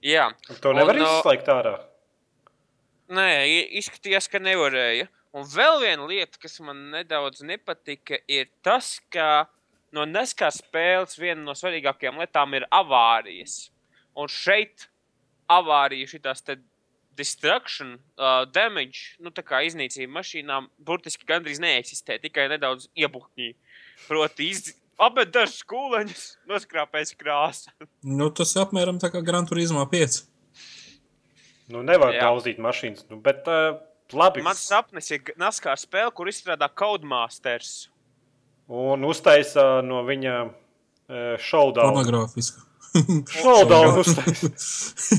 Jā, 0.05 0.31
To 0.65 0.73
nevar 0.73 0.97
Un, 0.97 1.05
uh, 1.05 1.17
izslēgt 1.21 1.49
ārā. 1.53 1.75
Nē, 3.13 3.31
izskatījās, 3.81 4.31
ka 4.31 4.41
nevarēja. 4.41 5.11
Un 5.37 5.45
vēl 5.47 5.81
viena 5.85 6.07
lieta, 6.11 6.39
kas 6.43 6.57
man 6.65 6.89
nedaudz 6.95 7.45
nepatika, 7.47 8.19
ir 8.31 8.49
tas, 8.67 8.97
ka 9.13 9.47
no 9.95 10.07
neskā 10.07 10.49
spēles 10.55 11.19
viena 11.21 11.43
no 11.45 11.55
svarīgākajām 11.59 12.19
lietām 12.23 12.57
ir 12.59 12.67
avārijas. 12.75 13.69
Un 14.19 14.31
šeit 14.31 14.89
avārija 15.51 16.09
šitās 16.11 16.43
destruction, 17.17 17.97
uh, 18.17 18.45
damage, 18.53 19.17
nu 19.23 19.33
tā 19.35 19.45
kā 19.47 19.63
iznīcība 19.67 20.13
mašīnām, 20.21 20.69
burtiski 20.87 21.27
gandrīz 21.29 21.61
neeksistē, 21.63 22.19
tikai 22.23 22.49
nedaudz 22.53 22.89
iebukņī. 22.99 23.53
Proti, 24.07 24.49
iz... 24.53 24.73
apmet 25.01 25.33
dažus 25.35 25.63
kūleņus, 25.69 26.25
noskrāpēs 26.51 27.15
krāsu. 27.19 27.73
Nu, 28.05 28.31
tas 28.31 28.55
ir 28.57 28.65
apmēram 28.65 29.01
tā 29.03 29.13
kā 29.13 29.23
Gran 29.25 29.49
Turismo 29.49 29.85
5. 29.91 30.23
Nu, 31.71 31.85
nevar 31.87 32.17
daudzīt 32.17 32.59
mašīnas. 32.63 33.07
Nu, 33.11 33.21
bet 33.23 33.47
uh, 33.51 33.79
labi. 34.17 34.43
Mans 34.47 34.63
sapnis 34.67 35.11
ir 35.15 35.35
NASCAR 35.39 35.79
spēle, 35.79 36.11
kur 36.15 36.31
izstrādā 36.31 36.71
Codemasters. 36.73 37.89
Un 38.71 39.07
uztaisa 39.07 39.81
no 39.83 40.03
viņa 40.07 40.35
uh, 40.47 41.39
šauda. 41.43 41.87
Pornogrāfiski. 41.87 42.70
Šodien 43.41 44.01
uztaisīt. 44.01 44.63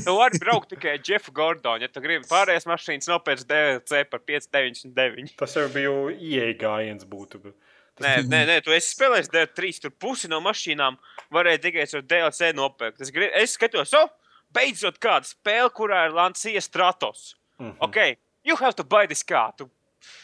Tu 0.04 0.14
vari 0.16 0.40
braukt 0.42 0.72
tikai 0.74 0.98
Jeffu 1.00 1.32
Gordonu, 1.36 1.84
ja 1.84 1.88
tu 1.88 2.02
gribi 2.04 2.26
pārējās 2.28 2.68
mašīnas 2.68 3.08
nopērts 3.08 3.46
DLC 3.48 4.04
par 4.10 4.24
5,99. 4.28 5.36
Tas 5.40 5.56
jau 5.56 5.68
bija 5.72 5.92
ieeja 6.12 6.56
gājiens 6.60 7.08
būtu. 7.08 7.42
bet 7.44 7.56
Nē, 8.00 8.12
nē, 8.24 8.40
nē, 8.48 8.56
tu 8.64 8.72
esi 8.72 8.94
spēlējis 8.94 9.30
D3, 9.32 9.70
tur 9.84 9.92
pusi 10.00 10.30
no 10.30 10.40
mašīnām 10.44 10.96
varēja 11.34 11.60
tikai 11.66 11.84
ar 11.84 12.04
DLC 12.08 12.52
nopirkt. 12.56 13.02
Es, 13.04 13.12
grib, 13.12 13.30
es 13.36 13.56
skatos, 13.58 13.92
oh, 13.98 14.08
beidzot 14.54 14.98
kāda 15.02 15.28
spēle, 15.28 15.68
kurā 15.76 16.06
ir 16.08 16.16
Lancia 16.16 16.60
Stratos. 16.64 17.34
Mm. 17.58 17.70
-hmm. 17.70 17.76
Ok, 17.84 18.18
you 18.44 18.56
have 18.56 18.74
to 18.74 18.84
buy 18.84 19.06
this 19.06 19.22
car. 19.22 19.52
Tu, 19.56 19.68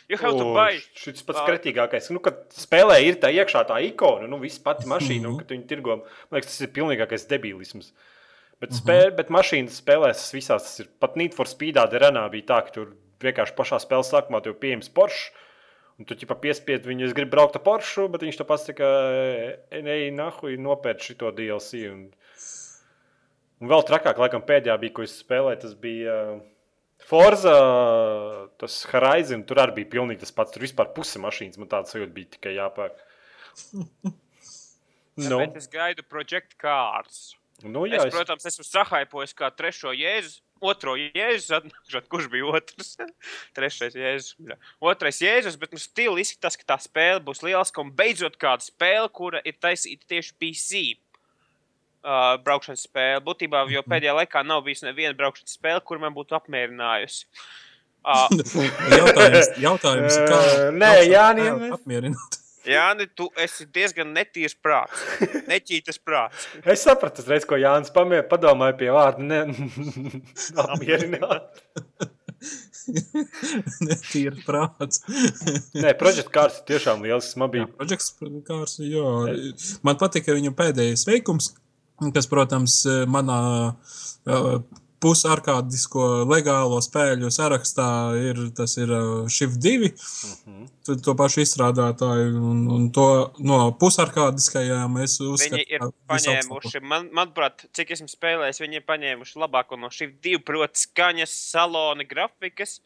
you 0.09 0.19
have 0.21 0.37
to 0.37 0.47
O, 0.51 0.55
buy. 0.57 0.79
Šis 0.97 1.25
pats 1.27 1.43
Ā. 1.43 1.47
kretīgākais. 1.49 2.11
Nu, 2.15 2.23
kad 2.25 2.47
spēlē 2.57 3.01
ir 3.07 3.19
tā 3.23 3.31
iekšā 3.35 3.65
tā 3.69 3.81
ikona, 3.87 4.29
nu, 4.31 4.41
viss 4.43 4.63
pati 4.63 4.89
mašīna, 4.91 5.31
un 5.31 5.41
kad 5.41 5.53
viņi 5.55 5.67
tirgo. 5.71 6.01
Man 6.29 6.39
liekas, 6.39 6.55
tas 6.55 6.67
ir 6.67 6.73
pilnīgākais 6.77 7.29
debilisms. 7.31 7.93
Bet, 8.59 8.73
spēle, 8.75 9.13
bet 9.15 9.29
mašīnas 9.31 9.77
spēlēs 9.79 10.23
tas 10.23 10.35
visās 10.35 10.65
tas 10.67 10.81
ir. 10.83 10.89
Pat 10.99 11.15
Need 11.21 11.37
for 11.37 11.47
Speedā 11.47 11.85
Deranā 11.91 12.25
bija 12.33 12.49
tā, 12.49 12.63
ka 12.67 12.75
tur 12.75 12.97
vienkārši 13.23 13.55
pašā 13.59 13.79
spēles 13.83 14.11
sākumā 14.11 14.43
tev 14.43 14.59
pieejams 14.59 14.91
Porsche. 14.95 15.31
Un 15.99 16.07
tu 16.07 16.15
ķipa 16.15 16.37
piespied 16.39 16.85
viņu, 16.87 17.09
es 17.09 17.15
gribu 17.15 17.33
braukt 17.35 17.57
ar 17.59 17.63
Porsche, 17.65 18.05
bet 18.11 18.23
viņš 18.23 18.37
to 18.39 18.45
pats 18.47 18.69
tikai 18.69 18.91
ej, 19.75 20.05
nahu, 20.15 20.53
nopērk 20.63 21.03
šito 21.03 21.33
DLC. 21.35 21.89
Un, 21.91 22.05
un 23.59 23.73
vēl 23.73 23.83
trakāk, 23.87 24.21
laikam, 24.23 24.45
pēdējā 24.47 24.77
bija, 24.79 24.95
ko 24.95 25.07
es 25.07 25.17
spēlēju, 25.19 25.61
tas 25.65 25.75
bija 25.79 26.15
uh, 26.15 26.45
Forza, 27.09 27.55
tas 28.61 28.83
Horizon, 28.91 29.43
tur 29.49 29.63
arī 29.63 29.81
bija 29.81 29.95
pilnīgi 29.97 30.27
tas 30.27 30.35
pats. 30.37 30.53
Tur 30.53 30.67
vispār 30.67 30.91
puse 30.97 31.21
mašīnas 31.23 31.61
man 31.61 31.71
tāds 31.73 31.95
sajūta 31.95 32.13
bija 32.15 32.35
tikai 32.37 32.57
jāpērk. 32.59 33.05
Nu, 35.19 35.41
Bet 35.41 35.57
es 35.59 35.67
gaidu 35.67 36.05
Project 36.07 36.53
Cars. 36.63 37.33
nu, 37.67 37.89
jā, 37.91 38.05
es, 38.05 38.13
protams, 38.15 38.45
esmu 38.47 38.63
sahaipojis 38.63 39.35
kā 39.35 39.49
trešo 39.51 39.91
jēzu. 39.91 40.39
Otro 40.63 40.97
jēzus, 40.99 41.51
atnākšot, 41.55 42.07
kurš 42.11 42.29
bija 42.31 42.53
otrs. 42.59 42.93
Trešais 43.57 43.95
jēzus. 43.99 44.37
bļa. 44.43 44.57
Otrais 44.91 45.19
jēzus, 45.23 45.59
bet 45.59 45.75
nu 45.75 45.83
stili 45.83 46.23
izskatās, 46.23 46.59
ka 46.59 46.67
tā 46.71 46.79
spēle 46.83 47.23
būs 47.27 47.43
lieliska 47.47 47.83
un 47.83 47.91
beidzot 47.99 48.39
kāda 48.39 48.67
spēle, 48.67 49.11
kura 49.15 49.43
ir 49.47 49.59
taisīta 49.63 50.07
tieši 50.15 50.35
PC. 50.39 50.83
Uh, 51.99 52.37
braukšanas 52.47 52.85
spēle. 52.87 53.19
Būtībā 53.27 53.65
jau 53.73 53.81
pēdējā 53.83 54.13
laikā 54.21 54.45
nav 54.47 54.61
bijusi 54.63 54.87
neviena 54.87 55.17
braukšanas 55.19 55.57
spēle, 55.59 55.81
kur 55.83 55.99
man 55.99 56.15
būtu 56.15 56.37
apmierinājusi. 56.39 57.27
Uh, 58.07 58.31
Jautājums, 59.01 59.49
jautājums 59.59 60.19
kā 60.31 60.39
nē, 60.79 60.93
Jāni, 61.11 61.49
apmierināt. 61.75 62.39
Jāni, 62.73 63.09
tu 63.19 63.27
esi 63.41 63.67
diezgan 63.75 64.15
netīrs 64.15 64.55
prāts. 64.63 65.03
Neķītas 65.49 65.99
prāts. 66.05 66.47
es 66.63 66.87
sapratu, 66.87 67.25
reiz, 67.27 67.47
ko 67.49 67.59
Jānis 67.59 67.91
pamie, 67.95 68.23
padomāja 68.31 68.79
pie 68.79 68.91
vārda. 68.95 69.25
Ne, 69.25 69.43
apmierināt. 70.69 71.63
Netīra 73.83 74.37
prāts. 74.47 75.03
Nē, 75.75 75.97
projekts 75.99 76.31
kārs 76.35 76.61
ir 76.61 76.69
tiešām 76.75 77.03
liels. 77.07 77.35
Man 77.41 77.51
bija 77.55 77.71
Projekts 77.75 78.13
kārs, 78.47 78.79
jā. 78.85 79.09
Man 79.83 79.99
patika 79.99 80.37
viņa 80.37 80.55
pēdējais 80.59 81.09
veikums, 81.09 81.57
kas, 82.15 82.29
protams, 82.31 82.83
manā 83.11 83.41
pusarkādisko 85.03 86.25
legālo 86.29 86.79
spēļu 86.83 87.31
sarakstā 87.33 87.89
ir 88.19 88.41
tas 88.57 88.75
ir 88.81 88.93
Shift 89.31 89.61
2. 89.63 89.91
To, 90.87 90.97
to 91.05 91.15
pašu 91.19 91.43
izstrādātāju 91.45 92.41
un, 92.51 92.63
un 92.75 92.87
to 92.95 93.07
no 93.45 93.61
pusarkādiskajām 93.79 94.99
es 95.05 95.19
uzskatu. 95.23 95.61
Viņi 95.61 95.77
ir 95.77 95.85
paņēmuši, 96.11 96.83
man, 96.83 97.11
manuprāt, 97.15 97.67
cik 97.77 97.95
esmu 97.97 98.09
spēlējis, 98.11 98.63
viņi 98.65 98.81
ir 98.81 98.87
paņēmuši 98.89 99.43
labāko 99.43 99.79
no 99.81 99.93
šīm 99.95 100.17
divu, 100.25 100.43
proti, 100.49 100.87
skaņas, 100.87 101.37
salona, 101.53 102.07
grafikas, 102.09 102.79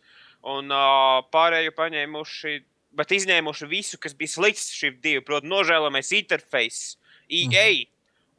un 0.42 0.72
uh, 0.74 1.22
pārējo 1.32 1.72
paņēmuši, 1.78 2.58
bet 2.98 3.16
izņēmuši 3.16 3.70
visu, 3.70 4.00
kas 4.02 4.18
bija 4.18 4.34
slikts 4.34 4.74
šīm 4.76 4.98
divu, 5.04 5.24
proti, 5.30 5.50
nožēlojamais 5.52 6.12
interfejs, 6.18 6.84
EA. 7.32 7.86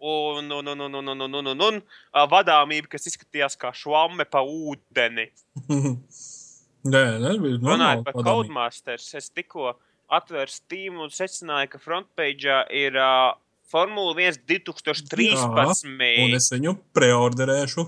Un, 0.03 0.49
un, 0.51 0.67
un, 0.67 0.79
un, 0.83 0.95
un, 0.99 1.07
un, 1.07 1.21
un, 1.23 1.35
un, 1.39 1.47
un, 1.47 1.61
un 1.63 2.27
vadāmība, 2.27 2.89
kas 2.91 3.07
izskatījās 3.07 3.55
kā 3.59 3.69
švamme 3.71 4.25
pa 4.27 4.41
ūdeni. 4.43 5.29
Nē, 6.83 7.03
nebija. 7.23 7.59
Runājot 7.61 7.63
normāli 7.63 8.03
par. 8.09 8.17
Codemasters, 8.27 9.07
es 9.15 9.29
tikko 9.31 9.71
atvēru 10.11 10.51
Steam 10.51 10.99
un 11.05 11.13
secināju, 11.13 11.71
ka 11.71 11.79
frontpage 11.79 12.57
ir 12.75 12.97
uh, 12.99 13.31
Formula 13.71 14.11
1 14.19 14.43
2013. 14.49 15.85
Un 16.25 16.35
es 16.35 16.51
viņu 16.51 16.75
preorderēšu. 16.95 17.87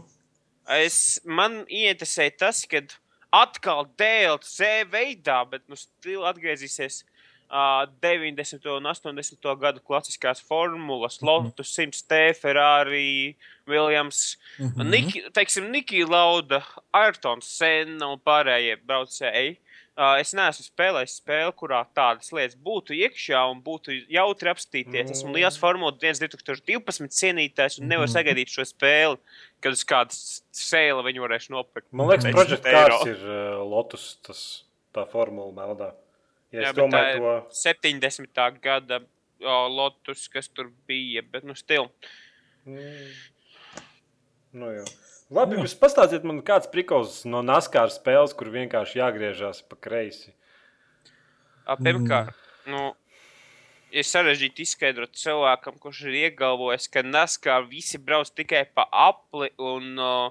Es, 0.80 1.00
man 1.28 1.66
ieinteresēja 1.68 2.38
tas, 2.48 2.64
ka 2.70 2.82
atkal 3.36 3.86
DLC 4.00 4.88
veidā, 4.90 5.42
bet 5.52 5.66
nu, 5.70 5.78
stila 5.78 6.32
atgriezīsies 6.32 7.04
uh, 7.52 7.86
90. 8.02 8.66
un 8.78 8.86
80. 8.86 9.56
gadu 9.60 9.80
klasiskās 9.86 10.42
formulas, 10.44 11.22
Lotus 11.22 11.72
100T, 11.78 12.34
Ferrari, 12.42 13.36
Williams, 13.68 14.38
mm 14.60 14.66
Mhm. 14.66 14.82
-hmm. 14.82 14.90
Niki, 14.90 15.24
teiksim, 15.34 15.72
Nikija 15.72 16.08
Lauda, 16.08 16.62
Ayrtons 16.94 17.46
Senna 17.58 18.08
un 18.08 18.20
pārējie 18.20 18.78
braucēji. 18.86 19.58
Uh, 19.98 20.20
es 20.20 20.34
neesmu 20.34 20.66
spēlējis 20.66 21.22
spēli, 21.22 21.54
kurā 21.56 21.86
tādas 21.96 22.32
lietas 22.34 22.58
būtu 22.60 22.92
iekšā 22.92 23.40
un 23.52 23.62
būtu 23.64 23.96
jautri 24.12 24.50
apstīties. 24.52 25.12
Esmu 25.12 25.32
liels 25.34 25.58
Formula 25.58 25.92
1 25.92 26.20
2012 26.20 27.08
cienītājs 27.08 27.80
un 27.80 27.88
nevaru 27.88 28.08
Mhm. 28.10 28.16
sagaidīt 28.18 28.50
šo 28.52 28.66
spēli, 28.68 29.18
kad 29.62 29.72
uz 29.72 29.86
kādas 29.86 30.42
sēla 30.52 31.02
viņu 31.02 31.22
varēšu 31.24 31.50
nopirkt. 31.50 31.88
Man 31.94 32.08
liekas, 32.08 32.26
10 32.26 32.34
projekts 32.34 32.66
eiro. 32.66 32.98
kārs 33.00 33.08
ir 33.08 33.16
uh, 33.24 33.64
Lotus, 33.72 34.18
tas, 34.22 34.64
tā 34.94 35.08
formula 35.10 35.52
meldā. 35.54 35.94
Ja 36.56 36.70
Jā, 36.70 36.74
domāju, 36.76 37.22
to 37.22 37.58
70. 37.60 38.44
gada 38.64 39.02
o, 39.44 39.56
Lotus, 39.68 40.28
kas 40.32 40.48
tur 40.48 40.70
bija, 40.88 41.24
bet 41.32 41.44
nu 41.44 41.56
stil. 41.58 41.90
Mm. 42.64 43.10
Nu, 44.56 44.72
jā. 44.72 44.86
Labi, 45.36 45.58
jūs 45.58 45.74
pastāstiet 45.76 46.24
man, 46.28 46.40
kāds 46.46 46.70
prikals 46.72 47.24
no 47.28 47.42
NASCAR 47.44 47.90
spēles, 47.92 48.36
kur 48.38 48.52
vienkārši 48.54 49.02
jāgriežas 49.02 49.64
pa 49.66 49.78
kreisi. 49.82 50.32
Pirmkārt, 51.82 52.38
nu, 52.70 52.92
ir 53.90 54.06
sarežģīti 54.06 54.68
izskaidrot 54.68 55.18
cilvēkam, 55.18 55.80
kurš 55.82 56.04
ir 56.06 56.20
iegalvojis, 56.28 56.88
ka 56.94 57.02
NASCAR 57.04 57.66
visi 57.72 57.98
brauc 57.98 58.30
tikai 58.38 58.68
pa 58.78 58.86
apli 58.92 59.50
un 59.58 59.98
uh, 59.98 60.30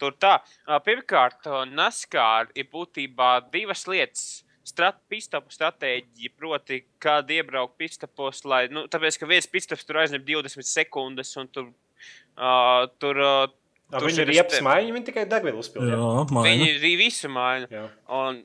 tur 0.00 0.16
tā. 0.20 0.38
Pirmkārt, 0.86 1.46
NASCAR 1.70 2.50
ir 2.56 2.70
būtībā 2.72 3.36
divas 3.52 3.84
lietas. 3.90 4.43
Strat, 4.64 4.96
pistapu 5.12 5.52
stratēģija, 5.52 6.30
proti, 6.40 6.78
kāda 7.02 7.34
iebraukt 7.36 7.76
pistapos, 7.80 8.40
lai, 8.48 8.62
nu, 8.72 8.86
tāpēc, 8.88 9.18
ka 9.20 9.28
viens 9.28 9.48
pistaps 9.50 9.84
tur 9.84 10.00
aizņem 10.00 10.24
20 10.24 10.64
sekundes, 10.64 11.34
un 11.40 11.50
tur, 11.52 11.68
uh, 12.38 12.86
tur, 13.02 13.20
uh, 13.20 13.44
Tā 13.92 14.00
Tur 14.00 14.10
viņi 14.10 14.24
ir 14.24 14.64
maiņa, 14.64 14.92
viņi 14.96 15.06
tikai 15.06 15.22
degvielu 15.30 15.60
uzpildīja. 15.60 15.98
Viņi 16.32 16.68
arī 16.78 16.92
visu 16.98 17.28
maina. 17.30 17.68
Jā. 17.70 17.84
Un, 18.16 18.40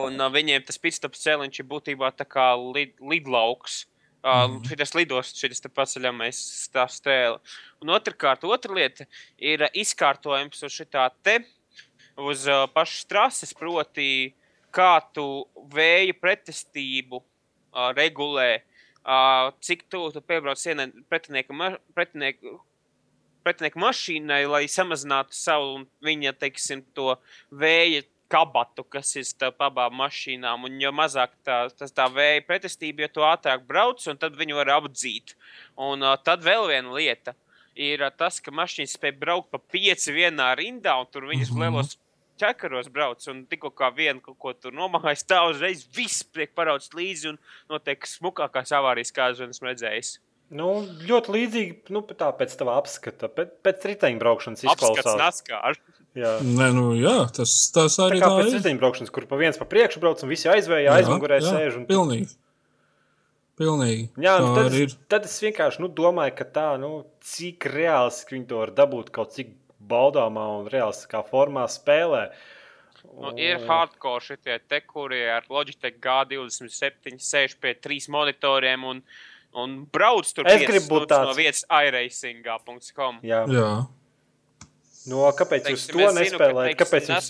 un 0.00 0.16
uh, 0.16 0.30
viņiem 0.32 0.64
tas 0.66 0.80
pitstops 0.82 1.20
cēliņš 1.26 1.60
ir 1.60 1.68
būtībā 1.70 2.10
tā 2.16 2.26
kā 2.26 2.50
lid, 2.58 2.96
lidlauks. 2.98 3.84
Uh, 4.20 4.58
mm. 4.58 4.64
Šis 4.68 4.96
lidos, 4.98 5.30
šis 5.36 5.62
paceļamais 5.72 6.40
tā 6.74 6.84
strēle. 6.92 7.38
Un 7.80 7.92
otrkārt, 7.94 8.42
otra 8.44 8.74
lieta 8.76 9.06
ir 9.38 9.64
uh, 9.64 9.70
izkārtojums 9.72 10.60
uz 10.66 10.74
šitā 10.74 11.06
te, 11.24 11.38
uz 12.20 12.44
uh, 12.50 12.66
pašas 12.74 13.06
trases, 13.08 13.54
proti, 13.56 14.10
kā 14.74 15.00
tu 15.14 15.26
vēja 15.74 16.14
pretestību 16.20 17.20
uh, 17.20 17.90
regulē, 17.96 18.62
uh, 19.04 19.50
cik 19.64 19.86
tuvu 19.90 20.12
tu 20.14 20.22
piebrauc 20.24 20.62
pretinieka, 21.10 21.56
ma 21.56 21.72
pretinieka, 21.96 22.56
pretinieka 23.46 23.80
mašīnai, 23.80 24.44
lai 24.50 24.64
samazinātu 24.70 25.36
savu 25.36 25.76
un 25.78 25.86
viņa, 26.04 26.34
teiksim, 26.40 26.84
to 26.94 27.14
vēja 27.50 28.04
kabatu, 28.30 28.84
kas 28.86 29.10
ir 29.18 29.26
starp 29.26 29.62
abām 29.66 29.96
mašīnām. 29.98 30.66
Un 30.68 30.78
jo 30.80 30.92
mazāk 30.94 31.34
tā, 31.46 31.64
tas 31.74 31.94
tā 31.94 32.06
vēja 32.14 32.44
pretestība, 32.46 33.08
jo 33.08 33.26
ātrāk 33.26 33.64
brauc, 33.66 34.04
un 34.10 34.20
tad 34.20 34.38
viņu 34.38 34.58
var 34.60 34.76
apdzīt. 34.78 35.34
Un 35.74 36.06
uh, 36.06 36.14
tad 36.22 36.46
vēl 36.46 36.68
viena 36.70 36.94
lieta 36.94 37.34
ir 37.74 38.04
uh, 38.04 38.12
tas, 38.14 38.38
ka 38.42 38.54
mašīnas 38.54 38.94
spēj 38.98 39.16
braukt 39.18 39.50
pa 39.50 39.58
pieci 39.58 40.14
vienā 40.14 40.52
rindā, 40.60 40.94
un 41.00 41.10
tur 41.10 41.26
viņas 41.26 41.50
mm 41.50 41.58
-hmm. 41.58 41.66
lielos 41.66 41.98
ķekaros 42.40 42.90
brauc, 42.94 43.26
un 43.32 43.44
tikko 43.50 43.72
kā 43.76 43.92
viena 43.96 44.18
kaut 44.24 44.38
ko 44.40 44.54
tur 44.56 44.74
nomājas, 44.76 45.26
tā 45.28 45.42
uzreiz 45.50 45.84
viss 45.96 46.24
tiek 46.34 46.54
parauts 46.56 46.90
līdzi, 46.96 47.34
un 47.34 47.38
notiek 47.72 48.08
smukākās 48.08 48.74
avārijas, 48.80 49.14
kādas 49.16 49.44
esmu 49.46 49.70
redzējis. 49.70 50.16
Nu, 50.50 50.80
ļoti 51.06 51.30
līdzīgi 51.30 51.94
nu, 51.94 52.02
tā 52.18 52.32
pēc 52.34 52.56
tava 52.58 52.74
apskata, 52.80 53.28
pēc, 53.30 53.52
pēc 53.62 53.84
riteņbraukšanas 53.92 54.64
izklausās. 54.66 55.78
Jā. 56.18 56.32
Nē, 56.42 56.72
nu, 56.74 56.88
jā, 56.98 57.28
tas, 57.30 57.52
tas 57.70 57.94
Tā 57.94 58.08
arī 58.08 58.18
kā 58.18 58.26
tā 58.26 58.38
pēc 58.40 58.48
ir. 58.48 58.56
riteņbraukšanas, 58.58 59.12
kur 59.14 59.28
pa 59.30 59.38
viens 59.38 59.60
pa 59.60 59.66
priekšu 59.70 60.02
brauc 60.02 60.24
un 60.26 60.32
visi 60.32 60.50
aizvēja, 60.50 60.96
aizmugurē 60.98 61.38
sēž. 61.44 61.78
Un... 61.78 61.84
Pilnīgi. 61.86 62.32
Pilnīgi. 63.60 64.08
Jā, 64.18 64.34
nu, 64.42 64.50
tā 64.56 64.64
tad, 64.64 64.74
es, 64.74 64.80
ir. 64.80 64.96
tad 65.12 65.28
es 65.28 65.36
vienkārši 65.44 65.84
nu, 65.84 65.92
domāju, 65.94 66.34
ka 66.40 66.48
tā, 66.50 66.66
nu, 66.82 66.90
cik 67.30 67.68
reālistiski 67.70 68.38
viņi 68.38 68.46
to 68.50 68.60
var 68.64 68.74
dabūt 68.74 69.12
kaut 69.14 69.36
cik 69.36 69.52
baudāmā 69.90 70.46
un 70.60 70.70
reālistiskā 70.72 71.20
formā 71.28 71.66
spēlē. 71.70 72.28
Nu, 73.16 73.30
ir 73.40 73.62
hardcore 73.66 74.20
šitie 74.22 74.58
te, 74.68 74.82
kuri 74.84 75.22
ar 75.32 75.46
Logitech 75.50 75.96
G27 76.04 77.16
sēž 77.24 77.54
pie 77.62 77.72
trīs 77.80 78.08
monitoriem 78.12 78.84
un, 78.90 79.00
un 79.56 79.78
brauc 79.92 80.28
tur 80.36 80.48
Es 80.50 80.60
gribu 80.68 80.98
būt 80.98 81.08
tāds. 81.10 81.30
no 81.30 81.36
vietas 81.38 81.64
iRacing.com. 81.72 83.20
Jā. 83.26 83.42
Jā. 83.50 83.70
No, 85.08 85.24
kāpēc 85.32 85.64
jūs 85.72 85.86
Teiksim, 85.88 85.96
to 85.96 85.98
zinu, 85.98 86.12
ka, 86.12 86.20
nespēlējat? 86.20 86.70
teiksim, 86.70 86.84
Kāpēc 86.84 87.08
jums, 87.08 87.28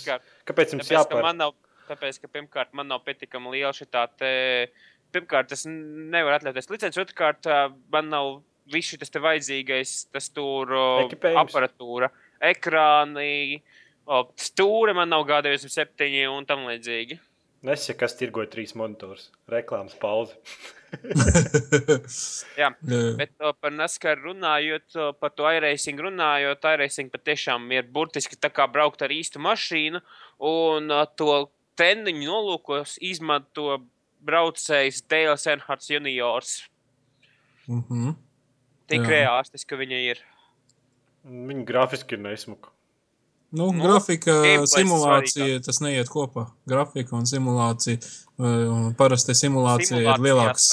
kāpēc 0.50 0.72
jums 0.74 0.88
Tāpēc, 0.88 0.90
ka 0.90 0.98
jāpār? 0.98 1.22
man 1.28 1.38
nav, 1.38 1.52
tāpēc, 1.88 2.18
ka 2.24 2.30
pirmkārt 2.34 2.72
man 2.76 2.90
nav 2.90 3.04
pietiekami 3.06 3.52
liela 3.54 3.70
šī 3.76 3.86
tā 3.94 4.06
te. 4.18 4.32
Pirmkārt, 5.14 5.50
es 5.54 5.64
nevaru 5.66 6.36
atļauties 6.36 6.68
licenci, 6.70 7.00
otrkārt, 7.02 7.46
man 7.94 8.10
nav 8.12 8.28
viss 8.70 8.92
šis 8.92 9.10
te 9.10 9.22
vajadzīgais, 9.22 9.94
tas 10.14 10.28
tur 10.34 10.70
Ekipējums. 11.06 11.40
aparatūra, 11.46 12.10
ekrāni, 12.40 13.60
stūri 14.40 14.94
man 14.96 15.12
nav 15.12 15.26
G27 15.28 16.24
un 16.30 16.48
tam 16.48 16.66
līdzīgi. 16.68 17.20
Nesaku, 17.60 17.98
kas 18.00 18.14
tirgoja 18.16 18.48
trīs 18.48 18.72
monitorus. 18.72 19.26
Reklāmas 19.52 19.92
pauze. 20.00 20.32
Jā, 22.60 22.70
bet 22.80 23.34
o, 23.44 23.52
par 23.52 23.74
NASCAR 23.74 24.22
runājot, 24.24 24.86
o, 24.96 25.10
par 25.20 25.34
to 25.36 25.44
iRacing 25.44 26.00
runājot, 26.00 26.64
iRacing 26.72 27.12
patiešām 27.12 27.68
ir 27.76 27.84
burtiski 27.92 28.38
tā 28.40 28.48
kā 28.54 28.64
braukt 28.64 29.04
ar 29.04 29.12
īstu 29.12 29.42
mašīnu 29.44 30.00
un 30.48 30.88
o, 30.96 31.02
to 31.20 31.36
treniņu 31.76 32.32
nolūkos 32.32 32.96
izmanto 33.04 33.76
braucējs 34.24 35.04
Dēls 35.12 35.46
Enhards 35.52 35.92
juniors. 35.92 36.56
Mhm. 37.68 38.16
Tik 38.90 39.04
Jā. 39.04 39.10
reālistiski 39.14 39.78
viņa 39.84 40.00
ir. 40.10 40.24
Viņa 41.26 41.64
grafiski 41.68 42.14
ir 42.16 42.22
nesmuka. 42.24 42.70
Nu, 43.52 43.72
Nu, 43.72 43.82
grafika, 43.82 44.30
simulācija, 44.70 45.59
tas 45.66 45.80
neiet 45.82 46.09
kopā. 46.09 46.47
Grafika 46.70 47.16
un 47.16 47.24
simulācija. 47.26 47.98
un 48.38 48.94
Parasti 48.94 49.34
simulācija 49.34 49.98
ir 49.98 50.06
Simulācijās 50.06 50.22
lielāks. 50.22 50.68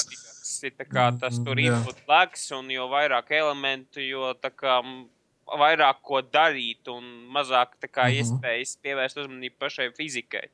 ir 0.63 0.85
kā 0.85 1.19
tas 1.19 1.35
tur 1.39 1.55
Mm, 1.55 1.65
jā. 1.65 1.77
input 1.79 1.95
lags, 2.07 2.51
un 2.51 2.69
jo 2.69 2.87
vairāk 2.87 3.31
elementu, 3.31 3.97
jo 3.99 4.33
tā 4.41 4.49
kā 4.51 4.81
vairāk 5.47 5.95
ko 6.03 6.21
darīt, 6.21 6.87
un 6.87 7.03
mazāk 7.33 7.75
tā 7.81 7.87
kā 7.89 8.05
Mhm. 8.07 8.17
iespējas 8.21 8.77
pievērst 8.83 9.17
uzmanību 9.17 9.57
pašai 9.59 9.89
fizikai. 9.95 10.47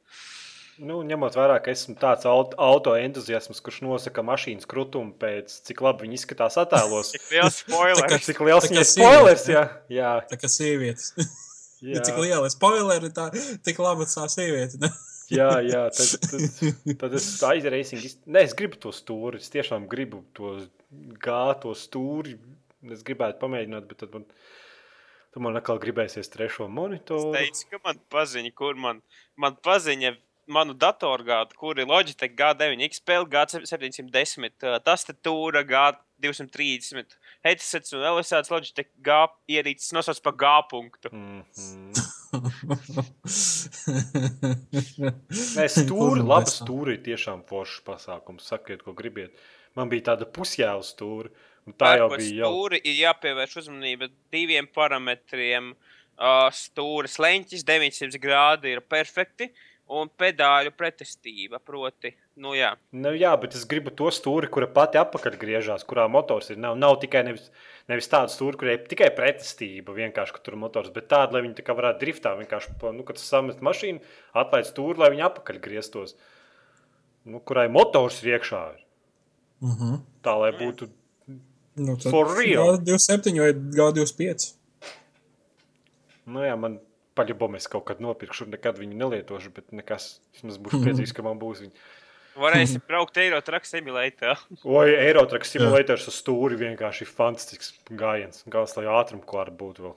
Nu, 0.82 1.02
ņemot 1.06 1.36
vērā, 1.38 1.60
ka 1.62 1.74
esmu 1.74 1.94
tāds 2.02 2.26
auto, 2.26 2.95
entuziasms, 2.98 3.62
kurš 3.62 3.84
nosaka 3.86 4.24
mašīnas 4.26 4.66
krutumu 4.70 5.14
pēc 5.22 5.54
cik 5.68 5.84
labi 5.86 6.08
viņi 6.08 6.18
izskatās 6.18 6.58
attēlos. 6.62 7.12
Cik 7.14 7.28
liels 7.30 7.60
spoilers! 7.62 8.26
Cik 8.26 8.41
liels 8.48 8.66
kā 8.66 8.72
sievietes, 8.72 8.94
spoilers, 8.95 9.45
jā. 9.52 9.64
jā, 9.94 10.14
Tā 10.32 10.40
kā 10.41 10.50
sievietes. 10.50 11.12
jā, 11.91 12.02
Cik 12.08 12.18
liela 12.24 12.50
spoileri, 12.50 13.12
tā 13.14 13.30
tik 13.66 13.84
laba 13.84 14.10
tā 14.10 14.26
sieviete. 14.34 14.82
ne? 14.82 14.90
jā, 15.40 15.52
jā 15.68 15.84
tad, 15.94 16.26
tad, 16.26 16.98
tad 17.06 17.20
es 17.22 17.30
aizreising. 17.52 18.10
Nē, 18.26 18.48
es 18.50 18.58
gribu 18.58 18.82
to 18.82 18.95
stūri. 18.95 19.44
Es 19.44 19.54
tiešām 19.54 19.86
gribu 19.91 20.24
to 20.34 20.58
gāto 21.22 21.78
stūri. 21.78 22.40
Es 22.90 23.06
gribētu 23.06 23.40
pamēģināt, 23.45 23.86
bet 23.88 24.02
tad 24.02 24.18
man, 24.18 24.26
tad 25.32 25.45
man 25.45 25.62
atkal 25.62 25.78
gribēsies 25.80 26.34
trešo 26.34 26.66
monitoru. 26.66 27.32
teicu, 27.38 27.70
ka 27.72 27.84
man 27.86 28.02
paziņa, 28.12 28.58
kur 28.58 28.76
man, 28.76 29.06
man 29.40 29.56
paziņa 29.64 30.18
manu 30.48 30.74
datorgādu, 30.76 31.56
kur 31.60 31.80
ir 31.80 31.88
Logitech 31.88 32.36
G9, 32.38 32.82
XPL 32.90 33.28
G710, 33.32 34.49
uh, 34.64 34.80
tastatūra 34.84 35.64
G230, 35.70 37.18
headsets 37.45 37.95
un 37.95 38.03
vēl 38.03 38.20
visāds 38.20 38.52
Logitech 38.53 38.91
G 39.03 39.20
ierīces 39.56 39.94
nosauc 39.95 40.20
par 40.26 40.38
G 40.40 40.52
punktu. 40.72 41.14
Mm 41.14 41.44
-hmm. 41.53 42.14
Nē, 45.57 45.65
stūri, 45.78 46.24
tā? 46.26 46.40
stūri 46.49 46.98
ir 46.98 47.02
tiešām 47.06 47.44
foršs 47.49 47.84
pasākums. 47.86 48.48
Sakiet, 48.49 48.84
ko 48.84 48.94
gribiet. 48.98 49.36
Man 49.78 49.90
bija 49.90 50.14
tāda 50.14 50.26
pusjēla 50.30 50.86
stūra, 50.86 51.30
un 51.68 51.74
tā 51.74 51.98
jau 51.98 52.10
bija 52.14 52.44
jau. 52.44 52.52
Stūri 52.52 52.82
ir 52.84 52.95
jāpievērš 53.06 53.57
uzmanība 53.64 54.10
diviem 54.34 54.68
parametriem. 54.68 55.74
Uh, 56.14 56.45
stūris 56.53 57.18
leņķis 57.18 57.64
900 57.65 58.20
grādi 58.22 58.70
ir 58.76 58.84
perfekti, 58.86 59.48
un 59.91 60.10
pedāļu 60.19 60.72
pretestība. 60.77 61.60
Proti, 61.64 62.14
nu 62.41 62.53
jā, 62.55 62.73
Nu, 62.95 63.11
jā, 63.18 63.34
bet 63.39 63.55
es 63.57 63.65
gribu 63.69 63.91
to 63.91 64.10
stūri, 64.14 64.49
kura 64.51 64.68
pati 64.72 64.99
apakaļ 65.01 65.38
griežās, 65.41 65.85
kurā 65.88 66.05
motors 66.11 66.51
ir. 66.53 66.60
Nav, 66.61 66.77
nav 66.80 66.97
tikai 67.01 67.23
nevis, 67.27 67.49
nevis 67.91 68.10
tāda 68.11 68.31
stūra, 68.31 68.57
kurai 68.60 68.77
ir 68.77 68.88
tikai 68.89 69.10
pretestība, 69.15 69.95
vienkārši 69.97 70.39
tur 70.43 70.55
ir 70.55 70.61
motors, 70.64 70.93
bet 70.93 71.10
tāda, 71.11 71.35
lai 71.35 71.43
viņi 71.45 71.57
tā 71.60 71.68
kā 71.68 71.76
varētu 71.77 72.03
driftā. 72.05 72.35
Vienkārši, 72.39 72.77
nu, 72.95 73.05
kad 73.07 73.19
tu 73.19 73.26
samest 73.26 73.64
mašīnu, 73.65 74.01
atlaid 74.43 74.69
stūri, 74.69 75.01
lai 75.03 75.11
viņi 75.15 75.27
apakaļ 75.30 75.61
grieztos. 75.64 76.18
Nu, 77.23 77.39
kurai 77.39 77.69
motors 77.72 78.23
ir 78.23 78.38
iekšā. 78.38 78.64
Ir. 78.76 78.84
Mhm. 79.64 80.01
Tā 80.23 80.35
lai 80.39 80.51
būtu. 80.60 80.89
Nu, 81.76 81.95
For 81.97 82.35
real. 82.38 82.77
G27 82.77 83.39
vai 83.41 83.53
G25. 83.53 84.51
Nu, 86.30 86.43
jā, 86.45 86.53
man 86.60 86.77
paļabom 87.18 87.57
es 87.60 87.68
kaut 87.72 87.85
kad 87.90 87.99
nopirkšu, 88.03 88.48
nekad 88.53 88.80
viņu 88.81 88.98
nelietošu, 88.99 89.52
bet 89.56 89.72
nekas. 89.76 90.19
Vismaz 90.35 90.57
būšu 90.61 90.80
priecīgs, 90.85 91.14
ka 91.15 91.26
man 91.26 91.40
būs 91.41 91.61
viņa. 91.65 91.84
varēsim 92.40 92.81
braukt 92.90 93.18
Eiro 93.22 93.41
truck 93.45 93.65
simulatorā. 93.69 94.38
Oi, 94.77 94.88
Eirotraks 95.07 95.52
simulators 95.53 96.07
uz 96.10 96.18
stūri 96.22 96.57
vienkārši 96.61 97.06
ir 97.06 97.11
fantastisks 97.14 97.73
gājiens. 97.91 98.41
Galvenais, 98.48 98.77
lai 98.80 98.88
ātruma 99.02 99.26
klāra 99.30 99.53
būtu 99.53 99.85
vēl. 99.88 99.95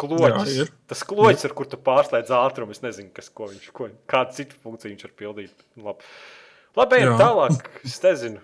Kloķis. 0.00 0.52
Jā. 0.56 0.64
Tas 0.88 1.02
kloķis, 1.04 1.44
ar 1.48 1.52
kur 1.58 1.66
tu 1.68 1.76
pārslēdz 1.84 2.30
ātrumu, 2.32 2.72
es 2.72 2.80
nezinu, 2.80 3.10
kas, 3.12 3.26
ko 3.36 3.50
viņš, 3.50 3.66
ko, 3.76 3.88
kādu 4.08 4.36
citu 4.38 4.56
funkciju 4.62 4.94
viņš 4.94 5.02
var 5.04 5.12
pildīt. 5.18 5.66
Labi, 5.76 6.06
Labi 6.78 7.00
ejam 7.02 7.18
tālāk. 7.20 7.66
Es 7.84 7.98
nezinu. 8.04 8.40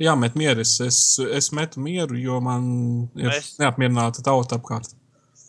Jā, 0.00 0.14
met 0.18 0.34
mieru. 0.38 0.62
Es, 0.64 0.72
es, 0.82 1.00
es 1.20 1.50
metu 1.54 1.82
mieru, 1.84 2.16
jo 2.18 2.38
man 2.42 2.64
ir 3.18 3.28
Es- 3.34 3.54
neapmierināta 3.60 4.24
tauta 4.24 4.56
apkārt. 4.56 4.94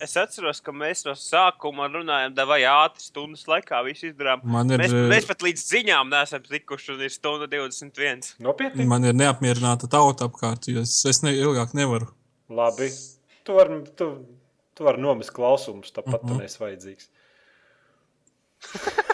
Es 0.04 0.18
atceros, 0.20 0.60
ka 0.60 0.74
mēs 0.76 1.06
no 1.08 1.14
sākuma 1.16 1.86
runājām, 1.88 2.34
vai 2.50 2.66
ātri 2.68 3.00
stundas 3.06 3.46
laikā 3.48 3.80
visu 3.88 4.10
izdarām. 4.10 4.42
Man 4.44 4.68
ir, 4.74 4.80
Mēs, 4.82 4.92
eh, 4.92 5.06
mēs 5.14 5.26
pat 5.30 5.40
līdz 5.46 5.62
ziņām 5.70 6.10
neesam 6.12 6.42
tikuši, 6.44 6.92
un 6.96 7.00
ir 7.06 7.12
stunda 7.14 7.48
21. 7.48 8.36
Nopietni. 8.44 8.84
Man 8.90 9.04
ir 9.08 9.14
neapmierināta 9.16 9.88
tauta 9.88 10.28
apkārt, 10.28 10.68
jo 10.68 10.82
es, 10.84 11.06
es 11.08 11.24
ne, 11.24 11.32
ilgāk 11.40 11.72
nevaru. 11.78 12.08
Labi. 12.52 12.92
Tu 13.48 13.52
vari 13.56 13.80
tu, 13.96 14.06
tu 14.76 14.84
var 14.84 15.00
nomest 15.00 15.32
klausumus, 15.36 15.92
tāpat 15.96 16.20
mm 16.20 16.28
-hmm. 16.28 16.28
tu 16.28 16.34
neesi 16.42 16.60
vajadzīgs. 16.60 17.08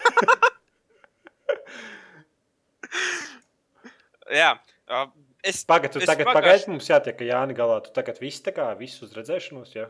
Jā, 4.30 4.60
uh, 4.90 5.10
es 5.44 5.66
Pagaidiet, 5.66 5.94
tu 5.94 6.00
es 6.00 6.06
tagad 6.06 6.28
pagājuš- 6.28 6.42
pagaidi, 6.42 6.68
mums 6.68 6.90
jātiek 6.90 7.22
Jāni 7.30 7.54
galā. 7.58 7.82
Tu 7.84 7.90
tagad 7.94 8.20
viss 8.22 8.42
tā 8.42 8.52
kā 8.54 8.78
viss 8.78 9.02
uz 9.02 9.14
redzēšanos, 9.14 9.76
jā? 9.76 9.90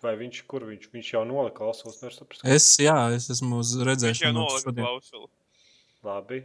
Vai 0.00 0.14
viņš, 0.16 0.38
kur 0.48 0.64
viņš, 0.64 0.86
viņš 0.94 1.08
jau 1.12 1.24
nolika 1.28 1.58
klausos, 1.60 1.98
nevar 2.00 2.14
saprast. 2.16 2.44
Es, 2.48 2.70
jā, 2.80 2.96
es 3.12 3.28
esmu 3.34 3.58
uz 3.60 3.74
Viņš 3.74 3.82
jau 3.82 3.88
redzēšanu 3.90 4.38
nolika 4.38 4.72
klausuli. 4.78 5.28
Labi. 6.08 6.38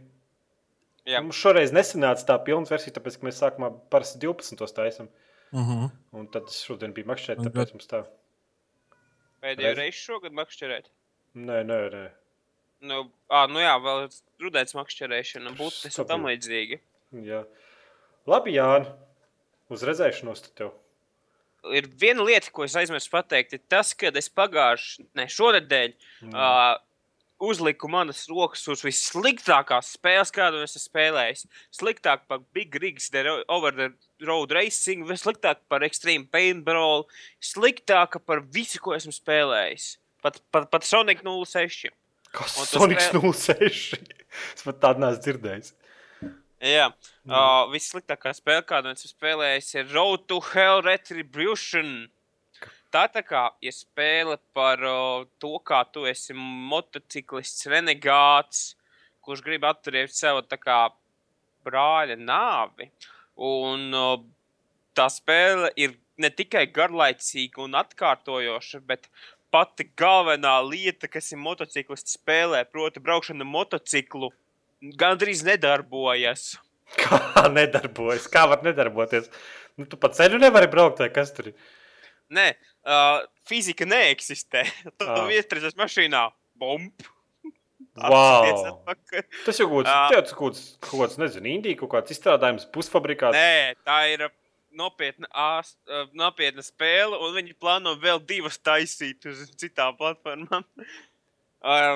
Jā. 1.06 1.22
Mums 1.22 1.38
šoreiz 1.40 1.72
nesanāca 1.72 2.26
tā 2.28 2.36
pilna 2.44 2.68
versija, 2.68 2.92
tāpēc, 2.98 3.16
ka 3.16 3.28
mēs 3.28 3.40
sākumā 3.40 3.70
parasti 3.92 4.20
12. 4.26 4.66
taisam. 4.76 5.08
Uh 5.54 5.62
-huh. 5.70 5.90
Un 6.12 6.26
tad 6.28 6.50
šodien 6.52 6.92
bija 6.92 7.06
makšķēt, 7.06 7.38
Un 7.38 7.48
tāpēc 7.48 7.72
mums 7.72 7.86
tā. 7.86 8.04
Pēdējo 9.40 9.72
Reiz- 9.72 9.78
reizi 9.78 9.98
šogad 10.02 10.32
makšķerēt. 10.32 10.90
Nē, 11.34 11.62
nē, 11.64 11.80
nē. 11.92 12.06
Nu, 12.80 13.10
ā, 13.30 13.46
nu 13.48 13.60
jā, 13.62 13.76
vēl 13.80 14.08
rudēts 14.42 14.74
makšķerēšana, 14.74 15.56
būtis 15.56 15.98
un 15.98 16.06
tam 16.06 16.24
līdzīgi. 16.28 16.80
Jā. 17.24 17.44
Labi, 18.26 18.52
Jāni. 18.52 18.86
Uz 19.70 19.82
redzēšanos 19.82 20.42
tev. 20.54 20.72
Ir 21.74 21.88
viena 21.98 22.24
lieta, 22.26 22.50
ko 22.54 22.66
es 22.66 22.76
aizmirsu 22.78 23.10
pateikt, 23.10 23.56
ir 23.56 23.62
tas, 23.70 23.94
ka 23.96 24.12
es 24.14 24.28
pagājušajā, 24.30 25.06
ne 25.18 25.26
šonadēļ, 25.32 25.94
mm. 26.26 26.34
uh, 26.34 26.76
uzliku 27.42 27.88
manas 27.92 28.24
rokas 28.30 28.64
uz 28.72 28.82
vissliktākās 28.84 29.92
spēles, 29.96 30.32
kādu 30.34 30.62
es 30.64 30.76
esmu 30.76 30.90
spēlējis. 30.90 31.44
Sliktāk 31.74 32.24
par 32.30 32.42
Big 32.56 32.74
Rigs, 32.80 33.10
Over 33.48 33.76
the 33.76 33.90
Road 34.26 34.54
Racing, 34.56 35.04
sliktāk 35.20 35.62
par 35.68 35.84
Extreme 35.86 36.28
Paintball, 36.32 37.06
sliktāk 37.42 38.18
par 38.24 38.42
visu, 38.52 38.80
ko 38.82 38.96
esmu 38.96 39.14
spēlējis. 39.14 39.96
Pat, 40.24 40.40
pat, 40.50 40.70
pat 40.72 40.86
Sonic 40.86 41.22
06. 41.22 41.90
Kas 42.34 42.56
Sonics 42.70 43.10
spēl- 43.10 43.32
06? 43.32 44.00
es 44.56 44.64
pat 44.64 44.80
tādu 44.80 45.04
neesmu 45.04 45.22
dzirdējis. 45.24 45.74
Jā, 46.64 46.86
uh, 47.28 47.66
vissliktākā 47.68 48.32
spēle, 48.32 48.62
kādu 48.64 48.88
esmu 48.88 49.10
spēlējis, 49.10 49.74
ir 49.76 49.90
Road 49.92 50.24
to 50.30 50.38
Hell 50.40 50.80
Retribution. 50.86 52.06
Tā 52.88 53.02
tā 53.12 53.20
kā 53.20 53.50
ir 53.60 53.74
spēle 53.76 54.38
par 54.56 54.80
uh, 54.80 55.26
to, 55.42 55.58
kā 55.60 55.82
tu 55.92 56.06
esi 56.08 56.32
motociklists, 56.32 57.66
renegāts, 57.68 58.70
kurš 59.20 59.42
grib 59.44 59.66
atturēt 59.68 60.16
tā 60.48 60.56
kā 60.56 60.78
brāļa 61.66 62.16
nāvi. 62.16 62.88
Un 63.36 63.92
uh, 63.92 64.16
tā 64.96 65.10
spēle 65.12 65.68
ir 65.76 65.98
ne 66.16 66.30
tikai 66.32 66.64
garlaicīga 66.72 67.60
un 67.66 67.76
atkārtojoša, 67.76 68.80
bet 68.80 69.10
pati 69.52 69.90
galvenā 69.92 70.56
lieta, 70.64 71.06
kas 71.06 71.32
ir 71.32 71.38
motociklists 71.38 72.16
spēlē, 72.16 72.64
proti, 72.64 73.00
braukšana 73.04 73.44
motociklu, 73.44 74.32
gandrīz 74.94 75.42
nedarbojas. 75.46 76.56
Kā 77.00 77.48
nedarbojas? 77.50 78.28
Kā 78.30 78.44
var 78.50 78.62
nedarboties? 78.66 79.26
Nu, 79.76 79.84
tu 79.90 79.98
pa 80.00 80.08
ceļu 80.14 80.38
nevari 80.40 80.68
braukt, 80.72 81.02
vai 81.02 81.10
kas 81.12 81.32
tur 81.36 81.50
ir? 81.50 81.56
Nē, 82.32 82.46
uh, 82.86 83.20
fizika 83.46 83.86
neeksistē. 83.86 84.64
Tu 84.98 85.04
Ah. 85.06 85.26
ah. 85.26 85.28
iestrēdzies 85.34 85.76
mašīnā, 85.78 86.24
bump! 86.58 87.02
Wow. 87.96 88.82
Tas 89.46 89.56
jau 89.56 89.66
kāds, 89.72 90.32
kaut 90.36 90.52
kāds, 90.52 90.64
kaut 90.84 90.98
kāds 91.00 91.14
nezinu, 91.16 91.48
Indija, 91.48 91.78
kaut 91.80 91.94
kāds 91.94 92.12
izstrādājums, 92.12 92.66
pusfabrikāts. 92.68 93.32
Nē, 93.32 93.72
tā 93.88 93.96
ir 94.12 94.26
nopietna, 94.76 95.28
ās- 95.32 95.78
nopietna 96.12 96.60
spēle, 96.64 97.16
un 97.24 97.32
viņi 97.38 97.54
plāno 97.56 97.94
vēl 98.02 98.20
divas 98.28 98.58
taisīt 98.60 99.24
uz 99.30 99.46
citām 99.56 99.96
platformām. 99.96 100.66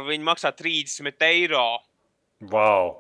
Viņi 0.09 0.25
maksā 0.25 0.55
30 0.57 1.21
eiro. 1.29 1.67
Wow! 2.41 2.97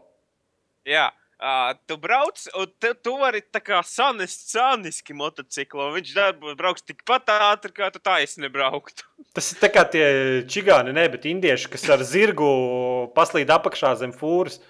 Jā, 0.88 1.08
uh, 1.40 1.72
tu 1.88 1.96
brauc, 2.00 2.40
un 2.56 2.72
tu, 2.80 2.92
tu 3.04 3.14
vari 3.20 3.40
tā 3.42 3.62
kā 3.64 3.80
sanest 3.86 4.50
saniski 4.52 5.16
motociklu, 5.16 5.86
un 5.86 5.96
viņš 5.98 6.14
darbo, 6.16 6.54
brauks 6.58 6.84
tikpat 6.84 7.32
ātri, 7.36 7.72
kā 7.76 7.90
tu 7.94 8.02
taisni 8.04 8.50
brauktu. 8.52 9.06
Tas 9.36 9.52
ir 9.54 9.60
tā 9.62 9.70
kā 9.72 9.84
tie 9.88 10.06
čigāni, 10.50 10.92
ne, 10.96 11.06
bet 11.12 11.28
indieši, 11.30 11.70
kas 11.72 11.86
ar 11.92 12.04
zirgu 12.04 12.50
paslīd 13.16 13.52
apakšā 13.52 13.94
zem 14.02 14.12
fūras. 14.16 14.60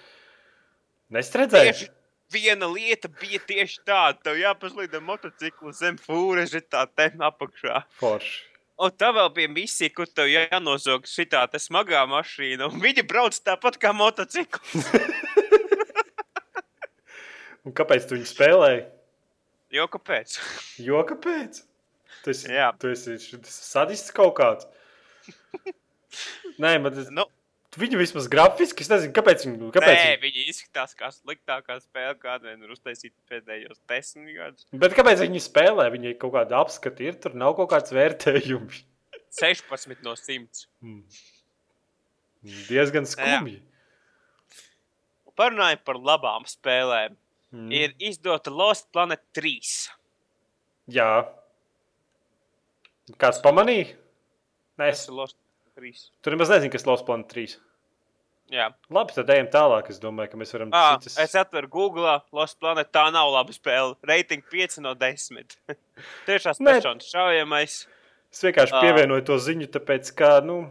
Nestredzēji? 1.11 1.73
Tieši 1.73 1.91
viena 2.31 2.69
lieta 2.71 3.09
bija 3.21 3.41
tieši 3.47 3.81
tāda, 3.83 4.19
tev 4.23 4.39
jāpaslīd 4.39 4.95
ar 4.95 5.03
motociklu 5.03 5.73
zem 5.75 5.99
fūres, 5.99 6.55
tā 6.71 6.85
te 6.95 7.09
apakšā. 7.19 7.83
Forši. 7.99 8.50
Un 8.81 8.93
tā 8.97 9.11
vēl 9.13 9.27
bija 9.35 9.49
misija, 9.51 9.91
kur 9.93 10.09
tev 10.09 10.29
jānozog 10.31 11.05
šī 11.09 11.27
tā 11.29 11.43
smagā 11.61 12.01
mašīna. 12.09 12.71
Un 12.71 12.81
viņi 12.81 13.03
brauc 13.05 13.37
tāpat 13.45 13.77
kā 13.81 13.91
motociklis. 13.93 14.87
Un 17.65 17.73
kāpēc 17.77 18.07
tu 18.09 18.17
viņu 18.17 18.25
spēlēji? 18.25 18.85
Jo 19.71 19.85
kāpēc? 19.91 20.37
Jo 20.81 21.03
kāpēc? 21.07 21.61
Tu 22.21 22.33
esi, 22.33 22.49
Jā. 22.53 22.71
tu 22.81 22.89
esi, 22.91 23.15
sadists 23.45 24.13
kaut 24.13 24.33
kāds. 24.39 24.65
Nē, 26.61 26.75
man 26.81 26.93
tas, 26.95 27.11
Nu, 27.13 27.27
viņi 27.79 27.99
vismaz 28.01 28.27
grafiski, 28.31 28.83
es 28.83 28.89
nezinu, 28.91 29.13
kāpēc 29.15 29.45
viņi, 29.45 29.71
kāpēc 29.75 29.95
nē, 29.95 30.05
viņi, 30.19 30.21
viņi 30.25 30.51
izskatās 30.51 30.95
kā 30.99 31.11
sliktākā 31.15 31.77
spēle, 31.79 32.17
kāda 32.19 32.49
vien 32.49 32.65
ir 32.65 32.73
uztaisīta 32.73 33.15
pēdējos 33.31 33.79
desmit 33.87 34.35
gadus. 34.35 34.67
bet 34.83 34.95
kāpēc 34.97 35.23
viņi 35.23 35.43
spēlē, 35.45 35.87
viņi 35.93 36.15
kaut 36.19 36.35
kāda 36.35 36.59
apskati 36.59 37.07
ir, 37.07 37.19
tur 37.23 37.37
nav 37.39 37.55
kaut 37.59 37.71
kāds 37.71 37.95
vērtējums. 37.95 38.83
16 39.39 40.03
no 40.03 40.17
100. 40.19 40.65
Hmm. 40.83 41.03
Diezgan 42.67 43.07
skumji. 43.07 43.61
Parunājot 45.39 45.85
par 45.87 45.99
labām 46.01 46.47
spēlēm. 46.49 47.15
Mm. 47.51 47.71
Ir 47.75 47.93
izdota 47.99 48.51
Lost 48.51 48.87
Planet 48.95 49.21
3. 49.35 49.71
Jā. 50.91 51.07
Kāds 53.19 53.41
pamanīja? 53.43 53.91
Nē, 54.79 54.91
es 54.93 55.03
ir 55.07 55.15
Lost 55.17 55.35
3. 55.81 56.07
tur 56.21 56.37
nemaz 56.37 56.53
nezinu, 56.53 56.73
kas 56.73 56.87
Lost 56.87 57.07
Planet 57.09 57.29
3. 57.33 57.57
Jā, 58.51 58.65
Labi, 58.91 59.15
tad 59.15 59.29
ejam 59.31 59.47
tālāk. 59.47 59.87
Es 59.93 59.99
domāju, 60.03 60.33
ka 60.33 60.39
mēs 60.41 60.49
varam 60.51 60.73
ah, 60.75 60.97
citas... 60.99 61.15
es 61.23 61.35
atveru 61.39 61.69
Google. 61.71 62.17
Lost 62.35 62.57
Planet 62.59 62.89
tā 62.91 63.05
nav 63.15 63.31
laba 63.31 63.55
spēle. 63.55 63.95
Reiting 64.07 64.43
5 64.51 64.81
no 64.83 64.91
10. 64.99 65.55
Tiešām 66.27 66.57
spēcīgs, 66.57 67.13
šaujamais. 67.13 67.77
Es 68.31 68.43
vienkārši 68.43 68.75
Ā. 68.75 68.81
pievienoju 68.83 69.23
to 69.29 69.37
ziņu, 69.43 69.69
tāpēc, 69.71 70.11
ka, 70.19 70.33
nu, 70.43 70.65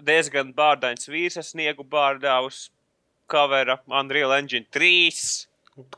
diezgan 0.00 0.54
bārdains 0.56 1.08
vīrs. 1.10 1.36
Es 1.40 1.52
sniegu 1.52 1.84
bārdā 1.84 2.38
uz 2.46 2.70
covera 3.28 3.78
Unreal 4.00 4.32
Engine 4.38 4.64
3. 4.72 5.20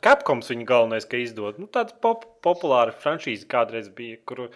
Capcoms 0.03 0.51
viņa 0.51 0.67
galvenais, 0.67 1.07
ka 1.07 1.21
izdod. 1.21 1.61
Nu, 1.63 1.71
tāda 1.71 1.95
pop 2.03 2.27
populāra 2.43 2.95
franšīze 2.97 3.47
kādreiz 3.51 3.91
bija, 3.93 4.19
kuru, 4.27 4.49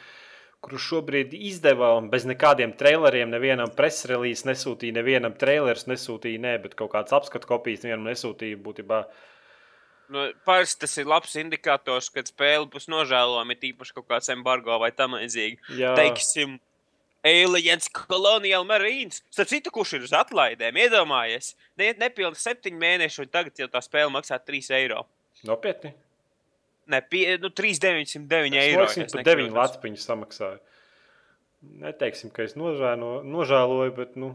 kuru 0.65 0.78
šobrīd 0.81 1.32
izdeva 1.37 1.95
un 1.97 2.11
bez 2.12 2.27
nekādiem 2.28 2.74
traileriem. 2.77 3.32
Nevienam 3.32 3.73
presrelīzes 3.77 4.47
nesūtīja, 4.49 4.99
nevienam 4.99 5.37
trailers 5.41 5.87
nesūtīja, 5.89 6.43
ne, 6.43 6.55
bet 6.62 6.77
kaut 6.78 6.93
kāds 6.95 7.16
apskatu 7.16 7.49
kopijas 7.49 7.87
nevienam 7.87 8.09
nesūtīja. 8.11 8.61
Būtībā 8.65 9.05
Nu, 10.11 10.24
Parasti 10.43 10.82
tas 10.82 10.97
ir 10.99 11.07
labs 11.07 11.37
indikators, 11.39 12.09
kad 12.11 12.27
spēle 12.27 12.66
būs 12.66 12.89
nožēlojama, 12.91 13.55
tīpaši 13.62 13.95
kaut 13.95 14.09
kāds 14.11 14.32
embargo 14.35 14.74
vai 14.82 14.89
tam 14.91 15.15
līdzīgi. 15.15 15.77
Teiksim, 15.95 16.57
Aliens 17.23 17.87
Colonial 17.95 18.66
Marines. 18.66 19.23
Starp 19.31 19.53
citu, 19.53 19.70
kurš 19.74 19.93
ir 20.01 20.07
uz 20.09 20.15
atlaidēm, 20.16 20.82
iedomājies, 20.82 21.53
ne, 21.78 21.93
nepilnīgi 22.01 22.43
septiņi 22.43 22.82
mēneši, 22.82 23.23
un 23.23 23.31
tagad 23.31 23.62
jau 23.62 23.69
tā 23.70 23.82
spēle 23.87 24.11
maksā 24.16 24.41
3 24.43 24.73
eiro. 24.81 25.05
nopietni. 25.47 25.95
Ne, 26.91 27.01
pie, 27.07 27.25
nu, 27.43 27.51
3,909 27.55 28.57
Es 28.59 28.65
eiro. 28.67 28.85
es 28.89 29.12
par 29.15 29.23
9 29.27 29.47
nekļūdos. 29.47 29.57
latpiņu 29.61 30.01
samaksāju. 30.03 30.61
Neteiksim, 31.85 32.31
ka 32.33 32.43
es 32.49 32.55
nožēlo, 32.57 33.21
nožēloju, 33.27 33.93
bet 33.99 34.15
nu, 34.17 34.31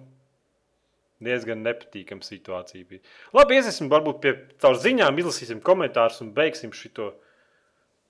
diezgan 1.25 1.63
nepatīkama 1.65 2.21
situācija 2.25 2.85
bija. 2.89 3.01
Labi, 3.33 3.57
iesim 3.57 3.89
varbūt 3.89 4.19
pie 4.21 4.33
caur 4.61 4.77
ziņām, 4.77 5.17
izlasīsim 5.23 5.61
komentārus 5.65 6.21
un 6.21 6.31
beigsim 6.35 6.73
šo. 6.75 7.13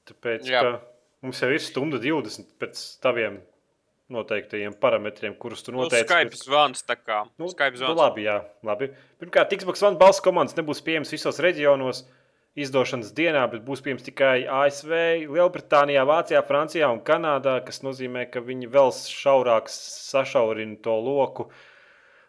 Tāpēc, 0.06 0.46
Jā. 0.46 0.62
ka 0.62 1.26
mums 1.26 1.40
jau 1.42 1.50
ir 1.50 1.64
stunda 1.64 1.98
20 1.98 2.52
pēc 2.62 2.82
taviem 3.02 3.40
noteiktajiem 4.14 4.76
parametriem, 4.78 5.34
kurus 5.42 5.64
tu 5.66 5.72
Nu, 5.74 5.80
noteici. 5.82 6.06
Skype 6.06 6.38
zvans 6.38 6.84
tā 6.86 6.94
kā. 7.00 7.24
Nu, 7.42 7.48
Skype 7.50 7.72
nu, 7.74 7.78
zvans. 7.82 7.98
labi, 7.98 8.28
jā, 8.28 8.36
labi. 8.62 8.92
Pirmkārt, 9.18 9.50
Xbox 9.58 9.82
One 9.88 9.98
balss 9.98 10.22
komandas 10.22 10.54
nebūs 10.60 10.84
pieejamas 10.86 11.10
visos 11.10 11.40
reģionos 11.42 12.04
izdošanas 12.56 13.12
dienā, 13.16 13.44
bet 13.52 13.64
būs 13.68 13.84
pieejams 13.84 14.06
tikai 14.06 14.46
ASV, 14.48 14.92
Lielbritānijā, 15.28 16.06
Vācijā, 16.08 16.42
Francijā 16.48 16.90
un 16.94 17.02
Kanādā, 17.04 17.58
kas 17.68 17.82
nozīmē, 17.84 18.30
ka 18.32 18.44
viņi 18.44 18.70
vēl 18.72 18.94
šaurāk 18.96 19.68
sašaurina 19.72 20.80
to 20.84 20.96
loku. 21.04 21.50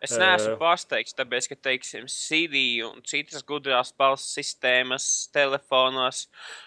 Es 0.02 0.12
neesmu 0.20 0.58
pārsteigts, 0.60 1.14
tāpēc, 1.16 1.48
ka, 1.50 1.56
teiksim, 1.70 2.04
CD 2.10 2.82
un 2.84 3.00
citas 3.06 3.46
gudrās 3.46 3.94
balss 3.96 4.34
sistēmas 4.36 5.06
telefonos 5.34 6.26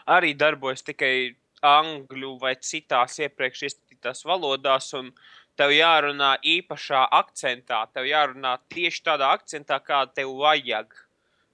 arī 0.10 0.34
darbojas 0.40 0.82
tikai 0.88 1.36
angļu 1.66 2.34
vai 2.42 2.56
citās 2.64 3.20
iepriekš 3.20 3.68
iesaistītās 3.68 4.26
valodās. 4.26 4.90
Un 4.98 5.12
tev 5.60 5.76
jārunā 5.76 6.38
īpašā 6.56 7.04
akcentā, 7.20 7.84
tev 7.94 8.08
jārunā 8.10 8.56
tieši 8.72 9.06
tādā 9.12 9.34
akcentā, 9.36 9.80
kāda 9.84 10.22
tev 10.22 10.34
vajag. 10.40 10.96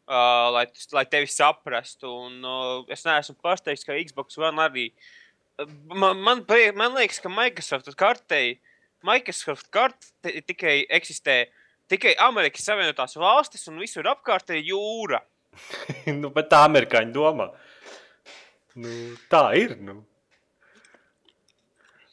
Uh, 0.05 0.51
lai, 0.53 0.65
lai 0.93 1.05
tevi 1.09 1.29
saprastu. 1.31 2.11
Un, 2.27 2.39
uh, 2.45 2.83
es 2.93 3.05
neesmu 3.07 3.37
pārsteigts, 3.41 3.85
ka 3.87 3.97
Xbox 3.97 4.37
One 4.37 4.61
arī. 4.61 4.89
Man, 5.89 6.19
man, 6.21 6.43
prie- 6.45 6.73
man 6.75 6.93
liekas, 6.93 7.21
ka 7.23 7.31
Microsoft 7.31 7.89
kartei, 7.97 8.59
Microsoft 9.05 9.71
karte 9.73 10.41
tikai 10.45 10.83
eksistē 10.93 11.45
tikai 11.91 12.15
Amerikas 12.25 12.65
Savienotās 12.65 13.17
valstis, 13.19 13.65
un 13.69 13.79
visur 13.81 14.07
apkārt 14.09 14.51
ir 14.55 14.63
jūra. 14.71 15.21
nu, 16.21 16.31
bet 16.35 16.49
tā 16.51 16.63
amerikāņi 16.67 17.15
domā. 17.15 17.49
Nu, 18.75 18.91
tā 19.31 19.47
ir. 19.59 19.77
Nu. 19.79 20.01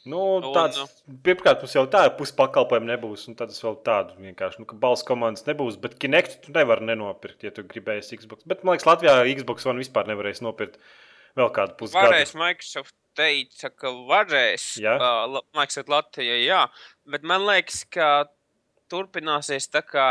Nu, 0.08 0.20
Un, 0.40 0.48
tāds, 0.54 0.80
pirmkārt, 1.22 1.60
mums 1.62 1.76
jau 1.76 1.84
tāda 1.90 2.10
puspakalpojuma 2.18 2.88
nebūs, 2.90 3.28
un 3.30 3.36
tad 3.38 3.52
es 3.54 3.62
vēl 3.62 3.76
tādu 3.86 4.16
vienkārši, 4.18 4.58
nu, 4.62 4.66
ka 4.66 4.78
balss 4.82 5.06
komandas 5.06 5.46
nebūs, 5.46 5.76
bet 5.82 5.94
Kinect 6.02 6.40
tu 6.42 6.54
nevari 6.56 6.88
nenopirkt, 6.88 7.44
ja 7.46 7.52
tu 7.54 7.62
gribēsi 7.68 8.18
Xbox. 8.18 8.42
Bet, 8.50 8.64
man 8.66 8.74
liekas, 8.74 8.88
Latvijā 8.88 9.20
Xbox 9.30 9.68
One 9.70 9.78
vispār 9.78 10.10
nevarēs 10.10 10.42
nopirkt 10.42 10.80
vēl 11.38 11.52
kādu 11.54 11.78
pusgadu. 11.78 12.10
Varēs, 12.10 12.34
Microsoft 12.34 12.96
teica, 13.18 13.70
ka 13.70 13.94
varēs. 14.10 14.66
Jā? 14.82 14.96
Uh, 14.98 15.38
Microsoft 15.54 15.94
Latvijā, 15.94 16.40
jā. 16.42 16.64
Bet 17.14 17.22
man 17.28 17.46
liekas, 17.46 17.84
ka 17.86 18.10
turpināsies 18.90 19.70
tā 19.70 19.84
kā, 19.86 20.08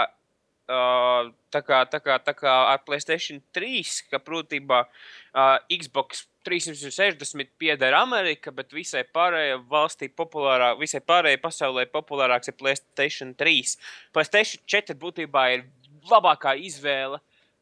uh, 0.72 1.32
tā 1.52 1.66
kā, 1.68 1.84
tā 1.92 2.00
kā, 2.00 2.22
tā 2.24 2.38
kā 2.38 2.58
ar 2.72 2.84
Playstation 2.88 3.44
3, 3.60 4.06
ka 4.14 4.24
protībā 4.24 4.86
uh, 4.88 5.58
Xbox 5.68 6.30
360 6.48 7.52
pieder 7.62 7.96
Amerika, 7.98 8.52
bet 8.56 8.74
visai 8.74 9.04
pārējai 9.04 9.60
valstī 9.72 10.10
populārāk, 10.10 10.80
visai 10.82 11.02
pārējai 11.06 11.42
pasaulē 11.42 11.88
populārāks 11.94 12.52
ir 12.52 12.58
Playstation 12.60 13.36
3. 13.40 13.76
Playstation 14.16 14.64
4 14.76 14.98
būtībā 15.02 15.48
ir 15.56 15.68
labākā 16.12 16.56
izvēle. 16.70 17.22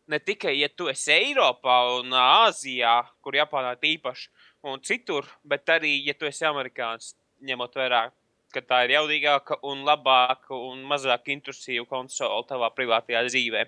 Ne 0.10 0.18
tikai, 0.19 0.56
ja 0.57 0.69
tu 0.73 0.88
esi 0.89 1.11
Eiropā 1.14 1.80
un 1.99 2.15
Āzijā, 2.18 2.95
kur 3.22 3.38
Japānā 3.38 3.76
ir 3.77 3.91
īpaši, 3.95 4.30
un 4.65 4.81
citur, 4.81 5.27
bet 5.45 5.69
arī, 5.69 5.99
ja 6.07 6.15
tu 6.18 6.26
esi 6.30 6.47
amerikānis, 6.49 7.14
ņemot 7.45 7.77
vērā 7.77 8.07
ka 8.53 8.61
tā 8.65 8.84
ir 8.85 8.95
jaudīgāka 8.97 9.60
un 9.69 9.84
labāka 9.88 10.57
un 10.57 10.81
mazāk 10.89 11.30
intrusīva 11.35 11.85
konsole 11.89 12.45
tavā 12.49 12.72
privātajā 12.76 13.23
dzīvē. 13.27 13.65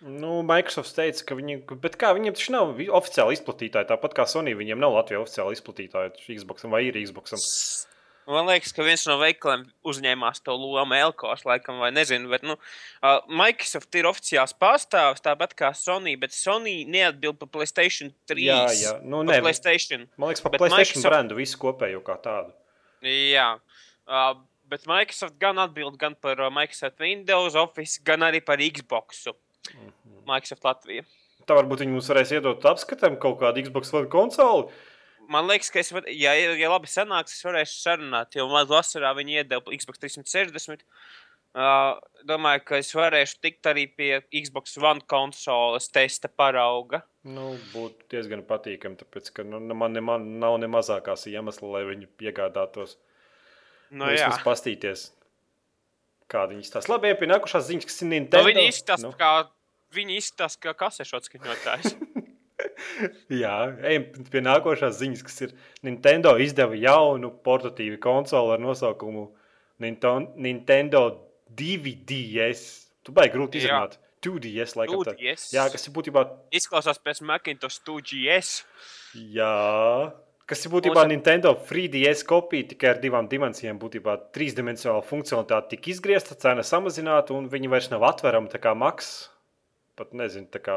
Nu, 0.00 0.40
Microsoft 0.46 0.94
teica, 0.96 1.24
ka 1.28 1.36
viņi, 1.36 1.58
bet 1.82 1.98
kā 2.00 2.14
viņiem 2.16 2.32
taču 2.32 2.54
nav 2.54 2.70
oficiāli 2.96 3.36
izplatītāji, 3.36 3.88
tāpat 3.90 4.14
kā 4.16 4.24
Sony, 4.30 4.54
viņiem 4.56 4.80
nav 4.80 4.94
Latvijā 4.96 5.20
oficiāli 5.20 5.58
izplatītāji 5.58 6.38
Xbox 6.38 6.64
vai 6.72 6.86
ir 6.88 6.96
Xbox. 7.02 7.86
Man 8.30 8.46
liekas, 8.46 8.70
ka 8.76 8.84
viens 8.86 9.02
no 9.10 9.16
veikaliem 9.18 9.64
uzņēmās 9.90 10.40
to 10.46 10.54
lomu 10.54 10.94
Elkos, 10.94 11.42
laikam, 11.48 11.80
vai 11.82 11.90
nezinu. 11.92 12.30
Bet, 12.30 12.44
nu, 12.46 12.54
uh, 13.02 13.18
Microsoft 13.28 13.96
ir 13.98 14.06
oficiāls 14.08 14.54
pārstāvis, 14.60 15.20
tāpat 15.24 15.52
kā 15.58 15.72
Sony, 15.76 16.14
bet 16.20 16.32
Sony 16.36 16.84
neatbild 16.86 17.40
par 17.40 17.50
Playstation 17.58 18.12
3. 18.30 18.44
Jā, 18.46 18.60
jā. 18.76 18.92
Nu, 19.02 19.24
Par 19.24 19.34
nē, 19.34 19.40
Playstation. 19.48 20.06
man 20.16 20.30
liekas, 20.30 20.44
par 20.46 20.54
Bet 20.54 20.62
PlayStation 20.62 21.00
Microsoft- 21.00 21.10
brendu 21.12 21.40
visu 21.40 21.58
kopējo 21.60 22.00
kā 22.06 22.16
tādu. 22.22 22.54
Jā. 23.02 23.50
Uh, 24.06 24.32
bet 24.70 24.86
Microsoft 24.86 25.36
gan 25.42 25.58
atbild 25.58 25.98
gan 25.98 26.14
par 26.14 26.38
Microsoft 26.54 27.00
Windows, 27.02 27.56
Office, 27.58 27.98
gan 28.04 28.20
arī 28.20 28.40
par 28.44 28.58
Xbox. 28.62 29.26
Mhm. 29.26 29.36
Microsoft 30.28 30.66
Latvija. 30.66 31.04
Tā 31.48 31.56
varbūt 31.58 31.82
viņi 31.82 31.96
mums 31.96 32.10
varēs 32.12 32.34
iedot 32.36 32.64
apskatam 32.70 33.16
kaut 33.20 33.40
kādu 33.40 33.64
Xbox 33.64 33.92
One 33.96 34.10
konsoli. 34.12 34.68
Man 35.30 35.46
liekas, 35.46 35.70
ka 35.70 35.78
es, 35.82 35.92
var, 35.94 36.06
ja, 36.10 36.34
ja 36.34 36.70
labi 36.72 36.90
sanāks, 36.90 37.36
es 37.36 37.46
varēšu 37.46 37.76
sarunāt, 37.84 38.34
jo 38.34 38.48
man 38.50 38.66
vasarā 38.70 39.12
viņi 39.18 39.40
iedeva 39.40 39.76
Xbox 39.78 40.02
360. 40.02 40.82
Uh, 41.50 41.96
domāju, 42.26 42.62
ka 42.66 42.78
es 42.78 42.92
varēšu 42.94 43.40
tikt 43.42 43.66
arī 43.66 43.88
pie 43.90 44.10
Xbox 44.30 44.76
One 44.78 45.02
konsoles 45.10 45.88
testa 45.90 46.30
parauga. 46.30 47.02
Nu, 47.26 47.52
būtu 47.72 48.06
diezgan 48.14 48.42
patīkami, 48.46 48.98
tāpēc, 49.00 49.32
ka 49.34 49.46
nu, 49.46 49.62
man, 49.74 49.94
ne, 49.94 50.02
man 50.02 50.26
nav 50.42 50.58
ne 50.62 50.70
mazākās 50.70 51.26
iemesla, 51.30 51.72
lai 51.74 51.86
viņu 51.90 52.10
iegādātos. 52.26 52.96
Nu, 52.98 53.10
Nu, 53.90 54.06
jā. 54.06 54.28
Vismaz 54.28 54.44
pastīties, 54.46 55.08
kāda 56.30 56.54
viņi 56.54 56.68
stāsta. 56.68 56.92
Labi, 56.94 57.12
nākošās 57.30 57.66
ziņas, 57.68 57.88
kas 57.88 58.00
ir 58.02 58.06
Nu, 58.08 58.14
Nintendo. 58.14 58.46
viņi 58.48 58.66
izskatās 58.70 59.04
Nu, 59.04 59.12
kā, 59.18 59.32
viņi 59.96 60.18
izskatās 60.20 60.56
kā 60.62 60.74
kasešu 60.78 61.18
atskaņotājs. 61.20 61.96
jā, 63.42 63.56
ejam 63.90 64.06
pie 64.32 64.42
nākošās 64.44 64.98
ziņas, 65.00 65.24
kas 65.26 65.40
ir 65.46 65.56
Nintendo 65.86 66.36
izdeva 66.42 66.78
jaunu 66.78 67.32
portatīvu 67.44 67.98
konsoli 68.02 68.56
ar 68.56 68.62
nosaukumu 68.62 69.28
Nintendo 69.80 71.02
2DS. 71.56 72.64
Tu 73.06 73.14
baigi 73.16 73.36
grūti 73.36 73.62
izrunāt. 73.62 73.98
2DS, 74.20 74.74
laikam. 74.76 75.00
tā. 75.06 75.14
2DS. 75.16 75.46
Jā, 75.56 75.64
kas 75.72 75.86
ir 75.88 75.94
būtībā 75.96 76.26
Izklausās 76.52 76.98
pēc 77.00 77.22
Macintosh 77.24 77.80
2GS. 77.88 78.50
Jā, 79.32 80.12
kas 80.50 80.64
ir 80.66 80.72
būtībā 80.72 81.04
Mums- 81.04 81.12
Nintendo 81.12 81.54
3DS 81.68 82.24
kopija 82.26 82.68
tikai 82.72 82.94
ar 82.94 83.02
divām 83.02 83.28
dimensijām. 83.30 83.78
Būtībā 83.78 84.16
trīsdimensionāla 84.34 85.04
funkcionalitāte 85.06 85.76
tika 85.76 85.92
izgriezta, 85.94 86.34
cena 86.34 86.66
samazināta, 86.66 87.36
un 87.36 87.48
viņi 87.48 87.70
vairs 87.70 87.90
nav 87.92 88.02
atverama 88.10 88.50
tā 88.50 88.58
kā 88.62 88.74
maks. 88.74 89.30
Pat 89.96 90.12
nezinu, 90.16 90.48
tā 90.50 90.62
kā 90.64 90.76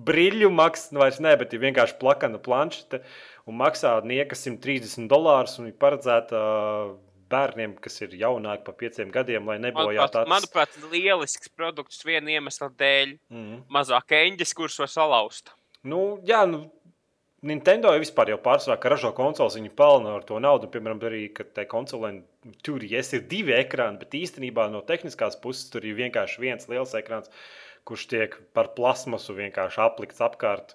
brīļu 0.00 0.50
maks, 0.52 0.90
nu 0.92 1.02
vairs 1.02 1.20
ne, 1.20 1.34
bet 1.36 1.52
ir 1.54 1.62
vienkārši 1.62 1.98
plakana 2.00 2.40
planšete 2.42 3.02
un 3.46 3.58
maksā 3.60 3.98
nieka 4.06 4.36
130 4.38 5.08
dolārus 5.10 5.58
un 5.60 5.70
ir 5.70 5.76
paredzēta 5.80 6.40
bērniem, 7.30 7.76
kas 7.82 8.00
ir 8.02 8.16
jaunāki 8.18 8.64
par 8.66 8.76
pieciem 8.80 9.10
gadiem, 9.14 9.46
lai 9.46 9.60
nebojātu 9.62 10.24
Manuprāt, 10.26 10.32
manuprāt, 10.32 10.76
lielisks 10.90 11.52
produkts 11.54 12.02
viena 12.06 12.32
iemesla 12.34 12.70
dēļ. 12.80 13.16
Mm. 13.30 13.60
Mazāk 13.70 14.16
eņģes, 14.18 14.54
kurus 14.58 14.80
var 14.82 14.90
salauzt. 14.90 15.52
Nu, 15.86 16.18
jā, 16.26 16.42
nu, 16.50 16.66
Nintendo 17.46 17.88
jau 17.94 18.00
vispār 18.02 18.34
jau 18.34 18.36
pārsvarā, 18.44 18.76
ka 18.82 18.90
ražo 18.92 19.10
konsoles, 19.16 19.54
viņi 19.56 19.70
pelna 19.72 20.12
ar 20.18 20.24
to 20.28 20.36
naudu. 20.44 20.68
Piemēram, 20.68 20.98
arī, 21.08 21.22
ka 21.32 21.46
tai 21.56 21.64
konsolē 21.70 22.10
tur 22.66 22.84
yes, 22.84 23.14
ir 23.16 23.22
divi 23.30 23.54
ekrāni, 23.56 23.96
bet 24.02 24.16
īstenībā 24.18 24.66
no 24.72 24.82
tehniskās 24.84 25.38
puses 25.40 25.70
tur 25.72 25.86
ir 25.88 25.96
vienkārši 25.96 26.42
viens 26.42 26.68
liels 26.68 26.92
ekrāns, 26.98 27.32
kurš 27.88 28.04
tiek 28.12 28.36
par 28.56 28.68
plasmasu 28.76 29.32
vienkārši 29.38 29.80
aplikts 29.86 30.20
apkārt. 30.26 30.74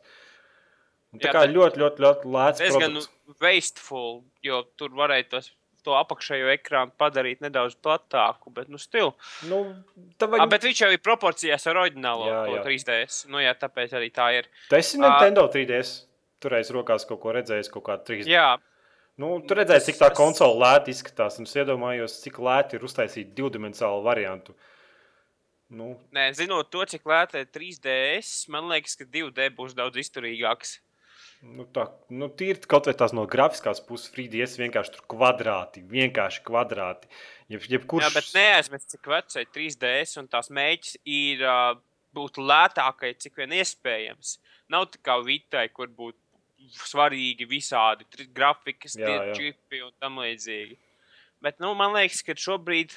Un 1.13 1.21
tā 1.21 1.29
Jā, 1.29 1.35
kā 1.37 1.43
ļoti, 1.47 1.79
ļoti, 1.83 2.01
ļoti 2.03 2.31
lēts 2.33 2.63
nu, 2.65 2.71
produkts. 2.79 3.11
wasteful, 3.45 4.09
jo 4.43 4.63
tur 4.75 4.89
varēja 4.97 5.29
tos, 5.35 5.51
to 5.85 5.93
apakšējo 5.95 6.49
ekrānu 6.55 6.91
padarīt 6.97 7.45
nedaudz 7.45 7.77
platāku, 7.77 8.49
bet 8.57 8.73
nu 8.73 8.81
stilu. 8.81 9.13
Nu, 9.47 9.61
tā 10.17 10.25
Ah, 10.25 10.33
vai... 10.33 10.49
bet 10.57 10.65
viņš 10.65 10.81
jau 10.81 10.89
ir 10.97 10.99
proporcijās 11.05 11.69
ar 11.69 11.77
oriģinālo 11.85 12.25
Jā, 12.27 12.41
jā. 12.57 12.65
3DS. 12.65 13.21
Nu, 13.29 13.37
jā, 13.45 13.53
tāpēc 13.61 13.93
arī 14.01 14.09
tā 14.11 14.31
ir. 14.41 14.49
Tu 14.73 14.81
esi 14.81 14.97
Nintendo 14.97 15.45
3DS. 15.53 15.93
Turēs 16.45 16.71
rokās 16.75 17.09
kaut 17.09 17.23
ko 17.25 17.33
redzējis, 17.35 17.73
kaut 17.73 17.87
kādu 17.89 18.13
3D. 18.13 18.29
Jā, 18.29 18.53
Nu, 19.15 19.29
tur 19.47 19.61
redzēja, 19.61 19.83
cik 19.85 19.99
tā 20.01 20.09
konsole 20.11 20.57
lēti 20.59 20.91
izskatās. 20.91 21.37
Es 21.39 21.53
iedomājos, 21.55 22.17
cik 22.19 22.39
lēti 22.43 22.75
ir 22.75 22.83
uztaisīt 22.83 23.29
divdimensālu 23.37 24.01
variantu. 24.03 24.55
Nu, 25.75 25.93
nē, 26.13 26.27
zinot 26.37 26.67
to, 26.73 26.83
cik 26.89 27.07
lēta 27.09 27.41
ir 27.41 27.47
3DS, 27.55 28.49
man 28.53 28.67
liekas, 28.69 28.97
ka 28.99 29.07
2D 29.07 29.47
būs 29.55 29.73
daudz 29.77 30.03
izturīgāks. 30.03 30.81
nu, 31.45 31.63
tā, 31.73 31.87
nu, 32.09 32.27
tīri 32.27 32.67
kaut 32.67 32.89
vai 32.89 32.95
tās 32.97 33.15
no 33.15 33.23
grafiskās 33.29 33.79
puses, 33.87 34.11
3DS 34.13 34.59
vienkārši 34.59 34.93
tur 34.97 35.07
kvadrāti, 35.15 35.83
vienkārši 35.95 36.43
kvadrāti. 36.45 37.09
Jeb, 37.53 37.65
jebkurš... 37.71 38.03
Jā, 38.03 38.11
bet 38.13 38.29
neaizmirst, 38.35 38.91
cik 38.93 39.09
vecs 39.13 39.39
ir 39.39 39.47
3DS 39.55 40.19
un 40.21 40.27
tās 40.27 40.51
mēģis 40.53 40.99
ir 41.05 41.47
uh, 41.47 41.79
būt 42.15 42.41
lētākai, 42.41 43.15
cik 43.21 43.39
vien 43.41 43.55
iespējams. 43.61 44.37
Nav 44.73 44.89
tā 44.91 45.01
kā 45.05 45.17
Vitai, 45.23 45.67
kur 45.73 45.87
būtu 45.87 46.19
svarīgi 46.73 47.47
visādi 47.49 48.27
grafikas, 48.35 48.97
čipi 49.37 49.83
un 49.85 49.93
tam 50.01 50.21
līdzīgi. 50.23 50.77
Bet, 51.43 51.59
nu, 51.61 51.73
man 51.77 51.93
liekas, 51.93 52.23
ka 52.25 52.33
šobrīd 52.39 52.95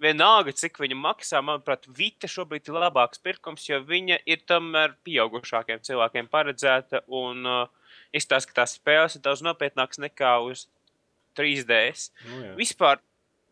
vienalga, 0.00 0.54
cik 0.56 0.80
viņa 0.80 0.96
maksā, 0.96 1.42
manuprāt, 1.44 1.84
Vita 1.96 2.28
šobrīd 2.30 2.70
ir 2.70 2.78
labāks 2.80 3.20
pirkums, 3.22 3.66
jo 3.68 3.80
viņa 3.84 4.20
ir 4.30 4.42
tomēr 4.48 4.94
pieaugušākiem 5.04 5.82
cilvēkiem 5.86 6.30
paredzēta 6.32 7.02
un 7.06 7.44
uh, 7.48 7.94
izstāsta, 8.16 8.50
ka 8.50 8.62
tās 8.62 8.76
spēles 8.78 9.18
ir 9.18 9.24
daudz 9.26 9.44
nopietnākas 9.44 10.00
nekā 10.02 10.36
uz 10.46 10.66
3DS. 11.38 12.08
Nu, 12.28 12.42
jā. 12.46 12.54
Vispār, 12.58 13.02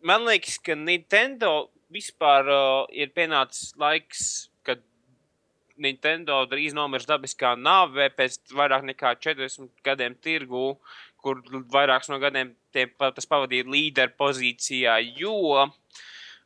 man 0.01 0.25
liekas, 0.29 0.59
ka 0.63 0.77
Nintendo 0.79 1.69
vispār 1.93 2.49
uh, 2.49 2.87
ir 2.93 3.13
pienācis 3.17 3.75
laiks, 3.81 4.49
Nintendo 5.83 6.41
drīz 6.51 6.75
nomirs 6.77 7.07
dabiskā 7.09 7.55
nāvē 7.59 8.09
pēc 8.17 8.41
vairāk 8.55 8.87
nekā 8.91 9.15
40 9.25 9.71
gadiem 9.87 10.17
tirgū, 10.25 10.65
kur 11.23 11.43
vairākus 11.75 12.11
no 12.13 12.19
gadiem 12.23 12.55
tie, 12.75 12.87
tas 12.99 13.29
pavadīja 13.31 13.69
līderu 13.69 14.15
pozīcijā, 14.19 14.99
jo 15.19 15.65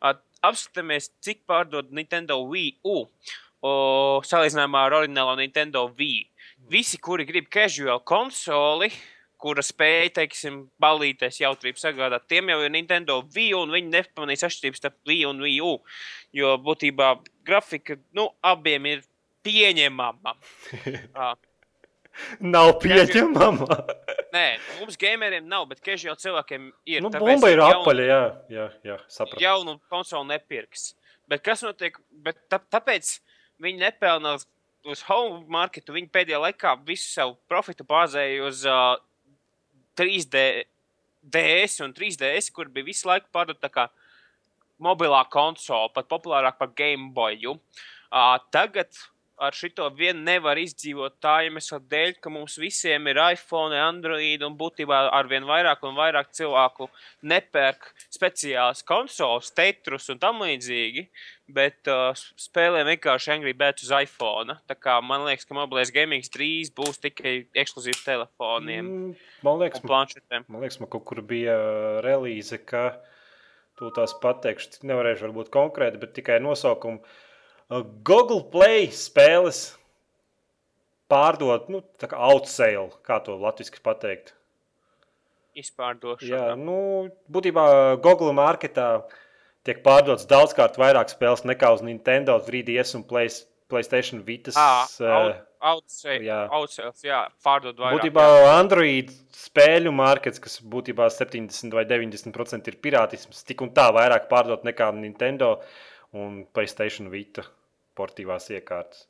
at, 0.03 0.23
apskatāmies, 0.43 1.11
cik 1.23 1.45
pārdod 1.49 1.93
Nintendo 1.95 2.41
Wii 2.49 2.77
U 2.89 3.03
o, 3.63 3.73
salīdzinājumā 4.27 4.87
ar 4.87 4.99
oriģinālo 5.03 5.37
Nintendo 5.39 5.87
Wii. 5.99 6.23
Visi, 6.73 6.99
kuri 7.03 7.27
grib 7.29 7.49
casual 7.53 8.03
konsoli, 8.07 8.91
kura 9.43 9.63
spēja, 9.67 10.11
teiksim, 10.21 10.59
balīties 10.83 11.41
jautrību 11.43 11.81
sagādāt, 11.81 12.29
tiem 12.31 12.53
jau 12.53 12.61
ir 12.63 12.71
Nintendo 12.75 13.19
Wii, 13.35 13.53
un 13.59 13.75
viņi 13.75 13.91
nepamanīs 13.91 14.45
atšķirības 14.47 14.83
starp 14.83 14.99
Wii 15.09 15.25
un 15.31 15.43
Wii 15.43 15.57
U. 15.67 15.73
Jo 16.35 16.55
būtībā 16.63 17.17
grafika, 17.47 17.99
nu, 18.17 18.29
abiem 18.47 18.87
ir 18.93 19.03
pieņemama. 19.47 20.37
Ah, 21.15 21.35
Nav 22.45 22.75
pieņemama. 22.83 23.67
Nē, 24.35 24.47
mums 24.81 24.99
gameriem 25.01 25.47
nav, 25.49 25.65
bet 25.71 25.81
casual 25.85 26.17
cilvēkiem 26.21 26.67
ir. 26.85 27.01
nu, 27.01 27.09
bomba 27.09 27.49
ir 27.49 27.63
jaunu- 27.63 27.79
apaļa, 27.81 28.05
jā, 28.09 28.19
jā, 28.53 28.67
jā 28.85 28.97
sapratu. 29.09 29.41
jaunu 29.41 29.79
konsoli 29.93 30.29
nepirks. 30.29 30.91
Bet 31.29 31.41
kas 31.47 31.63
notiek? 31.65 31.97
Bet 32.11 32.37
tā, 32.53 32.59
tāpēc 32.61 33.15
viņi 33.65 33.81
nepelna 33.81 34.35
uz, 34.37 35.03
home 35.09 35.47
marketu. 35.49 35.95
Viņi 35.97 36.11
pēdējā 36.13 36.41
laikā 36.43 36.75
visu 36.85 37.09
savu 37.15 37.39
profitu 37.49 37.87
bāzēja 37.89 38.45
uz 38.45 38.61
uh, 38.69 38.99
3D, 39.97 40.43
DS 41.23 41.81
un 41.85 41.95
3DS, 41.97 42.51
kur 42.53 42.69
bija 42.69 42.91
visu 42.91 43.09
laiku 43.09 43.31
pārdota 43.33 43.71
kā 43.73 43.87
mobilā 44.83 45.23
konsole, 45.33 45.89
pat 45.95 46.09
populārāk 46.13 46.59
par 46.61 46.73
Game 46.77 47.09
Boyu. 47.17 47.57
Uh, 48.13 48.37
tagad 48.53 48.91
ar 49.41 49.57
šito 49.57 49.89
vien 49.97 50.23
nevar 50.25 50.61
izdzīvot 50.61 51.19
tā 51.23 51.39
iemesla 51.47 51.81
dēļ, 51.91 52.15
ka 52.23 52.31
mums 52.31 52.59
visiem 52.61 53.09
ir 53.11 53.21
iPhone, 53.33 53.77
Android 53.77 54.45
un 54.47 54.57
būtībā 54.59 55.05
ar 55.11 55.31
vien 55.31 55.47
vairāk 55.49 55.83
un 55.89 55.97
vairāk 55.99 56.33
cilvēku 56.37 56.89
nepērk 57.27 57.93
speciālas 58.13 58.85
konsoles, 58.87 59.51
tetrus 59.57 60.11
un 60.13 60.21
tam 60.23 60.45
līdzīgi, 60.45 61.09
bet 61.53 61.91
uh, 61.91 62.13
spēlē 62.41 62.85
vienkārši 62.87 63.35
Angry 63.35 63.53
Birds 63.57 63.85
uz 63.85 63.93
iPhone. 64.03 64.57
Tā 64.69 64.77
kā 64.79 65.01
man 65.05 65.27
liekas, 65.27 65.49
ka 65.49 65.57
mobilais 65.59 65.93
gaming 65.93 66.25
drīz 66.33 66.71
būs 66.77 67.03
tikai 67.03 67.35
ekskluzīvs 67.65 68.05
telefoniem 68.07 68.93
Mm, 68.93 69.15
Man 69.45 69.59
liekas, 69.61 69.83
planšetēm. 69.85 70.47
Man 70.53 70.63
liekas, 70.63 70.79
man 70.83 70.91
kaut 70.93 71.05
kur 71.09 71.23
bija 71.27 71.57
relīze, 72.05 72.59
ka 72.67 72.85
tu 73.79 73.91
tās 73.97 74.15
pateikšu, 74.23 74.83
nevarēšu 74.89 75.27
varbūt 75.29 75.53
konkrēti, 75.55 76.01
bet 76.03 76.15
tikai 76.19 76.39
nosaukumu. 76.45 77.03
Uh, 77.73 77.87
Google 78.05 78.43
Play 78.53 78.91
spēles 78.93 79.71
pārdot, 81.09 81.71
nu, 81.73 81.81
tā 82.01 82.09
kā 82.11 82.19
outsale, 82.21 82.91
kā 83.07 83.17
to 83.25 83.39
latviešu 83.41 83.81
pateikt. 83.85 84.35
izpārdošana. 85.57 86.29
Jā, 86.29 86.57
nu, 86.57 87.09
būtībā 87.33 87.65
Google 88.05 88.35
marketā 88.37 89.07
tiek 89.65 89.81
pārdotas 89.85 90.29
daudzkārt 90.29 90.77
vairāk 90.81 91.13
spēles 91.13 91.47
nekā 91.49 91.71
uz 91.73 91.85
Nintendo 91.85 92.37
3DS 92.45 92.93
un 92.99 93.07
Play, 93.09 93.33
PlayStation 93.73 94.21
Vitas. 94.27 94.57
Ah, 94.57 94.85
eh, 94.85 95.41
Outsales, 95.63 96.27
jā. 96.27 96.39
outsales, 96.51 97.05
jā, 97.07 97.23
pārdod 97.45 97.81
vairāk. 97.81 98.01
Būtībā 98.01 98.27
Android 98.57 99.13
spēļu 99.37 99.93
markets, 99.95 100.43
kas 100.43 100.59
būtībā 100.61 101.09
70 101.09 101.73
vai 101.77 101.87
90% 101.89 102.69
ir 102.69 102.81
pirātisms, 102.85 103.45
tik 103.49 103.65
un 103.65 103.73
tā 103.73 103.89
vairāk 103.97 104.29
pārdot 104.33 104.65
nekā 104.69 104.91
Nintendo 104.99 105.55
un 106.13 106.43
PlayStation 106.53 107.09
Vita 107.13 107.47
portīvās 107.99 108.51
iekārtas. 108.53 109.07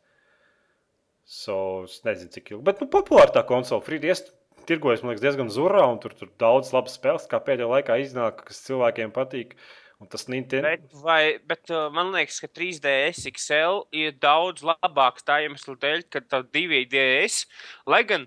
So, 1.23 1.57
es 1.87 2.01
nezinu, 2.07 2.33
cik 2.35 2.51
ilgi. 2.53 2.65
Bet 2.67 2.83
nu, 2.83 2.89
populāra 2.91 3.31
tā 3.35 3.45
konsole. 3.47 3.85
Frīdijas 3.87 4.25
tirgojas, 4.67 5.03
man 5.03 5.13
liekas, 5.13 5.23
diezgan 5.25 5.53
zurā, 5.53 5.85
un 5.91 6.01
tur, 6.03 6.15
tur 6.19 6.31
daudz 6.41 6.73
labas 6.75 6.97
spēles, 6.99 7.29
kā 7.31 7.41
pēdējā 7.43 7.71
laikā 7.71 7.99
iznāk, 8.03 8.45
kas 8.49 8.63
cilvēkiem 8.67 9.15
patīk. 9.15 9.57
Un 10.03 10.09
tas 10.11 10.27
Nintendo. 10.27 10.67
Bet, 10.67 10.95
vai, 10.99 11.23
bet 11.47 11.71
uh, 11.71 11.87
man 11.95 12.11
liekas, 12.11 12.41
ka 12.43 12.49
3DS 12.51 13.29
XL 13.31 13.85
ir 13.95 14.17
daudz 14.19 14.65
labāks 14.67 15.23
tā 15.23 15.39
iemesla 15.45 15.77
dēļ, 15.85 16.03
ka 16.11 16.25
tā 16.27 16.41
2DS, 16.43 17.45
lai 17.87 18.01
gan, 18.09 18.27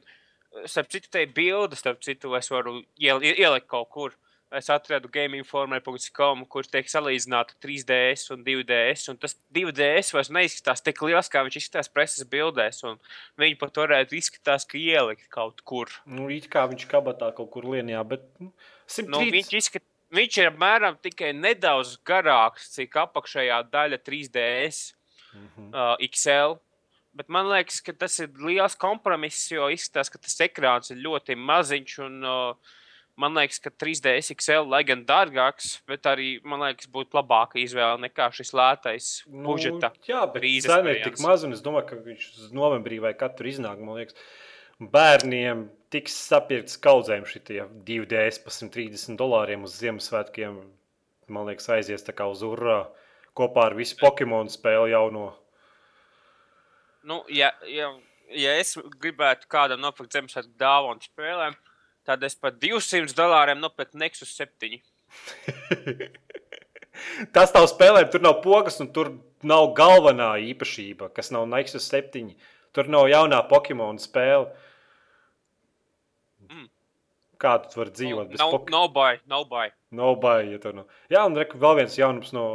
starp 0.72 0.88
citu, 0.94 1.12
te 1.12 1.26
ir 1.26 1.34
bildes, 1.36 1.82
starp 1.84 2.00
citu, 2.06 2.32
es 2.40 2.48
varu 2.54 2.78
iel, 2.96 3.20
ielikt 3.20 3.68
kaut 3.68 3.92
kur. 3.92 4.16
Es 4.54 4.68
atradu 4.70 5.10
gameinformer.com, 5.10 6.44
kur 6.46 6.68
tiek 6.70 6.88
salīdzināta 6.90 7.56
3DS 7.64 8.30
un 8.36 8.44
2DS. 8.46 9.08
Un 9.10 9.18
tas 9.18 9.34
2DS 9.56 10.14
vairs 10.14 10.30
neizskatās 10.30 10.86
tik 10.86 11.02
liels, 11.02 11.32
kā 11.34 11.42
viņš 11.48 11.58
izskatās 11.60 11.90
preses 11.90 12.28
bildēs. 12.30 12.84
Viņi 13.42 13.58
pat 13.62 13.82
varētu 13.82 14.20
izskatās, 14.20 14.68
ka 14.70 14.78
ielikt 14.78 15.26
kaut 15.34 15.66
kur. 15.66 15.90
Nu, 16.06 16.30
it 16.30 16.46
kā 16.54 16.68
viņš 16.70 16.86
kabatā 16.92 17.32
kaut 17.36 17.50
kur 17.56 17.66
lienijā, 17.74 18.04
bet 18.06 18.28
nu, 18.38 18.52
130. 18.86 19.10
Nu, 19.16 19.24
viņš, 19.34 19.52
izskat, 19.64 19.86
viņš 20.14 20.40
ir 20.44 20.52
apmēram 20.52 21.02
tikai 21.02 21.34
nedaudz 21.34 21.98
garāks, 22.06 22.70
cik 22.78 23.02
apakšējā 23.02 23.60
daļa 23.74 24.02
3DS 24.06 24.94
mm 25.34 25.50
-hmm. 25.50 25.74
uh, 25.74 25.98
XL. 26.06 26.60
Bet 27.18 27.30
man 27.32 27.50
liekas, 27.50 27.82
ka 27.82 27.94
tas 27.98 28.20
ir 28.20 28.30
liels 28.38 28.76
kompromiss, 28.76 29.50
jo 29.52 29.72
izskatās, 29.74 30.12
ka 30.12 30.20
tas 30.22 30.42
ekrāns 30.44 30.92
ir 30.92 31.02
ļoti 31.02 31.36
maziņš. 31.36 32.00
Un, 32.06 32.24
uh, 32.24 32.74
man 33.20 33.36
liekas, 33.38 33.60
ka 33.64 33.72
3DS 33.72 34.34
XL, 34.36 34.68
lai 34.72 34.82
gan 34.88 35.04
dārgāks, 35.08 35.80
bet 35.90 36.08
arī 36.10 36.36
man 36.48 36.64
liekas, 36.66 36.90
būtu 36.92 37.18
labāka 37.18 37.60
izvēle 37.62 38.00
nekā 38.06 38.30
šis 38.36 38.52
lētais 38.56 39.12
budžeta. 39.30 39.92
Nu, 39.96 40.08
jā, 40.10 40.24
bet 40.34 40.48
cena 40.66 40.94
ir 40.94 41.04
tik 41.06 41.22
maza, 41.24 41.48
un 41.48 41.56
es 41.56 41.64
domāju, 41.66 41.88
ka 41.92 42.02
viņš 42.06 42.28
novembrī 42.56 43.00
vai 43.04 43.16
katru 43.18 43.52
iznāk, 43.52 43.82
man 43.84 44.02
liekas, 44.02 44.18
bērniem 44.80 45.68
tiks 45.94 46.18
sapirkts 46.28 46.80
kaudzēm 46.84 47.28
šitie 47.30 47.64
2DS 47.88 48.42
par 48.44 48.56
130 48.56 49.20
dolāriem 49.20 49.64
uz 49.68 49.78
Ziemassvētkiem. 49.80 50.60
Man 51.32 51.48
liekas, 51.50 51.70
aizies 51.74 52.04
tā 52.06 52.14
kā 52.16 52.28
uz 52.30 52.44
urā 52.46 52.84
kopā 53.36 53.70
ar 53.70 53.78
visu 53.78 53.98
Pokemon 54.00 54.52
spēli 54.52 54.92
jauno. 54.94 55.30
Nu, 57.06 57.22
ja, 57.30 57.52
ja, 57.70 57.92
ja 58.34 58.58
es 58.60 58.76
gribētu 59.00 59.48
kādam 59.52 59.82
nopirkt 59.86 60.18
Ziemassvētku 60.18 60.60
dāvanu 60.60 61.08
spēlēm, 61.08 61.56
tad 61.56 61.75
es 62.28 62.38
par 62.38 62.54
200 62.62 63.16
dolāriem 63.18 63.62
nopirktu 63.62 63.98
Nexus 64.02 64.36
7. 64.38 64.78
Tas 67.36 67.54
nav 67.56 67.68
spēlēm, 67.72 68.10
tur 68.12 68.24
nav 68.24 68.40
pogas, 68.44 68.80
un 68.84 68.92
tur 68.96 69.12
nav 69.46 69.74
galvenā 69.78 70.36
īpašība, 70.52 71.10
kas 71.16 71.32
nav 71.36 71.48
Nexus 71.52 71.90
7. 71.92 72.32
Tur 72.76 72.90
nav 72.92 73.10
jaunā 73.12 73.40
Pokemon 73.50 74.00
spēle. 74.04 74.50
Mm. 76.50 76.70
Kā 77.42 77.56
tu 77.64 77.80
vari 77.82 77.92
dzīvot 77.92 78.30
bez 78.32 78.40
No, 78.40 78.52
Pokemon? 78.54 78.72
no 78.72 78.88
buy, 78.96 79.20
no 79.32 79.42
buy. 79.50 79.72
Nobai, 79.96 80.50
ja 80.52 80.72
nav. 80.76 80.86
Jā, 81.12 81.22
un 81.28 81.36
reku, 81.38 81.58
vēl 81.62 81.78
viens 81.80 81.96
jaunums 81.98 82.34
no 82.36 82.46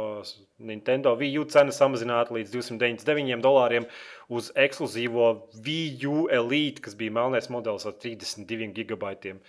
Nintendo 0.61 1.13
Wii 1.17 1.39
U 1.41 1.45
cena 1.49 1.73
samazināta 1.73 2.35
līdz 2.35 2.53
299 2.53 3.41
dolāriem 3.41 3.87
uz 4.29 4.51
ekskluzīvo 4.55 5.31
Wii 5.65 6.05
U 6.09 6.27
Elite, 6.29 6.83
kas 6.85 6.97
bija 6.99 7.13
melnais 7.17 7.49
modelis 7.53 7.87
ar 7.89 7.95
32 7.97 8.69
gigabaitiem. 8.77 9.39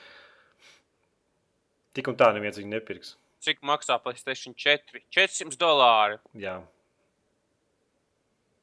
Tik 1.93 2.09
un 2.09 2.17
tā 2.17 2.31
neviens 2.33 2.57
viņu 2.61 2.73
nepirks. 2.73 3.17
Cik 3.45 3.61
maksā 3.67 3.99
PlayStation 4.01 4.55
4? 4.57 5.03
400 5.13 5.59
dolāri. 5.61 6.21
Jā. 6.39 6.61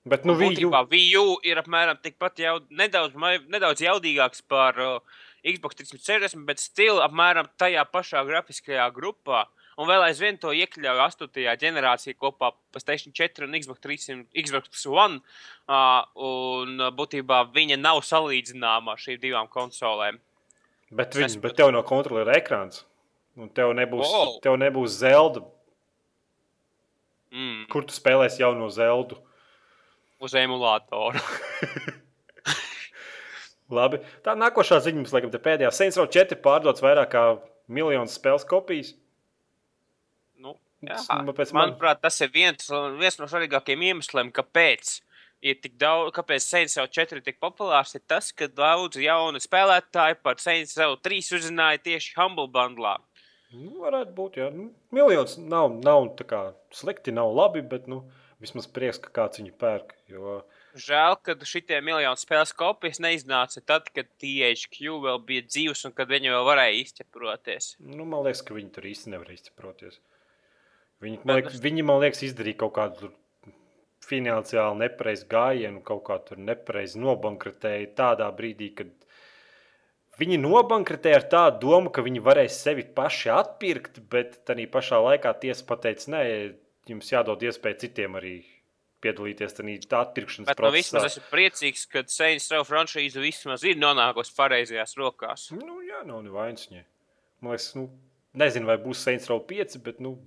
Bet, 0.09 0.23
nu, 0.25 0.33
Wii 0.39 0.63
U. 0.65 0.71
Wii 0.89 1.09
U 1.19 1.25
ir 1.45 1.59
apmēram 1.61 1.99
tikpat 2.01 2.39
jau 2.41 2.55
nedaudz, 2.71 3.13
nedaudz 3.51 3.83
jaudīgāks 3.83 4.41
par 4.47 4.79
uh, 4.81 5.19
Xbox 5.43 5.75
360, 5.79 6.45
bet 6.45 6.59
stila 6.59 7.05
apmēram 7.07 7.47
tajā 7.57 7.85
pašā 7.93 8.25
grafiskajā 8.27 8.89
grupā. 8.95 9.45
Un 9.79 9.87
vēl 9.87 10.01
aizvien 10.09 10.35
to 10.37 10.51
iekļauj 10.51 10.99
8. 11.05 11.29
ģenerācijā 11.61 12.17
kopā 12.19 12.49
ar 12.49 12.55
PlayStation 12.73 13.13
4 13.15 13.45
un 13.47 13.53
Xbox 13.55 13.79
300, 13.79 14.25
Xbox 14.35 14.83
One. 14.91 15.21
Uh, 15.69 16.03
un 16.19 16.75
būtībā 16.97 17.45
viņa 17.55 17.77
nav 17.79 18.01
salīdzināma 18.03 18.91
ar 18.91 18.99
šīm 18.99 19.21
divām 19.23 19.47
konsolēm. 19.47 20.19
Bet, 20.91 21.15
Es- 21.15 21.35
viņ, 21.37 21.41
bet 21.41 21.55
tev 21.55 21.71
no 21.71 21.83
kontrolera 21.83 22.35
ekrāns. 22.35 22.83
Un 23.37 23.47
tev 23.55 23.71
nebūs, 23.77 24.03
Wow. 24.09 24.39
tev 24.43 24.57
nebūs 24.59 24.99
zelta. 24.99 25.45
Mm, 27.31 27.67
Kur 27.69 27.83
tu 27.85 27.93
spēlēsi 27.93 28.41
jauno 28.41 28.67
zeltu? 28.73 29.15
uz 30.19 30.33
emulātoru. 30.33 31.15
Labi. 33.69 33.99
Tā 34.25 34.33
nākošā 34.39 34.79
ziņa 34.81 35.01
mums, 35.03 35.11
laikam, 35.13 35.31
pēdējā. 35.31 35.69
Saints 35.75 35.97
Row 35.99 36.07
4 36.09 36.39
pārdots 36.41 36.81
vairāk 36.81 37.11
kā 37.13 37.23
miljonus 37.69 38.15
spēles 38.17 38.47
kopijas. 38.49 38.95
Nu, 40.41 40.55
jā, 40.81 40.97
nu, 41.25 41.35
pēc 41.37 41.53
man- 41.53 41.69
manuprāt, 41.69 42.01
tas 42.01 42.19
ir 42.21 42.29
viens, 42.33 42.69
viens 42.97 43.19
no 43.19 43.27
svarīgākajiem 43.29 43.85
iemesliem, 43.91 44.31
kāpēc. 44.31 45.01
Ir 45.41 45.55
tik 45.55 45.77
daudz, 45.79 46.11
kāpēc 46.17 46.43
Saints 46.43 46.75
Row 46.77 46.87
4 46.87 47.15
ir 47.17 47.21
tik 47.23 47.37
populārs, 47.39 47.93
ir 47.95 48.01
tas, 48.07 48.31
ka 48.35 48.47
daudz 48.47 48.97
jaunu 48.99 49.39
spēlētāju 49.39 50.17
par 50.21 50.35
Saints 50.35 50.75
Row 50.77 50.97
3 50.97 51.31
uzzināja 51.37 51.79
tieši 51.79 52.15
Humble 52.17 52.47
Bundlā. 52.47 52.97
Nu, 53.53 53.79
varētu 53.85 54.13
būt, 54.17 54.35
jā. 54.41 54.49
Nu, 54.53 54.71
miljons 54.91 55.37
nav, 55.37 55.71
nav 55.81 56.09
tā 56.19 56.25
kā 56.27 56.41
slikti, 56.75 57.13
nav 57.15 57.31
labi, 57.33 57.61
bet 57.61 57.87
nu, 57.87 58.03
vismaz 58.41 58.67
prieks, 58.67 58.99
ka 58.99 59.09
kāds 59.09 59.39
viņu 59.39 59.53
pērk. 59.57 59.95
Jo, 60.11 60.41
Žēl, 60.77 61.15
ka 61.25 61.33
šitie 61.49 61.79
miljoni 61.81 62.21
spēles 62.21 62.51
kopijas 62.57 62.99
neiznāca 63.01 63.61
tad, 63.65 63.87
kad 63.93 64.05
THQ 64.21 64.99
vēl 65.05 65.17
bija 65.25 65.45
dzīvs 65.47 65.87
un 65.89 65.95
kad 65.97 66.11
viņi 66.11 66.29
vēl 66.33 66.45
varēja 66.45 66.75
izķeproties. 66.83 67.71
nu, 67.79 68.05
man 68.05 68.27
liekas, 68.27 68.43
ka 68.45 68.57
viņi 68.57 68.69
tur 68.75 68.85
īsti 68.91 69.13
nevar 69.15 69.31
izsaproties. 69.33 69.97
Viņi, 71.01 71.21
man 71.23 71.39
liekas, 71.39 71.57
viņi, 71.63 71.85
man 71.87 72.03
liekas, 72.03 72.21
izdarīja 72.27 72.59
kaut 72.61 72.75
kādu 72.75 73.09
finansiāli 74.05 74.83
nepareizu 74.83 75.27
gājienu, 75.31 75.81
kaut 75.85 76.03
kā 76.07 76.19
tur 76.27 76.39
nepareizi 76.41 77.01
nobankrotēja 77.01 77.89
tādā 77.97 78.29
brīdī, 78.35 78.69
kad 78.77 78.91
viņi 80.19 80.39
nobankrotēja 80.43 81.21
ar 81.21 81.27
tādu 81.33 81.65
domu, 81.65 81.93
ka 81.93 82.03
viņi 82.05 82.23
varēs 82.23 82.61
sevi 82.61 82.85
paši 82.95 83.33
atpirkt, 83.33 84.01
bet 84.11 84.41
tā 84.45 84.57
pašā 84.71 85.01
laikā 85.05 85.33
tiesa 85.41 85.65
pateica, 85.65 86.11
nē, 86.15 86.23
jums 86.89 87.11
jādod 87.13 87.43
iespēja 87.45 87.85
citiem 87.85 88.17
arī 88.19 88.37
piedalīties 89.03 89.55
tajā 89.57 90.01
atpirkšanas 90.03 90.49
Bet 90.49 90.57
nu, 90.57 90.61
procesā. 90.61 90.75
vismaz 90.77 91.07
esmu 91.09 91.23
priecīgs, 91.31 91.85
ka 91.91 92.03
Saints 92.11 92.49
Row 92.53 92.65
franšīze 92.67 93.23
vismaz 93.23 93.63
ir 93.67 93.79
nonākusi 93.79 94.35
pareizajās 94.37 94.95
rokās. 94.99 95.49
Nu, 95.55 95.79
jā, 95.87 96.03
nav 96.07 96.23
nevainas 96.25 96.67
viņai. 96.69 96.85
Man 97.39 97.55
liekas, 97.55 97.69
nu, 97.79 97.87
nezinu, 98.39 98.69
vai 98.69 98.77
būs 98.81 99.03
Saints 99.07 99.29
Row 99.31 99.41
5, 99.49 99.79
bet, 99.85 99.99
nu, 100.03 100.17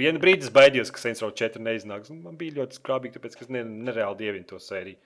vienu 0.00 0.22
brīdi 0.22 0.48
es 0.48 0.52
baidījos, 0.54 0.92
ka 0.94 1.02
Saints 1.02 1.22
Row 1.24 1.32
4 1.36 1.62
neiznāks. 1.62 2.12
Un 2.12 2.22
Man 2.24 2.38
bija 2.40 2.60
ļoti 2.60 2.80
skrābīgi, 2.80 3.18
tāpēc, 3.18 3.36
ka 3.36 3.46
es 3.46 3.52
ne, 3.52 3.64
nereāli 3.88 4.22
dievinu 4.24 4.48
to 4.48 4.60
sēriju. 4.62 5.00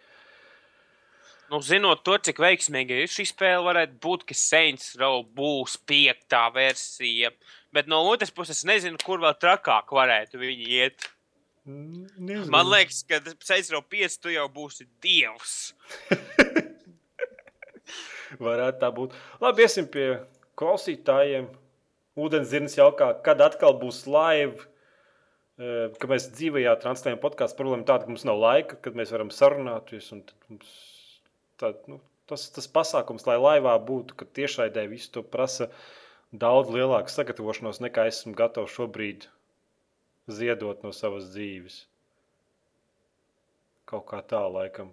Nu, 1.52 1.60
zinot 1.60 2.00
to, 2.06 2.14
cik 2.24 2.38
veiksmīga 2.40 2.96
ir 3.02 3.10
šī 3.12 3.26
spēle, 3.28 3.60
varētu 3.66 3.98
būt, 4.02 4.24
ka 4.30 4.36
Saints 4.38 4.94
Row 5.00 5.20
būs 5.36 5.76
piektā 5.86 6.46
versija. 6.54 7.30
Bet 7.74 7.90
no 7.90 8.00
otras 8.08 8.32
puses, 8.32 8.62
es 8.62 8.68
nezinu, 8.68 8.98
kur 9.04 9.20
vēl 9.22 9.36
trakāk 9.42 9.92
varētu 9.92 10.40
viņi 10.40 10.70
iet. 10.78 11.10
Nezinu. 11.64 12.44
Man 12.52 12.68
liekas, 12.68 13.00
ka 13.08 13.22
Saints 13.40 13.70
Row 13.72 13.80
5 13.80 14.18
tu 14.20 14.32
jau 14.32 14.44
būsi 14.52 14.84
dievs. 15.04 15.72
Varētu 18.44 18.80
tā 18.82 18.90
būt. 18.92 19.14
Labi, 19.40 19.64
iesim 19.64 19.88
pie 19.88 20.08
klausītājiem. 20.60 21.48
Ūdenzirnis 22.20 22.76
jautā, 22.76 23.08
kad 23.26 23.40
atkal 23.42 23.78
būs 23.80 24.04
live. 24.06 24.68
Eh, 25.54 25.94
Kad 25.98 26.10
mēs 26.10 26.28
dzīvajā 26.34 26.74
translējam 26.82 27.20
podkāstu, 27.22 27.56
problēma 27.60 27.86
tāda, 27.86 28.04
ka 28.04 28.12
mums 28.12 28.26
nav 28.26 28.40
laika, 28.42 28.78
kad 28.84 28.98
mēs 28.98 29.12
varam 29.14 29.30
sarunāties. 29.30 30.10
un 30.12 30.24
tad 31.62 31.86
nu, 31.90 32.00
tas, 32.26 32.48
tas 32.50 32.66
pasākums, 32.68 33.26
lai 33.30 33.38
laivā 33.38 33.76
būtu, 33.78 34.18
ka 34.18 34.26
tiešraidē 34.26 34.88
visu 34.90 35.12
to 35.14 35.22
prasa 35.22 35.70
daudz 36.34 36.74
lielāku 36.74 37.14
sagatavošanos, 37.14 37.80
nekā 37.86 38.08
esmu 38.10 38.34
gatavs 38.34 38.74
šobrīd 38.74 39.28
ziedot 40.30 40.82
no 40.84 40.92
savas 40.92 41.30
dzīves. 41.34 41.84
Kaut 43.86 44.06
kā 44.08 44.22
tā, 44.24 44.40
laikam. 44.48 44.92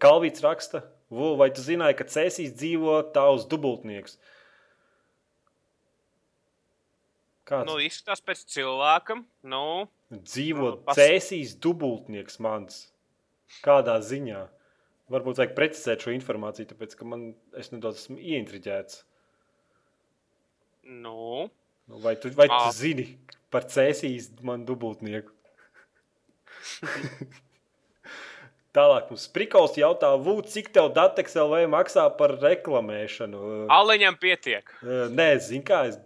Kalvīts 0.00 0.42
raksta, 0.42 0.80
vai 1.10 1.50
tu 1.54 1.60
zināji, 1.62 1.96
ka 1.98 2.04
Cēsīs 2.08 2.54
dzīvo 2.56 2.96
tavs 3.14 3.44
dubultnieks? 3.46 4.16
Kāds 7.44 7.68
Nu, 7.68 7.76
izskatās 7.84 8.22
pēc 8.24 8.44
cilvēkam. 8.48 9.24
Nu, 9.44 9.86
dzīvo 10.10 10.70
nu, 10.70 10.76
pas- 10.86 10.96
cēsīs 10.96 11.52
dubultnieks 11.60 12.38
mans? 12.40 12.86
Kādā 13.62 13.98
ziņā? 14.00 14.48
Varbūt 15.12 15.36
vajag 15.42 15.52
precizēt 15.54 16.00
šo 16.06 16.14
informāciju, 16.16 16.70
tāpēc 16.70 16.96
ka 16.96 17.04
man 17.04 17.34
es 17.60 17.68
nedaudz 17.70 18.00
esmu 18.00 18.16
ieintriģēts. 18.16 19.02
nu. 20.84 21.50
Nu, 21.88 21.98
Vai 22.00 22.16
tu, 22.16 22.30
vai 22.32 22.48
tu 22.48 22.56
Ā. 22.56 22.72
zini 22.72 23.06
par 23.52 23.66
cēsīs 23.68 24.30
man 24.42 24.64
dubultnieku? 24.64 25.32
Tālāk 28.74 29.10
mums 29.12 29.28
Prikols 29.30 29.76
jautā, 29.78 30.08
Vū, 30.18 30.40
cik 30.50 30.72
tev 30.74 30.88
Datex 30.96 31.36
LV 31.38 31.68
maksā 31.70 32.08
par 32.18 32.34
reklamēšanu? 32.42 33.68
Aliņam 33.70 34.16
pietiek. 34.18 34.72
Nē, 34.82 35.28
zinu, 35.44 35.62
kā 35.68 35.84
es 35.92 36.00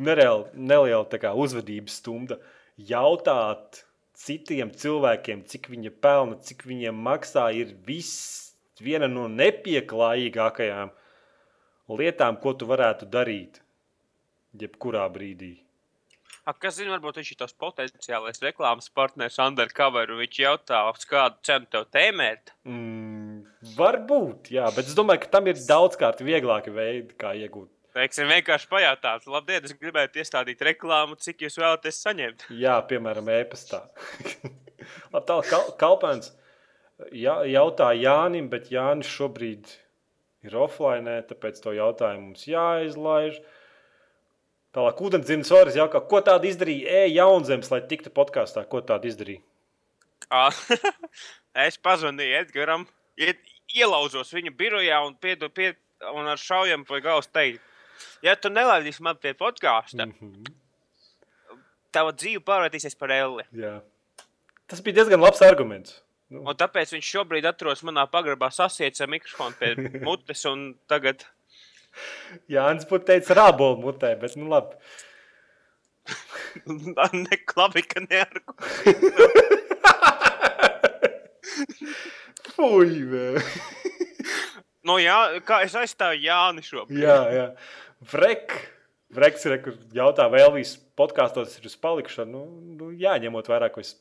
nereāli, 0.00 0.46
neliela 0.54 1.04
tā 1.10 1.20
kā 1.20 1.34
uzvedības 1.36 1.98
stunda 2.00 2.38
jautāt 2.80 3.82
citiem 4.16 4.70
cilvēkiem, 4.72 5.44
cik 5.50 5.68
viņi 5.74 5.92
pelna, 6.00 6.38
cik 6.40 6.64
viņiem 6.70 6.96
maksā, 7.10 7.50
ir 7.52 7.74
viss 7.84 8.54
viena 8.80 9.10
no 9.10 9.26
nepieklājīgākajām 9.28 10.94
lietām, 11.92 12.40
ko 12.40 12.54
tu 12.56 12.70
varētu 12.70 13.10
darīt. 13.10 13.60
Jebkurā 14.60 15.04
brīdī. 15.12 15.54
A, 16.44 16.52
kas 16.52 16.76
zina, 16.76 16.92
varbūt 16.92 17.20
viņš 17.20 17.30
ir 17.32 17.38
tas 17.40 17.54
potenciālais 17.56 18.42
reklāmas 18.44 18.90
partneris 18.92 19.38
undercover. 19.40 20.10
un 20.12 20.20
Viņš 20.20 20.40
jautā, 20.42 20.82
uz 20.92 21.06
kādu 21.08 21.40
cenu 21.46 21.70
tev 21.72 21.86
tēmēt. 21.94 22.52
Mm, 22.68 23.38
varbūt, 23.78 24.50
jā, 24.52 24.66
bet 24.76 24.90
es 24.90 24.98
domāju, 24.98 25.22
ka 25.24 25.32
tam 25.38 25.48
ir 25.48 25.62
daudzkārt 25.62 26.20
vieglāki 26.26 26.74
veidi, 26.74 27.16
kā 27.16 27.32
iegūt. 27.38 27.70
Teiksim, 27.94 28.26
vienkārši 28.26 28.68
pajautāt, 28.68 29.26
labdien, 29.30 29.64
es 29.64 29.76
gribētu 29.78 30.18
iestādīt 30.18 30.62
reklāmu, 30.66 31.14
cik 31.14 31.46
jūs 31.46 31.60
vēlaties 31.62 32.00
saņemt. 32.02 32.48
Jā, 32.58 32.80
piemēram, 32.90 33.30
e-pastā. 33.38 33.84
Tālāk, 35.14 35.46
kal 35.48 35.70
kalpēns 35.80 36.32
ja, 37.14 37.38
jautā 37.48 37.92
Jānim, 37.96 38.50
bet 38.52 38.72
Jānis 38.74 39.10
šobrīd 39.14 39.70
ir 40.44 40.56
offline, 40.58 41.20
tāpēc 41.28 41.60
to 41.62 41.72
jautājumu 41.76 42.32
mums 42.32 42.48
jāizlaiž. 42.50 43.38
Tālāk, 44.74 45.00
ūdenzirnes 45.06 45.52
varas 45.54 45.76
jautā, 45.78 46.00
ko 46.10 46.18
tādu 46.26 46.48
izdarīja 46.50 47.04
E-jaunzems, 47.04 47.70
lai 47.70 47.78
tiktu 47.86 48.10
podkāstā? 48.14 48.64
Ko 48.66 48.80
tādu 48.82 49.10
izdarīja? 49.10 49.42
Es 51.66 51.76
pazvanīju 51.78 52.40
Edgaram, 52.40 52.82
iet, 53.20 53.38
ielauzos 53.70 54.32
viņa 54.34 54.50
birojā 54.58 54.98
un, 55.06 55.14
piedu, 55.14 55.46
pie, 55.54 55.68
un 56.10 56.26
ar 56.26 56.40
šaujam 56.40 56.82
pie 56.88 56.98
galvas 57.04 57.30
teikt, 57.30 57.62
ja 58.26 58.34
tu 58.34 58.50
nelaidīsi 58.50 59.04
man 59.06 59.20
pie 59.22 59.34
podkāsta, 59.38 60.08
Mm 60.08 60.14
-hmm. 60.18 60.54
tava 61.92 62.10
dzīve 62.10 62.42
pārvērtīsies 62.42 62.98
par 62.98 63.10
elli. 63.10 63.44
Jā. 63.52 63.80
Tas 64.66 64.80
bija 64.82 64.94
diezgan 64.94 65.20
labs 65.20 65.42
arguments. 65.42 66.02
Nu, 66.28 66.40
Un 66.40 66.56
tāpēc 66.56 66.90
viņš 66.96 67.10
šobrīd 67.14 67.46
atrodas 67.46 67.82
manā 67.82 68.06
pagrabā, 68.10 68.50
sasiets 68.50 69.00
ar 69.00 69.08
mikrofonu 69.08 69.54
pie 69.58 69.74
mutes, 70.06 70.44
un 70.44 70.74
tagad 70.88 71.26
Jānis 72.50 72.88
būtu 72.90 73.08
teicis 73.10 73.34
rābolu 73.36 73.80
mutē, 73.82 74.14
bet 74.20 74.36
nu 74.40 74.48
labi. 74.52 74.78
neklabi, 77.28 77.82
ka 77.88 78.04
neargu. 78.04 78.54
Fui, 82.54 83.00
vēl. 83.10 83.40
Nu, 84.84 84.98
jā, 85.00 85.16
kā 85.48 85.62
es 85.64 85.74
aizstāju 85.78 86.20
Jāni 86.26 86.64
šobrīd. 86.64 87.00
Jā, 87.02 87.18
jā. 87.32 87.48
Vrek. 88.12 88.56
Vreks 89.14 89.46
ir, 89.46 89.54
kur 89.62 89.76
jautā, 89.94 90.26
vai 90.30 90.42
Elvis 90.42 90.74
podkāstos 90.98 91.54
ir 91.60 91.68
uz 91.68 91.76
palikšanu. 91.80 92.32
Nu, 92.34 92.74
nu, 92.80 92.90
jā, 92.98 93.14
ņemot 93.22 93.48
vērā, 93.48 93.68
ka 93.72 93.82
es 93.84 93.94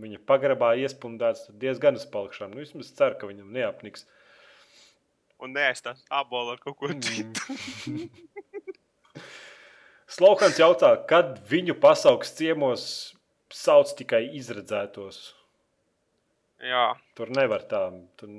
viņa 0.00 0.22
pagrabā 0.28 0.72
iespundēts, 0.80 1.46
tad 1.48 1.58
diezgan 1.60 1.98
uz 2.00 2.06
palikšanu. 2.08 2.56
Nu, 2.56 2.64
vismaz 2.64 2.90
ceru, 2.96 3.18
ka 3.20 3.28
viņam 3.28 3.52
neapniks. 3.52 4.06
Un 5.42 5.56
neaizstās 5.56 6.04
abolu 6.12 6.54
ar 6.54 6.60
kaut 6.62 6.76
ko 6.78 6.92
citu. 7.02 7.56
Slaukans 10.12 10.58
jautā, 10.60 10.92
kad 11.08 11.38
viņu 11.48 11.78
pasaules 11.80 12.30
ciemos 12.36 12.82
sauc 13.52 13.94
tikai 13.96 14.26
izredzētos. 14.36 15.22
Jā, 16.62 16.92
Tur 17.18 17.32
nevar 17.34 17.64
tā, 17.66 17.80
tur, 18.20 18.30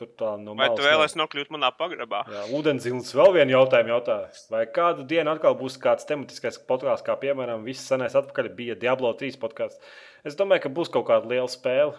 tur 0.00 0.08
tā 0.18 0.32
no 0.40 0.54
vai 0.56 0.70
tu 0.72 0.84
vēlēsies 0.86 1.18
nokļūt 1.20 1.50
manā 1.52 1.68
pagrabā? 1.76 2.22
Jā, 2.32 2.46
Ūdenzils 2.56 3.12
vēl 3.18 3.34
vienu 3.36 3.56
jautājumu 3.56 3.92
jautā. 3.92 4.16
Vai 4.54 4.64
kādu 4.78 5.04
dienu 5.08 5.34
atkal 5.34 5.58
būs 5.58 5.76
kāds 5.82 6.08
tematiskais 6.08 6.56
podkāsts, 6.70 7.04
kā 7.06 7.18
piemēram, 7.20 7.66
viss 7.68 7.84
senais 7.90 8.16
atpakaļ 8.18 8.48
bija 8.56 8.78
Diablo 8.80 9.12
3 9.18 9.36
podkāsts? 9.42 9.82
Es 10.26 10.38
domāju, 10.38 10.64
ka 10.64 10.72
būs 10.78 10.90
kaut 10.94 11.06
kāda 11.10 11.28
liela 11.34 11.50
spēle. 11.52 11.98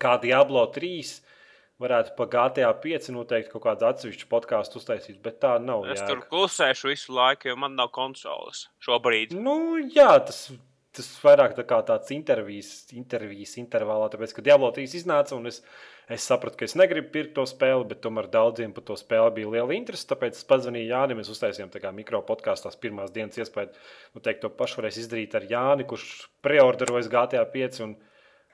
Kā 0.00 0.14
Diablo 0.22 0.64
3 0.76 1.16
varētu 1.82 2.14
pa 2.18 2.26
GTA 2.30 2.74
5 2.82 3.10
noteikti 3.14 3.54
kaut 3.54 3.64
kādu 3.66 3.88
atsevišķu 3.88 4.28
podkāstu 4.30 4.78
uztaisīt, 4.80 5.18
bet 5.24 5.40
tā 5.42 5.56
nav. 5.62 5.86
Es 5.90 6.00
jēga. 6.02 6.10
tur 6.10 6.22
klusēšu 6.30 6.92
visu 6.92 7.16
laiku, 7.16 7.50
jo 7.50 7.58
man 7.60 7.74
nav 7.78 7.90
konsoles 7.94 8.68
šobrīd. 8.84 9.34
Nu, 9.34 9.56
jā, 9.82 10.12
tas, 10.28 10.46
tas 10.94 11.10
vairāk 11.24 11.56
tā 11.58 11.64
kā 11.66 11.80
tāds 11.86 12.14
intervijas, 12.14 12.70
intervijas 12.94 13.56
intervālā, 13.58 14.06
tāpēc, 14.12 14.36
ka 14.36 14.46
Diablo 14.46 14.70
3 14.76 14.96
iznāca 15.00 15.34
un 15.34 15.50
es, 15.50 15.60
es 16.06 16.28
sapratu, 16.30 16.60
ka 16.60 16.68
es 16.68 16.76
negribu 16.78 17.10
pirkt 17.16 17.34
to 17.40 17.46
spēli, 17.50 17.88
bet 17.90 18.04
tomēr 18.06 18.30
daudziem 18.30 18.76
par 18.76 18.86
to 18.86 18.98
spēli 19.00 19.34
bija 19.40 19.52
liela 19.56 19.74
interese. 19.74 20.06
Tāpēc 20.14 20.38
es 20.38 20.46
pazvanīju 20.46 20.92
Jānim, 20.92 21.18
mēs 21.18 21.32
uztaisījām 21.34 21.74
tā 21.74 21.82
kā 21.82 21.90
mikro 21.96 22.22
podkāstu 22.28 22.70
tās 22.70 22.78
pirmās 22.78 23.10
dienas 23.14 23.42
iespēju. 23.42 23.74
Nu, 24.14 24.22
teikt, 24.22 24.44
to 24.46 24.54
pašu 24.54 24.82
varēs 24.82 25.02
izdarīt 25.02 25.34
ar 25.34 25.50
Jāni, 25.50 25.90
kurš 25.90 26.28
preorderojas 26.46 27.10
GTA 27.10 27.42
5 27.50 27.86
un 27.88 27.98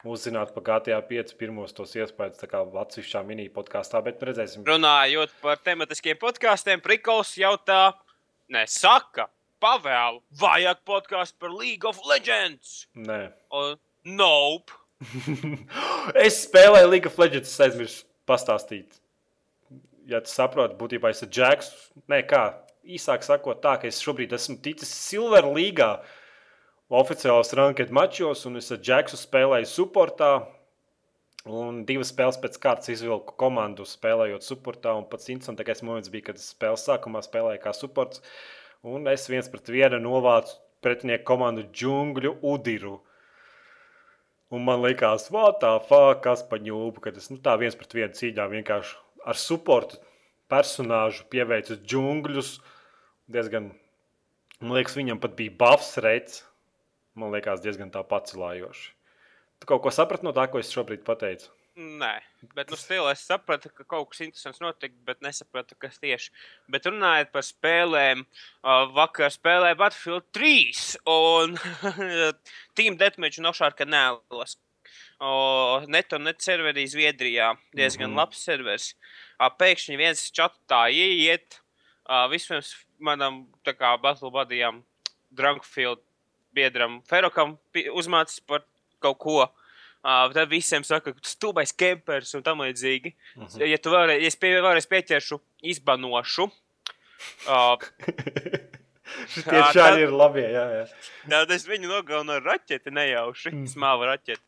uzzināt 0.04 0.52
par 0.54 0.64
GTA 0.66 1.00
5 1.06 1.34
pirmos 1.40 1.74
tos 1.76 1.92
iespējas 1.98 2.46
kā 2.48 2.62
atsevišķā 2.82 3.22
mini 3.26 3.48
podkāstā, 3.52 4.00
bet 4.04 4.20
nu, 4.20 4.30
redzēsim. 4.30 4.64
Runājot 4.68 5.34
par 5.42 5.60
tematiskiem 5.64 6.18
podkāstiem, 6.20 6.82
Prikols 6.84 7.34
jautā, 7.40 7.82
nesaka, 8.52 9.28
pavēlu, 9.60 10.22
vajag 10.40 10.80
podkāstu 10.88 11.40
par 11.42 11.52
League 11.54 11.88
of 11.88 12.00
Legends. 12.08 12.86
Nē. 12.96 13.26
Un, 13.56 13.76
nope. 14.04 14.78
es 16.26 16.44
spēlēju 16.46 16.90
League 16.90 17.10
of 17.10 17.20
Legends, 17.20 17.52
es 17.52 17.62
aizmirsu 17.68 18.08
pastāstīt. 18.28 18.96
Ja 20.10 20.22
tu 20.24 20.32
saproti, 20.32 20.78
būtībā 20.80 21.12
es 21.12 21.20
esmu 21.20 21.30
Džeks. 21.36 21.70
Nē, 22.10 22.24
kā 22.28 22.44
īsāk 22.88 23.22
sakot, 23.26 23.60
tā 23.62 23.76
ka 23.80 23.88
es 23.90 24.00
šobrīd 24.02 24.32
esmu 24.34 24.56
ticis 24.64 24.90
Silver 24.90 25.46
līgā, 25.52 25.98
oficiālos 26.90 27.54
ranked 27.54 27.92
mačos, 27.94 28.44
un 28.48 28.58
es 28.58 28.70
ar 28.74 28.80
Džeksu 28.82 29.18
spēlēju 29.20 29.68
supportā. 29.70 30.30
Un 31.48 31.84
divas 31.88 32.10
spēles 32.12 32.36
pēc 32.42 32.58
kārtas 32.60 32.90
izvilku 32.92 33.32
komandu, 33.40 33.86
spēlējot 33.88 34.44
supportā. 34.44 34.92
Un 34.98 35.06
pats 35.08 35.30
interesantākais 35.32 35.80
moments 35.86 36.10
bija, 36.12 36.28
kad 36.28 36.40
es 36.40 36.50
spēles 36.52 36.84
sākumā 36.84 37.22
spēlēju 37.24 37.62
kā 37.62 37.72
supports. 37.76 38.20
Un 38.84 39.08
es 39.08 39.24
viens 39.30 39.48
pret 39.48 39.70
vienu 39.72 40.02
novācu 40.02 40.58
pretinieku 40.84 41.24
komandu 41.30 41.64
džungļu 41.72 42.34
udiru. 42.50 42.98
Un 44.50 44.66
man 44.66 44.82
liekas, 44.82 45.28
vātā, 45.32 45.76
kas 46.24 46.42
pa 46.50 46.58
ņūpu, 46.58 47.04
kad 47.06 47.16
es 47.16 47.30
nu, 47.30 47.38
tā 47.38 47.54
viens 47.60 47.76
pret 47.78 47.94
vienu 47.94 48.16
cīņā 48.18 48.48
vienkārši 48.50 48.96
ar 49.30 49.38
supportu 49.38 50.00
personāžu 50.50 51.24
pieveicu 51.30 51.78
džungļus. 51.86 52.56
Diezgan, 53.30 53.70
man 54.58 54.76
liekas, 54.76 54.98
viņam 54.98 55.22
pat 55.22 55.38
bija 55.38 55.54
buffs 55.60 55.94
reids. 56.02 56.42
Man 57.20 57.34
liekas, 57.34 57.60
diezgan 57.64 57.92
tā 57.92 58.02
pacilājoši. 58.06 58.92
Tu 59.60 59.68
kaut 59.68 59.82
ko 59.84 59.92
saprati 59.92 60.24
no 60.24 60.32
tā, 60.32 60.46
ko 60.48 60.60
es 60.60 60.72
šobrīd 60.72 61.02
pateicu? 61.04 61.50
Nē, 61.80 62.14
bet 62.56 62.72
nu, 62.72 62.76
stilā 62.76 63.12
es 63.14 63.22
sapratu, 63.24 63.70
ka 63.72 63.84
kaut 63.88 64.10
kas 64.10 64.24
interesants 64.24 64.60
notika, 64.60 64.96
bet 65.06 65.20
nesapratu, 65.24 65.76
kas 65.80 66.00
tieši. 66.02 66.32
Bet 66.68 66.88
runājot 66.88 67.30
par 67.32 67.44
spēlēm, 67.46 68.24
uh, 68.24 68.88
vakar 68.96 69.30
spēlēja 69.32 69.78
Battlefield 69.78 70.26
3 70.36 70.82
un 71.12 71.54
Team 72.76 72.98
Deathmatch 73.00 73.40
un 73.40 73.52
Ošāra 73.52 73.78
kanālas. 73.78 74.58
Net 75.92 76.12
un 76.16 76.24
net 76.24 76.40
serverī 76.40 76.86
Zviedrijā. 76.88 77.52
Diezgan 77.76 78.08
mm. 78.08 78.12
-hmm. 78.12 78.18
labs 78.18 78.44
servers. 78.44 78.94
Pēkšņi 79.38 79.96
viens 80.00 80.30
čatā 80.32 80.88
ieiet. 80.90 81.60
Vispirms 82.32 82.74
manam 82.98 83.46
tā 83.64 83.76
kā 83.76 83.94
Battle 84.00 84.32
Buddyam, 84.32 84.82
Drunkfield 85.30 86.00
biedram 86.54 87.00
Ferokam 87.08 87.56
uzmācis 87.94 88.40
par 88.46 88.64
kaut 89.02 89.18
ko. 89.18 89.38
Uh, 90.00 90.30
tad 90.32 90.48
visiem 90.48 90.84
saka, 90.86 91.12
ka 91.12 91.28
stulbais 91.28 91.74
kempers 91.76 92.32
un 92.38 92.42
tam 92.42 92.62
līdzīgi. 92.64 93.12
Uh 93.36 93.44
-huh. 93.44 93.66
Ja 93.68 93.78
tu 93.78 93.90
vēlreiz, 93.92 94.22
ja 94.22 94.28
es 94.32 94.36
pie, 94.36 94.54
vēlreiz 94.56 94.88
pieķeršu, 94.88 95.40
izbanošu. 95.62 96.48
Uh, 97.46 97.76
Jā, 99.36 99.66
šādi 99.74 99.78
tad- 99.78 100.00
ir 100.00 100.12
labi. 100.14 100.40
Jā, 100.40 100.64
jā. 100.78 100.86
tad 101.28 101.50
es 101.50 101.66
viņu 101.68 101.90
nogalinu 101.90 102.32
ar 102.32 102.42
raķeti 102.42 102.90
nejauši. 102.90 103.50
Mm. 103.50 103.66
Smāvu 103.66 104.08
raķeti. 104.08 104.40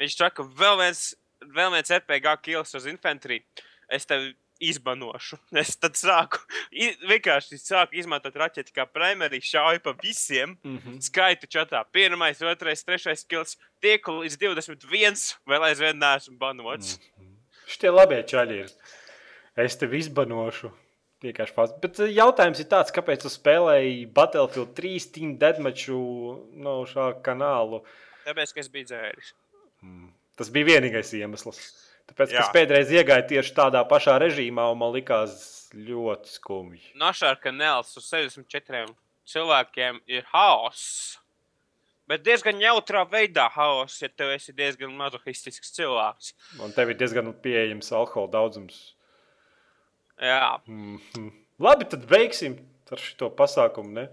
Viņš 0.00 0.16
saka, 0.16 0.42
vēl 0.42 0.78
viens, 0.80 1.16
vēl 1.40 1.72
viens 1.72 1.90
RPG 1.90 2.36
kills 2.42 2.74
uz 2.74 2.86
infantry. 2.86 3.42
Es 3.88 4.06
tev 4.06 4.32
izbanošu. 4.60 5.38
Es 5.62 5.74
tad 5.80 5.96
sāku 5.98 6.40
vienkārši 7.08 7.58
sāku 7.60 7.98
izmantot 8.00 8.36
raķeti 8.36 8.74
kā 8.76 8.86
primāriju, 8.88 9.46
šauju 9.52 9.82
pa 9.84 9.94
visiem. 10.02 10.56
Mm. 10.62 10.78
-hmm. 10.78 11.00
Skaitu 11.00 11.46
čatā. 11.46 11.84
Pirmais, 11.92 12.42
otrais, 12.42 12.84
trešais 12.84 13.24
skills. 13.24 13.56
Tieku 13.80 14.20
līdz 14.20 14.36
21. 14.38 15.36
Vēl 15.46 15.64
aizvien 15.70 15.98
neesmu 15.98 16.36
banots. 16.38 16.98
Mm. 17.18 17.36
Šitie 17.66 17.90
labie 17.90 18.22
čaļi 18.22 18.62
ir. 18.64 18.70
Es 19.56 19.76
tevi 19.76 19.98
izbanošu. 19.98 20.70
Vienkārši 21.20 21.52
faz. 21.52 21.72
Bet 21.82 21.98
eh, 22.00 22.12
jautājums 22.16 22.60
ir 22.62 22.68
tāds, 22.70 22.92
kāpēc 22.96 23.22
tu 23.22 23.28
spēlēji 23.28 24.06
Battlefield 24.16 24.72
3 24.78 25.10
Team 25.14 25.36
Deadmatchu 25.40 26.00
no 26.56 26.80
šā 26.88 27.12
kanālu? 27.26 27.82
Tāpēc, 28.24 28.54
ka 28.54 28.60
es 28.60 28.68
biju 28.72 28.88
dzēris. 28.88 29.34
Tas 30.40 30.48
bija 30.54 30.70
vienīgais 30.72 31.12
iemesls. 31.18 31.60
Tāpēc, 32.10 32.34
es 32.42 32.50
pēdējais 32.54 32.90
iegāju 33.00 33.26
tieši 33.30 33.54
tādā 33.56 33.80
pašā 33.88 34.18
režīmā, 34.22 34.66
un 34.72 34.78
man 34.82 34.92
likās 34.94 35.70
ļoti 35.74 36.32
skumji. 36.34 36.82
Nošāra 36.98 37.38
kanāls 37.40 37.94
uz 37.96 38.06
64 38.10 38.90
cilvēkiem 39.30 40.00
ir 40.10 40.26
haoss. 40.32 41.18
Bet 42.10 42.24
diezgan 42.26 42.58
jautrā 42.58 43.04
veidā 43.06 43.44
haoss, 43.54 44.00
ja 44.02 44.08
tev 44.10 44.32
esi 44.34 44.50
diezgan 44.56 44.90
mazohistisks 44.98 45.70
cilvēks. 45.76 46.32
Un 46.58 46.72
tev 46.74 46.90
ir 46.90 46.98
diezgan 46.98 47.30
pieejams 47.44 47.92
alkohola 47.94 48.32
daudzums. 48.34 48.80
Jā, 50.20 50.58
Mhm. 50.66 51.30
Labi, 51.60 51.84
tad 51.88 52.06
beigsim 52.08 52.58
ar 52.90 52.98
šo 52.98 53.30
pasākumu. 53.36 53.92
Ne? 53.92 54.08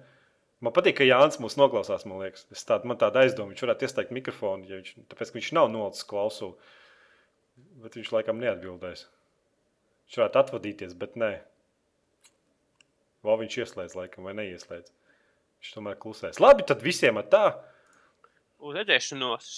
Man 0.61 0.73
patīk, 0.73 0.97
ka 0.99 1.03
Jānis 1.07 1.39
mūs 1.41 1.55
noklausās. 1.57 2.05
Man, 2.05 2.19
liekas. 2.19 2.45
es 2.51 2.63
tādu, 2.65 2.85
man 2.85 2.97
tāda 2.97 3.23
aizdomā, 3.23 3.53
viņš 3.53 3.63
varētu 3.65 3.87
ieslēgt 3.87 4.11
mikrofonu, 4.11 4.67
ja 4.69 4.77
viņš, 4.79 4.93
tāpēc, 5.09 5.31
ka 5.31 5.37
viņš 5.39 5.51
nav 5.53 5.69
nolicis 5.73 6.03
klausulu. 6.03 6.57
Bet 7.83 7.97
viņš 7.97 8.11
laikam 8.13 8.41
neatbildēs. 8.41 9.05
Viņš 10.07 10.19
varētu 10.21 10.41
atvadīties, 10.41 10.95
bet 10.97 11.17
nē. 11.19 11.31
Vai 13.25 13.37
viņš 13.41 13.57
ieslēdz, 13.63 13.97
laikam, 13.97 14.27
vai 14.29 14.35
neieslēdz. 14.37 14.93
Viņš 15.57 15.73
tomēr 15.75 15.97
klusēs. 16.01 16.41
Labi, 16.43 16.67
tad 16.69 16.85
visiem 16.85 17.19
ar 17.19 17.29
tā. 17.33 17.45
uz 18.61 18.77
redzēšanos! 18.77 19.55